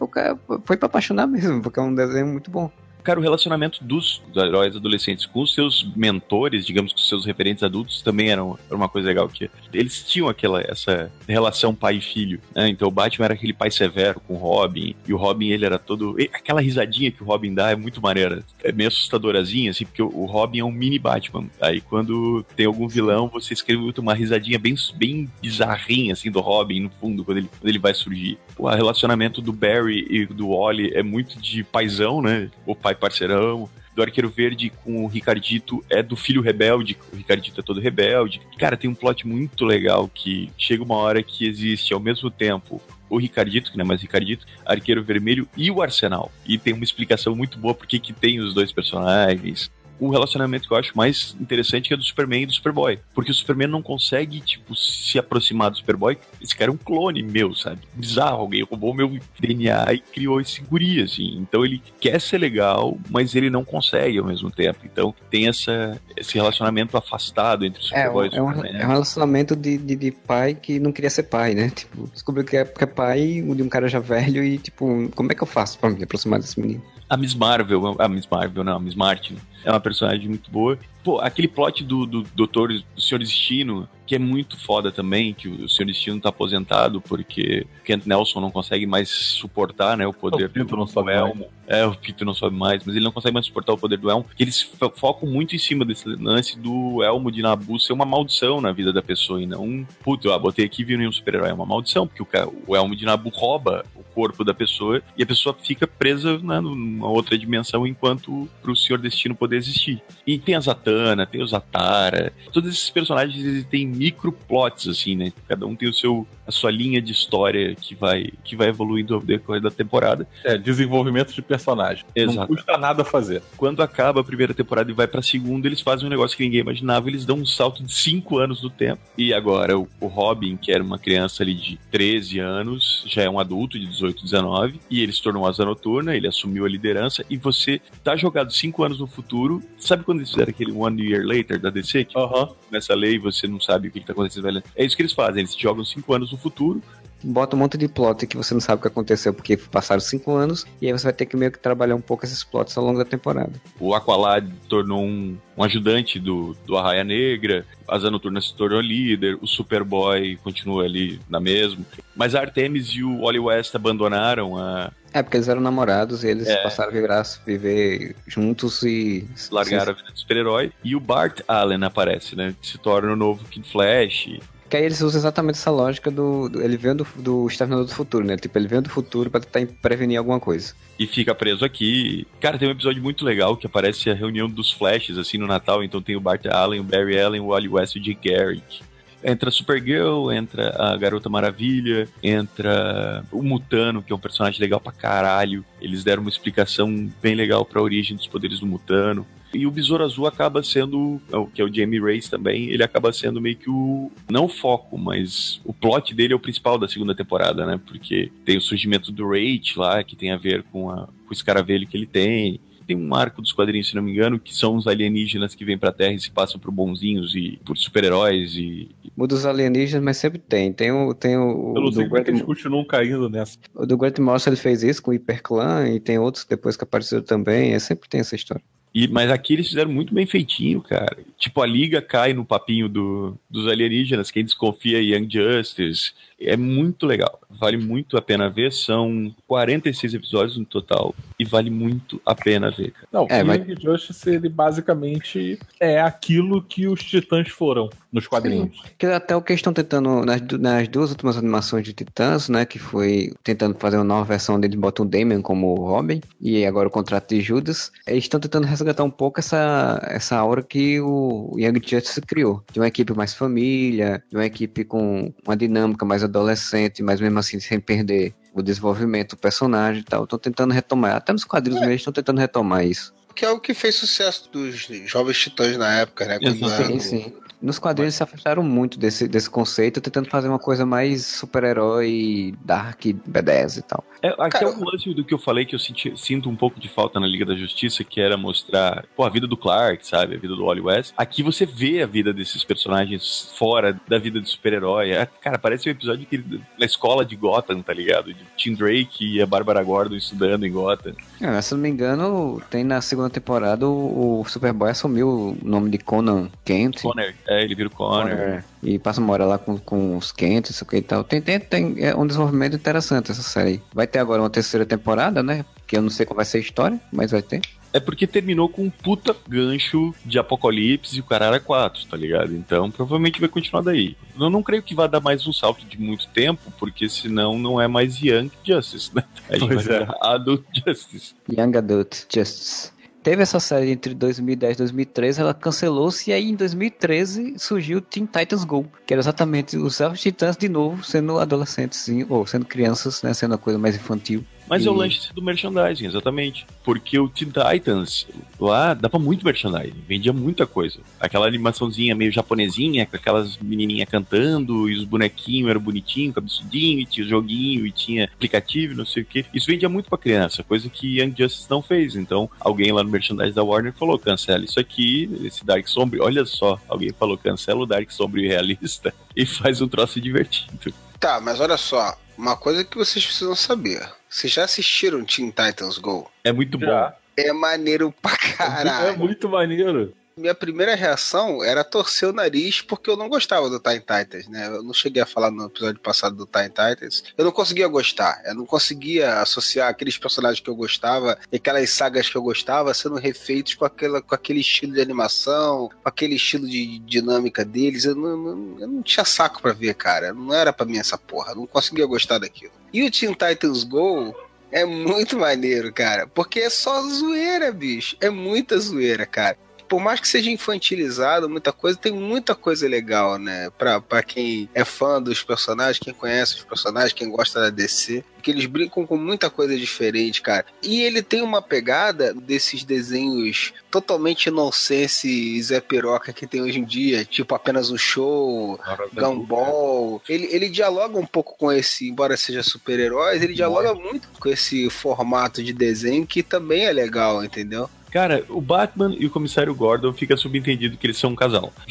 foi 0.64 0.78
pra 0.78 0.86
apaixonar 0.86 1.28
mesmo, 1.28 1.62
porque 1.62 1.80
é 1.80 1.84
um 1.84 1.96
desenho 1.96 2.28
muito 2.28 2.52
bom. 2.52 2.72
Cara, 3.04 3.20
o 3.20 3.24
relacionamento 3.24 3.84
dos 3.84 4.22
heróis 4.36 4.76
adolescentes 4.76 5.26
com 5.26 5.42
os 5.42 5.54
seus 5.54 5.86
mentores, 5.96 6.66
digamos, 6.66 6.94
com 6.94 7.00
os 7.00 7.10
seus 7.10 7.26
referentes 7.26 7.62
adultos, 7.62 8.02
também 8.02 8.30
era 8.30 8.44
uma, 8.44 8.88
coisa 8.88 9.10
legal 9.10 9.28
que 9.28 9.50
eles 9.74 10.04
tinham 10.04 10.30
aquela 10.30 10.62
essa 10.62 11.12
relação 11.28 11.76
pai 11.76 11.98
e 11.98 12.02
filho, 12.02 12.40
né? 12.56 12.70
Então 12.70 12.88
o 12.88 12.92
Batman 12.92 13.26
era 13.26 13.34
aquele 13.34 13.54
pai 13.54 13.70
severo 13.72 14.22
com 14.22 14.36
o 14.36 14.38
Robin, 14.38 14.96
e 15.08 15.14
o 15.14 15.18
Robin 15.18 15.50
ele 15.50 15.66
era 15.66 15.78
todo 15.78 16.20
e 16.20 16.30
aquela 16.34 16.62
risadinha 16.62 17.12
que 17.12 17.22
o 17.22 17.26
Robin 17.26 17.54
dá 17.54 17.72
é 17.72 17.76
muito 17.76 18.02
maneira, 18.02 18.44
é 18.64 18.72
meio 18.72 18.88
assustadorazinha 18.88 19.72
assim, 19.72 19.86
porque 19.86 20.02
o, 20.02 20.26
Robin 20.26 20.60
é 20.60 20.64
um 20.64 20.72
mini 20.72 20.98
Batman. 20.98 21.48
Aí 21.60 21.82
quando 21.82 22.46
tem 22.56 22.66
algum 22.66 22.88
vilão, 22.88 23.28
você 23.28 23.54
escreve 23.54 23.94
uma 23.98 24.14
risadinha 24.14 24.58
bem 24.58 24.76
bem 24.96 25.30
bizarrinha 25.42 26.14
assim 26.14 26.32
do 26.32 26.40
Robin 26.40 26.82
no 26.82 26.90
fundo 26.90 27.26
quando 27.26 27.38
ele 27.40 27.50
quando 27.60 27.70
ele 27.70 27.80
vai 27.80 27.94
surgir. 27.94 28.38
O 28.58 28.70
relacionamento 28.70 29.42
do 29.42 29.52
Barry 29.52 30.06
e 30.10 30.26
do 30.26 30.50
Wally 30.50 30.94
é 30.94 31.04
muito 31.04 31.40
de 31.40 31.64
paizão, 31.64 32.22
né? 32.22 32.50
O 32.66 32.76
pai 32.76 32.93
parceirão. 32.96 33.70
Do 33.96 34.02
Arqueiro 34.02 34.30
Verde 34.30 34.72
com 34.84 35.06
o 35.06 35.08
Ricardito 35.08 35.86
é 35.88 36.02
do 36.02 36.16
filho 36.16 36.42
rebelde, 36.42 36.98
o 37.12 37.16
Ricardito 37.16 37.60
é 37.60 37.64
todo 37.64 37.80
rebelde. 37.80 38.42
Cara, 38.58 38.76
tem 38.76 38.90
um 38.90 38.96
plot 38.96 39.28
muito 39.28 39.66
legal 39.66 40.08
que 40.08 40.52
chega 40.58 40.84
uma 40.84 40.96
hora 40.96 41.22
que 41.22 41.46
existe 41.46 41.94
ao 41.94 42.00
mesmo 42.00 42.32
tempo 42.32 42.82
o 43.08 43.18
Ricardito, 43.18 43.72
que 43.72 43.78
não 43.78 43.86
é 43.86 43.88
mais 43.88 44.02
Ricardito, 44.02 44.48
Arqueiro 44.66 45.04
Vermelho 45.04 45.48
e 45.56 45.70
o 45.70 45.82
Arsenal. 45.82 46.32
E 46.46 46.58
tem 46.58 46.74
uma 46.74 46.84
explicação 46.84 47.36
muito 47.36 47.60
boa 47.60 47.76
porque 47.76 48.00
que 48.00 48.12
tem 48.12 48.40
os 48.40 48.54
dois 48.54 48.72
personagens. 48.72 49.72
O 50.04 50.10
relacionamento 50.10 50.68
que 50.68 50.74
eu 50.74 50.78
acho 50.78 50.96
mais 50.98 51.36
interessante 51.40 51.94
é 51.94 51.98
do 51.98 52.04
Superman 52.04 52.44
e 52.44 52.46
do 52.46 52.54
Superboy. 52.54 53.00
Porque 53.14 53.32
o 53.32 53.34
Superman 53.34 53.68
não 53.68 53.82
consegue, 53.82 54.42
tipo, 54.42 54.76
se 54.76 55.18
aproximar 55.18 55.72
do 55.72 55.78
Superboy. 55.78 56.18
Esse 56.42 56.56
cara 56.56 56.70
é 56.70 56.74
um 56.74 56.78
clone 56.78 57.24
meu, 57.24 57.56
sabe? 57.56 57.80
Bizarro. 57.94 58.42
Alguém 58.42 58.64
roubou 58.64 58.94
meu 58.94 59.18
DNA 59.40 59.94
e 59.94 60.00
criou 60.00 60.42
esse 60.42 60.62
guri, 60.62 61.02
assim. 61.02 61.38
Então 61.38 61.64
ele 61.66 61.82
quer 62.02 62.20
ser 62.20 62.38
legal, 62.38 62.98
mas 63.10 63.34
ele 63.34 63.50
não 63.50 63.64
consegue 63.64 64.18
ao 64.20 64.26
mesmo 64.26 64.52
tempo. 64.52 64.80
Então 64.84 65.16
tem 65.30 65.48
essa, 65.48 65.98
esse 66.18 66.34
relacionamento 66.34 66.98
afastado 66.98 67.66
entre 67.66 67.82
o 67.82 67.86
É, 67.86 67.88
Superboy 67.88 68.30
e 68.32 68.36
é, 68.36 68.42
o 68.42 68.46
um, 68.46 68.54
Superman. 68.54 68.82
é 68.82 68.86
um 68.86 68.90
relacionamento 68.90 69.56
de, 69.56 69.78
de, 69.78 69.96
de 69.96 70.12
pai 70.12 70.54
que 70.54 70.80
não 70.80 70.92
queria 70.92 71.10
ser 71.10 71.24
pai, 71.24 71.54
né? 71.54 71.70
Tipo, 71.70 72.10
descobriu 72.12 72.44
que 72.46 72.58
é, 72.58 72.66
que 72.66 72.84
é 72.84 72.88
pai 72.88 73.42
de 73.42 73.64
um 73.64 73.70
cara 73.70 73.88
já 73.88 74.00
velho 74.00 74.44
e, 74.44 74.58
tipo, 74.58 75.10
como 75.16 75.32
é 75.32 75.36
que 75.36 75.44
eu 75.44 75.48
faço 75.48 75.80
pra 75.80 75.90
me 75.90 76.04
aproximar 76.04 76.40
desse 76.40 76.60
menino? 76.60 76.84
A 77.10 77.16
Miss 77.16 77.36
Marvel, 77.36 77.96
a 78.00 78.08
Miss 78.10 78.28
Marvel, 78.30 78.64
não, 78.64 78.76
a 78.76 78.80
Miss 78.80 78.96
Martin, 78.96 79.38
é 79.64 79.70
uma 79.72 79.80
personagem 79.80 80.28
muito 80.28 80.50
boa. 80.52 80.78
Pô, 81.04 81.20
aquele 81.20 81.50
plot 81.50 81.84
do, 81.84 82.06
do 82.06 82.24
Doutor, 82.34 82.70
do 82.96 83.02
Senhor 83.02 83.20
Destino, 83.20 83.90
que 84.08 84.16
é 84.16 84.20
muito 84.20 84.58
foda 84.58 84.90
também, 84.90 85.34
que 85.34 85.50
o 85.50 85.68
Senhor 85.68 85.86
Destino 85.88 86.20
tá 86.20 86.30
aposentado 86.30 87.02
porque 87.02 87.68
Kent 87.84 88.06
Nelson 88.06 88.40
não 88.40 88.50
consegue 88.50 88.86
mais 88.86 89.10
suportar, 89.10 89.98
né, 89.98 90.08
o 90.08 90.14
poder 90.14 90.46
O 90.46 90.50
Pinto 90.50 90.68
do, 90.68 90.78
não 90.78 90.88
sobe 90.88 91.12
do 91.12 91.18
Elmo. 91.18 91.48
É, 91.68 91.86
o 91.86 91.96
Pito 91.96 92.24
não 92.24 92.34
sobe 92.34 92.56
mais, 92.56 92.84
mas 92.86 92.96
ele 92.96 93.04
não 93.04 93.12
consegue 93.12 93.34
mais 93.34 93.46
suportar 93.46 93.74
o 93.74 93.78
poder 93.78 93.98
do 93.98 94.10
Elmo, 94.10 94.26
que 94.36 94.44
eles 94.44 94.62
fo- 94.62 94.92
focam 94.96 95.28
muito 95.28 95.56
em 95.56 95.60
cima 95.60 95.84
desse 95.84 96.08
lance 96.08 96.58
do 96.58 97.04
Elmo 97.04 97.32
de 97.32 97.42
Nabu 97.42 97.80
ser 97.80 97.92
uma 97.94 98.06
maldição 98.06 98.62
na 98.62 98.72
vida 98.72 98.94
da 98.94 99.02
pessoa 99.02 99.42
e 99.42 99.46
não 99.46 99.64
um, 99.64 99.86
puto, 100.04 100.32
ah, 100.32 100.40
botei 100.40 100.66
aqui 100.66 100.84
e 100.84 100.86
virei 100.86 101.08
um 101.08 101.12
super-herói, 101.12 101.50
é 101.50 101.54
uma 101.54 101.66
maldição, 101.66 102.08
porque 102.08 102.22
o, 102.22 102.54
o 102.68 102.76
Elmo 102.76 102.96
de 102.96 103.06
Nabu 103.06 103.30
rouba 103.30 103.86
o 103.96 104.04
corpo 104.04 104.44
da 104.44 104.54
pessoa 104.54 105.02
e 105.18 105.24
a 105.24 105.26
pessoa 105.26 105.54
fica 105.62 105.86
presa 105.88 106.38
né, 106.40 106.60
numa 106.62 107.10
outra 107.10 107.38
dimensão 107.38 107.88
enquanto 107.88 108.48
pro 108.62 108.76
Senhor 108.76 109.00
Destino 109.00 109.34
poder 109.36 109.53
existir. 109.56 110.02
E 110.26 110.38
tem 110.38 110.56
a 110.56 110.60
Zatanna, 110.60 111.26
tem 111.26 111.42
o 111.42 111.48
Zatara, 111.48 112.34
todos 112.52 112.74
esses 112.74 112.90
personagens 112.90 113.44
eles 113.44 113.66
têm 113.66 113.88
microplots 113.88 114.88
assim, 114.88 115.16
né? 115.16 115.34
Cada 115.48 115.66
um 115.66 115.76
tem 115.76 115.90
o 115.90 115.94
seu 115.94 116.28
a 116.46 116.52
sua 116.52 116.72
linha 116.72 117.02
de 117.02 117.12
história 117.12 117.74
que 117.76 117.96
vai 117.96 118.32
que 118.44 118.56
vai 118.56 118.70
evoluindo 118.70 119.16
ao 119.16 119.22
decorrer 119.22 119.62
da 119.62 119.72
temporada. 119.72 120.28
É, 120.44 120.58
desenvolvimento 120.58 121.34
de 121.34 121.42
personagem. 121.42 122.06
Exato. 122.16 122.38
Não 122.38 122.48
custa 122.48 122.78
nada 122.78 123.04
fazer. 123.04 123.42
Quando 123.58 123.82
acaba 123.82 124.22
a 124.22 124.24
primeira 124.24 124.54
temporada 124.54 124.90
e 124.92 124.94
vai 124.94 125.08
pra 125.08 125.22
segunda, 125.22 125.68
eles 125.68 125.82
fazem 125.82 126.08
um 126.08 126.10
negócio 126.10 126.36
que 126.38 126.44
ninguém 126.44 126.62
imaginava, 126.62 127.10
eles 127.10 127.26
dão 127.26 127.38
um 127.38 127.46
salto 127.46 127.84
de 127.84 127.94
5 127.94 128.38
anos 128.38 128.62
no 128.62 128.70
tempo. 128.70 129.02
E 129.18 129.34
agora 129.34 129.78
o, 129.78 129.88
o 130.00 130.08
Robin, 130.08 130.58
que 130.58 130.72
era 130.72 130.84
uma 130.84 131.00
criança 131.00 131.44
ali 131.44 131.54
de 131.54 131.80
13 131.92 132.40
anos, 132.40 133.04
já 133.08 133.24
é 133.24 133.30
um 133.30 133.40
adulto 133.40 133.80
de 133.80 133.86
18, 133.86 134.24
19, 134.24 134.80
e 134.90 135.02
ele 135.02 135.12
se 135.12 135.22
tornou 135.22 135.48
asa 135.48 135.66
noturna, 135.66 136.16
ele 136.16 136.28
assumiu 136.28 136.66
a 136.66 136.70
liderança, 136.70 137.24
e 137.30 137.38
você 137.38 137.82
tá 138.04 138.16
jogado 138.16 138.52
5 138.52 138.84
anos 138.84 139.00
no 139.00 139.08
futuro. 139.08 139.43
Sabe 139.78 140.04
quando 140.04 140.20
eles 140.20 140.30
fizeram 140.30 140.50
aquele 140.50 140.72
One 140.72 141.02
Year 141.02 141.26
Later 141.26 141.60
da 141.60 141.70
DC? 141.70 142.06
Que 142.06 142.18
Aham. 142.18 142.50
começa 142.68 142.94
a 142.94 142.96
ler 142.96 143.14
e 143.14 143.18
você 143.18 143.48
não 143.48 143.60
sabe 143.60 143.88
o 143.88 143.92
que, 143.92 144.00
que 144.00 144.06
tá 144.06 144.14
acontecendo. 144.14 144.44
velho? 144.44 144.64
É 144.76 144.86
isso 144.86 144.96
que 144.96 145.02
eles 145.02 145.14
fazem, 145.14 145.40
eles 145.42 145.56
jogam 145.56 145.84
5 145.84 146.14
anos 146.14 146.32
no 146.32 146.38
futuro, 146.38 146.82
Bota 147.24 147.56
um 147.56 147.60
monte 147.60 147.78
de 147.78 147.88
plot 147.88 148.28
que 148.28 148.36
você 148.36 148.54
não 148.54 148.60
sabe 148.60 148.80
o 148.80 148.82
que 148.82 148.88
aconteceu 148.90 149.34
porque 149.34 149.56
passaram 149.56 150.02
cinco 150.02 150.36
anos 150.36 150.66
e 150.82 150.88
aí 150.88 150.92
você 150.92 151.06
vai 151.06 151.14
ter 151.14 151.26
que 151.26 151.38
meio 151.38 151.52
que 151.52 151.58
trabalhar 151.58 151.96
um 151.96 152.02
pouco 152.02 152.26
esses 152.26 152.44
plots 152.44 152.78
ao 152.78 152.84
longo 152.84 153.00
da 153.00 153.06
temporada. 153.06 153.54
O 153.80 153.96
Aqualad 153.96 154.46
tornou 154.68 155.02
um, 155.02 155.38
um 155.58 155.64
ajudante 155.64 156.20
do, 156.20 156.54
do 156.66 156.76
Arraia 156.76 157.04
Negra, 157.04 157.66
a 157.88 157.96
Asa 157.96 158.12
Noturna 158.12 158.42
se 158.42 158.54
tornou 158.54 158.82
líder, 158.82 159.38
o 159.42 159.48
Superboy 159.48 160.38
continua 160.44 160.84
ali 160.84 161.22
na 161.30 161.40
mesma. 161.40 161.86
Mas 162.14 162.36
a 162.36 162.42
Artemis 162.42 162.90
e 162.90 163.04
o 163.04 163.22
Wally 163.22 163.40
West 163.40 163.74
abandonaram 163.74 164.58
a. 164.58 164.92
É, 165.14 165.22
porque 165.22 165.38
eles 165.38 165.48
eram 165.48 165.62
namorados 165.62 166.24
e 166.24 166.28
eles 166.28 166.48
É. 166.48 166.64
passaram 166.64 166.90
a 166.90 166.94
viver, 166.94 167.24
viver 167.46 168.16
juntos 168.28 168.82
e. 168.84 169.26
largaram 169.52 169.92
a 169.92 169.96
vida 169.96 170.12
de 170.12 170.20
super-herói. 170.20 170.72
E 170.84 170.96
o 170.96 171.00
Bart 171.00 171.42
Allen 171.48 171.84
aparece, 171.84 172.36
né? 172.36 172.56
Se 172.62 172.78
torna 172.80 173.14
o 173.14 173.16
novo 173.16 173.46
Kid 173.46 173.70
Flash. 173.72 174.40
Que 174.70 174.78
aí 174.78 174.86
eles 174.86 175.02
usam 175.02 175.20
exatamente 175.20 175.56
essa 175.56 175.70
lógica 175.70 176.10
do. 176.10 176.50
do- 176.50 176.60
ele 176.64 176.78
veio 176.78 176.96
do, 176.96 177.08
do 177.16 177.46
Exterminador 177.48 177.86
do 177.86 177.94
Futuro, 177.94 178.26
né? 178.26 178.36
Tipo, 178.38 178.58
ele 178.58 178.68
veio 178.68 178.82
do 178.82 178.90
futuro 178.90 179.30
pra 179.30 179.40
tentar 179.40 179.72
prevenir 179.84 180.18
alguma 180.18 180.40
coisa. 180.40 180.74
E 180.98 181.06
fica 181.06 181.36
preso 181.36 181.64
aqui. 181.64 182.26
Cara, 182.42 182.58
tem 182.58 182.68
um 182.68 182.72
episódio 182.72 183.02
muito 183.04 183.24
legal 183.24 183.56
que 183.56 183.68
aparece 183.68 184.10
a 184.10 184.16
reunião 184.16 184.50
dos 184.50 184.72
Flashes, 184.72 185.16
assim, 185.20 185.38
no 185.38 185.46
Natal. 185.46 185.84
Então 185.84 186.02
tem 186.02 186.16
o 186.16 186.20
Bart 186.20 186.44
Allen, 186.48 186.80
o 186.80 186.84
Barry 186.84 187.22
Allen, 187.22 187.40
o 187.42 187.48
Wally 187.50 187.70
West 187.70 187.96
e 187.96 188.00
o 188.00 188.02
Jake 188.02 188.30
Garrick. 188.32 188.82
Entra 189.24 189.50
Supergirl, 189.50 190.32
entra 190.32 190.76
a 190.78 190.98
Garota 190.98 191.30
Maravilha, 191.30 192.08
entra 192.22 193.24
o 193.32 193.42
Mutano, 193.42 194.04
que 194.04 194.12
é 194.12 194.16
um 194.16 194.20
personagem 194.20 194.60
legal 194.60 194.80
pra 194.80 194.92
caralho. 194.92 195.64
Eles 195.82 196.04
deram 196.04 196.22
uma 196.22 196.30
explicação 196.30 197.10
bem 197.22 197.34
legal 197.36 197.64
pra 197.64 197.82
origem 197.82 198.18
dos 198.18 198.28
poderes 198.28 198.60
do 198.60 198.66
Mutano. 198.66 199.26
E 199.54 199.68
o 199.68 199.72
Besouro 199.72 200.04
Azul 200.04 200.26
acaba 200.26 200.64
sendo, 200.64 201.22
o 201.32 201.46
que 201.46 201.62
é 201.62 201.66
o 201.66 201.72
Jamie 201.72 202.00
Race 202.00 202.30
também, 202.30 202.70
ele 202.70 202.84
acaba 202.84 203.14
sendo 203.14 203.40
meio 203.40 203.56
que 203.56 203.70
o, 203.70 204.12
não 204.28 204.46
o 204.46 204.50
foco, 204.50 204.98
mas 204.98 205.62
o 205.64 205.72
plot 205.72 206.14
dele 206.16 206.34
é 206.34 206.36
o 206.36 206.40
principal 206.40 206.78
da 206.78 206.88
segunda 206.88 207.14
temporada, 207.14 207.64
né? 207.64 207.80
Porque 207.86 208.32
tem 208.44 208.58
o 208.58 208.62
surgimento 208.62 209.12
do 209.12 209.30
Rage 209.30 209.74
lá, 209.78 210.04
que 210.04 210.16
tem 210.16 210.32
a 210.32 210.38
ver 210.38 210.64
com, 210.64 210.90
a, 210.90 211.06
com 211.06 211.30
o 211.30 211.34
escaravelho 211.34 211.86
que 211.86 211.96
ele 211.96 212.08
tem. 212.08 212.60
Tem 212.84 212.96
um 212.96 213.14
arco 213.16 213.42
dos 213.42 213.52
quadrinhos, 213.52 213.90
se 213.90 213.96
não 213.96 214.04
me 214.04 214.12
engano, 214.12 214.40
que 214.40 214.54
são 214.54 214.76
os 214.76 214.88
alienígenas 214.88 215.56
que 215.56 215.66
vêm 215.66 215.78
pra 215.78 215.92
Terra 215.92 216.14
e 216.14 216.20
se 216.20 216.32
passam 216.32 216.60
por 216.60 216.72
bonzinhos 216.72 217.36
e 217.36 217.60
por 217.66 217.78
super-heróis 217.78 218.56
e. 218.56 218.90
Muda 219.16 219.36
os 219.36 219.46
alienígenas, 219.46 220.04
mas 220.04 220.18
sempre 220.18 220.40
tem. 220.40 220.72
Tem 220.74 220.92
o, 220.92 221.14
tem 221.14 221.38
o, 221.38 221.74
Eu 221.76 221.82
não 221.82 221.90
o 221.90 221.94
sei 221.94 222.04
do 222.04 222.10
como 222.10 222.22
é 222.22 222.24
que 222.24 222.32
eles 222.32 222.42
continuam 222.42 222.86
caindo 222.86 223.30
nessa. 223.30 223.58
o 223.74 223.86
do 223.86 223.98
Grant 223.98 224.20
Morrison 224.20 224.50
ele 224.50 224.58
fez 224.58 224.84
isso 224.84 225.02
com 225.02 225.12
o 225.12 225.14
Hyperclan 225.14 225.90
e 225.90 226.00
tem 226.00 226.18
outros 226.18 226.46
depois 226.46 226.76
que 226.76 226.84
apareceram 226.84 227.24
também. 227.24 227.74
É, 227.74 227.80
sempre 227.80 228.10
tem 228.10 228.22
essa 228.22 228.36
história. 228.36 228.64
E, 228.94 229.08
mas 229.08 229.32
aqui 229.32 229.54
eles 229.54 229.68
fizeram 229.68 229.92
muito 229.92 230.14
bem 230.14 230.28
feitinho, 230.28 230.80
cara. 230.80 231.18
Tipo, 231.38 231.62
a 231.62 231.66
liga 231.66 232.00
cai 232.00 232.32
no 232.32 232.46
papinho 232.46 232.88
do, 232.88 233.36
dos 233.50 233.68
alienígenas. 233.68 234.30
Quem 234.30 234.46
desconfia 234.46 235.00
é 235.00 235.02
Young 235.02 235.28
Justice. 235.28 236.14
É 236.46 236.58
muito 236.58 237.06
legal. 237.06 237.40
Vale 237.50 237.78
muito 237.78 238.18
a 238.18 238.22
pena 238.22 238.50
ver. 238.50 238.72
São 238.72 239.34
46 239.48 240.14
episódios 240.14 240.58
no 240.58 240.66
total. 240.66 241.14
E 241.40 241.46
vale 241.46 241.70
muito 241.70 242.22
a 242.26 242.36
pena 242.36 242.70
ver, 242.72 242.92
cara. 242.92 243.08
Não, 243.12 243.28
É, 243.30 243.44
o 243.44 243.46
mas- 243.48 243.60
Young 243.68 243.82
Justice, 243.82 244.30
ele 244.30 244.50
basicamente 244.50 245.60
é 245.80 246.02
aquilo 246.02 246.62
que 246.62 246.88
os 246.88 247.04
Titãs 247.04 247.50
foram 247.50 247.90
nos 248.12 248.28
quadrinhos. 248.28 248.82
Que 248.98 249.06
até 249.08 249.36
o 249.36 249.42
que 249.42 249.52
eles 249.52 249.60
estão 249.60 249.74
tentando, 249.74 250.24
nas, 250.26 250.42
nas 250.60 250.88
duas 250.88 251.10
últimas 251.12 251.38
animações 251.38 251.84
de 251.86 251.94
Titãs, 251.94 252.50
né? 252.50 252.66
Que 252.66 252.78
foi 252.80 253.32
tentando 253.44 253.76
fazer 253.80 253.98
uma 253.98 254.04
nova 254.04 254.24
versão 254.26 254.56
onde 254.56 254.68
eles 254.68 254.80
botam 254.80 255.06
o 255.06 255.10
Damian 255.10 255.42
como 255.42 255.68
o 255.74 255.86
Robin 255.88 256.22
e 256.40 256.66
agora 256.66 256.88
o 256.88 256.92
contrato 256.92 257.30
de 257.30 257.42
Judas. 257.42 257.92
Eles 258.06 258.24
estão 258.26 258.40
tentando 258.40 258.66
resgatar 258.68 259.04
um 259.04 259.10
pouco 259.12 259.40
essa, 259.40 260.00
essa 260.10 260.38
aura 260.38 260.62
que 260.62 261.00
o 261.02 261.56
Young 261.58 261.80
Justice 261.84 262.22
criou. 262.22 262.64
De 262.72 262.80
uma 262.80 262.88
equipe 262.88 263.14
mais 263.14 263.34
família, 263.34 264.24
de 264.30 264.36
uma 264.38 264.46
equipe 264.46 264.84
com 264.84 265.34
uma 265.46 265.56
dinâmica 265.58 266.06
mais 266.06 266.24
adolescente, 266.40 267.04
mas 267.04 267.22
mesmo 267.22 267.40
assim 267.40 267.60
sem 267.60 267.80
perder 267.80 268.34
o 268.54 268.62
desenvolvimento 268.62 269.32
do 269.32 269.38
personagem 269.38 270.02
e 270.02 270.06
tal. 270.06 270.24
Estão 270.24 270.40
tentando 270.40 270.74
retomar. 270.74 271.16
Até 271.16 271.32
nos 271.32 271.44
quadrinhos 271.44 271.82
mesmo 271.82 271.96
estão 271.96 272.14
tentando 272.14 272.40
retomar 272.40 272.86
isso. 272.86 273.14
Que 273.36 273.46
é 273.46 273.50
o 273.50 273.60
que 273.60 273.74
fez 273.74 273.96
sucesso 273.96 274.50
dos 274.52 274.88
Jovens 275.06 275.38
Titãs 275.40 275.76
na 275.78 275.92
época, 276.02 276.26
né? 276.26 276.40
Quando 276.40 276.70
Sim, 276.70 277.00
sim. 277.00 277.34
Nos 277.64 277.80
quadrinhos 277.80 278.08
eles 278.08 278.16
se 278.16 278.24
afastaram 278.24 278.62
muito 278.62 279.00
desse, 279.00 279.26
desse 279.26 279.50
conceito, 279.50 280.02
tentando 280.02 280.30
fazer 280.30 280.50
uma 280.50 280.60
coisa 280.60 280.86
mais 280.86 281.26
super-herói, 281.26 282.54
dark, 282.64 283.02
B10 283.02 283.78
e 283.78 283.82
tal. 283.84 284.04
É, 284.22 284.30
aqui 284.38 284.50
Cara, 284.52 284.66
é 284.66 284.68
um 284.70 284.84
lance 284.84 285.14
do 285.14 285.24
que 285.24 285.34
eu 285.34 285.40
falei 285.40 285.66
que 285.66 285.74
eu 285.74 285.80
senti- 285.80 286.14
sinto 286.18 286.50
um 286.50 286.56
pouco 286.56 286.80
de 286.80 286.90
falta 286.90 287.20
na 287.20 287.28
Liga 287.28 287.46
da 287.46 287.56
Justiça, 287.56 288.04
que 288.04 288.20
era 288.20 288.36
mostrar 288.38 289.06
pô, 289.16 289.24
a 289.24 289.30
vida 289.30 289.48
do 289.48 289.56
Clark, 289.56 290.06
sabe? 290.06 290.36
A 290.36 290.40
vida 290.40 290.56
do 290.56 290.66
Wally 290.66 290.82
West. 290.82 291.14
Aqui 291.18 291.42
você 291.42 291.66
vê 291.66 292.02
a 292.02 292.06
vida 292.06 292.34
desses 292.34 292.64
personagens 292.64 293.54
fora 293.58 293.98
da 294.08 294.18
vida 294.18 294.40
do 294.40 294.48
super-herói. 294.48 295.12
É, 295.12 295.26
cara, 295.42 295.58
parece 295.58 295.88
um 295.88 295.92
episódio 295.92 296.26
que, 296.26 296.38
na 296.78 296.86
escola 296.86 297.26
de 297.26 297.36
Gotham, 297.36 297.82
tá 297.82 297.94
ligado? 297.94 298.34
De 298.34 298.46
Tim 298.58 298.74
Drake 298.74 299.36
e 299.38 299.42
a 299.42 299.46
Bárbara 299.46 299.82
Gordon 299.84 300.16
estudando 300.16 300.66
em 300.66 300.72
Gotham. 300.72 301.14
É, 301.40 301.62
se 301.62 301.74
não 301.74 301.82
me 301.82 301.90
engano, 301.90 302.62
tem 302.70 302.84
na 302.84 303.02
segunda 303.02 303.30
temporada 303.30 303.88
o, 303.88 304.42
o 304.42 304.46
Superboy 304.46 304.90
assumiu 304.90 305.28
o 305.28 305.58
nome 305.62 305.90
de 305.90 305.98
Conan 305.98 306.50
Kent. 306.66 307.02
Conner, 307.02 307.36
é, 307.48 307.53
ele 307.62 307.76
vira 307.76 307.88
o 307.88 307.92
Conner. 307.92 308.38
É, 308.38 308.64
E 308.82 308.98
passa 308.98 309.22
uma 309.22 309.34
hora 309.34 309.46
lá 309.46 309.58
com, 309.58 309.78
com 309.78 310.18
os 310.18 310.32
Kent, 310.32 310.70
isso 310.70 310.84
aqui 310.84 310.98
e 310.98 311.02
tal. 311.02 311.24
Tem, 311.24 311.42
tem, 311.42 311.60
tem 311.60 311.96
é 312.00 312.16
um 312.16 312.26
desenvolvimento 312.26 312.76
interessante 312.76 313.32
essa 313.32 313.44
série. 313.44 313.82
Vai 313.94 314.08
ter 314.08 314.20
agora 314.20 314.42
uma 314.42 314.50
terceira 314.50 314.86
temporada, 314.86 315.44
né? 315.44 315.66
Que 315.86 315.98
eu 315.98 316.02
não 316.02 316.10
sei 316.10 316.26
qual 316.26 316.36
vai 316.36 316.46
ser 316.46 316.58
a 316.58 316.62
história, 316.62 317.00
mas 317.12 317.32
vai 317.32 317.42
ter. 317.42 317.62
É 317.94 318.00
porque 318.00 318.26
terminou 318.26 318.68
com 318.68 318.86
um 318.86 318.90
puta 318.90 319.36
gancho 319.48 320.16
de 320.26 320.40
Apocalipse 320.40 321.16
e 321.16 321.20
o 321.20 321.24
Carara 321.24 321.60
4, 321.60 322.08
tá 322.08 322.18
ligado? 322.18 322.52
Então 322.56 322.90
provavelmente 322.90 323.40
vai 323.40 323.48
continuar 323.48 323.84
daí. 323.84 324.18
Eu 324.36 324.50
não 324.50 324.64
creio 324.64 324.82
que 324.82 324.96
vá 324.96 325.06
dar 325.06 325.20
mais 325.20 325.46
um 325.46 325.54
salto 325.54 325.86
de 325.86 326.02
muito 326.02 326.28
tempo, 326.30 326.74
porque 326.80 327.08
senão 327.08 327.60
não 327.60 327.80
é 327.80 327.88
mais 327.88 328.20
Young 328.20 328.50
Justice, 328.64 329.16
né? 329.16 329.24
A 329.48 329.60
gente 329.60 329.68
Pois 329.68 329.86
vai 329.86 329.98
é. 330.02 330.08
Adult 330.22 330.64
Justice. 330.74 331.36
Young 331.48 331.78
Adult 331.78 332.24
Justice. 332.34 332.92
Teve 333.24 333.42
essa 333.42 333.58
série 333.58 333.90
entre 333.90 334.14
2010 334.14 334.76
e 334.76 334.78
2013, 334.80 335.40
ela 335.40 335.54
cancelou-se 335.54 336.30
e 336.30 336.34
aí 336.34 336.50
em 336.50 336.56
2013 336.56 337.54
surgiu 337.58 338.02
Teen 338.02 338.26
Titans 338.26 338.66
Go, 338.66 338.86
que 339.06 339.14
era 339.14 339.22
exatamente 339.22 339.78
os 339.78 340.02
Titãs 340.16 340.58
de 340.58 340.68
novo, 340.68 341.06
sendo 341.06 341.40
adolescentes, 341.40 342.06
ou 342.28 342.46
sendo 342.46 342.66
crianças, 342.66 343.24
né, 343.24 343.34
sendo 343.34 343.56
a 343.56 343.58
coisa 343.58 343.80
mais 343.80 343.96
infantil. 343.96 344.44
Mas 344.68 344.86
é 344.86 344.90
o 344.90 344.94
E- 344.96 344.98
lance 344.98 345.34
do 345.34 345.42
merchandising, 345.42 346.06
exatamente. 346.06 346.66
Porque 346.84 347.18
o 347.20 347.28
Teen 347.30 347.52
Titans 347.52 348.28
lá 348.60 348.94
dava 348.94 349.20
muito 349.20 349.46
merchandising, 349.46 350.04
vendia 350.08 350.34
muita 350.34 350.66
coisa. 350.66 351.00
Aquela 351.20 351.48
animaçãozinha 351.48 352.16
meio 352.16 352.32
japonesinha, 352.32 353.06
com 353.06 353.16
aquelas 353.16 353.58
menininhas 353.58 354.10
cantando, 354.10 354.90
e 354.90 354.98
os 354.98 355.04
bonequinhos 355.04 355.70
eram 355.70 355.82
bonitinhos, 355.82 356.36
cabeçudinho, 356.36 357.00
e 357.00 357.06
tinha 357.06 357.26
o 357.26 357.30
joguinho, 357.30 357.86
e 357.86 357.92
tinha 357.92 358.26
aplicativo, 358.26 358.96
não 358.96 359.06
sei 359.06 359.24
o 359.24 359.26
que. 359.26 359.46
Isso 359.54 359.68
vendia 359.68 359.90
muito 359.90 360.10
pra 360.10 360.18
criança, 360.18 360.64
coisa 360.64 360.90
que 360.90 361.20
Young 361.20 361.34
Justice 361.38 361.70
não 361.70 361.82
fez. 361.82 362.16
Então, 362.16 362.50
alguém 362.60 362.92
lá 362.92 363.04
no 363.04 363.10
merchandising 363.10 363.54
da 363.54 363.64
Warner 363.64 363.94
falou: 363.94 364.18
cancela 364.20 364.64
isso 364.64 364.80
aqui, 364.80 365.30
esse 365.44 365.66
Dark 365.66 365.88
Sombrio. 365.88 366.24
Olha 366.24 366.46
só, 366.46 366.80
alguém 366.88 367.12
falou: 367.12 367.38
cancela 367.38 367.82
o 367.82 367.86
Dark 367.86 368.10
Sombrio 368.12 368.48
realista 368.50 369.14
e 369.36 369.46
faz 369.46 369.82
um 369.82 369.88
troço 369.88 370.20
divertido. 370.22 370.94
Tá, 371.20 371.40
mas 371.40 371.60
olha 371.60 371.78
só, 371.78 372.18
uma 372.38 372.58
coisa 372.58 372.84
que 372.84 372.98
vocês 372.98 373.26
precisam 373.26 373.56
saber. 373.56 374.06
Vocês 374.34 374.52
já 374.52 374.64
assistiram 374.64 375.24
Teen 375.24 375.52
Titans 375.52 376.00
Go? 376.00 376.28
É 376.44 376.52
muito 376.52 376.80
bom. 376.80 376.88
Já. 376.88 377.16
É 377.38 377.54
maneiro 377.54 378.12
pra 378.20 378.34
É 378.34 378.54
caralho. 378.58 379.20
muito 379.20 379.48
maneiro. 379.48 380.12
Minha 380.36 380.56
primeira 380.56 380.96
reação 380.96 381.64
era 381.64 381.84
torcer 381.84 382.28
o 382.28 382.34
nariz 382.34 382.82
porque 382.82 383.08
eu 383.08 383.16
não 383.16 383.30
gostava 383.30 383.70
do 383.70 383.80
Teen 383.80 384.00
Titans, 384.00 384.48
né? 384.48 384.68
Eu 384.68 384.82
não 384.82 384.94
cheguei 384.94 385.22
a 385.22 385.28
falar 385.28 385.52
no 385.52 385.66
episódio 385.68 386.00
passado 386.02 386.36
do 386.36 386.48
Teen 386.48 386.70
Titans. 386.70 387.24
Eu 387.38 387.46
não 387.46 387.52
conseguia 387.52 387.88
gostar. 387.88 388.42
Eu 388.46 388.56
não 388.56 388.66
conseguia 388.66 389.40
associar 389.42 389.90
aqueles 389.90 390.18
personagens 390.18 390.60
que 390.60 390.68
eu 390.70 390.76
gostava 390.76 391.38
e 391.52 391.58
aquelas 391.58 391.88
sagas 391.92 392.28
que 392.30 392.36
eu 392.36 392.42
gostava 392.42 392.92
sendo 392.96 393.16
refeitos 393.16 393.76
com, 393.76 393.86
aquela, 393.86 394.24
com 394.24 394.34
aquele 394.34 394.62
estilo 394.62 394.94
de 394.94 395.02
animação, 395.02 395.90
com 396.02 396.10
aquele 396.10 396.36
estilo 396.36 396.68
de 396.68 396.98
dinâmica 397.00 397.64
deles. 397.64 398.06
Eu 398.06 398.16
não, 398.16 398.36
não- 398.38 398.80
eu 398.80 398.88
não 398.88 399.04
tinha 399.04 399.26
saco 399.26 399.62
pra 399.62 399.72
ver, 399.72 399.94
cara. 399.94 400.34
Não 400.34 400.52
era 400.52 400.74
pra 400.74 400.86
mim 400.86 400.98
essa 400.98 401.18
porra. 401.18 401.52
Eu 401.52 401.58
não 401.58 401.68
conseguia 401.68 402.08
gostar 402.08 402.40
daquilo. 402.40 402.74
E 402.92 403.04
o 403.04 403.12
Teen 403.12 403.34
Titans 403.34 403.84
Go 403.84 404.36
é 404.72 404.84
muito 404.84 405.38
maneiro, 405.38 405.94
cara. 405.94 406.26
Porque 406.26 406.60
é 406.62 406.70
só 406.72 407.00
zoeira, 407.04 407.72
bicho. 407.72 408.18
É 408.20 408.32
muita 408.32 408.80
zoeira, 408.80 409.28
cara 409.28 409.58
por 409.94 410.02
mais 410.02 410.20
que 410.20 410.28
seja 410.28 410.50
infantilizado, 410.50 411.48
muita 411.48 411.72
coisa, 411.72 411.96
tem 411.96 412.12
muita 412.12 412.56
coisa 412.56 412.88
legal, 412.88 413.38
né? 413.38 413.70
Pra, 413.78 414.02
pra 414.02 414.24
quem 414.24 414.68
é 414.74 414.84
fã 414.84 415.22
dos 415.22 415.44
personagens, 415.44 416.00
quem 416.00 416.12
conhece 416.12 416.56
os 416.56 416.64
personagens, 416.64 417.14
quem 417.14 417.30
gosta 417.30 417.62
da 417.62 417.70
DC. 417.70 418.24
Que 418.42 418.50
eles 418.50 418.66
brincam 418.66 419.06
com 419.06 419.16
muita 419.16 419.52
coisa 419.52 419.78
diferente, 419.78 420.42
cara. 420.42 420.66
E 420.82 421.04
ele 421.04 421.22
tem 421.22 421.44
uma 421.44 421.62
pegada 421.62 422.34
desses 422.34 422.84
desenhos 422.84 423.72
totalmente 423.92 424.50
nonsense 424.50 425.30
e 425.30 425.62
Zé 425.62 425.80
Piroca 425.80 426.34
que 426.34 426.48
tem 426.48 426.64
hoje 426.64 426.80
em 426.80 426.84
dia, 426.84 427.24
tipo 427.24 427.54
apenas 427.54 427.92
um 427.92 427.98
show, 427.98 428.80
Gumball. 429.14 430.24
Ele, 430.28 430.48
ele 430.52 430.70
dialoga 430.70 431.20
um 431.20 431.26
pouco 431.26 431.56
com 431.56 431.72
esse, 431.72 432.10
embora 432.10 432.36
seja 432.36 432.64
super-heróis, 432.64 433.44
ele 433.44 433.54
dialoga 433.54 433.94
muito 433.94 434.28
com 434.40 434.50
esse 434.50 434.90
formato 434.90 435.62
de 435.62 435.72
desenho 435.72 436.26
que 436.26 436.42
também 436.42 436.86
é 436.86 436.92
legal, 436.92 437.44
entendeu? 437.44 437.88
Cara, 438.14 438.46
o 438.48 438.62
Batman 438.62 439.16
e 439.18 439.26
o 439.26 439.30
comissário 439.32 439.74
Gordon 439.74 440.14
fica 440.14 440.38
subentendido 440.38 440.96
que 440.96 441.08
eles 441.08 441.18
são 441.18 441.32
um 441.32 441.36
casal. 441.36 441.74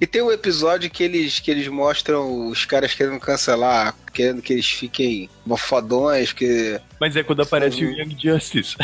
E 0.00 0.06
tem 0.06 0.20
um 0.20 0.32
episódio 0.32 0.90
que 0.90 1.04
eles, 1.04 1.38
que 1.38 1.48
eles 1.48 1.68
mostram 1.68 2.48
os 2.48 2.64
caras 2.64 2.92
querendo 2.92 3.20
cancelar, 3.20 3.94
querendo 4.12 4.42
que 4.42 4.52
eles 4.52 4.66
fiquem 4.66 5.30
mofodões, 5.46 6.32
que 6.32 6.80
Mas 7.00 7.14
é 7.14 7.22
quando 7.22 7.42
aparece 7.42 7.84
o 7.84 7.90
Young 7.90 8.16
Justice. 8.18 8.74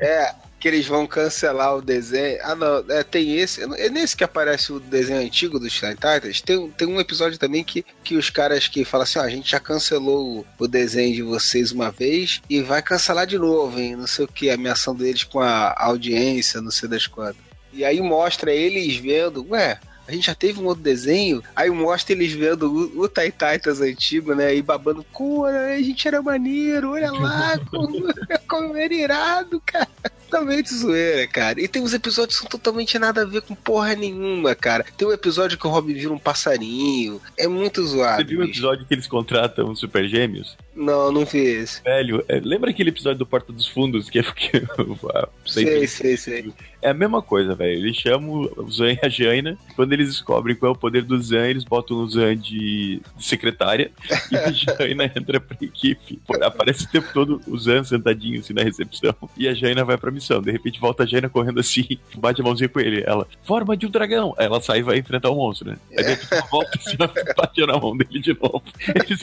é 0.00 0.32
que 0.60 0.66
eles 0.66 0.86
vão 0.86 1.06
cancelar 1.06 1.76
o 1.76 1.82
desenho. 1.82 2.38
Ah, 2.42 2.54
não, 2.54 2.84
é, 2.88 3.02
tem 3.02 3.36
esse. 3.36 3.62
É 3.62 3.88
nesse 3.88 4.16
que 4.16 4.24
aparece 4.24 4.72
o 4.72 4.80
desenho 4.80 5.20
antigo 5.20 5.58
dos 5.60 5.78
Teen 5.78 5.92
Titans. 5.94 6.40
Tem, 6.40 6.56
um- 6.56 6.70
tem 6.70 6.88
um 6.88 6.98
episódio 7.00 7.38
também 7.38 7.62
que, 7.62 7.84
que 8.02 8.16
os 8.16 8.28
caras 8.30 8.66
que 8.66 8.84
falam 8.84 9.04
assim: 9.04 9.18
ó, 9.18 9.22
a 9.22 9.28
gente 9.30 9.50
já 9.50 9.60
cancelou 9.60 10.38
o, 10.40 10.64
o 10.64 10.66
desenho 10.68 11.14
de 11.14 11.22
vocês 11.22 11.70
uma 11.72 11.90
vez 11.90 12.40
e 12.50 12.60
vai 12.60 12.82
cancelar 12.82 13.26
de 13.26 13.38
novo, 13.38 13.78
hein? 13.78 13.94
Não 13.96 14.06
sei 14.06 14.24
o 14.24 14.28
que, 14.28 14.50
ameaçando 14.50 15.04
eles 15.06 15.22
com 15.24 15.40
a 15.40 15.74
audiência, 15.78 16.60
não 16.60 16.70
sei 16.70 16.88
das 16.88 17.06
quantas. 17.06 17.36
E 17.72 17.84
aí 17.84 18.00
mostra 18.00 18.52
eles 18.52 18.96
vendo, 18.96 19.46
ué. 19.50 19.78
A 20.08 20.12
gente 20.12 20.26
já 20.26 20.34
teve 20.34 20.58
um 20.58 20.64
outro 20.64 20.82
desenho, 20.82 21.42
aí 21.54 21.68
mostra 21.68 22.14
eles 22.14 22.32
vendo 22.32 22.72
o, 22.72 23.02
o 23.02 23.08
Teen 23.08 23.30
Titans 23.30 23.82
antigo, 23.82 24.34
né? 24.34 24.54
E 24.54 24.62
babando, 24.62 25.04
cura, 25.12 25.74
a 25.74 25.82
gente 25.82 26.08
era 26.08 26.22
maneiro, 26.22 26.92
olha 26.92 27.12
lá, 27.12 27.60
como, 27.70 28.06
como 28.48 28.76
era 28.76 28.94
irado, 28.94 29.62
cara. 29.66 29.86
Totalmente 30.30 30.74
zoeira, 30.74 31.26
cara. 31.26 31.60
E 31.60 31.68
tem 31.68 31.82
uns 31.82 31.92
episódios 31.94 32.36
que 32.36 32.42
são 32.42 32.50
totalmente 32.50 32.98
nada 32.98 33.22
a 33.22 33.24
ver 33.24 33.42
com 33.42 33.54
porra 33.54 33.94
nenhuma, 33.94 34.54
cara. 34.54 34.84
Tem 34.96 35.08
um 35.08 35.12
episódio 35.12 35.58
que 35.58 35.66
o 35.66 35.70
Robin 35.70 35.94
vira 35.94 36.12
um 36.12 36.18
passarinho. 36.18 37.20
É 37.36 37.46
muito 37.46 37.82
zoado. 37.86 38.22
Você 38.22 38.24
viu 38.24 38.40
o 38.40 38.42
bicho. 38.42 38.52
episódio 38.58 38.86
que 38.86 38.94
eles 38.94 39.06
contratam 39.06 39.70
os 39.70 39.80
Super 39.80 40.06
Gêmeos? 40.06 40.56
Não, 40.74 41.10
não 41.10 41.24
vi 41.24 41.38
esse. 41.38 41.82
Velho, 41.82 42.24
é, 42.28 42.40
lembra 42.40 42.70
aquele 42.70 42.90
episódio 42.90 43.18
do 43.18 43.26
Porta 43.26 43.52
dos 43.52 43.66
Fundos 43.66 44.08
que 44.10 44.18
é 44.18 44.22
porque. 44.22 44.62
Sei, 45.46 45.86
sei, 45.86 46.16
sei. 46.16 46.52
É 46.80 46.90
a 46.90 46.94
mesma 46.94 47.20
coisa, 47.20 47.54
velho. 47.54 47.78
Eles 47.78 47.96
chamam 47.96 48.48
o 48.56 48.70
Zan 48.70 48.92
e 48.92 48.98
a 49.02 49.08
Jaina. 49.08 49.58
Quando 49.74 49.92
eles 49.92 50.08
descobrem 50.08 50.54
qual 50.54 50.72
é 50.72 50.74
o 50.74 50.78
poder 50.78 51.02
do 51.02 51.20
Zan, 51.20 51.46
eles 51.46 51.64
botam 51.64 51.96
o 51.96 52.08
Zan 52.08 52.36
de, 52.36 53.00
de 53.16 53.24
secretária 53.24 53.90
e 54.30 54.36
a 54.36 54.50
Jaina 54.52 55.04
entra 55.04 55.40
pra 55.40 55.56
equipe. 55.60 56.20
Aparece 56.42 56.84
o 56.84 56.88
tempo 56.88 57.08
todo 57.12 57.40
o 57.46 57.58
Zan 57.58 57.82
sentadinho 57.82 58.40
assim 58.40 58.52
na 58.52 58.62
recepção 58.62 59.14
e 59.36 59.48
a 59.48 59.54
Jaina 59.54 59.84
vai 59.84 59.96
pra 59.96 60.10
missão. 60.10 60.40
De 60.40 60.52
repente 60.52 60.78
volta 60.80 61.02
a 61.02 61.06
Jaina 61.06 61.28
correndo 61.28 61.60
assim, 61.60 61.98
bate 62.16 62.40
a 62.40 62.44
mãozinha 62.44 62.68
com 62.68 62.80
ele. 62.80 63.02
Ela, 63.04 63.26
forma 63.42 63.76
de 63.76 63.86
um 63.86 63.90
dragão. 63.90 64.34
Aí 64.38 64.46
ela 64.46 64.60
sai 64.60 64.78
e 64.78 64.82
vai 64.82 64.98
enfrentar 64.98 65.30
o 65.30 65.36
monstro, 65.36 65.70
né? 65.70 65.76
Aí 65.96 66.04
de 66.04 66.10
repente 66.10 66.48
volta 66.50 66.78
assim, 66.78 66.96
bate 67.36 67.66
na 67.66 67.78
mão 67.78 67.96
dele 67.96 68.20
de 68.20 68.34
novo. 68.34 68.62
Eles 68.94 69.20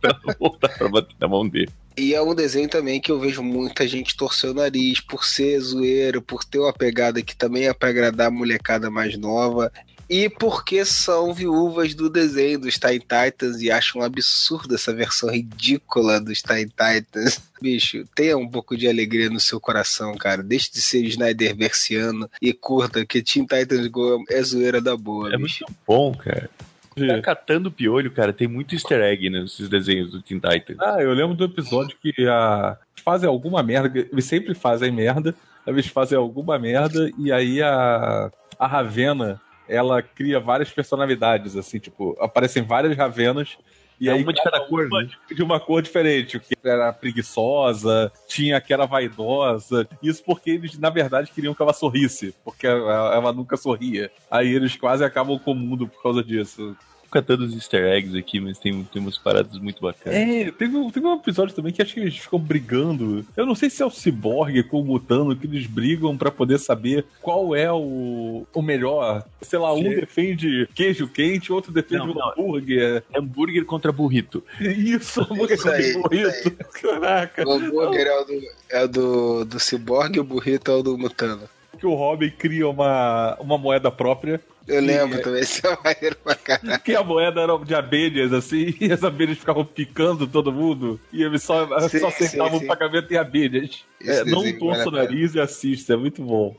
pra 0.00 0.18
ela 0.24 0.36
voltar 0.38 0.68
pra 0.68 0.88
bater 0.88 1.14
na 1.20 1.28
mão 1.28 1.48
dele. 1.48 1.70
E 1.96 2.12
é 2.12 2.20
um 2.20 2.34
desenho 2.34 2.68
também 2.68 3.00
que 3.00 3.10
eu 3.10 3.20
vejo 3.20 3.40
muita 3.40 3.86
gente 3.86 4.16
torcer 4.16 4.50
o 4.50 4.54
nariz 4.54 5.00
por 5.00 5.24
ser 5.24 5.60
zoeiro, 5.60 6.20
por 6.20 6.44
ter 6.44 6.58
uma 6.58 6.72
pegada 6.84 7.22
que 7.22 7.34
também 7.34 7.66
é 7.66 7.72
pra 7.72 7.88
agradar 7.88 8.26
a 8.26 8.30
molecada 8.30 8.90
mais 8.90 9.16
nova. 9.16 9.72
E 10.08 10.28
porque 10.28 10.84
são 10.84 11.32
viúvas 11.32 11.94
do 11.94 12.10
desenho 12.10 12.58
dos 12.58 12.78
Teen 12.78 12.98
Titans 12.98 13.62
e 13.62 13.70
acham 13.70 14.02
um 14.02 14.04
absurdo 14.04 14.74
essa 14.74 14.92
versão 14.92 15.30
ridícula 15.30 16.20
dos 16.20 16.42
Teen 16.42 16.66
Titans. 16.66 17.40
Bicho, 17.58 18.04
tenha 18.14 18.36
um 18.36 18.46
pouco 18.46 18.76
de 18.76 18.86
alegria 18.86 19.30
no 19.30 19.40
seu 19.40 19.58
coração, 19.58 20.14
cara. 20.14 20.42
Deixe 20.42 20.70
de 20.70 20.82
ser 20.82 21.02
Snyder 21.04 21.56
versiano 21.56 22.28
e 22.42 22.52
curta 22.52 23.06
que 23.06 23.22
Teen 23.22 23.46
Titans 23.46 23.86
Go 23.86 24.22
é 24.28 24.42
zoeira 24.42 24.78
da 24.78 24.94
boa, 24.94 25.32
É 25.32 25.38
bicho. 25.38 25.64
muito 25.66 25.78
bom, 25.86 26.14
cara. 26.14 26.50
Tá 26.94 27.22
catando 27.22 27.72
piolho, 27.72 28.10
cara. 28.10 28.32
Tem 28.32 28.46
muito 28.46 28.74
easter 28.74 29.00
egg 29.00 29.30
nesses 29.30 29.70
desenhos 29.70 30.10
do 30.10 30.20
Teen 30.20 30.38
Titans. 30.38 30.78
Ah, 30.80 31.00
eu 31.00 31.14
lembro 31.14 31.34
do 31.34 31.44
episódio 31.46 31.96
que 32.00 32.12
a... 32.28 32.76
fazem 33.02 33.26
alguma 33.28 33.62
merda, 33.62 34.06
sempre 34.20 34.54
fazem 34.54 34.92
merda, 34.92 35.34
eles 35.66 35.86
fazem 35.86 36.16
alguma 36.16 36.58
merda, 36.58 37.10
e 37.18 37.32
aí 37.32 37.62
a, 37.62 38.30
a 38.58 38.66
Ravena, 38.66 39.40
ela 39.68 40.02
cria 40.02 40.38
várias 40.38 40.70
personalidades, 40.70 41.56
assim, 41.56 41.78
tipo, 41.78 42.16
aparecem 42.20 42.62
várias 42.62 42.96
Ravenas, 42.96 43.56
e 44.00 44.08
É 44.08 44.12
aí 44.12 44.22
uma 44.22 44.32
de 44.32 44.42
cada 44.42 44.60
cor, 44.60 44.86
uma 44.86 45.02
né? 45.02 45.10
de 45.30 45.42
uma 45.42 45.60
cor 45.60 45.80
diferente, 45.80 46.36
o 46.36 46.40
que 46.40 46.54
era 46.64 46.92
preguiçosa, 46.92 48.10
tinha 48.26 48.60
que 48.60 48.72
era 48.72 48.86
vaidosa, 48.86 49.88
isso 50.02 50.22
porque 50.24 50.50
eles, 50.50 50.78
na 50.78 50.90
verdade, 50.90 51.30
queriam 51.32 51.54
que 51.54 51.62
ela 51.62 51.72
sorrisse, 51.72 52.34
porque 52.44 52.66
ela, 52.66 53.14
ela 53.14 53.32
nunca 53.32 53.56
sorria. 53.56 54.10
Aí 54.30 54.52
eles 54.52 54.76
quase 54.76 55.04
acabam 55.04 55.38
com 55.38 55.52
o 55.52 55.54
mundo 55.54 55.86
por 55.86 56.02
causa 56.02 56.22
disso. 56.22 56.76
Catando 57.14 57.44
os 57.44 57.54
easter 57.54 57.84
eggs 57.86 58.18
aqui, 58.18 58.40
mas 58.40 58.58
tem, 58.58 58.82
tem 58.92 59.00
umas 59.00 59.16
paradas 59.16 59.56
muito 59.60 59.80
bacanas. 59.80 60.18
É, 60.18 60.50
teve, 60.50 60.76
um- 60.76 60.90
teve 60.90 61.06
um 61.06 61.14
episódio 61.14 61.54
também 61.54 61.72
que 61.72 61.80
acho 61.80 61.94
que 61.94 62.00
eles 62.00 62.16
ficam 62.18 62.38
brigando. 62.40 63.24
Eu 63.36 63.46
não 63.46 63.54
sei 63.54 63.70
se 63.70 63.82
é 63.82 63.86
o 63.86 63.90
Cyborg 63.90 64.62
com 64.64 64.80
o 64.80 64.84
Mutano 64.84 65.36
que 65.36 65.46
eles 65.46 65.66
brigam 65.66 66.16
pra 66.16 66.30
poder 66.30 66.58
saber 66.58 67.04
qual 67.22 67.54
é 67.54 67.70
o, 67.72 68.44
o 68.52 68.62
melhor. 68.62 69.24
Sei 69.40 69.58
lá, 69.58 69.72
um 69.72 69.82
defende 69.82 70.68
queijo 70.74 71.06
quente, 71.06 71.52
outro 71.52 71.72
defende 71.72 71.98
Não, 72.06 72.10
um 72.10 72.14
não. 72.14 72.32
hambúrguer. 72.32 73.02
Hambúrguer 73.16 73.64
contra 73.64 73.92
burrito. 73.92 74.42
Isso, 74.60 75.20
hambúrguer 75.22 75.56
Isso 75.56 75.70
aí, 75.70 75.92
com 75.94 76.02
burrito. 76.02 76.50
Caraca. 76.82 77.46
O 77.48 77.52
hambúrguer 77.52 78.06
é 78.06 78.20
o 78.20 78.24
do, 78.24 78.42
é 78.70 78.84
o 78.84 78.88
do, 78.88 79.44
do 79.44 79.60
Cyborg 79.60 80.16
e 80.16 80.20
o 80.20 80.24
burrito 80.24 80.70
é 80.70 80.74
o 80.74 80.82
do 80.82 80.98
Mutano. 80.98 81.42
Que 81.78 81.86
o 81.86 81.94
Robin 81.94 82.30
cria 82.30 82.68
uma, 82.68 83.36
uma 83.40 83.58
moeda 83.58 83.90
própria. 83.90 84.40
Eu 84.66 84.80
lembro 84.80 85.18
é. 85.18 85.20
também, 85.20 85.40
esse 85.42 85.66
é 85.66 85.78
maneiro 85.82 86.16
pra 86.16 86.34
caralho. 86.34 86.80
Que 86.82 86.94
a 86.94 87.04
moeda 87.04 87.40
era 87.40 87.58
de 87.58 87.74
abelhas, 87.74 88.32
assim, 88.32 88.74
e 88.80 88.90
as 88.90 89.04
abelhas 89.04 89.38
ficavam 89.38 89.64
picando 89.64 90.26
todo 90.26 90.52
mundo, 90.52 90.98
e 91.12 91.22
eles 91.22 91.42
só, 91.42 91.66
Sim, 91.88 91.98
só 91.98 92.08
acertavam 92.08 92.58
o 92.58 92.66
pagamento 92.66 93.12
em 93.12 93.16
abelhas. 93.16 93.84
É, 94.00 94.24
não 94.24 94.50
torça 94.58 94.88
o 94.88 94.92
nariz 94.92 95.34
e 95.34 95.40
assista, 95.40 95.94
é 95.94 95.96
muito 95.96 96.22
bom. 96.22 96.56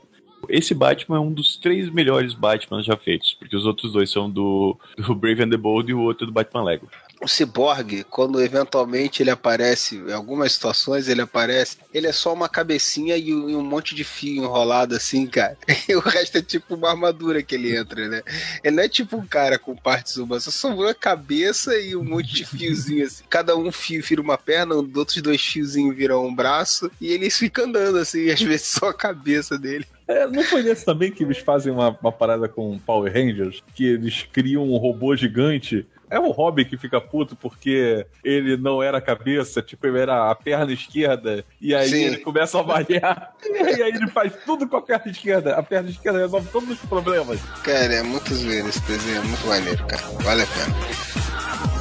Esse 0.48 0.74
Batman 0.74 1.16
é 1.16 1.20
um 1.20 1.32
dos 1.32 1.56
três 1.56 1.90
melhores 1.90 2.34
Batman 2.34 2.82
já 2.82 2.96
feitos, 2.96 3.34
porque 3.34 3.56
os 3.56 3.66
outros 3.66 3.92
dois 3.92 4.10
são 4.10 4.30
do, 4.30 4.78
do 4.96 5.14
Brave 5.14 5.42
and 5.42 5.50
the 5.50 5.56
Bold 5.56 5.90
e 5.90 5.94
o 5.94 6.00
outro 6.00 6.26
do 6.26 6.32
Batman 6.32 6.62
Lego. 6.62 6.88
O 7.26 7.28
Cyborg, 7.28 8.04
quando 8.04 8.40
eventualmente 8.40 9.20
ele 9.20 9.30
aparece, 9.30 9.96
em 9.96 10.12
algumas 10.12 10.52
situações 10.52 11.08
ele 11.08 11.22
aparece, 11.22 11.76
ele 11.92 12.06
é 12.06 12.12
só 12.12 12.32
uma 12.32 12.48
cabecinha 12.48 13.16
e 13.16 13.34
um, 13.34 13.62
monte 13.62 13.96
de 13.96 14.04
fio 14.04 14.44
enrolado 14.44 14.94
assim, 14.94 15.26
cara. 15.26 15.58
E 15.88 15.96
o 15.96 15.98
resto 15.98 16.38
é 16.38 16.42
tipo 16.42 16.76
uma 16.76 16.90
armadura 16.90 17.42
que 17.42 17.56
ele 17.56 17.76
entra, 17.76 18.06
né? 18.08 18.22
Ele 18.62 18.76
não 18.76 18.82
é 18.84 18.88
tipo 18.88 19.16
um 19.16 19.26
cara 19.26 19.58
com 19.58 19.74
partes 19.74 20.16
humanas, 20.16 20.44
só 20.44 20.68
uma 20.68 20.94
cabeça 20.94 21.76
e 21.76 21.96
um 21.96 22.04
monte 22.04 22.32
de 22.32 22.44
fiozinho 22.44 23.04
assim. 23.04 23.24
Cada 23.28 23.56
um 23.56 23.72
fio 23.72 24.00
vira 24.04 24.22
uma 24.22 24.38
perna, 24.38 24.76
um 24.76 24.88
outros 24.94 25.20
dois 25.20 25.40
fiozinhos 25.40 25.96
viram 25.96 26.24
um 26.24 26.34
braço, 26.34 26.88
e 27.00 27.12
ele 27.12 27.28
fica 27.28 27.64
andando 27.64 27.98
assim, 27.98 28.30
às 28.30 28.40
vezes 28.40 28.68
só 28.68 28.90
a 28.90 28.94
cabeça 28.94 29.58
dele. 29.58 29.84
É, 30.08 30.26
não 30.28 30.44
foi 30.44 30.62
nesse 30.62 30.84
também 30.84 31.10
que 31.10 31.24
eles 31.24 31.38
fazem 31.38 31.72
uma, 31.72 31.88
uma 32.00 32.12
parada 32.12 32.48
com 32.48 32.78
Power 32.78 33.12
Rangers, 33.12 33.62
que 33.74 33.84
eles 33.84 34.22
criam 34.32 34.62
um 34.62 34.76
robô 34.76 35.16
gigante. 35.16 35.84
É 36.10 36.18
o 36.18 36.30
Robin 36.30 36.64
que 36.64 36.76
fica 36.76 37.00
puto 37.00 37.34
porque 37.34 38.06
ele 38.24 38.56
não 38.56 38.82
era 38.82 38.98
a 38.98 39.00
cabeça, 39.00 39.60
tipo, 39.60 39.86
ele 39.86 39.98
era 39.98 40.30
a 40.30 40.34
perna 40.34 40.72
esquerda, 40.72 41.44
e 41.60 41.74
aí 41.74 41.88
Sim. 41.88 42.04
ele 42.04 42.18
começa 42.18 42.58
a 42.58 42.60
avaliar, 42.60 43.34
e 43.44 43.82
aí 43.82 43.90
ele 43.90 44.08
faz 44.08 44.32
tudo 44.44 44.68
com 44.68 44.76
a 44.76 44.82
perna 44.82 45.10
esquerda. 45.10 45.56
A 45.56 45.62
perna 45.62 45.90
esquerda 45.90 46.18
resolve 46.18 46.48
todos 46.50 46.70
os 46.70 46.78
problemas. 46.80 47.40
Cara, 47.62 47.94
é 47.94 48.02
muito 48.02 48.34
zoeiro 48.34 48.68
esse 48.68 48.80
desenho, 48.82 49.18
é 49.18 49.24
muito 49.24 49.46
maneiro, 49.46 49.86
cara. 49.86 50.02
Vale 50.22 50.42
a 50.42 50.46
pena. 50.46 51.75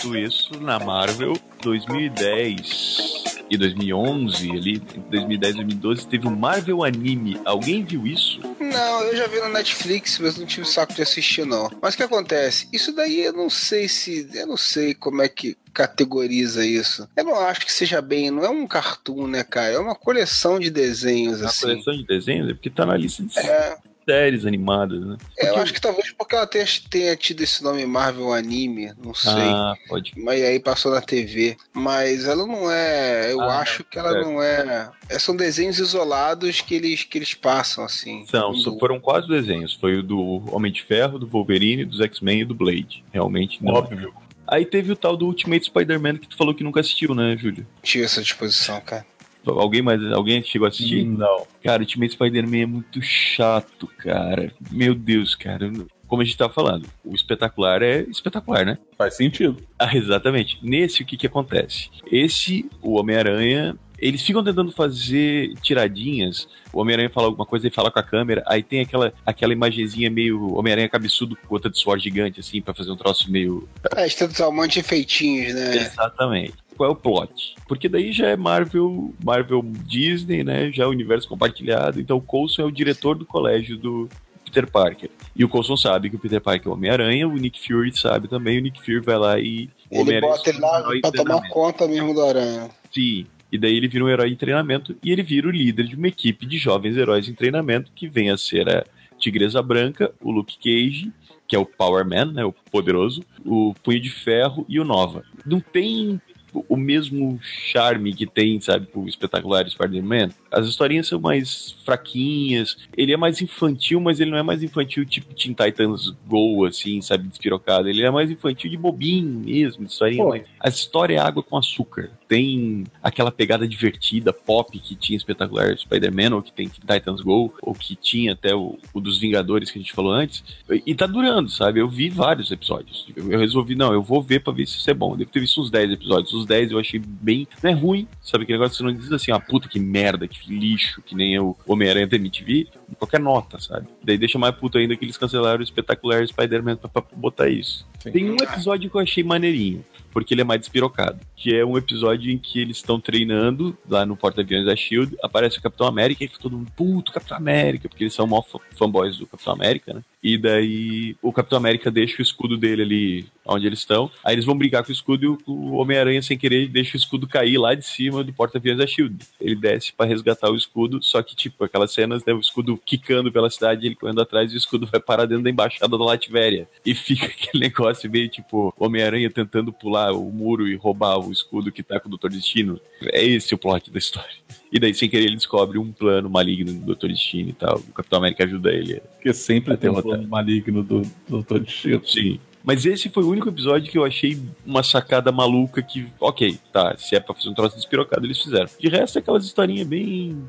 Enquanto 0.00 0.16
isso, 0.16 0.58
na 0.60 0.78
Marvel, 0.78 1.38
2010 1.62 3.24
e 3.50 3.56
2011, 3.58 4.50
ali, 4.50 4.76
entre 4.76 4.98
2010 4.98 5.52
e 5.52 5.56
2012, 5.56 6.06
teve 6.06 6.26
o 6.26 6.30
Marvel 6.30 6.82
Anime. 6.82 7.38
Alguém 7.44 7.84
viu 7.84 8.06
isso? 8.06 8.40
Não, 8.58 9.02
eu 9.02 9.16
já 9.16 9.26
vi 9.26 9.40
no 9.40 9.50
Netflix, 9.50 10.18
mas 10.18 10.38
não 10.38 10.46
tive 10.46 10.66
saco 10.66 10.94
de 10.94 11.02
assistir, 11.02 11.44
não. 11.44 11.70
Mas 11.82 11.94
o 11.94 11.96
que 11.98 12.02
acontece? 12.02 12.66
Isso 12.72 12.92
daí 12.94 13.20
eu 13.20 13.32
não 13.34 13.50
sei 13.50 13.88
se. 13.88 14.26
Eu 14.32 14.46
não 14.46 14.56
sei 14.56 14.94
como 14.94 15.20
é 15.20 15.28
que 15.28 15.56
categoriza 15.74 16.64
isso. 16.64 17.06
Eu 17.14 17.24
não 17.24 17.38
acho 17.38 17.66
que 17.66 17.72
seja 17.72 18.00
bem, 18.00 18.30
não 18.30 18.44
é 18.44 18.48
um 18.48 18.66
cartoon, 18.66 19.26
né, 19.26 19.44
cara? 19.44 19.74
É 19.74 19.78
uma 19.78 19.94
coleção 19.94 20.58
de 20.58 20.70
desenhos, 20.70 21.40
Na 21.40 21.48
assim. 21.48 21.60
coleção 21.62 21.94
de 21.94 22.06
desenhos? 22.06 22.48
É 22.48 22.54
porque 22.54 22.70
tá 22.70 22.86
na 22.86 22.96
lista 22.96 23.22
de 23.22 23.38
É, 23.38 23.76
séries 24.10 24.44
animadas, 24.44 25.00
né? 25.04 25.16
eu 25.38 25.46
Porque- 25.48 25.60
acho 25.60 25.74
que 25.74 25.80
talvez 25.80 26.10
porque 26.12 26.34
ela 26.34 26.46
tenha, 26.46 26.64
tenha 26.90 27.16
tido 27.16 27.42
esse 27.42 27.62
nome 27.62 27.84
Marvel 27.86 28.32
Anime, 28.32 28.92
não 29.02 29.14
sei. 29.14 29.30
Ah, 29.32 29.74
pode. 29.88 30.12
Mas 30.16 30.42
aí 30.42 30.58
passou 30.58 30.92
na 30.92 31.00
TV. 31.00 31.56
Mas 31.72 32.24
ela 32.26 32.46
não 32.46 32.70
é. 32.70 33.32
Eu 33.32 33.40
Ah, 33.40 33.60
acho 33.60 33.84
que 33.84 33.98
ela 33.98 34.10
certo. 34.12 34.26
não 34.26 34.42
é, 34.42 34.90
é. 35.08 35.18
São 35.18 35.36
desenhos 35.36 35.78
isolados 35.78 36.60
que 36.60 36.74
eles, 36.74 37.04
que 37.04 37.18
eles 37.18 37.34
passam, 37.34 37.84
assim. 37.84 38.24
São, 38.26 38.52
do- 38.52 38.78
foram 38.78 38.98
quatro 38.98 39.28
desenhos. 39.28 39.74
Foi 39.74 39.96
o 39.98 40.02
do 40.02 40.42
Homem 40.54 40.72
de 40.72 40.82
Ferro, 40.82 41.18
do 41.18 41.26
Wolverine, 41.26 41.84
dos 41.84 42.00
X-Men 42.00 42.40
e 42.40 42.44
do 42.44 42.54
Blade. 42.54 43.04
Realmente 43.12 43.62
não. 43.64 43.74
Óbvio. 43.74 44.12
Aí 44.46 44.64
teve 44.66 44.90
o 44.90 44.96
tal 44.96 45.16
do 45.16 45.26
Ultimate 45.26 45.66
Spider-Man 45.66 46.16
que 46.16 46.26
tu 46.28 46.36
falou 46.36 46.52
que 46.52 46.64
nunca 46.64 46.80
assistiu, 46.80 47.14
né, 47.14 47.36
Júlio? 47.38 47.64
Tinha 47.84 48.04
essa 48.04 48.20
disposição, 48.20 48.80
cara. 48.80 49.06
Alguém 49.46 49.82
mais 49.82 50.02
alguém 50.12 50.42
chegou 50.42 50.66
a 50.66 50.68
assistir? 50.68 51.04
Não. 51.04 51.46
Cara, 51.62 51.82
Ultimate 51.82 52.12
Spider-Man 52.12 52.58
é 52.58 52.66
muito 52.66 53.00
chato, 53.02 53.86
cara. 53.98 54.52
Meu 54.70 54.94
Deus, 54.94 55.34
cara. 55.34 55.70
Como 56.06 56.22
a 56.22 56.24
gente 56.24 56.36
tava 56.36 56.52
falando, 56.52 56.88
o 57.04 57.14
espetacular 57.14 57.82
é 57.82 58.00
espetacular, 58.02 58.66
né? 58.66 58.78
Faz 58.98 59.14
sentido. 59.16 59.62
Ah, 59.78 59.96
exatamente. 59.96 60.58
Nesse, 60.60 61.02
o 61.02 61.06
que 61.06 61.16
que 61.16 61.26
acontece? 61.26 61.88
Esse, 62.10 62.68
o 62.82 62.98
Homem-Aranha, 62.98 63.76
eles 63.96 64.22
ficam 64.22 64.42
tentando 64.42 64.72
fazer 64.72 65.54
tiradinhas. 65.62 66.48
O 66.72 66.80
Homem-Aranha 66.80 67.10
fala 67.10 67.28
alguma 67.28 67.46
coisa 67.46 67.68
e 67.68 67.70
fala 67.70 67.92
com 67.92 67.98
a 68.00 68.02
câmera, 68.02 68.42
aí 68.46 68.60
tem 68.60 68.80
aquela, 68.80 69.12
aquela 69.24 69.52
imagenzinha 69.52 70.10
meio 70.10 70.52
Homem-Aranha 70.54 70.88
cabeçudo 70.88 71.36
com 71.36 71.46
gota 71.46 71.70
de 71.70 71.78
suor 71.78 71.98
gigante, 71.98 72.40
assim, 72.40 72.60
pra 72.60 72.74
fazer 72.74 72.90
um 72.90 72.96
troço 72.96 73.30
meio 73.30 73.68
É, 73.94 74.48
um 74.48 74.52
monte 74.52 74.72
de 74.72 74.80
efeitinhos, 74.80 75.54
né? 75.54 75.76
Exatamente. 75.76 76.54
Qual 76.80 76.88
é 76.88 76.92
o 76.94 76.96
plot? 76.96 77.56
Porque 77.68 77.90
daí 77.90 78.10
já 78.10 78.28
é 78.28 78.36
Marvel, 78.36 79.12
Marvel 79.22 79.62
Disney, 79.84 80.42
né? 80.42 80.72
Já 80.72 80.84
é 80.84 80.86
o 80.86 80.90
universo 80.90 81.28
compartilhado. 81.28 82.00
Então 82.00 82.16
o 82.16 82.22
Coulson 82.22 82.62
é 82.62 82.64
o 82.64 82.70
diretor 82.70 83.18
do 83.18 83.26
colégio 83.26 83.76
do 83.76 84.08
Peter 84.46 84.66
Parker. 84.66 85.10
E 85.36 85.44
o 85.44 85.48
Coulson 85.50 85.76
sabe 85.76 86.08
que 86.08 86.16
o 86.16 86.18
Peter 86.18 86.40
Parker 86.40 86.68
é 86.68 86.70
o 86.70 86.72
Homem-Aranha, 86.72 87.28
o 87.28 87.34
Nick 87.34 87.60
Fury 87.60 87.94
sabe 87.94 88.28
também, 88.28 88.58
o 88.58 88.62
Nick 88.62 88.80
Fury 88.80 89.00
vai 89.00 89.18
lá 89.18 89.38
e 89.38 89.68
Ele 89.90 90.22
bota 90.22 90.48
ele 90.48 90.58
lá 90.58 90.82
pra 91.02 91.12
tomar 91.12 91.46
conta 91.50 91.86
mesmo 91.86 92.14
do 92.14 92.24
aranha. 92.24 92.70
Sim. 92.90 93.26
E 93.52 93.58
daí 93.58 93.76
ele 93.76 93.86
vira 93.86 94.02
um 94.02 94.08
herói 94.08 94.30
em 94.30 94.36
treinamento 94.36 94.96
e 95.04 95.12
ele 95.12 95.22
vira 95.22 95.48
o 95.48 95.50
líder 95.50 95.84
de 95.84 95.96
uma 95.96 96.08
equipe 96.08 96.46
de 96.46 96.56
jovens 96.56 96.96
heróis 96.96 97.28
em 97.28 97.34
treinamento 97.34 97.92
que 97.94 98.08
vem 98.08 98.30
a 98.30 98.38
ser 98.38 98.66
a 98.70 98.86
Tigresa 99.18 99.60
Branca, 99.60 100.14
o 100.18 100.30
Luke 100.30 100.56
Cage, 100.56 101.12
que 101.46 101.54
é 101.54 101.58
o 101.58 101.66
Power 101.66 102.06
Man, 102.06 102.32
né, 102.32 102.42
o 102.42 102.54
poderoso, 102.70 103.22
o 103.44 103.74
Punho 103.82 104.00
de 104.00 104.08
Ferro 104.08 104.64
e 104.66 104.80
o 104.80 104.84
Nova. 104.84 105.24
Não 105.44 105.60
tem 105.60 106.18
o 106.68 106.76
mesmo 106.76 107.38
charme 107.42 108.14
que 108.14 108.26
tem, 108.26 108.60
sabe, 108.60 108.86
o 108.94 109.06
espetacular 109.08 109.68
Spider-Man. 109.68 110.30
As 110.50 110.66
historinhas 110.66 111.08
são 111.08 111.20
mais 111.20 111.76
fraquinhas. 111.84 112.76
Ele 112.96 113.12
é 113.12 113.16
mais 113.16 113.40
infantil, 113.40 114.00
mas 114.00 114.20
ele 114.20 114.30
não 114.30 114.38
é 114.38 114.42
mais 114.42 114.62
infantil 114.62 115.04
tipo 115.04 115.34
Teen 115.34 115.54
Titans 115.54 116.10
Go, 116.26 116.64
assim, 116.64 117.00
sabe, 117.00 117.28
despirocado. 117.28 117.88
Ele 117.88 118.02
é 118.02 118.10
mais 118.10 118.30
infantil 118.30 118.70
de 118.70 118.76
bobinho 118.76 119.40
mesmo, 119.44 119.84
historinha. 119.86 120.24
Mais- 120.24 120.46
A 120.58 120.68
história 120.68 121.14
é 121.16 121.18
água 121.18 121.42
com 121.42 121.56
açúcar. 121.56 122.10
Tem 122.28 122.84
aquela 123.02 123.30
pegada 123.30 123.66
divertida, 123.66 124.32
pop, 124.32 124.78
que 124.78 124.94
tinha 124.94 125.16
espetacular 125.16 125.76
Spider-Man, 125.76 126.34
ou 126.36 126.42
que 126.42 126.52
tem 126.52 126.68
Teen 126.68 126.80
Titans 126.98 127.20
Go, 127.20 127.52
ou 127.62 127.74
que 127.74 127.96
tinha 127.96 128.32
até 128.32 128.54
o, 128.54 128.78
o 128.94 129.00
dos 129.00 129.18
Vingadores 129.18 129.70
que 129.70 129.78
a 129.78 129.82
gente 129.82 129.92
falou 129.92 130.12
antes. 130.12 130.42
E 130.86 130.94
tá 130.94 131.06
durando, 131.06 131.48
sabe? 131.50 131.80
Eu 131.80 131.88
vi 131.88 132.08
vários 132.08 132.50
episódios. 132.50 133.06
Eu 133.16 133.30
eu 133.30 133.38
resolvi, 133.38 133.74
não, 133.76 133.92
eu 133.92 134.02
vou 134.02 134.20
ver 134.20 134.40
pra 134.42 134.52
ver 134.52 134.66
se 134.66 134.78
isso 134.78 134.90
é 134.90 134.94
bom. 134.94 135.12
Eu 135.12 135.18
devo 135.18 135.30
ter 135.30 135.40
visto 135.40 135.60
uns 135.60 135.70
10 135.70 135.92
episódios. 135.92 136.32
Os 136.40 136.46
10 136.46 136.72
eu 136.72 136.78
achei 136.78 137.00
bem. 137.00 137.46
Não 137.62 137.70
é 137.70 137.74
ruim, 137.74 138.08
sabe? 138.22 138.44
Aquele 138.44 138.58
negócio 138.58 138.76
que 138.76 138.82
você 138.82 138.92
não 138.92 138.98
diz 138.98 139.12
assim, 139.12 139.32
ah, 139.32 139.40
puta 139.40 139.68
que 139.68 139.78
merda, 139.78 140.26
que 140.26 140.52
lixo, 140.52 141.02
que 141.02 141.14
nem 141.14 141.38
o 141.38 141.56
Homem-Aranha 141.66 142.06
da 142.06 142.16
MTV. 142.16 142.68
Qualquer 142.98 143.20
nota, 143.20 143.58
sabe? 143.60 143.86
Daí 144.02 144.18
deixa 144.18 144.38
mais 144.38 144.54
puto 144.54 144.78
ainda 144.78 144.96
que 144.96 145.04
eles 145.04 145.16
cancelaram 145.16 145.60
o 145.60 145.62
espetacular 145.64 146.26
Spider-Man 146.26 146.76
pra, 146.76 146.88
pra 146.88 147.02
botar 147.14 147.48
isso. 147.48 147.86
Sim. 148.00 148.10
Tem 148.12 148.30
um 148.30 148.36
episódio 148.36 148.90
que 148.90 148.96
eu 148.96 149.00
achei 149.00 149.22
maneirinho. 149.22 149.84
Porque 150.12 150.34
ele 150.34 150.40
é 150.40 150.44
mais 150.44 150.58
despirocado. 150.60 151.20
Que 151.36 151.54
é 151.54 151.64
um 151.64 151.78
episódio 151.78 152.32
em 152.32 152.36
que 152.36 152.60
eles 152.60 152.78
estão 152.78 152.98
treinando 152.98 153.78
lá 153.88 154.04
no 154.04 154.16
porta-aviões 154.16 154.66
da 154.66 154.74
Shield. 154.74 155.16
Aparece 155.22 155.58
o 155.58 155.62
Capitão 155.62 155.86
América 155.86 156.24
e 156.24 156.26
fica 156.26 156.40
todo 156.42 156.56
mundo, 156.58 156.72
puto, 156.76 157.12
Capitão 157.12 157.36
América, 157.36 157.88
porque 157.88 158.02
eles 158.02 158.12
são 158.14 158.26
mó 158.26 158.42
fanboys 158.76 159.18
do 159.18 159.26
Capitão 159.28 159.52
América, 159.52 159.94
né? 159.94 160.02
E 160.20 160.36
daí 160.36 161.16
o 161.22 161.32
Capitão 161.32 161.56
América 161.58 161.92
deixa 161.92 162.16
o 162.18 162.22
escudo 162.22 162.56
dele 162.58 162.82
ali 162.82 163.26
onde 163.46 163.66
eles 163.68 163.78
estão. 163.78 164.10
Aí 164.24 164.34
eles 164.34 164.44
vão 164.44 164.58
brigar 164.58 164.82
com 164.82 164.90
o 164.90 164.92
escudo 164.92 165.24
e 165.24 165.28
o- 165.50 165.74
Homem-Aranha, 165.74 166.20
sem 166.22 166.36
querer, 166.36 166.66
deixa 166.68 166.96
o 166.96 167.00
escudo 167.00 167.28
cair 167.28 167.56
lá 167.56 167.74
de 167.74 167.86
cima 167.86 168.24
do 168.24 168.32
porta-aviões 168.32 168.78
da 168.78 168.86
Shield. 168.88 169.16
Ele 169.40 169.54
desce 169.54 169.92
pra 169.92 170.06
resgatar 170.06 170.50
o 170.50 170.56
escudo, 170.56 171.00
só 171.02 171.22
que, 171.22 171.36
tipo, 171.36 171.62
aquelas 171.64 171.92
cenas, 171.92 172.24
né, 172.24 172.32
o 172.34 172.40
escudo 172.40 172.79
quicando 172.84 173.32
pela 173.32 173.50
cidade, 173.50 173.86
ele 173.86 173.96
correndo 173.96 174.20
atrás 174.20 174.52
e 174.52 174.54
o 174.54 174.58
escudo 174.58 174.86
vai 174.86 175.00
parar 175.00 175.26
dentro 175.26 175.44
da 175.44 175.50
embaixada 175.50 175.96
da 175.96 176.04
Latvéria. 176.04 176.68
E 176.84 176.94
fica 176.94 177.26
aquele 177.26 177.64
negócio 177.64 178.10
meio 178.10 178.28
tipo 178.28 178.72
Homem-Aranha 178.78 179.30
tentando 179.30 179.72
pular 179.72 180.12
o 180.12 180.30
muro 180.30 180.68
e 180.68 180.76
roubar 180.76 181.18
o 181.18 181.32
escudo 181.32 181.72
que 181.72 181.82
tá 181.82 181.98
com 181.98 182.06
o 182.06 182.10
Doutor 182.10 182.30
Destino. 182.30 182.80
É 183.02 183.24
esse 183.24 183.54
o 183.54 183.58
plot 183.58 183.90
da 183.90 183.98
história. 183.98 184.30
E 184.72 184.78
daí, 184.78 184.94
sem 184.94 185.08
querer, 185.08 185.24
ele 185.24 185.36
descobre 185.36 185.78
um 185.78 185.90
plano 185.90 186.30
maligno 186.30 186.72
do 186.72 186.86
Doutor 186.86 187.10
Destino 187.10 187.50
e 187.50 187.54
tal. 187.54 187.78
O 187.78 187.92
Capitão 187.92 188.18
América 188.18 188.44
ajuda 188.44 188.70
ele. 188.70 189.00
Porque 189.14 189.32
sempre 189.32 189.76
tem 189.76 189.90
um 189.90 190.00
plano 190.00 190.28
maligno 190.28 190.82
do 190.82 191.00
do 191.00 191.10
Doutor 191.28 191.60
Destino. 191.60 192.02
Sim. 192.04 192.40
Mas 192.62 192.84
esse 192.84 193.08
foi 193.08 193.22
o 193.22 193.30
único 193.30 193.48
episódio 193.48 193.90
que 193.90 193.96
eu 193.96 194.04
achei 194.04 194.38
uma 194.66 194.82
sacada 194.82 195.32
maluca 195.32 195.82
que, 195.82 196.06
ok, 196.20 196.58
tá, 196.70 196.94
se 196.96 197.16
é 197.16 197.20
pra 197.20 197.34
fazer 197.34 197.48
um 197.48 197.54
troço 197.54 197.76
despirocado, 197.76 198.26
eles 198.26 198.40
fizeram. 198.42 198.68
De 198.78 198.88
resto, 198.88 199.18
é 199.18 199.20
aquelas 199.20 199.44
historinhas 199.44 199.86
bem. 199.86 200.44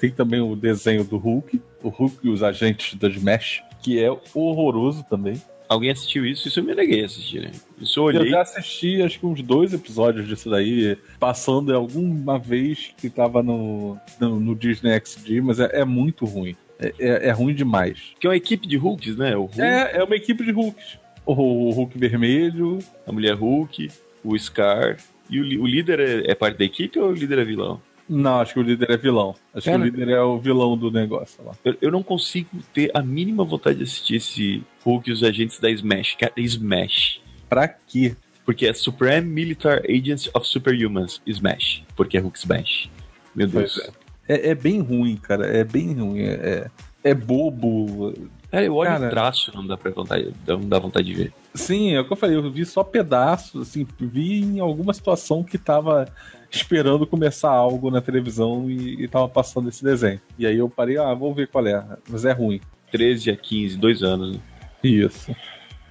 Tem 0.00 0.10
também 0.10 0.40
o 0.40 0.54
desenho 0.56 1.04
do 1.04 1.16
Hulk, 1.18 1.60
o 1.82 1.88
Hulk 1.88 2.16
e 2.24 2.28
os 2.30 2.42
agentes 2.42 2.94
da 2.98 3.08
Smash, 3.08 3.62
que 3.82 4.02
é 4.02 4.10
horroroso 4.34 5.04
também. 5.08 5.40
Alguém 5.68 5.90
assistiu 5.90 6.26
isso? 6.26 6.46
Isso 6.46 6.60
eu 6.60 6.64
me 6.64 6.74
neguei 6.74 7.02
a 7.02 7.06
assistir, 7.06 7.40
né? 7.40 7.50
Isso 7.80 7.98
eu 8.00 8.10
Eu 8.10 8.20
olhei. 8.20 8.30
já 8.30 8.42
assisti 8.42 9.02
acho 9.02 9.18
que 9.18 9.26
uns 9.26 9.40
dois 9.42 9.72
episódios 9.72 10.28
disso 10.28 10.50
daí, 10.50 10.96
passando 11.18 11.74
alguma 11.74 12.38
vez 12.38 12.92
que 12.98 13.08
tava 13.08 13.42
no, 13.42 13.96
no, 14.20 14.38
no 14.38 14.54
Disney 14.54 15.00
XD, 15.04 15.40
mas 15.40 15.58
é, 15.60 15.80
é 15.80 15.84
muito 15.84 16.24
ruim. 16.26 16.54
É, 16.78 16.92
é- 16.98 17.28
é 17.28 17.30
ruim 17.30 17.54
demais. 17.54 18.12
Que 18.20 18.26
é 18.26 18.30
uma 18.30 18.36
equipe 18.36 18.66
de 18.66 18.76
Hulks, 18.76 19.16
né? 19.16 19.34
Hulk, 19.34 19.60
É, 19.60 19.96
é 19.98 20.04
uma 20.04 20.16
equipe 20.16 20.44
de 20.44 20.50
Hulks. 20.52 20.98
O, 21.24 21.32
o 21.32 21.70
Hulk 21.70 21.98
vermelho. 21.98 22.78
a 23.06 23.12
mulher 23.12 23.34
Hulk, 23.34 23.88
o 24.22 24.38
Scar. 24.38 24.98
E 25.30 25.40
o, 25.40 25.62
o 25.62 25.66
líder 25.66 25.98
é, 26.00 26.30
é 26.30 26.34
parte 26.34 26.58
da 26.58 26.64
equipe 26.64 26.98
ou 26.98 27.08
o 27.08 27.14
líder 27.14 27.38
é 27.38 27.44
vilão? 27.44 27.80
Não, 28.08 28.40
acho 28.40 28.52
que 28.52 28.60
o 28.60 28.62
líder 28.62 28.90
é 28.90 28.96
vilão. 28.96 29.34
Acho 29.54 29.64
Cara. 29.66 29.78
que 29.78 29.88
o 29.88 29.90
líder 29.90 30.08
é 30.10 30.20
o 30.20 30.38
vilão 30.38 30.76
do 30.76 30.90
negócio 30.90 31.42
lá. 31.44 31.52
Eu, 31.64 31.74
eu 31.80 31.90
não 31.90 32.02
consigo 32.02 32.48
ter 32.72 32.90
a 32.94 33.02
mínima 33.02 33.44
vontade 33.44 33.78
de 33.78 33.84
assistir 33.84 34.16
esse 34.16 34.62
Hulk 34.84 35.08
e 35.08 35.12
os 35.12 35.22
agentes 35.22 35.58
da 35.58 35.70
Smash. 35.70 36.16
Cara, 36.18 36.32
Smash. 36.36 37.20
Pra 37.48 37.66
quê? 37.68 38.14
Porque 38.44 38.66
é 38.66 38.74
Supreme 38.74 39.26
Militar 39.26 39.82
Agents 39.88 40.28
of 40.34 40.46
Superhumans 40.46 41.22
Smash. 41.26 41.82
Porque 41.96 42.18
é 42.18 42.20
Hulk 42.20 42.38
Smash. 42.38 42.90
Meu 43.34 43.46
Deus. 43.46 43.74
Pois 43.74 43.90
É, 44.28 44.50
é 44.50 44.54
bem 44.54 44.80
ruim, 44.80 45.16
cara. 45.16 45.46
É 45.46 45.64
bem 45.64 45.94
ruim. 45.94 46.20
É, 46.20 46.70
é, 47.04 47.10
é 47.10 47.14
bobo. 47.14 48.12
Cara, 48.50 48.66
eu 48.66 48.74
olho 48.74 48.90
Cara. 48.90 49.06
o 49.06 49.10
traço, 49.10 49.50
não 49.54 49.66
dá, 49.66 49.76
pra 49.76 49.90
vontade, 49.90 50.32
não 50.46 50.60
dá 50.60 50.78
vontade 50.78 51.06
de 51.06 51.14
ver. 51.14 51.32
Sim, 51.54 51.94
é 51.94 52.00
o 52.00 52.04
que 52.04 52.12
eu 52.12 52.16
falei. 52.16 52.36
Eu 52.36 52.50
vi 52.50 52.64
só 52.64 52.84
pedaços, 52.84 53.68
assim. 53.68 53.86
Vi 53.98 54.42
em 54.42 54.60
alguma 54.60 54.92
situação 54.92 55.42
que 55.42 55.58
tava 55.58 56.06
esperando 56.54 57.06
começar 57.06 57.50
algo 57.50 57.90
na 57.90 58.00
televisão 58.00 58.70
e, 58.70 59.02
e 59.02 59.08
tava 59.08 59.28
passando 59.28 59.68
esse 59.68 59.82
desenho. 59.84 60.20
E 60.38 60.46
aí 60.46 60.56
eu 60.58 60.68
parei, 60.68 60.96
ah, 60.98 61.12
vou 61.14 61.34
ver 61.34 61.48
qual 61.48 61.66
é. 61.66 61.84
Mas 62.08 62.24
é 62.24 62.32
ruim. 62.32 62.60
13 62.92 63.30
a 63.30 63.36
15, 63.36 63.76
dois 63.76 64.02
anos. 64.02 64.36
né? 64.36 64.42
Isso. 64.82 65.34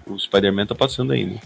O 0.07 0.17
Spider-Man 0.17 0.65
tá 0.65 0.75
passando 0.75 1.13
ainda. 1.13 1.39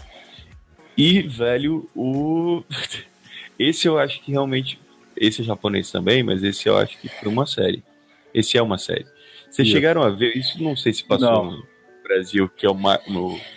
E, 0.97 1.21
velho, 1.21 1.89
o. 1.95 2.63
Esse 3.59 3.87
eu 3.87 3.97
acho 3.97 4.21
que 4.21 4.31
realmente. 4.31 4.79
Esse 5.15 5.41
é 5.41 5.45
japonês 5.45 5.89
também, 5.91 6.21
mas 6.21 6.43
esse 6.43 6.69
eu 6.69 6.77
acho 6.77 6.95
que 6.99 7.09
foi 7.09 7.27
uma 7.27 7.47
série. 7.47 7.83
Esse 8.31 8.55
é 8.55 8.61
uma 8.61 8.77
série. 8.77 9.05
Vocês 9.49 9.67
chegaram 9.67 10.03
a 10.03 10.09
ver? 10.09 10.37
Isso 10.37 10.61
não 10.61 10.75
sei 10.75 10.93
se 10.93 11.03
passou 11.03 11.27
Não. 11.31 11.51
no 11.57 11.63
Brasil, 12.03 12.47
que 12.49 12.67
é 12.67 12.69
o 12.69 12.75
Mar- 12.75 13.01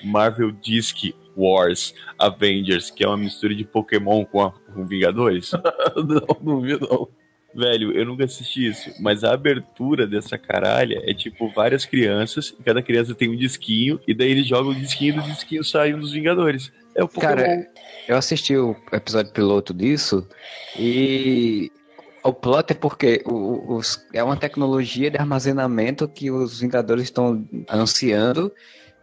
Marvel 0.02 0.52
Disc 0.52 1.12
Wars 1.36 1.94
Avengers, 2.18 2.90
que 2.90 3.04
é 3.04 3.06
uma 3.08 3.16
mistura 3.16 3.54
de 3.54 3.64
Pokémon 3.64 4.24
com, 4.24 4.42
a- 4.42 4.52
com 4.52 4.86
Vingadores. 4.86 5.50
não, 5.96 6.36
não 6.54 6.60
vi, 6.60 6.78
não. 6.80 7.08
Velho, 7.52 7.90
eu 7.92 8.06
nunca 8.06 8.24
assisti 8.24 8.68
isso, 8.68 8.90
mas 9.00 9.24
a 9.24 9.32
abertura 9.32 10.06
dessa 10.06 10.38
caralha 10.38 11.02
é 11.04 11.12
tipo 11.12 11.48
várias 11.52 11.84
crianças, 11.84 12.54
e 12.58 12.62
cada 12.62 12.80
criança 12.80 13.12
tem 13.12 13.28
um 13.28 13.34
disquinho, 13.36 13.98
e 14.06 14.14
daí 14.14 14.30
eles 14.30 14.46
jogam 14.46 14.70
o 14.70 14.74
disquinho 14.74 15.14
e 15.14 15.20
do 15.20 15.22
disquinho 15.22 15.64
sai 15.64 15.92
um 15.92 15.98
dos 15.98 16.12
Vingadores. 16.12 16.70
É 16.94 17.02
o 17.02 17.08
Pokémon. 17.08 17.34
Cara, 17.36 17.66
eu 18.06 18.16
assisti 18.16 18.56
o 18.56 18.76
episódio 18.92 19.32
piloto 19.32 19.74
disso 19.74 20.24
e 20.78 21.70
o 22.22 22.32
plot 22.32 22.70
é 22.72 22.74
porque 22.74 23.22
os- 23.26 24.00
é 24.14 24.22
uma 24.22 24.36
tecnologia 24.36 25.10
de 25.10 25.18
armazenamento 25.18 26.06
que 26.06 26.30
os 26.30 26.60
Vingadores 26.60 27.04
estão 27.04 27.44
anunciando. 27.68 28.52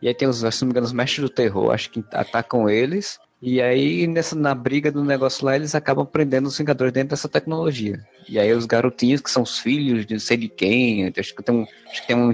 E 0.02 0.08
aí 0.08 0.14
tem 0.14 0.28
os, 0.28 0.38
se 0.38 0.62
não 0.62 0.68
me 0.68 0.72
engano, 0.72 0.86
os 0.86 0.94
mestres 0.94 1.22
do 1.22 1.30
terror, 1.30 1.72
acho 1.72 1.90
que 1.90 2.04
atacam 2.12 2.70
eles. 2.70 3.20
E 3.42 3.62
aí, 3.62 4.08
nessa, 4.08 4.36
na 4.36 4.56
briga 4.56 4.92
do 4.92 5.04
negócio 5.04 5.46
lá, 5.46 5.56
eles 5.56 5.76
acabam 5.76 6.06
prendendo 6.06 6.48
os 6.48 6.58
Vingadores 6.58 6.92
dentro 6.92 7.10
dessa 7.10 7.30
tecnologia. 7.30 8.00
E 8.28 8.40
aí 8.40 8.52
os 8.52 8.66
garotinhos, 8.66 9.22
que 9.22 9.30
são 9.30 9.44
os 9.44 9.60
filhos 9.60 10.06
de 10.06 10.16
não 10.16 10.20
sei 10.20 10.38
de 10.38 10.50
quem, 10.50 11.12
acho 11.16 11.36
que 11.36 11.44
tem 11.44 11.56
um, 11.56 11.66
acho 11.92 12.02
que 12.02 12.08
tem 12.08 12.16
um, 12.16 12.32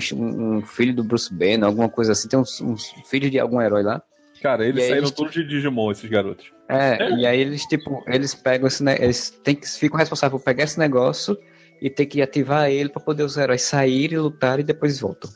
um 0.57 0.61
filho 0.65 0.94
do 0.94 1.03
Bruce 1.03 1.34
Banner, 1.34 1.65
alguma 1.65 1.90
coisa 1.90 2.14
assim, 2.14 2.30
tem 2.30 2.40
uns, 2.40 2.61
uns 2.61 2.94
filhos 3.10 3.30
de 3.30 3.38
algum 3.40 3.61
herói 3.61 3.84
lá. 3.84 4.02
Cara, 4.41 4.65
eles 4.65 4.81
aí 4.84 4.90
saíram 4.90 5.03
eles- 5.06 5.11
todos 5.11 5.34
de 5.34 5.44
Digimon, 5.45 5.91
esses 5.91 6.10
garotos. 6.10 6.52
É, 6.69 7.10
e 7.11 7.26
aí 7.26 7.40
eles, 7.40 7.64
tipo, 7.65 8.03
eles 8.07 8.34
pegam 8.34 8.68
esse 8.68 8.84
eles 8.99 9.30
têm 9.44 9.56
que, 9.56 9.68
ficam 9.68 9.98
responsáveis 9.98 10.41
por 10.41 10.45
pegar 10.45 10.64
esse 10.64 10.80
negócio 10.80 11.38
e 11.81 11.90
ter 11.90 12.06
que 12.06 12.22
ativar 12.22 12.69
ele 12.69 12.90
pra 12.90 13.02
poder 13.02 13.23
os 13.23 13.35
heróis 13.38 13.61
saírem, 13.61 14.18
lutar 14.19 14.60
e 14.60 14.64
depois 14.64 14.99
voltam. 14.99 15.30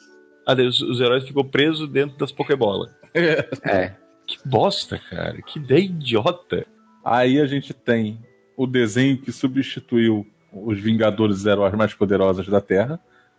Ah, 0.47 0.53
os, 0.53 0.79
os 0.81 1.01
heróis 1.01 1.25
ficam 1.25 1.43
presos 1.43 1.89
dentro 1.89 2.17
das 2.17 2.31
Pokébolas. 2.31 2.89
É. 3.13 3.93
Que 4.25 4.37
bosta, 4.45 4.97
cara. 4.97 5.41
Que 5.41 5.59
ideia 5.59 5.83
idiota. 5.83 6.65
Aí 7.03 7.41
a 7.41 7.45
gente 7.45 7.73
tem 7.73 8.17
o 8.55 8.65
desenho 8.65 9.17
que 9.17 9.31
substituiu 9.31 10.25
os 10.51 10.79
Vingadores 10.79 11.45
Heróis 11.45 11.73
mais 11.75 11.93
poderosos 11.93 12.47
da 12.47 12.61
Terra, 12.61 12.97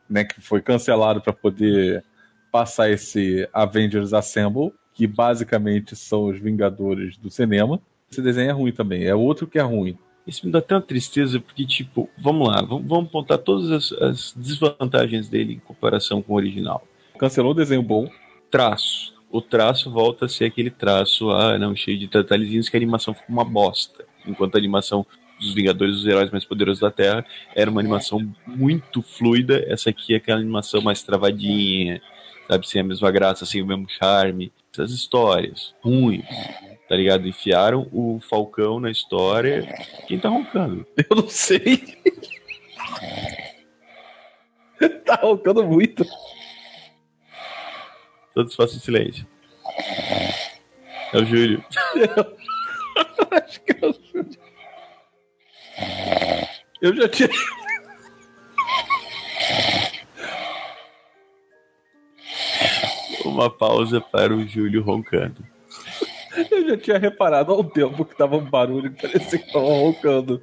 né, 0.09 0.25
que 0.25 0.41
foi 0.41 0.61
cancelado 0.61 1.21
para 1.21 1.33
poder 1.33 2.05
passar 2.53 2.91
esse 2.91 3.49
Avengers 3.53 4.13
Assemble, 4.13 4.73
que 4.95 5.07
basicamente 5.07 5.97
são 5.97 6.27
os 6.27 6.39
Vingadores 6.39 7.17
do 7.17 7.31
cinema. 7.31 7.81
Esse 8.11 8.21
desenho 8.21 8.51
é 8.51 8.53
ruim 8.53 8.73
também, 8.73 9.05
é 9.05 9.15
outro 9.15 9.47
que 9.47 9.59
é 9.59 9.63
ruim. 9.63 9.99
Isso 10.27 10.45
me 10.45 10.53
dá 10.53 10.61
tanta 10.61 10.87
tristeza, 10.87 11.41
porque, 11.41 11.67
tipo, 11.67 12.09
vamos 12.19 12.49
lá, 12.49 12.61
vamos, 12.61 12.87
vamos 12.87 13.09
apontar 13.09 13.39
todas 13.39 13.71
as, 13.71 13.93
as 14.03 14.35
desvantagens 14.37 15.27
dele 15.27 15.55
em 15.55 15.59
comparação 15.59 16.21
com 16.21 16.35
o 16.35 16.37
original. 16.37 16.87
Cancelou 17.19 17.51
o 17.51 17.55
desenho 17.55 17.83
bom, 17.83 18.09
Traço. 18.51 19.15
O 19.31 19.43
traço 19.43 19.91
volta 19.91 20.25
a 20.25 20.29
ser 20.29 20.47
aquele 20.47 20.71
traço, 20.71 21.31
ah, 21.31 21.59
não, 21.59 21.77
cheio 21.77 21.99
de 21.99 22.07
detalhezinhos 22.07 22.69
que 22.69 22.77
a 22.77 22.79
animação 22.79 23.13
fica 23.13 23.31
uma 23.31 23.45
bosta. 23.45 24.07
Enquanto 24.27 24.55
a 24.55 24.59
animação 24.59 25.05
dos 25.39 25.53
Vingadores 25.53 25.97
dos 25.97 26.07
Heróis 26.07 26.31
Mais 26.31 26.47
Poderosos 26.47 26.81
da 26.81 26.91
Terra 26.91 27.25
era 27.55 27.71
uma 27.71 27.81
animação 27.81 28.27
muito 28.47 29.03
fluida, 29.03 29.63
essa 29.69 29.91
aqui 29.91 30.15
é 30.15 30.17
aquela 30.17 30.41
animação 30.41 30.81
mais 30.81 31.03
travadinha, 31.03 32.01
sabe, 32.49 32.67
sem 32.67 32.81
a 32.81 32.85
mesma 32.85 33.11
graça, 33.11 33.45
sem 33.45 33.61
o 33.61 33.67
mesmo 33.67 33.87
charme. 33.89 34.51
Essas 34.73 34.93
histórias 34.93 35.75
ruins. 35.83 36.25
Tá 36.89 36.97
ligado? 36.97 37.29
Enfiaram 37.29 37.87
o 37.93 38.19
Falcão 38.21 38.81
na 38.81 38.91
história. 38.91 39.69
Quem 40.07 40.19
tá 40.19 40.31
roncando? 40.31 40.87
Eu 41.11 41.17
não 41.17 41.29
sei. 41.29 41.99
tá 45.05 45.17
roncando 45.17 45.65
muito. 45.65 46.07
Todos 48.39 48.55
façam 48.55 48.79
silêncio. 48.79 49.27
É 51.13 51.19
o 51.19 51.25
Júlio. 51.25 51.65
Acho 53.33 53.61
que 53.63 53.77
eu... 53.83 53.93
eu 56.81 56.95
já 56.95 57.09
tinha. 57.09 57.29
Uma 63.25 63.51
pausa 63.51 64.01
para 64.01 64.33
o 64.33 64.47
Júlio 64.47 64.85
roncando. 64.85 65.45
Eu 66.53 66.69
já 66.69 66.77
tinha 66.77 66.99
reparado 66.99 67.53
há 67.53 67.57
um 67.59 67.65
tempo 67.65 68.05
que 68.05 68.17
tava 68.17 68.37
um 68.37 68.49
barulho 68.49 68.93
que 68.93 69.03
parecia 69.03 69.41
que 69.41 69.53
tava 69.53 69.67
roncando. 69.67 70.41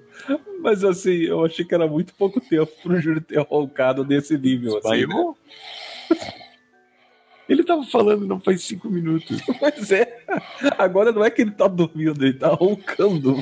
Mas 0.59 0.83
assim, 0.83 1.21
eu 1.21 1.45
achei 1.45 1.63
que 1.63 1.73
era 1.73 1.87
muito 1.87 2.13
pouco 2.15 2.41
tempo 2.41 2.73
pro 2.83 2.99
Júlio 2.99 3.21
ter 3.21 3.39
roncado 3.39 4.03
nesse 4.03 4.37
nível. 4.37 4.79
Assim, 4.79 5.05
né? 5.05 5.33
Ele 7.47 7.63
tava 7.63 7.83
falando 7.83 8.25
não 8.25 8.39
faz 8.39 8.63
cinco 8.63 8.89
minutos. 8.89 9.41
Pois 9.59 9.91
é. 9.91 10.23
Agora 10.77 11.11
não 11.11 11.23
é 11.23 11.29
que 11.29 11.41
ele 11.41 11.51
tá 11.51 11.67
dormindo, 11.67 12.25
ele 12.25 12.33
tá 12.33 12.49
roncando. 12.49 13.37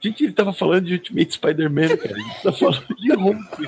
Gente, 0.00 0.24
ele 0.24 0.32
tava 0.32 0.52
falando 0.52 0.84
de 0.84 0.94
Ultimate 0.94 1.34
Spider-Man, 1.34 1.96
cara. 1.96 2.12
Ele 2.12 2.42
tá 2.42 2.52
falando 2.52 2.96
de 2.96 3.14
ronco. 3.14 3.62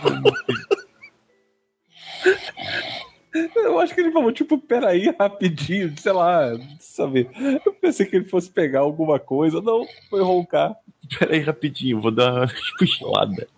Eu 3.56 3.78
acho 3.78 3.94
que 3.94 4.01
ele 4.01 4.12
falou, 4.12 4.32
tipo, 4.32 4.59
peraí, 4.59 5.15
rapidinho, 5.19 5.93
sei 5.98 6.12
lá, 6.12 6.51
sabe? 6.81 7.28
Eu 7.65 7.73
pensei 7.74 8.06
que 8.06 8.16
ele 8.16 8.24
fosse 8.24 8.51
pegar 8.51 8.81
alguma 8.81 9.19
coisa. 9.19 9.60
Não, 9.60 9.86
foi 10.09 10.23
roncar. 10.23 10.77
Pera 11.19 11.35
aí 11.35 11.40
rapidinho, 11.40 12.01
vou 12.01 12.10
dar 12.10 12.32
uma 12.32 12.48
cochilada. 12.78 13.48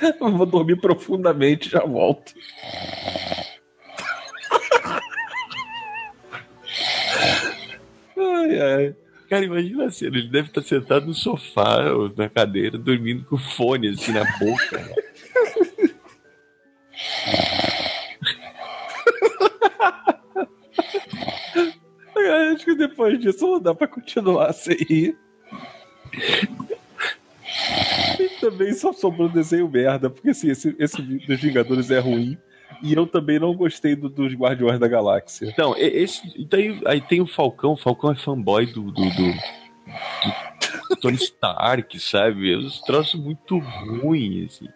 Eu 0.20 0.36
vou 0.36 0.46
dormir 0.46 0.80
profundamente 0.80 1.68
já 1.68 1.80
volto. 1.80 2.32
Ai, 8.16 8.60
ai. 8.60 8.96
Cara, 9.28 9.44
imagina 9.44 9.84
a 9.84 9.90
cena, 9.90 10.18
ele 10.18 10.28
deve 10.28 10.48
estar 10.48 10.62
sentado 10.62 11.06
no 11.06 11.14
sofá 11.14 11.92
ou 11.92 12.12
na 12.16 12.28
cadeira, 12.28 12.76
dormindo 12.76 13.24
com 13.26 13.38
fone 13.38 13.88
assim 13.88 14.12
na 14.12 14.24
boca. 14.38 14.78
né? 14.78 14.94
Acho 22.52 22.64
que 22.64 22.74
depois 22.74 23.18
disso 23.20 23.46
não 23.46 23.60
dá 23.60 23.74
pra 23.74 23.86
continuar 23.86 24.52
sem 24.52 24.76
rir. 24.76 25.18
Também 28.40 28.72
só 28.72 28.92
sobrou 28.92 29.28
desenho 29.28 29.68
merda, 29.68 30.08
porque 30.10 30.30
assim, 30.30 30.50
esse, 30.50 30.74
esse 30.78 31.00
dos 31.02 31.40
Vingadores 31.40 31.90
é 31.90 31.98
ruim. 31.98 32.36
E 32.82 32.94
eu 32.94 33.06
também 33.06 33.38
não 33.38 33.54
gostei 33.54 33.94
do- 33.96 34.08
dos 34.08 34.32
Guardiões 34.32 34.78
da 34.78 34.86
Galáxia. 34.88 35.46
Então, 35.48 35.74
esse, 35.76 36.22
então 36.36 36.58
aí, 36.86 37.00
tem 37.00 37.20
o 37.20 37.26
Falcão, 37.26 37.72
o 37.72 37.76
Falcão 37.76 38.12
é 38.12 38.14
fanboy 38.14 38.64
do, 38.66 38.84
do, 38.84 38.92
do- 39.10 39.34
do 40.90 40.96
Tony 41.00 41.16
Stark, 41.16 41.98
sabe? 41.98 42.52
É 42.52 42.56
uns 42.56 42.80
troços 42.82 43.20
muito 43.20 43.58
ruins, 43.58 44.54
assim. 44.54 44.68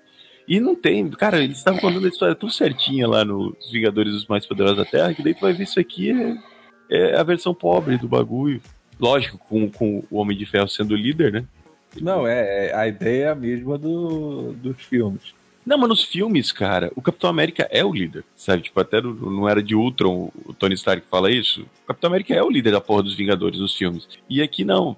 E 0.46 0.60
não 0.60 0.74
tem, 0.74 1.08
cara, 1.10 1.42
eles 1.42 1.58
estavam 1.58 1.80
contando 1.80 2.04
a 2.04 2.08
história 2.08 2.34
tão 2.34 2.50
certinha 2.50 3.08
lá 3.08 3.24
nos 3.24 3.70
Vingadores 3.72 4.12
dos 4.12 4.26
Mais 4.26 4.44
Poderosos 4.44 4.76
da 4.76 4.84
Terra, 4.84 5.14
que 5.14 5.22
daí 5.22 5.32
tu 5.32 5.40
vai 5.40 5.54
ver 5.54 5.64
isso 5.64 5.80
aqui 5.80 6.10
é, 6.10 6.36
é 6.90 7.16
a 7.16 7.22
versão 7.22 7.54
pobre 7.54 7.96
do 7.96 8.08
bagulho. 8.08 8.60
Lógico, 9.00 9.38
com, 9.48 9.70
com 9.70 10.04
o 10.10 10.18
Homem 10.18 10.36
de 10.36 10.44
Ferro 10.44 10.68
sendo 10.68 10.94
líder, 10.94 11.32
né? 11.32 11.44
Não, 12.00 12.26
é, 12.26 12.68
é- 12.68 12.74
a 12.74 12.86
ideia 12.88 13.26
é 13.26 13.34
mesma 13.34 13.78
do, 13.78 14.52
dos 14.52 14.80
filmes. 14.82 15.34
Não, 15.64 15.78
mas 15.78 15.88
nos 15.88 16.04
filmes, 16.04 16.52
cara, 16.52 16.92
o 16.94 17.00
Capitão 17.00 17.30
América 17.30 17.66
é 17.70 17.82
o 17.82 17.92
líder, 17.92 18.22
sabe? 18.36 18.62
Tipo, 18.64 18.80
até 18.80 19.00
no, 19.00 19.48
Era 19.48 19.62
de 19.62 19.74
Ultron, 19.74 20.30
o 20.44 20.52
Tony 20.52 20.74
Stark 20.74 21.06
fala 21.10 21.30
isso. 21.30 21.62
O 21.84 21.86
Capitão 21.86 22.08
América 22.08 22.34
é 22.34 22.42
o 22.42 22.50
líder 22.50 22.72
da 22.72 22.80
porra 22.82 23.02
dos 23.02 23.14
Vingadores 23.14 23.58
nos 23.58 23.74
filmes. 23.74 24.06
E 24.28 24.42
aqui 24.42 24.62
não, 24.62 24.94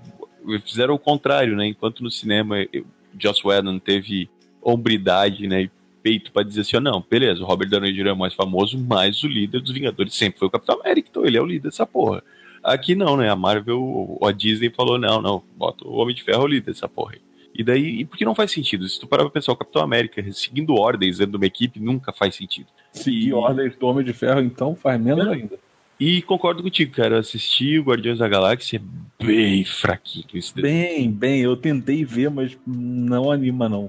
fizeram 0.65 0.95
o 0.95 0.99
contrário, 0.99 1.55
né? 1.55 1.67
Enquanto 1.69 2.03
no 2.03 2.11
cinema 2.11 2.57
eu- 2.73 2.85
Joss 3.19 3.47
Whedon 3.47 3.79
teve 3.79 4.29
hombridade, 4.61 5.47
né? 5.47 5.63
E 5.63 5.71
peito 6.03 6.33
pra 6.33 6.43
dizer 6.43 6.61
assim, 6.63 6.77
ó, 6.77 6.81
não, 6.81 7.05
beleza, 7.09 7.43
o 7.43 7.47
Robert 7.47 7.69
Downey 7.69 7.93
Jr. 7.93 8.09
é 8.09 8.15
mais 8.15 8.35
famoso, 8.35 8.77
mas 8.79 9.23
o 9.23 9.29
líder 9.29 9.61
dos 9.61 9.73
Vingadores 9.73 10.15
sempre 10.15 10.39
foi 10.39 10.49
o 10.49 10.51
Capitão 10.51 10.81
América, 10.81 11.09
então 11.11 11.25
ele 11.25 11.37
é 11.37 11.43
o 11.43 11.47
líder 11.47 11.69
dessa 11.69 11.87
porra. 11.87 12.23
Aqui 12.67 12.97
não, 12.97 13.17
né? 13.17 13.31
A 13.31 13.37
Marvel, 13.37 13.81
ou 13.81 14.27
a 14.27 14.33
Disney 14.33 14.71
falou, 14.71 14.99
não, 14.99 15.23
não, 15.23 15.43
bota 15.57 15.87
o 15.87 15.95
Homem 15.95 16.15
de 16.15 16.25
Ferro 16.25 16.47
é 16.47 16.51
líder 16.51 16.73
dessa 16.73 16.89
porra 16.89 17.13
aí. 17.15 17.21
E 17.55 17.63
daí, 17.63 18.01
e 18.01 18.05
porque 18.05 18.25
não 18.25 18.35
faz 18.35 18.51
sentido? 18.51 18.87
Se 18.89 18.99
tu 18.99 19.07
parar 19.07 19.23
pra 19.23 19.31
pensar, 19.31 19.53
o 19.53 19.57
Capitão 19.57 19.83
América 19.83 20.23
seguindo 20.33 20.75
ordens 20.75 21.19
dentro 21.19 21.33
de 21.33 21.37
uma 21.39 21.47
equipe 21.47 21.81
nunca 21.81 22.13
faz 22.13 22.35
sentido. 22.35 22.67
Seguir 22.93 23.33
ordens 23.35 23.77
do 23.77 23.87
Homem 23.87 24.05
de 24.05 24.13
Ferro, 24.13 24.41
então, 24.41 24.75
faz 24.75 25.01
menos 25.01 25.25
Não. 25.25 25.33
ainda. 25.33 25.59
E 25.99 26.21
concordo 26.23 26.63
contigo, 26.63 26.93
cara. 26.93 27.15
Eu 27.15 27.21
assisti 27.21 27.79
o 27.79 27.85
Guardiões 27.85 28.19
da 28.19 28.29
Galáxia 28.29 28.79
é 28.79 29.25
bem 29.25 29.65
fraquinho 29.65 30.27
desenho. 30.31 30.61
Bem, 30.61 31.11
bem, 31.11 31.41
eu 31.41 31.57
tentei 31.57 32.05
ver, 32.05 32.31
mas 32.31 32.59
não 32.67 33.31
anima, 33.31 33.69
não. 33.69 33.89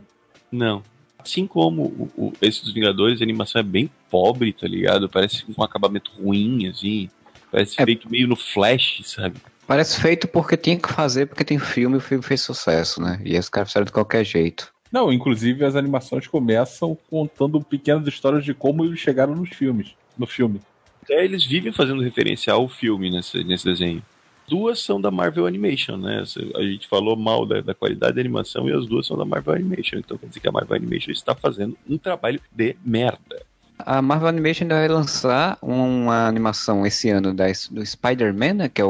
Não. 0.49 0.81
Assim 1.19 1.45
como 1.45 1.83
o, 1.83 2.09
o, 2.15 2.33
esse 2.41 2.63
dos 2.63 2.71
Vingadores, 2.71 3.19
a 3.19 3.23
animação 3.23 3.59
é 3.59 3.63
bem 3.63 3.89
pobre, 4.09 4.53
tá 4.53 4.65
ligado? 4.65 5.09
Parece 5.09 5.43
com 5.43 5.61
um 5.61 5.63
acabamento 5.65 6.11
ruim, 6.17 6.67
assim. 6.67 7.09
Parece 7.51 7.81
É. 7.81 7.85
feito 7.85 8.09
meio 8.09 8.27
no 8.27 8.35
flash, 8.35 9.01
sabe? 9.05 9.35
Parece 9.65 9.99
feito 9.99 10.27
porque 10.27 10.55
tinha 10.55 10.77
que 10.77 10.91
fazer, 10.91 11.25
porque 11.25 11.43
tem 11.43 11.59
filme 11.59 11.95
e 11.95 11.97
o 11.97 12.01
filme 12.01 12.23
fez 12.23 12.41
sucesso, 12.41 13.01
né? 13.01 13.19
E 13.25 13.37
os 13.37 13.49
caras 13.49 13.69
fizeram 13.69 13.85
de 13.85 13.91
qualquer 13.91 14.23
jeito. 14.23 14.71
Não, 14.91 15.11
inclusive 15.11 15.65
as 15.65 15.75
animações 15.75 16.25
começam 16.27 16.97
contando 17.09 17.59
pequenas 17.61 18.07
histórias 18.07 18.45
de 18.45 18.53
como 18.53 18.85
eles 18.85 18.99
chegaram 18.99 19.35
nos 19.35 19.49
filmes. 19.49 19.93
No 20.17 20.25
filme. 20.25 20.61
É, 21.09 21.23
eles 21.23 21.45
vivem 21.45 21.73
fazendo 21.73 22.01
referência 22.01 22.53
ao 22.53 22.67
filme 22.69 23.09
nesse, 23.09 23.43
nesse 23.43 23.65
desenho. 23.65 24.01
Duas 24.47 24.79
são 24.79 24.99
da 24.99 25.11
Marvel 25.11 25.45
Animation, 25.45 25.97
né? 25.97 26.23
A 26.55 26.61
gente 26.61 26.87
falou 26.87 27.17
mal 27.17 27.45
da, 27.45 27.59
da 27.59 27.73
qualidade 27.73 28.15
da 28.15 28.21
animação 28.21 28.69
e 28.69 28.73
as 28.73 28.85
duas 28.85 29.05
são 29.05 29.17
da 29.17 29.25
Marvel 29.25 29.53
Animation. 29.55 29.97
Então 29.99 30.17
quer 30.17 30.27
dizer 30.27 30.39
que 30.39 30.47
a 30.47 30.51
Marvel 30.53 30.77
Animation 30.77 31.11
está 31.11 31.35
fazendo 31.35 31.77
um 31.87 31.97
trabalho 31.97 32.39
de 32.49 32.77
merda. 32.85 33.41
A 33.79 34.01
Marvel 34.01 34.27
Animation 34.27 34.63
ainda 34.63 34.75
vai 34.75 34.87
lançar 34.87 35.57
uma 35.61 36.27
animação 36.27 36.85
esse 36.85 37.09
ano 37.09 37.33
da, 37.33 37.45
do 37.71 37.85
Spider-Man, 37.85 38.53
né? 38.53 38.69
Que 38.69 38.81
é 38.81 38.85
o, 38.85 38.89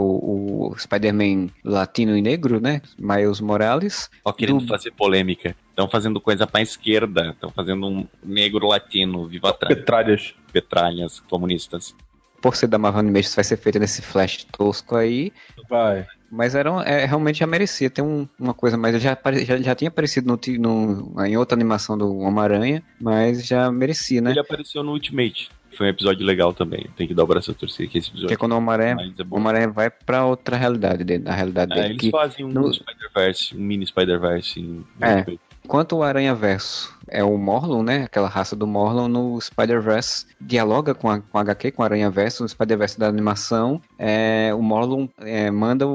o 0.72 0.76
Spider-Man 0.80 1.50
latino 1.64 2.16
e 2.18 2.22
negro, 2.22 2.60
né? 2.60 2.82
Miles 2.98 3.40
Morales. 3.42 4.10
Ó, 4.24 4.32
querendo 4.32 4.60
Do- 4.62 4.68
fazer 4.68 4.92
polêmica. 4.92 5.56
Estão 5.70 5.90
fazendo 5.90 6.20
coisa 6.22 6.48
pra 6.48 6.62
esquerda. 6.62 7.30
Estão 7.32 7.52
fazendo 7.52 7.86
um 7.86 8.08
negro 8.24 8.68
latino, 8.68 9.28
viva 9.28 9.50
atrás, 9.50 9.76
Petralhas. 9.76 10.34
petralhas 10.52 11.20
comunistas. 11.30 11.94
Por 12.42 12.56
ser 12.56 12.68
da 12.68 12.78
Marvel 12.78 13.00
Animation, 13.02 13.28
isso 13.28 13.36
vai 13.36 13.44
ser 13.44 13.58
feito 13.58 13.80
nesse 13.80 14.02
flash 14.02 14.46
tosco 14.46 14.96
aí. 14.96 15.34
Vai. 15.70 16.06
Mas 16.30 16.56
era, 16.56 16.70
é, 16.84 17.06
realmente 17.06 17.40
já 17.40 17.48
merecia 17.48 17.90
ter 17.90 18.02
um- 18.02 18.28
uma 18.40 18.54
coisa, 18.54 18.76
mas 18.78 18.94
ele 18.94 19.04
já, 19.04 19.18
já, 19.46 19.58
já 19.58 19.76
tinha 19.76 19.88
aparecido 19.88 20.28
no, 20.28 20.40
no- 20.60 21.26
em 21.26 21.38
outra 21.38 21.56
animação 21.56 21.98
do 21.98 22.18
Homem-Aranha, 22.18 22.84
mas 23.00 23.46
já 23.48 23.72
merecia, 23.72 24.20
né? 24.22 24.32
Ele 24.32 24.40
apareceu 24.40 24.84
no 24.84 24.92
Ultimate. 24.92 25.50
Foi 25.78 25.86
um 25.86 25.90
episódio 25.90 26.26
legal 26.26 26.54
também. 26.54 26.88
Tem 26.98 27.08
que 27.08 27.14
dar 27.14 27.24
o 27.24 27.28
braço 27.28 27.52
a 27.52 27.54
torcer 27.54 27.88
que 27.88 28.00
esse 28.00 28.10
episódio. 28.10 28.38
quando 28.38 28.54
o 28.54 28.58
Homem-Aranha 28.58 29.66
é 29.66 29.68
vai 29.68 29.90
pra 29.92 30.26
outra 30.26 30.58
realidade 30.58 31.04
dele, 31.04 31.24
da 31.24 31.34
realidade 31.34 31.72
É, 31.74 31.76
dele. 31.76 31.88
eles 31.90 32.02
que, 32.02 32.10
fazem 32.10 32.44
um 32.46 32.50
no- 32.50 32.74
Spider-Verse, 32.74 33.56
um 33.56 33.60
mini 33.60 33.86
Spider-Verse 33.86 34.60
em 34.60 34.84
É. 35.00 35.24
Enquanto 35.64 35.98
o 35.98 36.04
Aranha 36.04 36.34
Verso 36.34 36.97
é 37.10 37.24
o 37.24 37.38
Morlun, 37.38 37.84
né? 37.84 38.04
Aquela 38.04 38.28
raça 38.28 38.56
do 38.56 38.66
Morlun, 38.68 39.08
no 39.08 39.40
Spider-Verse 39.42 40.26
dialoga 40.40 40.94
com 40.94 41.10
a, 41.10 41.20
com 41.22 41.38
a 41.38 41.42
HQ, 41.42 41.72
com 41.72 41.82
o 41.82 41.86
Aranha 41.86 42.10
Verso, 42.10 42.44
no 42.44 42.50
Spider-Verse 42.50 43.00
da 43.00 43.08
animação. 43.08 43.82
É, 43.98 44.52
o 44.54 44.62
Morlun 44.62 45.08
é, 45.20 45.50
manda 45.52 45.88
o, 45.88 45.92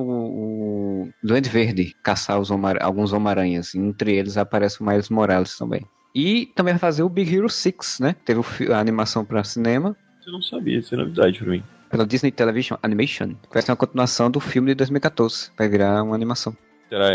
o 1.05 1.09
Duende 1.23 1.49
Verde 1.49 1.95
caçar 2.03 2.39
os 2.41 2.51
Homem- 2.51 2.77
alguns 2.81 3.13
Homem-Aranhas. 3.13 3.75
Entre 3.75 4.15
eles 4.15 4.37
aparece 4.37 4.81
o 4.81 4.85
Miles 4.85 5.09
Morales 5.09 5.57
também. 5.57 5.85
E 6.15 6.47
também 6.55 6.75
vai 6.75 6.79
fazer 6.79 7.03
o 7.03 7.09
Big 7.09 7.35
Hero 7.35 7.49
6, 7.49 7.99
né? 8.01 8.15
Teve 8.25 8.43
a 8.73 8.79
animação 8.79 9.25
para 9.25 9.43
cinema. 9.45 9.97
Eu 10.27 10.33
não 10.35 10.43
sabia, 10.43 10.79
isso 10.79 10.95
é 10.95 10.99
novidade 10.99 11.39
pra 11.39 11.49
mim. 11.51 11.63
Pela 11.91 12.07
Disney 12.07 12.31
Television 12.31 12.79
Animation. 12.83 13.35
Vai 13.53 13.63
ser 13.63 13.71
uma 13.71 13.77
continuação 13.77 14.31
do 14.31 14.39
filme 14.41 14.69
de 14.69 14.75
2014. 14.77 15.51
Vai 15.59 15.69
virar 15.69 16.03
uma 16.03 16.15
animação. 16.15 16.57
Será 16.89 17.09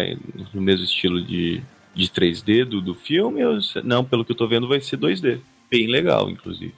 no 0.53 0.61
mesmo 0.61 0.84
estilo 0.86 1.22
de, 1.24 1.61
de 1.98 2.07
3D 2.10 2.64
do, 2.65 2.80
do 2.82 2.94
filme? 2.95 3.44
Ou, 3.45 3.61
se- 3.61 3.82
não, 3.82 4.06
pelo 4.06 4.24
que 4.24 4.32
eu 4.32 4.36
tô 4.36 4.48
vendo, 4.48 4.68
vai 4.68 4.80
ser 4.80 4.98
2D. 4.98 5.40
Bem 5.69 5.88
legal, 5.88 6.30
inclusive. 6.30 6.74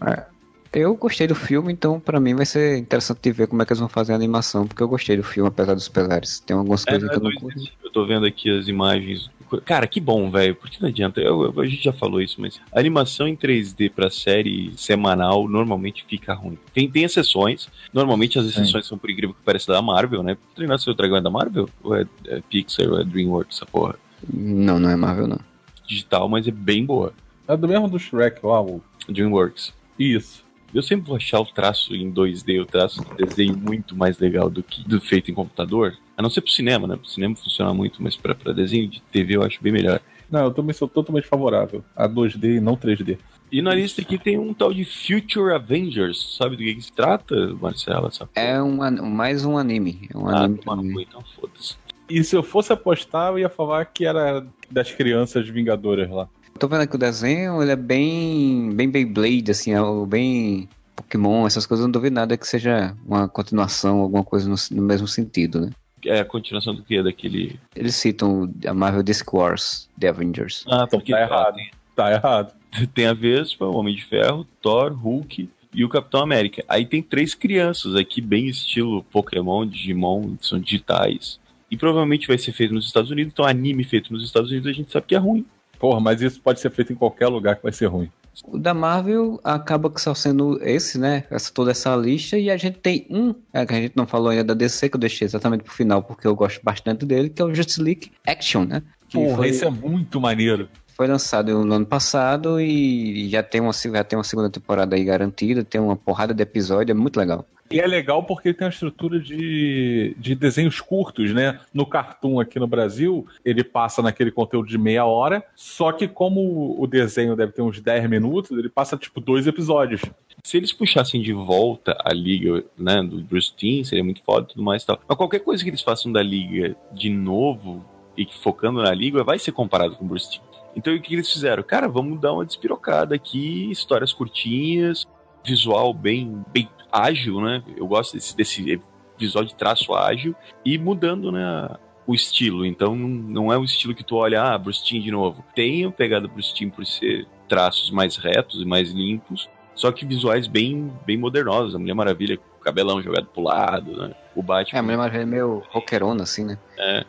Eu 0.71 0.95
gostei 0.95 1.25
do 1.27 1.33
filme, 1.35 1.73
então 1.73 1.99
pra 1.99 2.19
mim 2.19 2.35
vai 2.35 2.45
ser 2.45 2.77
interessante 2.77 3.19
de 3.23 3.31
ver 3.31 3.47
como 3.47 3.61
é 3.61 3.65
que 3.65 3.71
eles 3.73 3.79
vão 3.79 3.89
fazer 3.89 4.13
a 4.13 4.15
animação, 4.15 4.67
porque 4.67 4.81
eu 4.83 4.87
gostei 4.87 5.17
do 5.17 5.23
filme, 5.23 5.47
apesar 5.49 5.73
dos 5.73 5.87
pesares. 5.89 6.39
Tem 6.39 6.55
algumas 6.55 6.85
É, 6.87 6.91
coisas 6.91 7.03
não 7.03 7.09
que 7.09 7.15
é 7.15 7.17
eu 7.17 7.23
não 7.23 7.29
dois 7.31 7.41
curto. 7.55 7.59
D. 7.59 7.71
eu 7.83 7.91
tô 7.91 8.05
vendo 8.05 8.25
aqui 8.25 8.49
as 8.55 8.67
imagens. 8.67 9.29
Cara, 9.65 9.87
que 9.87 9.99
bom, 9.99 10.29
velho. 10.29 10.53
Porque 10.53 10.77
não 10.79 10.89
adianta. 10.89 11.19
Eu- 11.19 11.51
eu- 11.55 11.59
a 11.61 11.65
gente 11.65 11.83
já 11.83 11.91
falou 11.91 12.21
isso, 12.21 12.39
mas 12.39 12.61
a 12.71 12.79
animação 12.79 13.27
em 13.27 13.35
3D 13.35 13.89
pra 13.89 14.11
série 14.11 14.71
semanal 14.77 15.47
normalmente 15.47 16.05
fica 16.07 16.35
ruim. 16.35 16.55
Tem, 16.71 16.87
tem 16.87 17.03
exceções. 17.03 17.67
Normalmente 17.91 18.37
as 18.37 18.45
exceções 18.45 18.85
são, 18.85 18.95
por 18.95 19.09
incrível 19.09 19.33
que 19.33 19.41
pareça, 19.43 19.73
da 19.73 19.81
Marvel, 19.81 20.21
né? 20.21 20.37
Treinar 20.55 20.77
seu 20.77 20.93
dragão 20.93 21.17
é 21.17 21.21
da 21.21 21.31
Marvel? 21.31 21.67
Ou 21.83 21.95
é, 21.95 22.05
é 22.27 22.41
Pixar 22.47 22.87
ou 22.89 22.99
é 22.99 23.03
Dreamworks, 23.03 23.57
essa 23.57 23.65
porra? 23.65 23.95
Não, 24.27 24.79
não 24.79 24.89
é 24.89 24.95
Marvel, 24.95 25.27
não. 25.27 25.39
Digital, 25.87 26.27
mas 26.29 26.47
é 26.47 26.51
bem 26.51 26.85
boa. 26.85 27.13
É 27.47 27.55
do 27.57 27.67
mesmo 27.67 27.89
do 27.89 27.97
Shrek 27.99 28.45
lá, 28.45 28.61
o... 28.61 28.81
Dreamworks. 29.07 29.73
Isso. 29.97 30.43
Eu 30.73 30.83
sempre 30.83 31.07
vou 31.07 31.15
achar 31.17 31.39
o 31.39 31.45
traço 31.45 31.95
em 31.95 32.11
2D, 32.11 32.61
o 32.61 32.65
traço 32.65 33.01
de 33.03 33.25
desenho 33.25 33.57
muito 33.57 33.95
mais 33.95 34.19
legal 34.19 34.49
do 34.51 34.61
que 34.61 34.87
do 34.87 35.01
feito 35.01 35.31
em 35.31 35.33
computador. 35.33 35.97
A 36.15 36.21
não 36.21 36.29
ser 36.29 36.41
pro 36.41 36.51
cinema, 36.51 36.85
né? 36.87 36.95
Pro 36.95 37.09
cinema 37.09 37.35
funciona 37.35 37.73
muito, 37.73 38.03
mas 38.03 38.15
pra, 38.15 38.35
pra 38.35 38.53
desenho 38.53 38.87
de 38.87 39.01
TV 39.11 39.35
eu 39.37 39.41
acho 39.43 39.61
bem 39.63 39.71
melhor. 39.73 39.99
Não, 40.29 40.41
eu 40.43 40.51
também 40.53 40.73
sou 40.73 40.87
totalmente 40.87 41.27
favorável 41.27 41.83
a 41.95 42.07
2D 42.07 42.57
e 42.57 42.59
não 42.59 42.77
3D. 42.77 43.17
E 43.51 43.63
na 43.63 43.73
lista 43.73 43.99
aqui 44.01 44.19
tem 44.19 44.37
um 44.37 44.53
tal 44.53 44.71
de 44.71 44.85
Future 44.85 45.55
Avengers. 45.55 46.35
Sabe 46.37 46.55
do 46.55 46.61
que, 46.61 46.75
que 46.75 46.81
se 46.83 46.93
trata, 46.93 47.35
Marcela? 47.59 48.11
É 48.35 48.61
um, 48.61 48.77
mais 49.09 49.43
um 49.43 49.57
anime. 49.57 50.07
É 50.13 50.15
um 50.15 50.29
Ah, 50.29 50.41
anime 50.43 50.59
toma 50.59 50.75
no 50.75 50.81
também. 50.83 50.93
cu, 50.97 51.01
então 51.01 51.23
foda-se. 51.35 51.75
E 52.09 52.23
se 52.23 52.35
eu 52.35 52.41
fosse 52.43 52.73
apostar, 52.73 53.31
eu 53.31 53.39
ia 53.39 53.49
falar 53.49 53.85
que 53.85 54.05
era 54.05 54.45
das 54.69 54.91
crianças 54.91 55.47
vingadoras 55.47 56.09
lá. 56.09 56.27
Tô 56.57 56.67
vendo 56.67 56.81
aqui 56.81 56.95
o 56.95 56.99
desenho, 56.99 57.61
ele 57.61 57.71
é 57.71 57.75
bem, 57.75 58.71
bem 58.73 58.89
Beyblade, 58.89 59.51
assim, 59.51 59.73
é 59.73 59.79
bem 60.07 60.67
Pokémon, 60.95 61.47
essas 61.47 61.65
coisas, 61.65 61.83
eu 61.83 61.87
não 61.87 61.91
duvido 61.91 62.15
nada 62.15 62.35
que 62.35 62.45
seja 62.47 62.95
uma 63.05 63.29
continuação, 63.29 63.99
alguma 63.99 64.23
coisa 64.23 64.49
no, 64.49 64.55
no 64.71 64.81
mesmo 64.81 65.07
sentido, 65.07 65.61
né? 65.61 65.69
É 66.05 66.19
a 66.19 66.25
continuação 66.25 66.73
do 66.73 66.81
que? 66.83 67.01
Daquele. 67.01 67.59
Eles 67.75 67.95
citam 67.95 68.51
a 68.65 68.73
Marvel 68.73 69.03
Disc 69.03 69.31
Wars, 69.33 69.89
The 69.99 70.09
Avengers. 70.09 70.65
Ah, 70.67 70.85
Então 70.87 70.99
porque 70.99 71.11
tá 71.11 71.21
errado. 71.21 71.57
Tá 71.95 72.11
errado. 72.11 72.53
Tem, 72.71 72.85
tem 72.87 73.07
a 73.07 73.13
Vespa, 73.13 73.65
o 73.65 73.75
Homem 73.75 73.95
de 73.95 74.05
Ferro, 74.05 74.45
Thor, 74.61 74.93
Hulk 74.93 75.49
e 75.73 75.83
o 75.85 75.89
Capitão 75.89 76.21
América. 76.21 76.63
Aí 76.67 76.85
tem 76.85 77.01
três 77.01 77.35
crianças 77.35 77.95
aqui, 77.95 78.21
bem 78.21 78.47
estilo 78.47 79.03
Pokémon, 79.03 79.65
Digimon, 79.65 80.35
que 80.37 80.45
são 80.45 80.59
digitais. 80.59 81.39
E 81.69 81.77
provavelmente 81.77 82.27
vai 82.27 82.37
ser 82.37 82.51
feito 82.51 82.73
nos 82.73 82.85
Estados 82.85 83.11
Unidos, 83.11 83.33
então 83.33 83.45
anime 83.45 83.83
feito 83.83 84.11
nos 84.11 84.23
Estados 84.23 84.49
Unidos 84.49 84.69
a 84.69 84.73
gente 84.73 84.91
sabe 84.91 85.05
que 85.07 85.15
é 85.15 85.19
ruim. 85.19 85.45
Porra, 85.79 85.99
mas 85.99 86.21
isso 86.21 86.41
pode 86.41 86.59
ser 86.59 86.69
feito 86.71 86.91
em 86.91 86.95
qualquer 86.95 87.27
lugar 87.27 87.55
que 87.55 87.63
vai 87.63 87.71
ser 87.71 87.85
ruim. 87.85 88.11
O 88.45 88.57
da 88.57 88.73
Marvel 88.73 89.39
acaba 89.43 89.89
que 89.89 89.99
só 89.99 90.13
sendo 90.13 90.59
esse, 90.61 90.97
né? 90.97 91.25
Essa, 91.29 91.51
toda 91.53 91.71
essa 91.71 91.95
lista. 91.95 92.37
E 92.37 92.49
a 92.49 92.57
gente 92.57 92.79
tem 92.79 93.05
um, 93.09 93.33
é, 93.53 93.65
que 93.65 93.73
a 93.73 93.77
gente 93.77 93.95
não 93.95 94.07
falou 94.07 94.29
ainda 94.29 94.43
da 94.43 94.53
DC, 94.53 94.89
que 94.89 94.95
eu 94.95 94.99
deixei 94.99 95.25
exatamente 95.25 95.63
pro 95.63 95.73
final, 95.73 96.03
porque 96.03 96.27
eu 96.27 96.35
gosto 96.35 96.61
bastante 96.63 97.05
dele, 97.05 97.29
que 97.29 97.41
é 97.41 97.45
o 97.45 97.53
Justice 97.53 97.81
League 97.81 98.11
Action, 98.25 98.65
né? 98.65 98.83
Que 99.07 99.17
Porra, 99.17 99.37
foi, 99.37 99.49
esse 99.49 99.65
é 99.65 99.69
muito 99.69 100.21
maneiro. 100.21 100.69
foi 100.87 101.07
lançado 101.07 101.65
no 101.65 101.73
ano 101.73 101.85
passado 101.85 102.61
e 102.61 103.27
já 103.29 103.41
tem, 103.41 103.59
uma, 103.61 103.73
já 103.73 104.03
tem 104.03 104.17
uma 104.17 104.23
segunda 104.23 104.49
temporada 104.49 104.95
aí 104.95 105.03
garantida, 105.03 105.63
tem 105.63 105.81
uma 105.81 105.95
porrada 105.95 106.33
de 106.33 106.43
episódio, 106.43 106.91
é 106.91 106.95
muito 106.95 107.17
legal. 107.17 107.45
E 107.71 107.79
é 107.79 107.85
legal 107.85 108.23
porque 108.23 108.53
tem 108.53 108.65
uma 108.65 108.71
estrutura 108.71 109.19
de, 109.19 110.15
de 110.17 110.33
desenhos 110.33 110.81
curtos, 110.81 111.31
né? 111.33 111.59
No 111.71 111.85
Cartoon 111.85 112.39
aqui 112.39 112.59
no 112.59 112.65
Brasil, 112.65 113.27
ele 113.45 113.63
passa 113.63 114.01
naquele 114.01 114.31
conteúdo 114.31 114.67
de 114.67 114.77
meia 114.77 115.05
hora, 115.05 115.43
só 115.55 115.91
que 115.91 116.07
como 116.07 116.75
o 116.81 116.87
desenho 116.87 117.35
deve 117.35 117.51
ter 117.51 117.61
uns 117.61 117.79
10 117.79 118.09
minutos, 118.09 118.57
ele 118.57 118.69
passa 118.69 118.97
tipo 118.97 119.21
dois 119.21 119.45
episódios. 119.45 120.01
Se 120.43 120.57
eles 120.57 120.73
puxassem 120.73 121.21
de 121.21 121.31
volta 121.31 121.95
a 122.03 122.11
liga, 122.11 122.63
né, 122.77 123.03
do 123.03 123.21
Bruce 123.21 123.53
Timm, 123.55 123.83
seria 123.83 124.03
muito 124.03 124.23
foda 124.23 124.45
e 124.45 124.53
tudo 124.53 124.63
mais 124.63 124.81
e 124.81 124.87
tal. 124.87 124.99
Mas 125.07 125.17
qualquer 125.17 125.39
coisa 125.39 125.63
que 125.63 125.69
eles 125.69 125.81
façam 125.81 126.11
da 126.11 126.23
liga 126.23 126.75
de 126.91 127.09
novo 127.09 127.85
e 128.17 128.25
focando 128.41 128.81
na 128.81 128.93
liga 128.93 129.23
vai 129.23 129.37
ser 129.37 129.51
comparado 129.51 129.95
com 129.95 130.05
o 130.05 130.07
Bruce 130.07 130.31
Timm. 130.31 130.41
Então 130.75 130.95
o 130.95 131.01
que 131.01 131.13
eles 131.13 131.31
fizeram? 131.31 131.61
Cara, 131.61 131.87
vamos 131.87 132.19
dar 132.19 132.33
uma 132.33 132.45
despirocada 132.45 133.13
aqui, 133.13 133.69
histórias 133.69 134.13
curtinhas, 134.13 135.05
visual 135.45 135.93
bem, 135.93 136.43
bem 136.53 136.69
ágil, 136.91 137.39
né? 137.41 137.63
Eu 137.77 137.87
gosto 137.87 138.13
desse, 138.13 138.35
desse 138.35 138.81
visual 139.17 139.43
de 139.43 139.53
traço 139.55 139.93
ágil 139.93 140.35
e 140.65 140.77
mudando, 140.77 141.31
né? 141.31 141.69
O 142.07 142.15
estilo, 142.15 142.65
então 142.65 142.95
não, 142.95 143.53
é 143.53 143.57
um 143.57 143.63
estilo 143.63 143.93
que 143.93 144.03
tu 144.03 144.15
olha, 144.15 144.41
ah, 144.41 144.57
Bruce 144.57 144.83
Timm 144.83 144.99
de 145.01 145.11
novo. 145.11 145.43
Tem 145.53 145.85
a 145.85 145.91
pegada 145.91 146.27
Bruce 146.27 146.51
Timm 146.55 146.69
por 146.71 146.83
ser 146.85 147.27
traços 147.47 147.91
mais 147.91 148.17
retos 148.17 148.61
e 148.61 148.65
mais 148.65 148.89
limpos, 148.91 149.47
só 149.75 149.91
que 149.91 150.05
visuais 150.07 150.47
bem, 150.47 150.91
bem 151.05 151.17
modernosos. 151.17 151.75
A 151.75 151.79
Mulher 151.79 151.93
Maravilha 151.93 152.37
com 152.37 152.43
o 152.57 152.63
cabelão 152.63 152.99
jogado 153.01 153.27
pro 153.27 153.43
lado, 153.43 153.95
né? 153.95 154.15
O 154.35 154.41
Batman. 154.41 154.77
É, 154.77 154.79
a 154.79 154.83
Mulher 154.83 154.97
Maravilha 154.97 155.21
é 155.21 155.25
meio 155.25 155.61
rockerona, 155.69 156.23
assim, 156.23 156.45
né? 156.45 156.57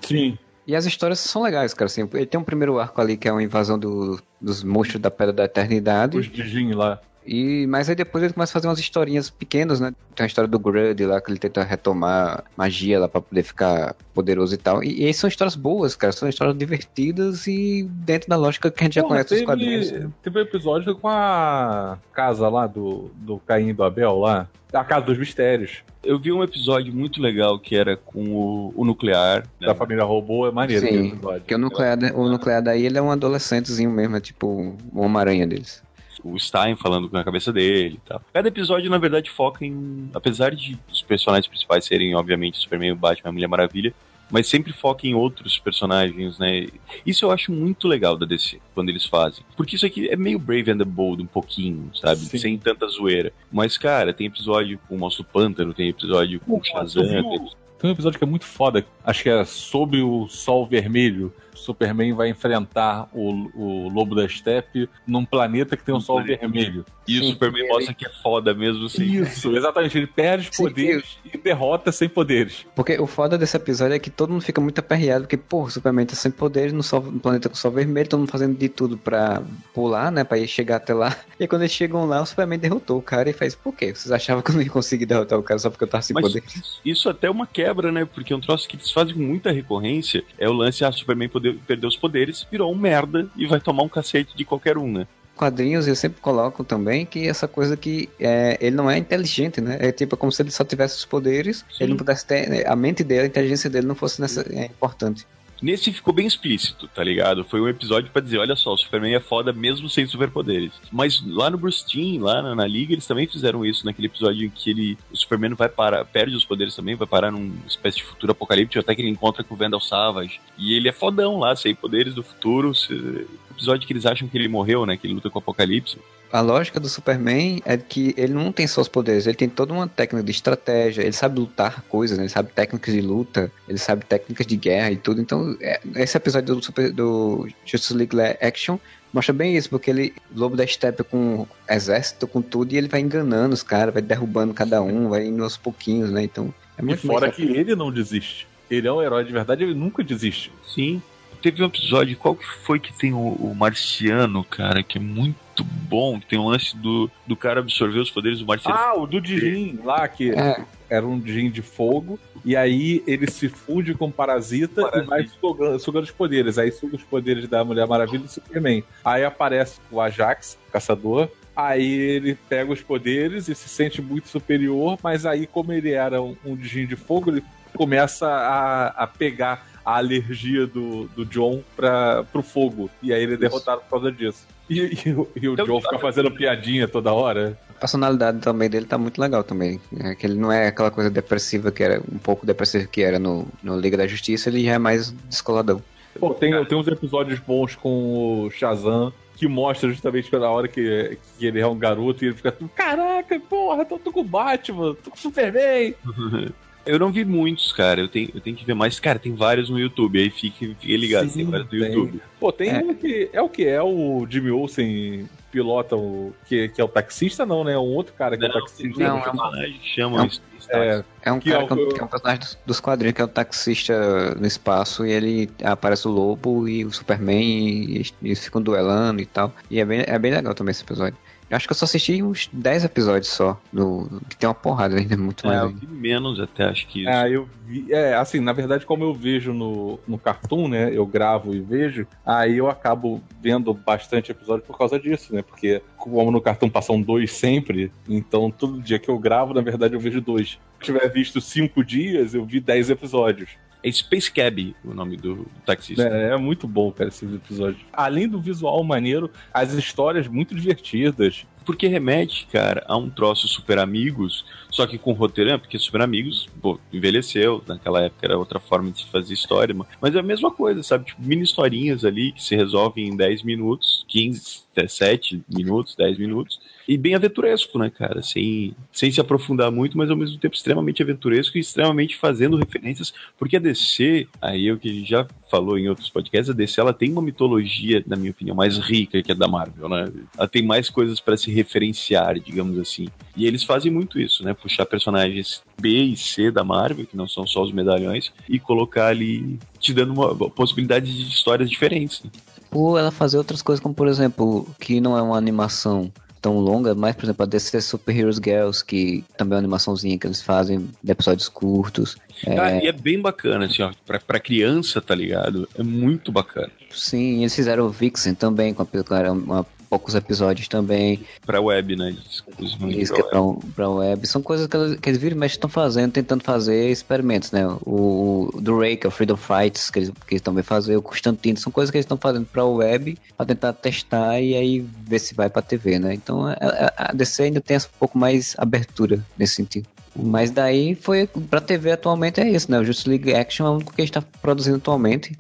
Sim. 0.03 0.37
E 0.67 0.77
as 0.77 0.85
histórias 0.85 1.19
são 1.19 1.43
legais, 1.43 1.73
cara. 1.73 1.87
Assim, 1.87 2.07
ele 2.13 2.27
tem 2.27 2.39
um 2.39 2.45
primeiro 2.45 2.79
arco 2.79 3.01
ali 3.01 3.17
que 3.17 3.27
é 3.27 3.33
uma 3.33 3.43
invasão 3.43 3.79
do- 3.79 4.21
dos 4.41 4.63
monstros 4.63 5.01
da 5.01 5.11
Pedra 5.11 5.33
da 5.33 5.45
Eternidade. 5.45 6.19
Os 6.19 6.31
de 6.31 6.47
Jin 6.47 6.73
lá. 6.75 7.01
E, 7.27 7.67
mas 7.67 7.89
aí 7.89 7.95
depois 7.95 8.25
ele 8.25 8.33
começa 8.33 8.53
a 8.53 8.55
fazer 8.55 8.67
umas 8.69 8.79
historinhas 8.79 9.29
pequenas, 9.31 9.79
né? 9.79 9.93
Tem 10.15 10.25
a 10.25 10.27
história 10.27 10.49
do 10.49 10.59
Grud 10.59 10.99
lá, 11.05 11.21
que 11.21 11.31
ele 11.31 11.39
tenta 11.39 11.63
retomar 11.63 12.45
magia 12.57 12.99
lá 12.99 13.09
pra 13.09 13.21
poder 13.21 13.43
ficar 13.43 13.95
poderoso 14.15 14.55
e 14.55 14.59
tal. 14.59 14.83
E, 14.83 15.03
e 15.03 15.07
aí 15.07 15.15
são 15.15 15.29
histórias 15.29 15.55
boas, 15.55 15.95
cara. 15.95 16.13
São 16.13 16.29
histórias 16.29 16.57
divertidas 16.57 17.47
e 17.47 17.87
dentro 17.91 18.29
da 18.29 18.37
lógica 18.37 18.71
que 18.71 18.83
a 18.83 18.85
gente 18.85 18.95
já 18.95 19.03
Porra, 19.03 19.15
conhece 19.17 19.29
teve, 19.29 19.45
quadrinhos. 19.45 19.93
teve 20.23 20.39
um 20.39 20.43
episódio 20.43 20.97
com 20.97 21.09
a 21.09 21.99
casa 22.13 22.49
lá 22.49 22.67
do, 22.67 23.11
do 23.17 23.39
Caim 23.39 23.69
e 23.69 23.73
do 23.73 23.85
Abel 23.85 24.19
lá. 24.19 24.49
A 24.73 24.85
Casa 24.85 25.07
dos 25.07 25.19
Mistérios. 25.19 25.83
Eu 26.03 26.17
vi 26.19 26.33
um 26.33 26.45
episódio 26.45 26.95
muito 26.95 27.21
legal 27.21 27.59
que 27.59 27.75
era 27.75 27.97
com 27.97 28.23
o, 28.23 28.73
o 28.77 28.85
nuclear. 28.85 29.43
né? 29.61 29.67
Da 29.67 29.75
família 29.75 30.05
robô 30.05 30.47
é 30.47 30.53
maneiro 30.53 30.83
Sim, 30.83 30.89
aquele 30.95 31.09
episódio. 31.09 31.41
Porque 31.41 31.55
o 31.55 31.59
nuclear, 31.59 31.99
o 32.15 32.29
nuclear 32.29 32.63
daí 32.63 32.87
ele 32.87 32.97
é 32.97 33.03
um 33.03 33.11
adolescentezinho 33.11 33.91
mesmo, 33.91 34.17
é 34.17 34.21
tipo 34.21 34.77
o 34.95 35.01
Homem-Aranha 35.01 35.47
deles. 35.47 35.83
O 36.25 36.39
Stein 36.39 36.77
falando 36.77 37.09
com 37.09 37.17
a 37.17 37.25
cabeça 37.25 37.53
dele 37.53 38.01
e 38.05 38.09
tal. 38.09 38.23
Cada 38.33 38.49
episódio, 38.49 38.91
na 38.91 38.99
verdade, 38.99 39.31
foca 39.31 39.65
em. 39.65 40.11
Apesar 40.15 40.55
de 40.55 40.79
os 40.91 41.03
personagens 41.03 41.47
principais 41.47 41.85
serem, 41.85 42.15
obviamente, 42.15 42.55
o 42.59 42.63
Superman, 42.63 42.93
o 42.93 42.97
Batman, 42.97 43.31
a 43.31 43.33
Mulher 43.33 43.47
Maravilha, 43.49 43.95
mas 44.31 44.47
sempre 44.47 44.73
foca 44.73 45.07
em 45.09 45.15
outros 45.15 45.59
personagens, 45.59 46.39
né? 46.39 46.67
Isso 47.05 47.25
eu 47.25 47.33
acho 47.33 47.51
muito 47.51 47.89
legal 47.89 48.17
da 48.17 48.25
DC, 48.25 48.61
quando 48.75 48.89
eles 48.89 49.05
fazem. 49.05 49.43
Porque 49.57 49.75
isso 49.77 49.85
aqui 49.85 50.09
é 50.09 50.15
meio 50.17 50.39
Brave 50.39 50.71
and 50.71 50.79
the 50.79 50.85
Bold, 50.85 51.23
um 51.23 51.27
pouquinho, 51.27 51.91
sabe? 51.95 52.21
Sim. 52.21 52.39
Sem 52.39 52.59
tanta 52.59 52.87
zoeira. 52.87 53.33
Mas, 53.51 53.77
cara, 53.77 54.13
tem 54.15 54.29
episódio 54.29 54.79
com 54.89 54.95
o 54.95 54.99
Monstro 54.99 55.25
Pântano, 55.25 55.75
tem 55.75 55.89
episódio 55.89 56.39
com 56.41 56.59
o 56.59 56.63
Shazam. 56.65 57.05
Tem- 57.05 57.49
Tem 57.81 57.89
um 57.89 57.93
episódio 57.95 58.19
que 58.19 58.25
é 58.25 58.29
muito 58.29 58.45
foda, 58.45 58.85
acho 59.03 59.23
que 59.23 59.31
é 59.31 59.43
Sob 59.45 60.01
o 60.03 60.29
Sol 60.29 60.67
Vermelho. 60.67 61.33
Superman 61.61 62.13
vai 62.15 62.29
enfrentar 62.29 63.09
o, 63.13 63.51
o 63.55 63.89
Lobo 63.89 64.15
da 64.15 64.29
Steppe 64.29 64.89
num 65.07 65.25
planeta 65.25 65.77
que 65.77 65.85
tem 65.85 65.95
um 65.95 65.99
Num 65.99 66.03
sol 66.05 66.17
planeta. 66.17 66.41
vermelho. 66.49 66.85
E 67.07 67.19
o 67.19 67.25
Sim, 67.25 67.31
Superman 67.33 67.67
mostra 67.69 67.93
que 67.95 68.07
é 68.07 68.11
foda 68.23 68.55
mesmo, 68.55 68.87
assim. 68.87 69.05
Isso, 69.05 69.51
exatamente. 69.57 69.99
Ele 69.99 70.07
perde 70.07 70.49
os 70.51 70.57
Sim, 70.57 70.65
poderes 70.65 71.19
e 71.33 71.37
derrota 71.37 71.91
sem 71.91 72.09
poderes. 72.09 72.65
Porque 72.75 72.99
o 73.01 73.07
foda 73.07 73.37
desse 73.37 73.57
episódio 73.57 73.95
é 73.95 73.99
que 73.99 74.11
todo 74.11 74.31
mundo 74.33 74.43
fica 74.43 74.61
muito 74.61 74.79
aperreado, 74.79 75.25
porque, 75.25 75.37
pô, 75.37 75.65
o 75.65 75.71
Superman 75.71 76.07
tá 76.07 76.15
sem 76.15 76.31
poderes 76.31 76.73
no, 76.73 76.83
sol, 76.83 77.03
no 77.03 77.19
planeta 77.19 77.49
com 77.49 77.55
sol 77.57 77.71
vermelho, 77.73 78.09
todo 78.09 78.21
mundo 78.21 78.31
fazendo 78.31 78.57
de 78.57 78.69
tudo 78.69 78.97
pra 78.97 79.43
pular, 79.75 80.11
né, 80.13 80.23
pra 80.25 80.39
ir 80.39 80.47
chegar 80.49 80.77
até 80.77 80.95
lá. 80.95 81.17
E 81.41 81.45
aí, 81.45 81.49
quando 81.49 81.63
eles 81.63 81.73
chegam 81.73 82.05
lá, 82.05 82.21
o 82.21 82.27
Superman 82.27 82.59
derrotou 82.59 82.99
o 82.99 83.03
cara 83.03 83.31
e 83.31 83.33
faz, 83.33 83.55
por 83.55 83.75
quê? 83.75 83.95
Vocês 83.95 84.13
achavam 84.13 84.43
que 84.43 84.51
eu 84.51 84.55
não 84.57 84.63
ia 84.63 84.69
conseguir 84.69 85.07
derrotar 85.07 85.39
o 85.39 85.43
cara 85.43 85.59
só 85.59 85.71
porque 85.71 85.85
eu 85.85 85.89
tava 85.89 86.03
sem 86.03 86.13
Mas 86.13 86.23
poder? 86.23 86.43
isso, 86.47 86.81
isso 86.85 87.09
até 87.09 87.29
é 87.29 87.31
uma 87.31 87.47
quebra, 87.47 87.91
né? 87.91 88.05
Porque 88.05 88.35
um 88.35 88.41
troço 88.41 88.69
que 88.69 88.77
eles 88.77 88.91
fazem 88.91 89.15
com 89.15 89.23
muita 89.23 89.51
recorrência 89.51 90.23
é 90.39 90.47
o 90.51 90.53
lance, 90.53 90.85
ah, 90.85 90.93
Superman 90.93 91.31
poder, 91.31 91.50
perdeu 91.67 91.89
os 91.89 91.97
poderes, 91.97 92.47
virou 92.51 92.73
um 92.73 92.77
merda 92.77 93.29
e 93.37 93.47
vai 93.47 93.61
tomar 93.61 93.83
um 93.83 93.89
cacete 93.89 94.37
de 94.37 94.45
qualquer 94.45 94.79
um, 94.79 94.91
né? 94.91 95.07
quadrinhos 95.41 95.89
eu 95.89 95.97
sempre 95.97 96.21
coloco 96.21 96.63
também 96.63 97.07
que 97.07 97.27
essa 97.27 97.49
coisa 97.49 97.75
que 97.75 98.11
é, 98.21 98.59
ele 98.61 98.77
não 98.77 98.91
é 98.91 98.99
inteligente, 98.99 99.59
né? 99.59 99.79
É 99.81 99.91
tipo 99.91 100.15
como 100.15 100.31
se 100.31 100.43
ele 100.43 100.51
só 100.51 100.63
tivesse 100.65 100.99
os 100.99 101.07
poderes, 101.07 101.65
Sim. 101.71 101.85
ele 101.85 101.91
não 101.93 101.97
pudesse 101.97 102.27
ter 102.27 102.67
a 102.69 102.77
mente 102.77 103.03
dele, 103.03 103.23
a 103.23 103.27
inteligência 103.27 103.71
dele 103.71 103.87
não 103.87 103.95
fosse 103.95 104.21
nessa, 104.21 104.43
é, 104.53 104.67
importante. 104.67 105.27
Nesse 105.63 105.93
ficou 105.93 106.13
bem 106.15 106.27
explícito, 106.27 106.89
tá 106.89 107.05
ligado? 107.05 107.45
Foi 107.45 107.61
um 107.61 107.69
episódio 107.69 108.11
pra 108.11 108.23
dizer, 108.23 108.39
olha 108.39 108.57
só, 108.57 108.73
o 108.73 108.79
Superman 108.79 109.15
é 109.15 109.21
foda 109.21 109.53
mesmo 109.53 109.89
sem 109.89 110.07
superpoderes. 110.07 110.73
Mas 110.91 111.23
lá 111.27 111.51
no 111.51 111.59
Bruce 111.59 111.87
Timm, 111.87 112.23
lá 112.23 112.41
na, 112.41 112.55
na 112.55 112.67
Liga, 112.67 112.93
eles 112.95 113.07
também 113.07 113.27
fizeram 113.27 113.65
isso 113.65 113.85
naquele 113.85 114.07
episódio 114.07 114.47
em 114.47 114.51
que 114.51 114.71
ele, 114.71 114.99
o 115.13 115.17
Superman 115.17 115.55
vai 115.55 115.69
parar, 115.69 116.05
perde 116.05 116.35
os 116.37 116.45
poderes 116.45 116.75
também, 116.75 116.95
vai 116.95 117.07
parar 117.07 117.31
num 117.31 117.53
espécie 117.67 117.99
de 117.99 118.05
futuro 118.05 118.33
apocalíptico, 118.33 118.81
até 118.81 118.95
que 118.95 119.03
ele 119.03 119.11
encontra 119.11 119.45
com 119.45 119.55
o 119.55 119.57
Vandal 119.59 119.81
Savage. 119.81 120.41
E 120.57 120.75
ele 120.75 120.89
é 120.89 120.93
fodão 120.93 121.39
lá, 121.39 121.55
sem 121.55 121.75
poderes 121.75 122.15
do 122.15 122.23
futuro. 122.23 122.75
se- 122.75 123.27
Episódio 123.51 123.87
que 123.87 123.93
eles 123.93 124.07
acham 124.07 124.27
que 124.27 124.39
ele 124.39 124.49
morreu, 124.49 124.87
né? 124.87 124.97
Que 124.97 125.07
ele 125.07 125.13
luta 125.15 125.29
com 125.29 125.39
o 125.39 125.43
apocalipse. 125.43 125.99
A 126.33 126.41
lógica 126.41 126.79
do 126.79 126.89
Superman 126.89 127.61
é 127.65 127.77
que 127.77 128.15
ele 128.17 128.33
não 128.33 128.53
tem 128.53 128.67
só 128.67 128.81
os 128.81 128.89
poderes, 128.89 129.27
ele 129.27 129.37
tem 129.37 129.49
toda 129.49 129.73
uma 129.73 129.89
técnica 129.89 130.25
de 130.25 130.31
estratégia, 130.31 131.03
ele 131.03 131.13
sabe 131.13 131.41
lutar 131.41 131.83
coisas, 131.89 132.19
né? 132.19 132.25
ele 132.25 132.31
sabe 132.31 132.51
técnicas 132.53 132.95
de 132.95 133.01
luta, 133.01 133.51
ele 133.69 133.79
sabe 133.79 134.05
técnicas 134.05 134.47
de 134.47 134.57
guerra 134.57 134.93
e 134.93 134.97
tudo. 134.97 135.21
Então, 135.21 135.57
é- 135.61 135.81
esse 135.97 136.17
episódio 136.17 136.55
do, 136.55 136.63
Super, 136.63 136.93
do 136.93 137.49
Justice 137.65 137.93
League 137.95 138.17
Action 138.41 138.79
mostra 139.13 139.33
bem 139.33 139.57
isso, 139.57 139.69
porque 139.69 139.91
ele, 139.91 140.15
Lobo 140.35 140.57
da 140.57 140.65
Steppe 140.65 141.03
com 141.03 141.47
exército, 141.69 142.29
com 142.29 142.41
tudo, 142.41 142.73
e 142.73 142.77
ele 142.77 142.87
vai 142.87 143.01
enganando 143.01 143.53
os 143.53 143.63
caras, 143.65 143.93
vai 143.93 144.03
derrubando 144.03 144.55
cada 144.55 144.81
um, 144.83 145.09
vai 145.09 145.27
indo 145.27 145.43
aos 145.43 145.57
pouquinhos, 145.57 146.11
né? 146.13 146.23
Então, 146.23 146.55
é 146.79 146.83
E 146.83 146.85
muito 146.85 147.07
fora 147.07 147.27
bem 147.27 147.35
que 147.35 147.43
ele 147.43 147.75
não 147.75 147.91
desiste. 147.91 148.47
Ele 148.71 148.87
é 148.87 148.93
um 148.93 149.03
herói 149.03 149.25
de 149.25 149.33
verdade, 149.33 149.65
ele 149.65 149.75
nunca 149.75 150.05
desiste. 150.05 150.53
Sim. 150.65 151.03
Teve 151.43 151.63
um 151.63 151.67
episódio, 151.67 152.17
qual 152.17 152.35
que 152.35 152.47
foi 152.47 152.79
que 152.79 152.93
tem 152.93 153.13
o, 153.13 153.19
o 153.19 153.55
Marciano, 153.55 154.45
cara, 154.45 154.83
que 154.83 154.99
é 154.99 155.01
muito 155.01 155.65
bom, 155.65 156.21
que 156.21 156.27
tem 156.27 156.39
um 156.39 156.49
lance 156.49 156.77
do, 156.77 157.11
do 157.27 157.37
cara 157.37 157.61
absorver 157.61 157.99
os 157.99 158.11
poderes 158.11 158.39
do 158.41 158.47
Marciano. 158.47 158.79
Ah, 158.79 158.95
o 158.99 159.07
do 159.07 159.21
Dijin 159.21 159.79
lá, 159.85 160.07
que 160.09 160.31
É, 160.31 160.65
era 160.89 161.07
um 161.07 161.19
Dijin 161.19 161.51
de 161.51 161.63
fogo, 161.63 162.19
e 162.45 162.57
aí 162.57 163.03
ele 163.07 163.31
se 163.31 163.49
funde 163.49 163.95
com 163.95 164.07
o 164.07 164.13
parasita, 164.13 164.83
Parasita. 164.83 165.05
e 165.05 165.07
vai 165.09 165.27
sugando, 165.41 165.79
sugando 165.79 166.05
os 166.05 166.11
poderes. 166.11 166.59
Aí 166.59 166.71
suga 166.73 166.97
os 166.97 167.03
poderes 167.03 167.49
da 167.49 167.65
Mulher 167.65 167.87
Maravilha 167.87 168.21
e 168.21 168.25
do 168.25 168.31
Superman. 168.31 168.83
Aí 169.05 169.25
aparece 169.25 169.81
o 169.91 170.01
Ajax, 170.01 170.59
o 170.69 170.73
caçador. 170.73 171.29
Aí 171.55 171.85
ele 171.93 172.35
pega 172.49 172.73
os 172.73 172.81
poderes 172.81 173.49
e 173.49 173.55
se 173.55 173.69
sente 173.69 174.01
muito 174.01 174.29
superior, 174.29 174.99
mas 175.03 175.27
aí, 175.27 175.47
como 175.47 175.73
ele 175.73 175.91
era 175.91 176.23
um, 176.23 176.35
um 176.45 176.57
Dijin 176.57 176.87
de 176.87 176.97
fogo, 176.97 177.31
ele 177.31 177.45
começa 177.75 178.27
a, 178.27 178.87
a 178.89 179.07
pegar 179.07 179.70
a 179.85 179.97
alergia 179.97 180.67
do, 180.67 181.05
do 181.17 181.25
John 181.25 181.63
pra, 181.77 182.25
pro 182.33 182.43
fogo. 182.43 182.91
E 183.03 183.13
aí 183.13 183.23
ele 183.23 183.35
é 183.35 183.37
derrotado 183.37 183.81
por 183.83 183.91
causa 183.91 184.13
disso. 184.13 184.47
E, 184.69 184.79
e 185.07 185.11
o- 185.13 185.29
e 185.35 185.49
o 185.49 185.53
Então, 185.55 185.67
John 185.67 185.81
fica 185.81 185.99
fazendo 185.99 186.31
piadinha 186.31 186.87
toda 186.87 187.13
hora. 187.13 187.59
a 187.69 187.81
personalidade 187.81 188.39
também 188.41 188.69
dele 188.71 188.87
tá 188.87 188.97
muito 188.99 189.21
legal 189.21 189.43
também. 189.43 189.81
É, 189.99 190.15
que 190.15 190.27
ele 190.27 190.35
não 190.39 190.53
é 190.53 190.69
aquela 190.69 190.91
coisa 190.91 191.11
depressiva 191.11 191.73
que 191.73 191.83
era, 191.83 192.01
um 192.13 192.19
pouco 192.19 192.47
depressiva 192.47 192.87
que 192.87 193.03
era 193.03 193.19
no, 193.19 193.47
no 193.63 193.79
Liga 193.81 193.97
da 193.97 194.07
Justiça, 194.07 194.49
ele 194.49 194.65
já 194.65 194.73
é 194.75 194.79
mais 194.79 195.11
descoladão. 195.29 195.83
Pô, 196.19 196.35
tem, 196.35 196.65
tem 196.67 196.77
uns 196.79 196.87
episódios 196.89 197.39
bons 197.39 197.75
com 197.75 198.45
o 198.45 198.51
Shazam 198.51 199.13
que 199.37 199.49
mostra 199.49 199.89
justamente 199.89 200.29
pela 200.31 200.51
hora 200.51 200.69
que, 200.69 201.17
que 201.39 201.47
ele 201.47 201.59
é 201.61 201.67
um 201.67 201.79
garoto 201.79 202.23
e 202.25 202.29
ele 202.29 202.37
fica 202.37 202.55
caraca, 202.77 203.41
porra, 203.41 203.85
tô, 203.87 203.99
tô 203.99 204.13
com 204.13 204.21
o 204.21 204.25
Batman, 204.25 204.95
tô 205.03 205.11
com 205.11 205.17
o 205.17 205.19
Superman. 205.21 205.95
Eu 206.91 206.99
não 206.99 207.11
vi 207.13 207.25
muitos, 207.25 207.73
cara. 207.73 208.01
Eu 208.01 208.09
tenho, 208.09 208.31
eu 208.35 208.41
tenho 208.41 208.57
que 208.57 208.65
ver 208.65 208.75
mais. 208.75 208.99
Cara, 209.01 209.19
tem 209.19 209.35
vários 209.35 209.71
no 209.71 209.79
YouTube. 209.79 210.19
Aí 210.19 210.31
fique, 210.31 210.69
fique 210.75 210.97
ligado, 210.97 211.29
Sim, 211.29 211.45
tem 211.45 211.51
vários 211.51 211.71
no. 211.71 211.77
YouTube. 211.79 212.23
Pô, 212.39 212.53
tem 212.53 212.71
É. 212.71 212.79
um 212.79 212.95
que 212.95 213.31
é 213.33 213.41
o 213.43 213.49
que? 213.49 213.65
É 213.67 213.83
o 213.83 214.27
Jimmy 214.29 214.51
Olsen 214.51 215.29
pilota 215.53 215.97
o. 215.97 216.33
Que, 216.47 216.69
que 216.69 216.81
é 216.81 216.85
o 216.85 216.89
taxista, 216.89 217.45
não, 217.47 217.65
né? 217.65 217.77
Um 217.77 217.83
outro 217.95 218.13
cara 218.15 218.37
que 218.37 218.45
é 218.45 218.49
o 218.49 218.53
Não, 218.53 218.61
taxista. 218.61 219.03
Não, 219.03 219.15
um 219.15 219.19
é 219.19 219.21
um- 219.21 219.23
personagem 219.23 219.79
que 219.79 219.89
chama 219.89 220.19
é 220.19 220.23
um- 220.23 220.27
isso. 220.27 220.43
É, 220.73 221.05
É 221.23 221.33
um 221.33 221.41
Que 221.41 221.51
cara 221.51 221.63
é 221.63 221.65
o- 221.65 221.67
que 221.69 221.73
é 221.73 221.77
um- 221.77 221.89
que 221.89 222.01
é 222.01 222.05
um 222.05 222.07
personagem 222.07 222.41
dos, 222.41 222.59
dos 222.67 222.81
quadrinhos, 222.81 223.15
que 223.15 223.21
é 223.21 223.25
o 223.25 223.29
taxista 223.29 224.35
no 224.37 224.47
espaço, 224.47 225.05
e 225.05 225.11
ele 225.11 225.51
aparece 225.65 226.07
o 226.07 226.11
lobo 226.11 226.69
e 226.69 226.85
o 226.85 226.93
Superman, 226.93 227.41
e, 227.43 228.03
e 228.03 228.05
eles 228.29 228.45
ficam 228.45 228.63
duelando 228.63 229.21
e 229.21 229.27
tal. 229.27 229.53
E 229.71 229.81
é 229.81 229.85
bem, 229.85 230.05
é 230.07 230.19
bem 230.19 230.31
legal 230.33 230.55
também 230.55 230.71
esse 230.71 230.83
episódio. 230.83 231.19
Eu 231.51 231.57
acho 231.57 231.67
que 231.67 231.73
eu 231.73 231.77
só 231.77 231.85
assisti 231.85 232.23
uns 232.23 232.49
10 232.53 232.85
episódios 232.85 233.27
só, 233.29 233.61
do, 233.73 234.09
que 234.29 234.37
tem 234.37 234.49
uma 234.49 234.55
porrada 234.55 234.97
ainda, 234.97 235.17
muito 235.19 235.45
É, 235.47 235.51
mais. 235.51 235.63
eu 235.63 235.69
vi 235.77 235.87
menos 235.89 236.39
até, 236.39 236.65
acho 236.65 236.87
que 236.87 237.01
isso. 237.01 237.11
Ah, 237.11 237.29
eu 237.29 237.49
vi. 237.67 237.93
É, 237.93 238.15
assim, 238.15 238.39
na 238.39 238.53
verdade, 238.53 238.87
como 238.87 239.03
eu 239.03 239.13
vejo 239.13 239.53
no, 239.53 239.99
no 240.07 240.17
Cartoon, 240.17 240.69
né? 240.69 240.97
Eu 240.97 241.05
gravo 241.05 241.53
e 241.53 241.61
vejo, 241.61 242.07
aí 242.25 242.57
eu 242.57 242.71
acabo 242.71 243.21
vendo 243.43 243.75
bastante 243.75 244.31
episódio 244.31 244.65
por 244.65 244.79
causa 244.79 244.99
disso, 244.99 245.35
né? 245.35 245.43
Porque, 245.43 245.83
como 245.97 246.31
no 246.31 246.41
Cartoon 246.41 246.69
passam 246.71 247.03
dois 247.03 247.33
sempre, 247.33 247.91
então 248.09 248.51
todo 248.51 248.81
dia 248.81 248.99
que 249.01 249.09
eu 249.09 249.19
gravo, 249.19 249.53
na 249.53 249.61
verdade, 249.61 249.95
eu 249.95 250.01
vejo 250.01 250.21
dois. 250.21 250.51
Se 250.51 250.91
eu 250.93 250.99
tiver 250.99 251.09
visto 251.09 251.41
cinco 251.41 251.85
dias, 251.85 252.33
eu 252.33 252.45
vi 252.45 252.61
dez 252.61 252.89
episódios. 252.91 253.51
É 253.83 253.91
Space 253.91 254.31
Cab 254.31 254.75
o 254.85 254.95
nome 254.95 255.17
do, 255.17 255.37
do 255.37 255.47
taxista. 255.65 256.03
É, 256.07 256.33
é 256.33 256.37
muito 256.37 256.67
bom, 256.69 256.91
cara, 256.93 257.09
esse 257.09 257.25
episódio. 257.25 257.79
Além 257.93 258.29
do 258.29 258.41
visual 258.41 258.83
maneiro, 258.85 259.31
as 259.53 259.73
histórias 259.73 260.27
muito 260.29 260.55
divertidas. 260.55 261.45
Porque 261.65 261.87
remete, 261.87 262.47
cara, 262.51 262.83
a 262.89 262.97
um 262.97 263.09
troço 263.11 263.47
Super 263.47 263.79
Amigos, 263.79 264.45
só 264.71 264.87
que 264.87 264.97
com 264.99 265.13
roteiro, 265.13 265.51
né? 265.51 265.59
porque 265.59 265.79
Super 265.79 266.01
Amigos, 266.01 266.49
pô, 266.61 266.81
envelheceu, 266.93 267.63
naquela 267.67 268.01
época 268.03 268.27
era 268.27 268.39
outra 268.39 268.59
forma 268.59 268.91
de 268.91 269.01
se 269.01 269.07
fazer 269.07 269.35
história, 269.35 269.75
mas- 270.01 270.15
é 270.15 270.19
a 270.19 270.23
mesma 270.23 270.51
coisa, 270.51 270.83
sabe? 270.83 271.05
Tipo, 271.05 271.23
mini 271.23 271.43
historinhas 271.43 272.05
ali 272.05 272.33
que 272.33 272.43
se 272.43 272.57
resolvem 272.57 273.09
em 273.09 273.17
10 273.17 273.43
minutos, 273.43 274.05
15, 274.09 274.63
7 274.89 275.43
minutos, 275.49 275.95
10 275.95 276.19
minutos, 276.19 276.59
e 276.91 276.99
bem 276.99 277.15
aventuresco, 277.15 277.79
né, 277.79 277.89
cara? 277.89 278.21
Sem, 278.21 278.75
sem 278.93 279.13
se 279.13 279.21
aprofundar 279.21 279.71
muito, 279.71 279.97
mas 279.97 280.11
ao 280.11 280.17
mesmo 280.17 280.37
tempo 280.39 280.57
extremamente 280.57 281.01
aventuresco 281.01 281.57
e 281.57 281.61
extremamente 281.61 282.17
fazendo 282.17 282.57
referências, 282.57 283.15
porque 283.39 283.57
a 283.57 283.61
DC, 283.61 284.27
aí 284.43 284.67
é 284.67 284.73
o 284.73 284.77
que 284.77 284.91
a 284.91 284.93
gente 284.93 285.09
já 285.09 285.25
falou 285.49 285.79
em 285.79 285.89
outros 285.89 286.11
podcasts, 286.11 286.51
a 286.51 286.53
DC 286.53 286.81
ela 286.81 286.93
tem 286.93 287.13
uma 287.13 287.23
mitologia, 287.23 288.03
na 288.09 288.17
minha 288.17 288.33
opinião, 288.33 288.57
mais 288.57 288.77
rica 288.77 289.23
que 289.23 289.31
a 289.31 289.37
da 289.37 289.47
Marvel, 289.47 289.89
né? 289.89 290.13
Ela 290.37 290.49
tem 290.49 290.65
mais 290.65 290.91
coisas 290.91 291.21
para 291.21 291.37
se 291.37 291.49
referenciar, 291.53 292.41
digamos 292.41 292.77
assim. 292.77 293.07
E 293.37 293.47
eles 293.47 293.63
fazem 293.63 293.93
muito 293.93 294.19
isso, 294.19 294.43
né? 294.43 294.53
Puxar 294.53 294.85
personagens 294.85 295.63
B 295.81 295.91
e 295.91 296.17
C 296.17 296.51
da 296.51 296.65
Marvel, 296.65 297.07
que 297.07 297.17
não 297.17 297.29
são 297.29 297.47
só 297.47 297.63
os 297.63 297.71
medalhões, 297.71 298.33
e 298.49 298.59
colocar 298.59 299.07
ali, 299.07 299.61
te 299.79 299.95
dando 299.95 300.13
uma 300.13 300.51
possibilidade 300.51 301.07
de 301.07 301.31
histórias 301.33 301.71
diferentes. 301.71 302.25
né? 302.25 302.31
Ou 302.73 302.99
ela 302.99 303.13
fazer 303.13 303.39
outras 303.39 303.63
coisas, 303.63 303.81
como 303.81 303.95
por 303.95 304.09
exemplo, 304.09 304.67
que 304.81 305.01
não 305.01 305.17
é 305.17 305.23
uma 305.23 305.37
animação 305.37 306.11
tão 306.41 306.59
longa, 306.59 306.95
mas 306.95 307.15
por 307.15 307.25
exemplo, 307.25 307.43
a 307.43 307.47
DC 307.47 307.81
Super 307.81 308.17
Heroes 308.17 308.37
Girls, 308.43 308.85
que 308.85 309.25
também 309.37 309.53
é 309.53 309.57
uma 309.57 309.59
animaçõezinha 309.61 310.19
que 310.19 310.27
eles 310.27 310.41
fazem 310.43 310.89
de 311.03 311.11
episódios 311.13 311.49
curtos. 311.49 312.17
Cara, 312.45 312.83
e 312.83 312.87
é 312.87 312.93
bem 312.93 313.21
bacana, 313.21 313.67
assim, 313.67 313.83
ó, 313.83 313.93
pra, 314.07 314.19
pra 314.19 314.41
criança, 314.41 315.01
tá 315.01 315.15
ligado? 315.15 315.69
É 315.79 315.83
muito 315.83 316.33
bacana. 316.33 316.71
Sim, 316.91 317.41
eles 317.41 317.55
fizeram 317.55 317.85
o 317.87 317.91
Vixen 317.91 318.35
também, 318.35 318.73
com 318.75 318.83
a- 318.83 319.33
uma- 319.33 319.67
poucos 319.91 320.15
episódios 320.15 320.69
também. 320.69 321.21
Pra 321.45 321.61
web, 321.61 321.97
né? 321.97 322.17
Exclusivamente 322.31 323.03
Isso 323.03 323.13
pra 323.13 323.23
que 323.25 323.35
é 323.37 323.39
web. 323.41 323.59
pra, 323.59 323.69
pra 323.75 323.91
web. 323.91 324.27
São 324.27 324.41
coisas 324.41 324.67
que 324.69 324.77
eles, 324.77 325.01
que 325.01 325.09
eles 325.11 325.21
viram 325.21 325.37
e 325.37 325.41
mexem 325.41 325.57
estão 325.57 325.69
fazendo, 325.69 326.13
tentando 326.13 326.45
fazer 326.45 326.89
experimentos, 326.91 327.51
né? 327.51 327.67
O, 327.85 328.49
o 328.55 328.61
do 328.61 328.79
Ray, 328.79 328.97
que 328.97 329.05
é 329.07 329.09
o 329.09 329.11
Freedom 329.11 329.37
Fights, 329.37 329.91
que 329.91 329.99
eles, 329.99 330.11
que 330.27 330.35
eles 330.35 330.43
também 330.43 330.63
fazem, 330.63 330.97
o 330.97 331.03
Constantino, 331.03 331.59
são 331.59 331.73
coisas 331.73 331.91
que 331.91 331.97
eles 331.99 332.05
estão 332.05 332.17
fazendo 332.17 332.47
pra 332.47 332.65
web, 332.65 333.19
pra 333.37 333.45
tentar 333.45 333.73
testar 333.73 334.41
e 334.41 334.55
aí 334.55 334.79
ver 334.81 335.19
se 335.19 335.35
vai 335.35 335.51
pra 335.51 335.61
TV, 335.61 335.99
né? 335.99 336.15
Então 336.15 336.47
a, 336.47 336.53
a- 336.53 336.93
a 337.11 337.13
DC 337.13 337.43
ainda 337.43 337.61
tem 337.61 337.77
um 337.77 337.81
pouco 337.99 338.17
mais 338.17 338.55
abertura 338.57 339.23
nesse 339.37 339.57
sentido. 339.57 339.89
Mas 340.15 340.51
daí 340.51 340.95
foi 340.95 341.27
pra 341.49 341.61
TV 341.61 341.93
atualmente 341.93 342.41
é 342.41 342.49
isso, 342.49 342.71
né? 342.71 342.79
O 342.81 342.85
Justice 342.85 343.09
League 343.09 343.33
Action 343.35 343.67
é 343.67 343.71
o 343.71 343.75
único 343.75 343.93
que 343.93 344.01
a 344.03 344.05
gente 344.05 344.15
tá 344.15 344.23
produzindo 344.43 344.77
atualmente. 344.77 345.37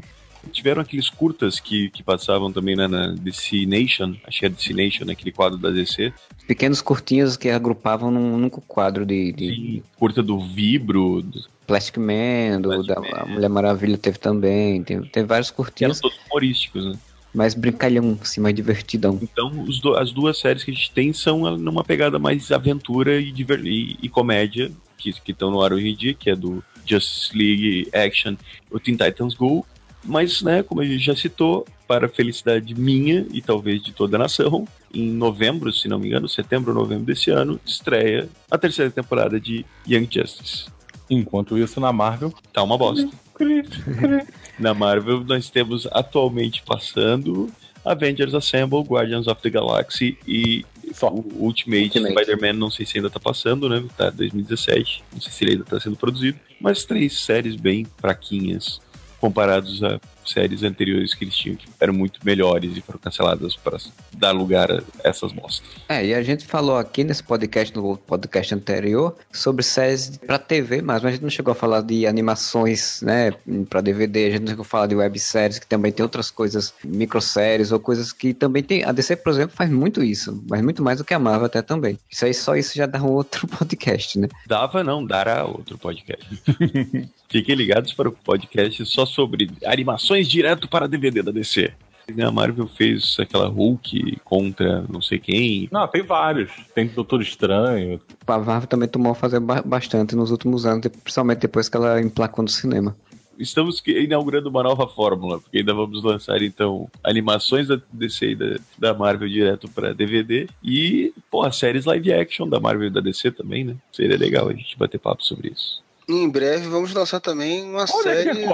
Tiveram 0.53 0.83
aqueles 0.83 1.09
curtas 1.09 1.61
que, 1.61 1.91
que 1.91 2.03
passavam 2.03 2.51
também 2.53 2.75
né, 2.77 2.89
na 2.89 3.09
DC 3.09 3.67
Nation, 3.67 4.15
acho 4.27 4.41
que 4.41 4.47
é 4.47 4.49
DC 4.49 4.73
Nation, 4.73 5.05
né, 5.05 5.13
aquele 5.13 5.33
quadro 5.33 5.59
da 5.59 5.71
DC. 5.71 6.13
Pequenos 6.47 6.81
curtinhos 6.81 7.37
que 7.37 7.49
agrupavam 7.51 8.11
num 8.11 8.35
único 8.35 8.61
quadro 8.63 9.05
de, 9.07 9.33
de 9.33 9.49
Sim, 9.55 9.83
curta 9.97 10.23
do 10.23 10.41
Vibro, 10.41 11.23
do- 11.23 11.45
Plastic 11.67 11.99
Man, 11.99 12.61
do, 12.61 12.69
Plastic 12.71 12.87
da 12.95 13.01
Man. 13.01 13.09
a 13.23 13.27
Mulher 13.27 13.49
Maravilha 13.49 13.97
teve 13.97 14.19
também. 14.19 14.83
Tem, 14.83 15.01
tem 15.03 15.25
vários 15.25 15.51
que 15.51 15.55
eram 15.55 15.65
curtinhos, 15.65 16.01
todos 16.01 16.19
humorísticos, 16.27 16.85
né? 16.87 16.99
mais 17.33 17.55
brincalhão, 17.55 18.19
assim, 18.21 18.41
mais 18.41 18.55
divertidão. 18.57 19.17
Então, 19.23 19.51
do- 19.51 19.95
as 19.97 20.11
duas 20.11 20.37
séries 20.39 20.65
que 20.65 20.73
a 20.73 20.75
gente 20.75 20.91
tem 20.91 21.13
são 21.13 21.57
numa 21.57 21.85
pegada 21.85 22.19
mais 22.19 22.51
aventura 22.51 23.21
e, 23.21 23.31
diver- 23.31 23.65
e- 23.65 23.97
e 24.03 24.09
comédia, 24.09 24.69
que 24.99 25.15
estão 25.29 25.51
no 25.51 25.63
ar 25.63 25.73
hoje 25.73 25.89
em 25.89 25.95
dia, 25.95 26.13
que 26.13 26.29
é 26.29 26.35
do 26.35 26.63
Justice 26.85 27.31
League 27.37 27.89
Action, 27.95 28.35
o 28.71 28.81
Teen 28.81 28.97
Titans 28.97 29.35
Go. 29.35 29.65
Mas, 30.05 30.43
né, 30.43 30.63
como 30.63 30.81
a 30.81 30.85
gente 30.85 31.05
já 31.05 31.15
citou, 31.15 31.67
para 31.91 32.07
a 32.07 32.09
felicidade 32.09 32.73
minha 32.73 33.27
e 33.33 33.43
talvez 33.43 33.83
de 33.83 33.93
toda 33.93 34.17
a 34.17 34.21
nação, 34.21 34.65
em 34.95 35.11
novembro, 35.11 35.73
se 35.73 35.89
não 35.89 35.99
me 35.99 36.07
engano, 36.07 36.29
setembro 36.29 36.71
ou 36.71 36.79
novembro 36.79 37.05
desse 37.05 37.33
ano, 37.33 37.61
estreia 37.67 38.29
a 38.49 38.57
terceira 38.57 38.93
temporada 38.93 39.41
de 39.41 39.67
Young 39.89 40.07
Justice. 40.09 40.67
Enquanto 41.11 41.59
isso, 41.59 41.81
na 41.81 41.93
Marvel. 41.93 42.33
Tá 42.53 42.63
uma 42.63 42.79
bosta. 42.79 43.11
Na 44.57 44.73
Marvel, 44.73 45.25
nós 45.25 45.51
temos 45.51 45.89
atualmente 45.91 46.63
passando 46.63 47.51
Avengers 47.85 48.35
Assemble, 48.35 48.83
Guardians 48.83 49.27
of 49.27 49.43
the 49.43 49.51
Galaxy 49.51 50.17
e 50.29 50.65
Só. 50.93 51.09
o 51.09 51.25
Ultimate, 51.41 51.99
Ultimate. 51.99 52.13
Spider-Man, 52.13 52.53
não 52.53 52.71
sei 52.71 52.87
se 52.87 52.99
ainda 52.99 53.11
tá 53.11 53.19
passando, 53.19 53.69
né? 53.69 53.83
Tá 53.97 54.11
2017, 54.11 55.03
não 55.13 55.21
sei 55.21 55.33
se 55.33 55.45
ele 55.45 55.53
ainda 55.53 55.65
tá 55.65 55.81
sendo 55.81 55.97
produzido. 55.97 56.39
Mas 56.61 56.85
três 56.85 57.21
séries 57.21 57.57
bem 57.57 57.87
fraquinhas 57.97 58.81
comparados 59.21 59.83
a 59.83 60.01
séries 60.25 60.63
anteriores 60.63 61.15
que 61.15 61.25
eles 61.25 61.37
tinham, 61.37 61.57
que 61.57 61.67
eram 61.81 61.93
muito 61.93 62.21
melhores 62.25 62.77
e 62.77 62.81
foram 62.81 62.99
canceladas 62.99 63.57
para 63.57 63.79
dar 64.13 64.33
lugar 64.33 64.71
a 64.71 64.83
essas 65.03 65.33
bostas. 65.33 65.69
É, 65.89 66.05
e 66.07 66.15
a 66.15 66.23
gente 66.23 66.47
falou 66.47 66.77
aqui 66.77 67.05
nesse 67.05 67.23
podcast, 67.23 67.75
no 67.75 67.97
podcast 67.97 68.55
anterior, 68.55 69.17
sobre 69.33 69.63
séries 69.63 70.17
pra 70.19 70.39
TV, 70.39 70.83
mas 70.83 71.05
a 71.05 71.11
gente 71.11 71.23
não 71.23 71.31
chegou 71.31 71.53
a 71.53 71.55
falar 71.55 71.83
de 71.83 72.07
animações, 72.07 73.01
né, 73.03 73.33
pra 73.69 73.81
DVD, 73.81 74.27
a 74.27 74.31
gente 74.31 74.41
não 74.43 74.49
chegou 74.49 74.63
a 74.63 74.67
falar 74.67 74.87
de 74.87 74.95
webséries, 74.95 75.59
que 75.59 75.67
também 75.67 75.93
tem 75.93 76.03
outras 76.03 76.31
coisas, 76.31 76.75
microséries 76.85 77.73
ou 77.73 77.81
coisas 77.81 78.13
que 78.13 78.35
também 78.35 78.63
tem. 78.63 78.85
A 78.85 78.93
DC, 78.93 79.17
por 79.17 79.31
exemplo, 79.31 79.57
faz 79.57 79.71
muito 79.71 80.03
isso, 80.03 80.43
mas 80.49 80.63
muito 80.63 80.83
mais 80.83 80.99
do 80.99 81.05
que 81.05 81.15
a 81.15 81.19
Marvel 81.19 81.47
até 81.47 81.63
também. 81.63 81.99
Isso 82.11 82.25
aí, 82.25 82.35
só 82.35 82.57
isso 82.57 82.75
já 82.77 82.87
dá 82.87 83.03
um 83.03 83.11
outro 83.11 83.47
podcast, 83.59 84.19
né? 84.19 84.29
Dava, 84.47 84.83
não, 84.85 85.05
dará 85.05 85.45
outro 85.45 85.79
podcast. 85.79 86.27
Fiquem 87.31 87.55
ligados 87.55 87.93
para 87.93 88.09
o 88.09 88.13
podcast 88.13 88.85
só 88.87 89.07
sobre 89.07 89.49
animações 89.65 90.10
direto 90.19 90.69
para 90.69 90.89
DVD 90.89 91.23
da 91.23 91.31
DC. 91.31 91.73
A 92.21 92.31
Marvel 92.33 92.67
fez 92.67 93.17
aquela 93.21 93.47
Hulk 93.47 94.19
contra 94.25 94.85
não 94.89 95.01
sei 95.01 95.21
quem. 95.21 95.69
Não, 95.71 95.87
tem 95.87 96.03
vários. 96.03 96.51
Tem 96.75 96.89
Doutor 96.89 97.23
Estranho. 97.23 98.01
A 98.27 98.39
Marvel 98.39 98.67
também 98.67 98.89
tomou 98.89 99.13
a 99.13 99.15
fazer 99.15 99.39
ba- 99.39 99.63
bastante 99.63 100.17
nos 100.17 100.33
últimos 100.33 100.67
anos, 100.67 100.85
principalmente 101.05 101.39
depois 101.41 101.69
que 101.69 101.77
ela 101.77 102.01
emplacou 102.01 102.43
no 102.43 102.49
cinema. 102.49 102.97
Estamos 103.39 103.81
inaugurando 103.87 104.51
uma 104.51 104.63
nova 104.63 104.87
fórmula, 104.89 105.41
porque 105.41 105.59
ainda 105.59 105.73
vamos 105.73 106.03
lançar 106.03 106.43
então 106.43 106.91
animações 107.03 107.69
da 107.69 107.81
DC 107.93 108.33
e 108.33 108.35
da, 108.35 108.57
da 108.77 108.93
Marvel 108.93 109.29
direto 109.29 109.67
pra 109.69 109.95
DVD 109.95 110.47
e, 110.63 111.15
pô, 111.31 111.51
séries 111.51 111.87
live 111.87 112.13
action 112.13 112.47
da 112.49 112.61
Marvel 112.61 112.89
e 112.89 112.91
da 112.91 113.01
DC 113.01 113.31
também, 113.31 113.65
né? 113.65 113.77
Seria 113.93 114.19
legal 114.19 114.49
a 114.49 114.53
gente 114.53 114.77
bater 114.77 114.99
papo 114.99 115.25
sobre 115.25 115.49
isso. 115.49 115.81
E 116.11 116.13
em 116.13 116.29
breve 116.29 116.67
vamos 116.67 116.93
lançar 116.93 117.21
também 117.21 117.63
uma 117.63 117.85
Olha 117.89 118.03
série. 118.03 118.45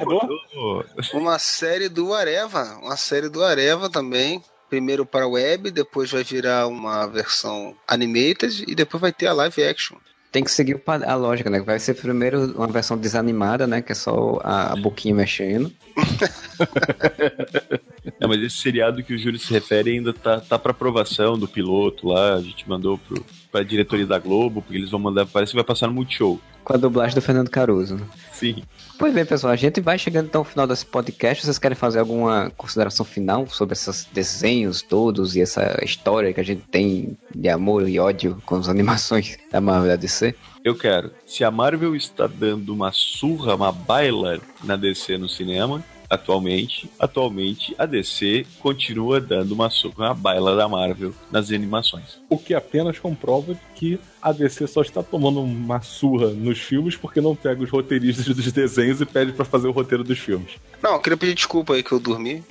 Uma 1.15 1.39
série 1.39 1.89
do 1.89 2.13
Areva. 2.13 2.79
Uma 2.83 2.99
série 2.99 3.31
do 3.31 3.43
Areva 3.43 3.89
também. 3.89 4.43
Primeiro 4.69 5.07
para 5.07 5.27
web, 5.27 5.71
depois 5.71 6.11
vai 6.11 6.23
virar 6.23 6.67
uma 6.67 7.07
versão 7.07 7.75
animated 7.89 8.65
e 8.69 8.75
depois 8.75 9.01
vai 9.01 9.11
ter 9.11 9.29
a 9.29 9.33
live 9.33 9.65
action. 9.65 9.97
Tem 10.31 10.45
que 10.45 10.51
seguir 10.51 10.83
a 10.87 11.15
lógica, 11.15 11.49
né? 11.49 11.61
Vai 11.61 11.79
ser 11.79 11.95
primeiro 11.95 12.53
uma 12.57 12.67
versão 12.67 12.99
desanimada, 12.99 13.67
né? 13.67 13.81
Que 13.81 13.93
é 13.93 13.95
só 13.95 14.39
a, 14.45 14.75
a 14.75 14.77
boquinha 14.77 15.15
mexendo. 15.15 15.73
É, 18.19 18.27
mas 18.27 18.41
esse 18.41 18.57
seriado 18.59 19.03
que 19.03 19.13
o 19.13 19.19
Júlio 19.19 19.39
se 19.39 19.53
refere 19.53 19.91
ainda 19.91 20.13
tá, 20.13 20.41
tá 20.41 20.59
pra 20.59 20.71
aprovação 20.71 21.37
do 21.37 21.47
piloto 21.47 22.09
lá, 22.09 22.35
a 22.35 22.41
gente 22.41 22.67
mandou 22.67 22.97
pro, 22.97 23.23
pra 23.51 23.63
diretoria 23.63 24.07
da 24.07 24.19
Globo, 24.19 24.63
porque 24.63 24.79
eles 24.79 24.91
vão 24.91 25.01
mandar, 25.01 25.27
parece 25.27 25.51
que 25.51 25.57
vai 25.57 25.65
passar 25.65 25.89
no 25.89 25.93
Multishow. 25.93 26.41
Com 26.67 26.75
a 26.75 26.77
dublagem 26.77 27.15
do 27.15 27.23
Fernando 27.23 27.49
Caruso, 27.49 27.95
né? 27.95 28.05
Sim. 28.33 28.65
Pois 28.99 29.15
bem, 29.15 29.25
pessoal, 29.25 29.53
a 29.53 29.57
gente 29.57 29.81
vai 29.81 29.97
chegando 29.97 30.27
então 30.27 30.41
ao 30.41 30.45
final 30.45 30.67
desse 30.67 30.85
podcast. 30.85 31.45
Vocês 31.45 31.61
querem 31.61 31.77
fazer 31.77 32.01
alguma 32.01 32.51
consideração 32.57 33.07
final 33.07 33.47
sobre 33.47 33.75
esses 33.75 34.05
desenhos 34.13 34.83
todos 34.83 35.37
e 35.37 35.41
essa 35.41 35.79
história 35.85 36.33
que 36.33 36.41
a 36.41 36.45
gente 36.45 36.63
tem 36.63 37.17
de 37.33 37.49
amor 37.49 37.89
e 37.89 38.01
ódio 38.01 38.43
com 38.45 38.57
as 38.57 38.69
animações 38.69 39.39
da 39.53 39.61
Marvel 39.61 39.87
e 39.87 39.89
da 39.91 39.97
DC? 39.97 40.35
Eu 40.65 40.75
quero. 40.75 41.13
Se 41.25 41.45
a 41.45 41.53
Marvel 41.53 41.95
está 41.95 42.27
dando 42.27 42.75
uma 42.75 42.91
surra, 42.91 43.55
uma 43.55 43.71
baila 43.71 44.41
na 44.65 44.75
DC 44.75 45.17
no 45.19 45.29
cinema, 45.29 45.85
atualmente, 46.11 46.91
atualmente 46.99 47.75
a 47.79 47.87
DC 47.87 48.45
continua 48.61 49.21
dando 49.21 49.53
uma 49.53 49.71
surra, 49.71 50.07
uma 50.07 50.15
baila 50.15 50.57
da 50.57 50.69
Marvel 50.69 51.13
nas 51.31 51.51
animações. 51.51 52.21
O 52.29 52.37
que 52.37 52.55
apenas 52.55 52.99
comprova 52.99 53.57
que 53.77 54.01
a 54.23 54.33
DC 54.33 54.67
só 54.67 54.81
está 54.81 55.03
tomando 55.03 55.43
uma 55.43 55.81
surra 55.83 56.29
nos 56.31 56.59
filmes 56.59 56.97
porque 56.97 57.21
não 57.21 57.37
pega 57.37 57.63
os 57.63 57.71
roteiristas 57.71 58.27
dos 58.27 58.51
desenhos 58.51 59.01
e 59.01 59.07
pede 59.07 59.33
pra 59.33 59.45
fazer 59.45 59.69
o 59.69 59.71
roteiro 59.71 60.03
dos 60.03 60.19
filmes. 60.19 60.53
Não, 60.83 60.95
eu 60.95 61.01
queria 61.01 61.17
pedir 61.17 61.35
desculpa 61.35 61.75
aí 61.75 61.83
que 61.83 61.93
eu 61.93 62.01
dormi. 62.01 62.43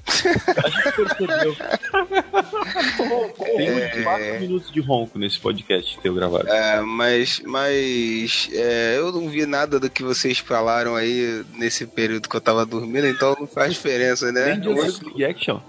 Tem 3.57 3.71
uns 3.71 4.03
4 4.03 4.39
minutos 4.39 4.71
de 4.71 4.79
ronco 4.79 5.17
nesse 5.17 5.39
podcast 5.39 5.99
teu 5.99 6.13
gravado. 6.13 6.47
É, 6.47 6.81
mas 6.81 7.41
mas 7.45 8.49
é, 8.53 8.97
eu 8.97 9.11
não 9.11 9.27
vi 9.27 9.45
nada 9.45 9.79
do 9.79 9.89
que 9.89 10.03
vocês 10.03 10.37
falaram 10.37 10.95
aí 10.95 11.43
nesse 11.55 11.87
período 11.87 12.29
que 12.29 12.35
eu 12.35 12.41
tava 12.41 12.65
dormindo, 12.65 13.07
então 13.07 13.35
não 13.39 13.47
faz 13.47 13.73
diferença, 13.73 14.31
né? 14.31 14.53
Nem 14.53 14.59
de 14.59 14.69
live 14.69 15.25
action. 15.25 15.59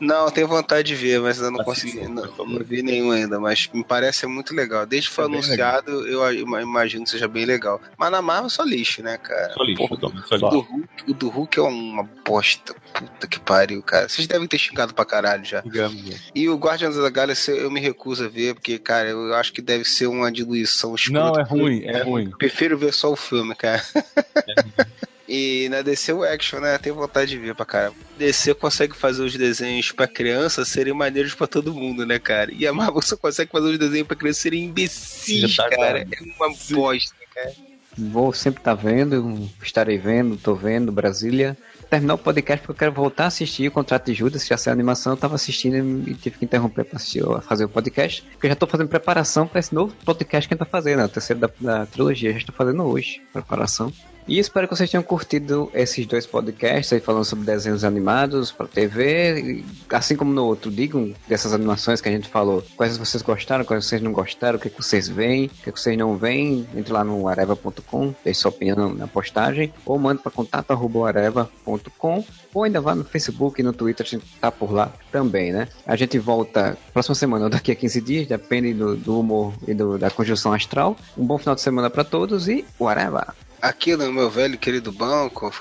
Não, 0.00 0.24
eu 0.24 0.30
tenho 0.30 0.48
vontade 0.48 0.88
de 0.88 0.94
ver, 0.94 1.20
mas 1.20 1.38
eu 1.40 1.50
não 1.50 1.60
Assista, 1.60 1.98
consegui, 1.98 2.08
não, 2.08 2.46
não 2.46 2.64
vi 2.64 2.82
nenhum 2.82 3.10
ainda, 3.10 3.38
mas 3.38 3.68
me 3.72 3.84
parece 3.84 4.26
muito 4.26 4.54
legal. 4.54 4.84
Desde 4.86 5.08
que 5.08 5.14
foi 5.14 5.24
É 5.24 5.28
anunciado, 5.28 6.06
eu 6.08 6.32
imagino 6.60 7.04
que 7.04 7.10
seja 7.10 7.28
bem 7.28 7.44
legal. 7.44 7.80
Mas 7.96 8.10
na 8.10 8.20
Marvel 8.22 8.46
é 8.46 8.50
só 8.50 8.62
lixo, 8.64 9.02
né, 9.02 9.16
cara? 9.18 9.52
Só 9.54 9.62
lixo, 9.62 9.86
Porra, 9.88 10.00
só 10.00 10.06
o, 10.08 10.10
lixo. 10.10 10.38
do 10.38 10.60
Hulk, 10.60 11.10
o 11.10 11.14
do 11.14 11.28
Hulk 11.28 11.58
é 11.58 11.62
uma 11.62 12.02
bosta. 12.24 12.74
Puta 12.92 13.26
que 13.26 13.38
pariu, 13.38 13.82
cara. 13.82 14.08
Vocês 14.08 14.26
devem 14.26 14.48
ter 14.48 14.58
xingado 14.58 14.92
pra 14.94 15.04
caralho 15.04 15.44
já. 15.44 15.62
Né? 15.62 15.88
E 16.34 16.48
o 16.48 16.56
Guardians 16.56 16.96
da 16.96 17.08
Galaxy 17.10 17.50
eu 17.52 17.70
me 17.70 17.80
recuso 17.80 18.24
a 18.24 18.28
ver, 18.28 18.54
porque, 18.54 18.78
cara, 18.78 19.08
eu 19.10 19.34
acho 19.34 19.52
que 19.52 19.62
deve 19.62 19.84
ser 19.84 20.06
uma 20.06 20.30
diluição 20.32 20.90
Não, 20.90 20.96
escrota. 20.96 21.40
é 21.40 21.44
ruim, 21.44 21.82
é 21.84 22.02
ruim. 22.02 22.30
Prefiro 22.30 22.76
ver 22.76 22.92
só 22.92 23.12
o 23.12 23.16
filme, 23.16 23.54
cara. 23.54 23.82
E 25.32 25.68
na 25.70 25.80
DC 25.80 26.12
o 26.12 26.24
action, 26.24 26.58
né? 26.58 26.76
Tenho 26.78 26.96
vontade 26.96 27.30
de 27.30 27.38
ver 27.38 27.54
pra 27.54 27.64
caramba. 27.64 27.94
DC 28.18 28.52
consegue 28.54 28.96
fazer 28.96 29.22
os 29.22 29.36
desenhos 29.36 29.92
pra 29.92 30.08
criança 30.08 30.64
serem 30.64 30.92
maneiros 30.92 31.34
pra 31.34 31.46
todo 31.46 31.72
mundo, 31.72 32.04
né, 32.04 32.18
cara? 32.18 32.50
E 32.52 32.66
a 32.66 32.72
Marvel 32.72 33.00
só 33.00 33.16
consegue 33.16 33.52
fazer 33.52 33.68
os 33.68 33.78
desenhos 33.78 34.08
pra 34.08 34.16
criança 34.16 34.40
serem 34.40 34.64
imbecis, 34.64 35.42
Retardado. 35.56 35.82
cara. 35.82 36.00
É 36.00 36.22
uma 36.36 36.52
bosta, 36.72 37.14
cara. 37.32 37.52
Vou 37.96 38.32
sempre 38.32 38.60
estar 38.60 38.74
vendo, 38.74 39.48
estarei 39.62 39.98
vendo, 39.98 40.36
tô 40.36 40.54
vendo, 40.54 40.90
Brasília. 40.90 41.56
Terminar 41.88 42.14
o 42.14 42.18
podcast 42.18 42.60
porque 42.64 42.72
eu 42.72 42.88
quero 42.88 42.92
voltar 42.92 43.24
a 43.24 43.26
assistir 43.26 43.68
o 43.68 43.72
Contrato 43.72 44.06
de 44.06 44.14
Judas, 44.14 44.46
já 44.46 44.56
saiu 44.56 44.72
a 44.72 44.74
animação, 44.74 45.12
eu 45.12 45.16
tava 45.16 45.34
assistindo 45.34 46.08
e 46.08 46.14
tive 46.14 46.38
que 46.38 46.44
interromper 46.44 46.84
pra 46.84 46.96
assistir, 46.96 47.22
fazer 47.42 47.64
o 47.64 47.68
podcast, 47.68 48.22
porque 48.22 48.46
eu 48.46 48.50
já 48.50 48.54
tô 48.54 48.66
fazendo 48.66 48.88
preparação 48.88 49.44
pra 49.46 49.58
esse 49.58 49.74
novo 49.74 49.92
podcast 50.04 50.46
que 50.48 50.54
a 50.54 50.56
gente 50.56 50.64
tá 50.64 50.70
fazendo, 50.70 50.98
né, 50.98 51.04
o 51.06 51.08
terceiro 51.08 51.40
da, 51.40 51.50
da 51.60 51.86
trilogia, 51.86 52.30
já 52.32 52.38
estou 52.38 52.54
fazendo 52.54 52.84
hoje, 52.84 53.20
preparação. 53.32 53.92
E 54.30 54.38
espero 54.38 54.68
que 54.68 54.76
vocês 54.76 54.88
tenham 54.88 55.02
curtido 55.02 55.68
esses 55.74 56.06
dois 56.06 56.24
podcasts 56.24 56.92
aí 56.92 57.00
falando 57.00 57.24
sobre 57.24 57.44
desenhos 57.44 57.82
animados 57.82 58.52
para 58.52 58.68
TV. 58.68 59.64
Assim 59.90 60.14
como 60.14 60.32
no 60.32 60.44
outro, 60.46 60.70
digam 60.70 61.12
dessas 61.26 61.52
animações 61.52 62.00
que 62.00 62.08
a 62.08 62.12
gente 62.12 62.28
falou, 62.28 62.62
quais 62.76 62.96
vocês 62.96 63.24
gostaram, 63.24 63.64
quais 63.64 63.84
vocês 63.84 64.00
não 64.00 64.12
gostaram, 64.12 64.56
o 64.56 64.60
que, 64.60 64.68
é 64.68 64.70
que 64.70 64.80
vocês 64.80 65.08
veem, 65.08 65.46
o 65.46 65.48
que, 65.48 65.70
é 65.70 65.72
que 65.72 65.80
vocês 65.80 65.98
não 65.98 66.16
veem. 66.16 66.64
Entre 66.76 66.92
lá 66.92 67.02
no 67.02 67.26
areva.com, 67.26 68.14
deixe 68.24 68.38
sua 68.42 68.50
opinião 68.52 68.94
na 68.94 69.08
postagem, 69.08 69.74
ou 69.84 69.98
mande 69.98 70.22
para 70.22 70.30
contato.areva.com, 70.30 72.24
ou 72.54 72.62
ainda 72.62 72.80
vá 72.80 72.94
no 72.94 73.02
Facebook 73.02 73.60
e 73.60 73.64
no 73.64 73.72
Twitter, 73.72 74.06
a 74.06 74.08
gente 74.08 74.24
tá 74.40 74.52
por 74.52 74.70
lá 74.70 74.92
também, 75.10 75.52
né? 75.52 75.66
A 75.84 75.96
gente 75.96 76.20
volta 76.20 76.78
próxima 76.92 77.16
semana 77.16 77.46
ou 77.46 77.50
daqui 77.50 77.72
a 77.72 77.74
15 77.74 78.00
dias, 78.00 78.28
depende 78.28 78.74
do, 78.74 78.94
do 78.94 79.18
humor 79.18 79.52
e 79.66 79.74
do- 79.74 79.98
da 79.98 80.08
conjunção 80.08 80.52
astral. 80.52 80.96
Um 81.18 81.26
bom 81.26 81.36
final 81.36 81.56
de 81.56 81.62
semana 81.62 81.90
para 81.90 82.04
todos 82.04 82.46
e 82.46 82.64
whatever! 82.78 83.26
aqui 83.60 83.96
no 83.96 84.12
meu 84.12 84.30
velho 84.30 84.56
querido 84.58 84.92
banco, 84.92 85.52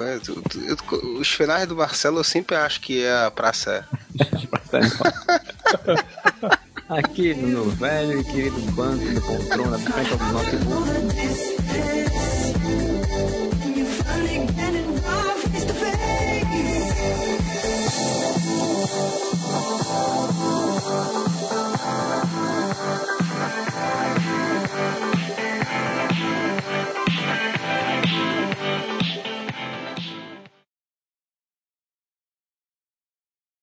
os 1.17 1.31
finais 1.31 1.67
do 1.67 1.76
Marcelo 1.76 2.19
eu 2.19 2.23
sempre 2.23 2.55
acho 2.55 2.80
que 2.81 3.03
é 3.03 3.26
a 3.26 3.31
praça. 3.31 3.88
aqui 6.89 7.34
no 7.34 7.47
meu 7.47 7.71
velho 7.71 8.19
e 8.19 8.23
querido 8.23 8.61
banco 8.73 9.03
no 9.05 9.21
poltrona, 9.21 9.80
frente 9.80 10.15
do 10.15 10.26
notebook. 10.26 11.09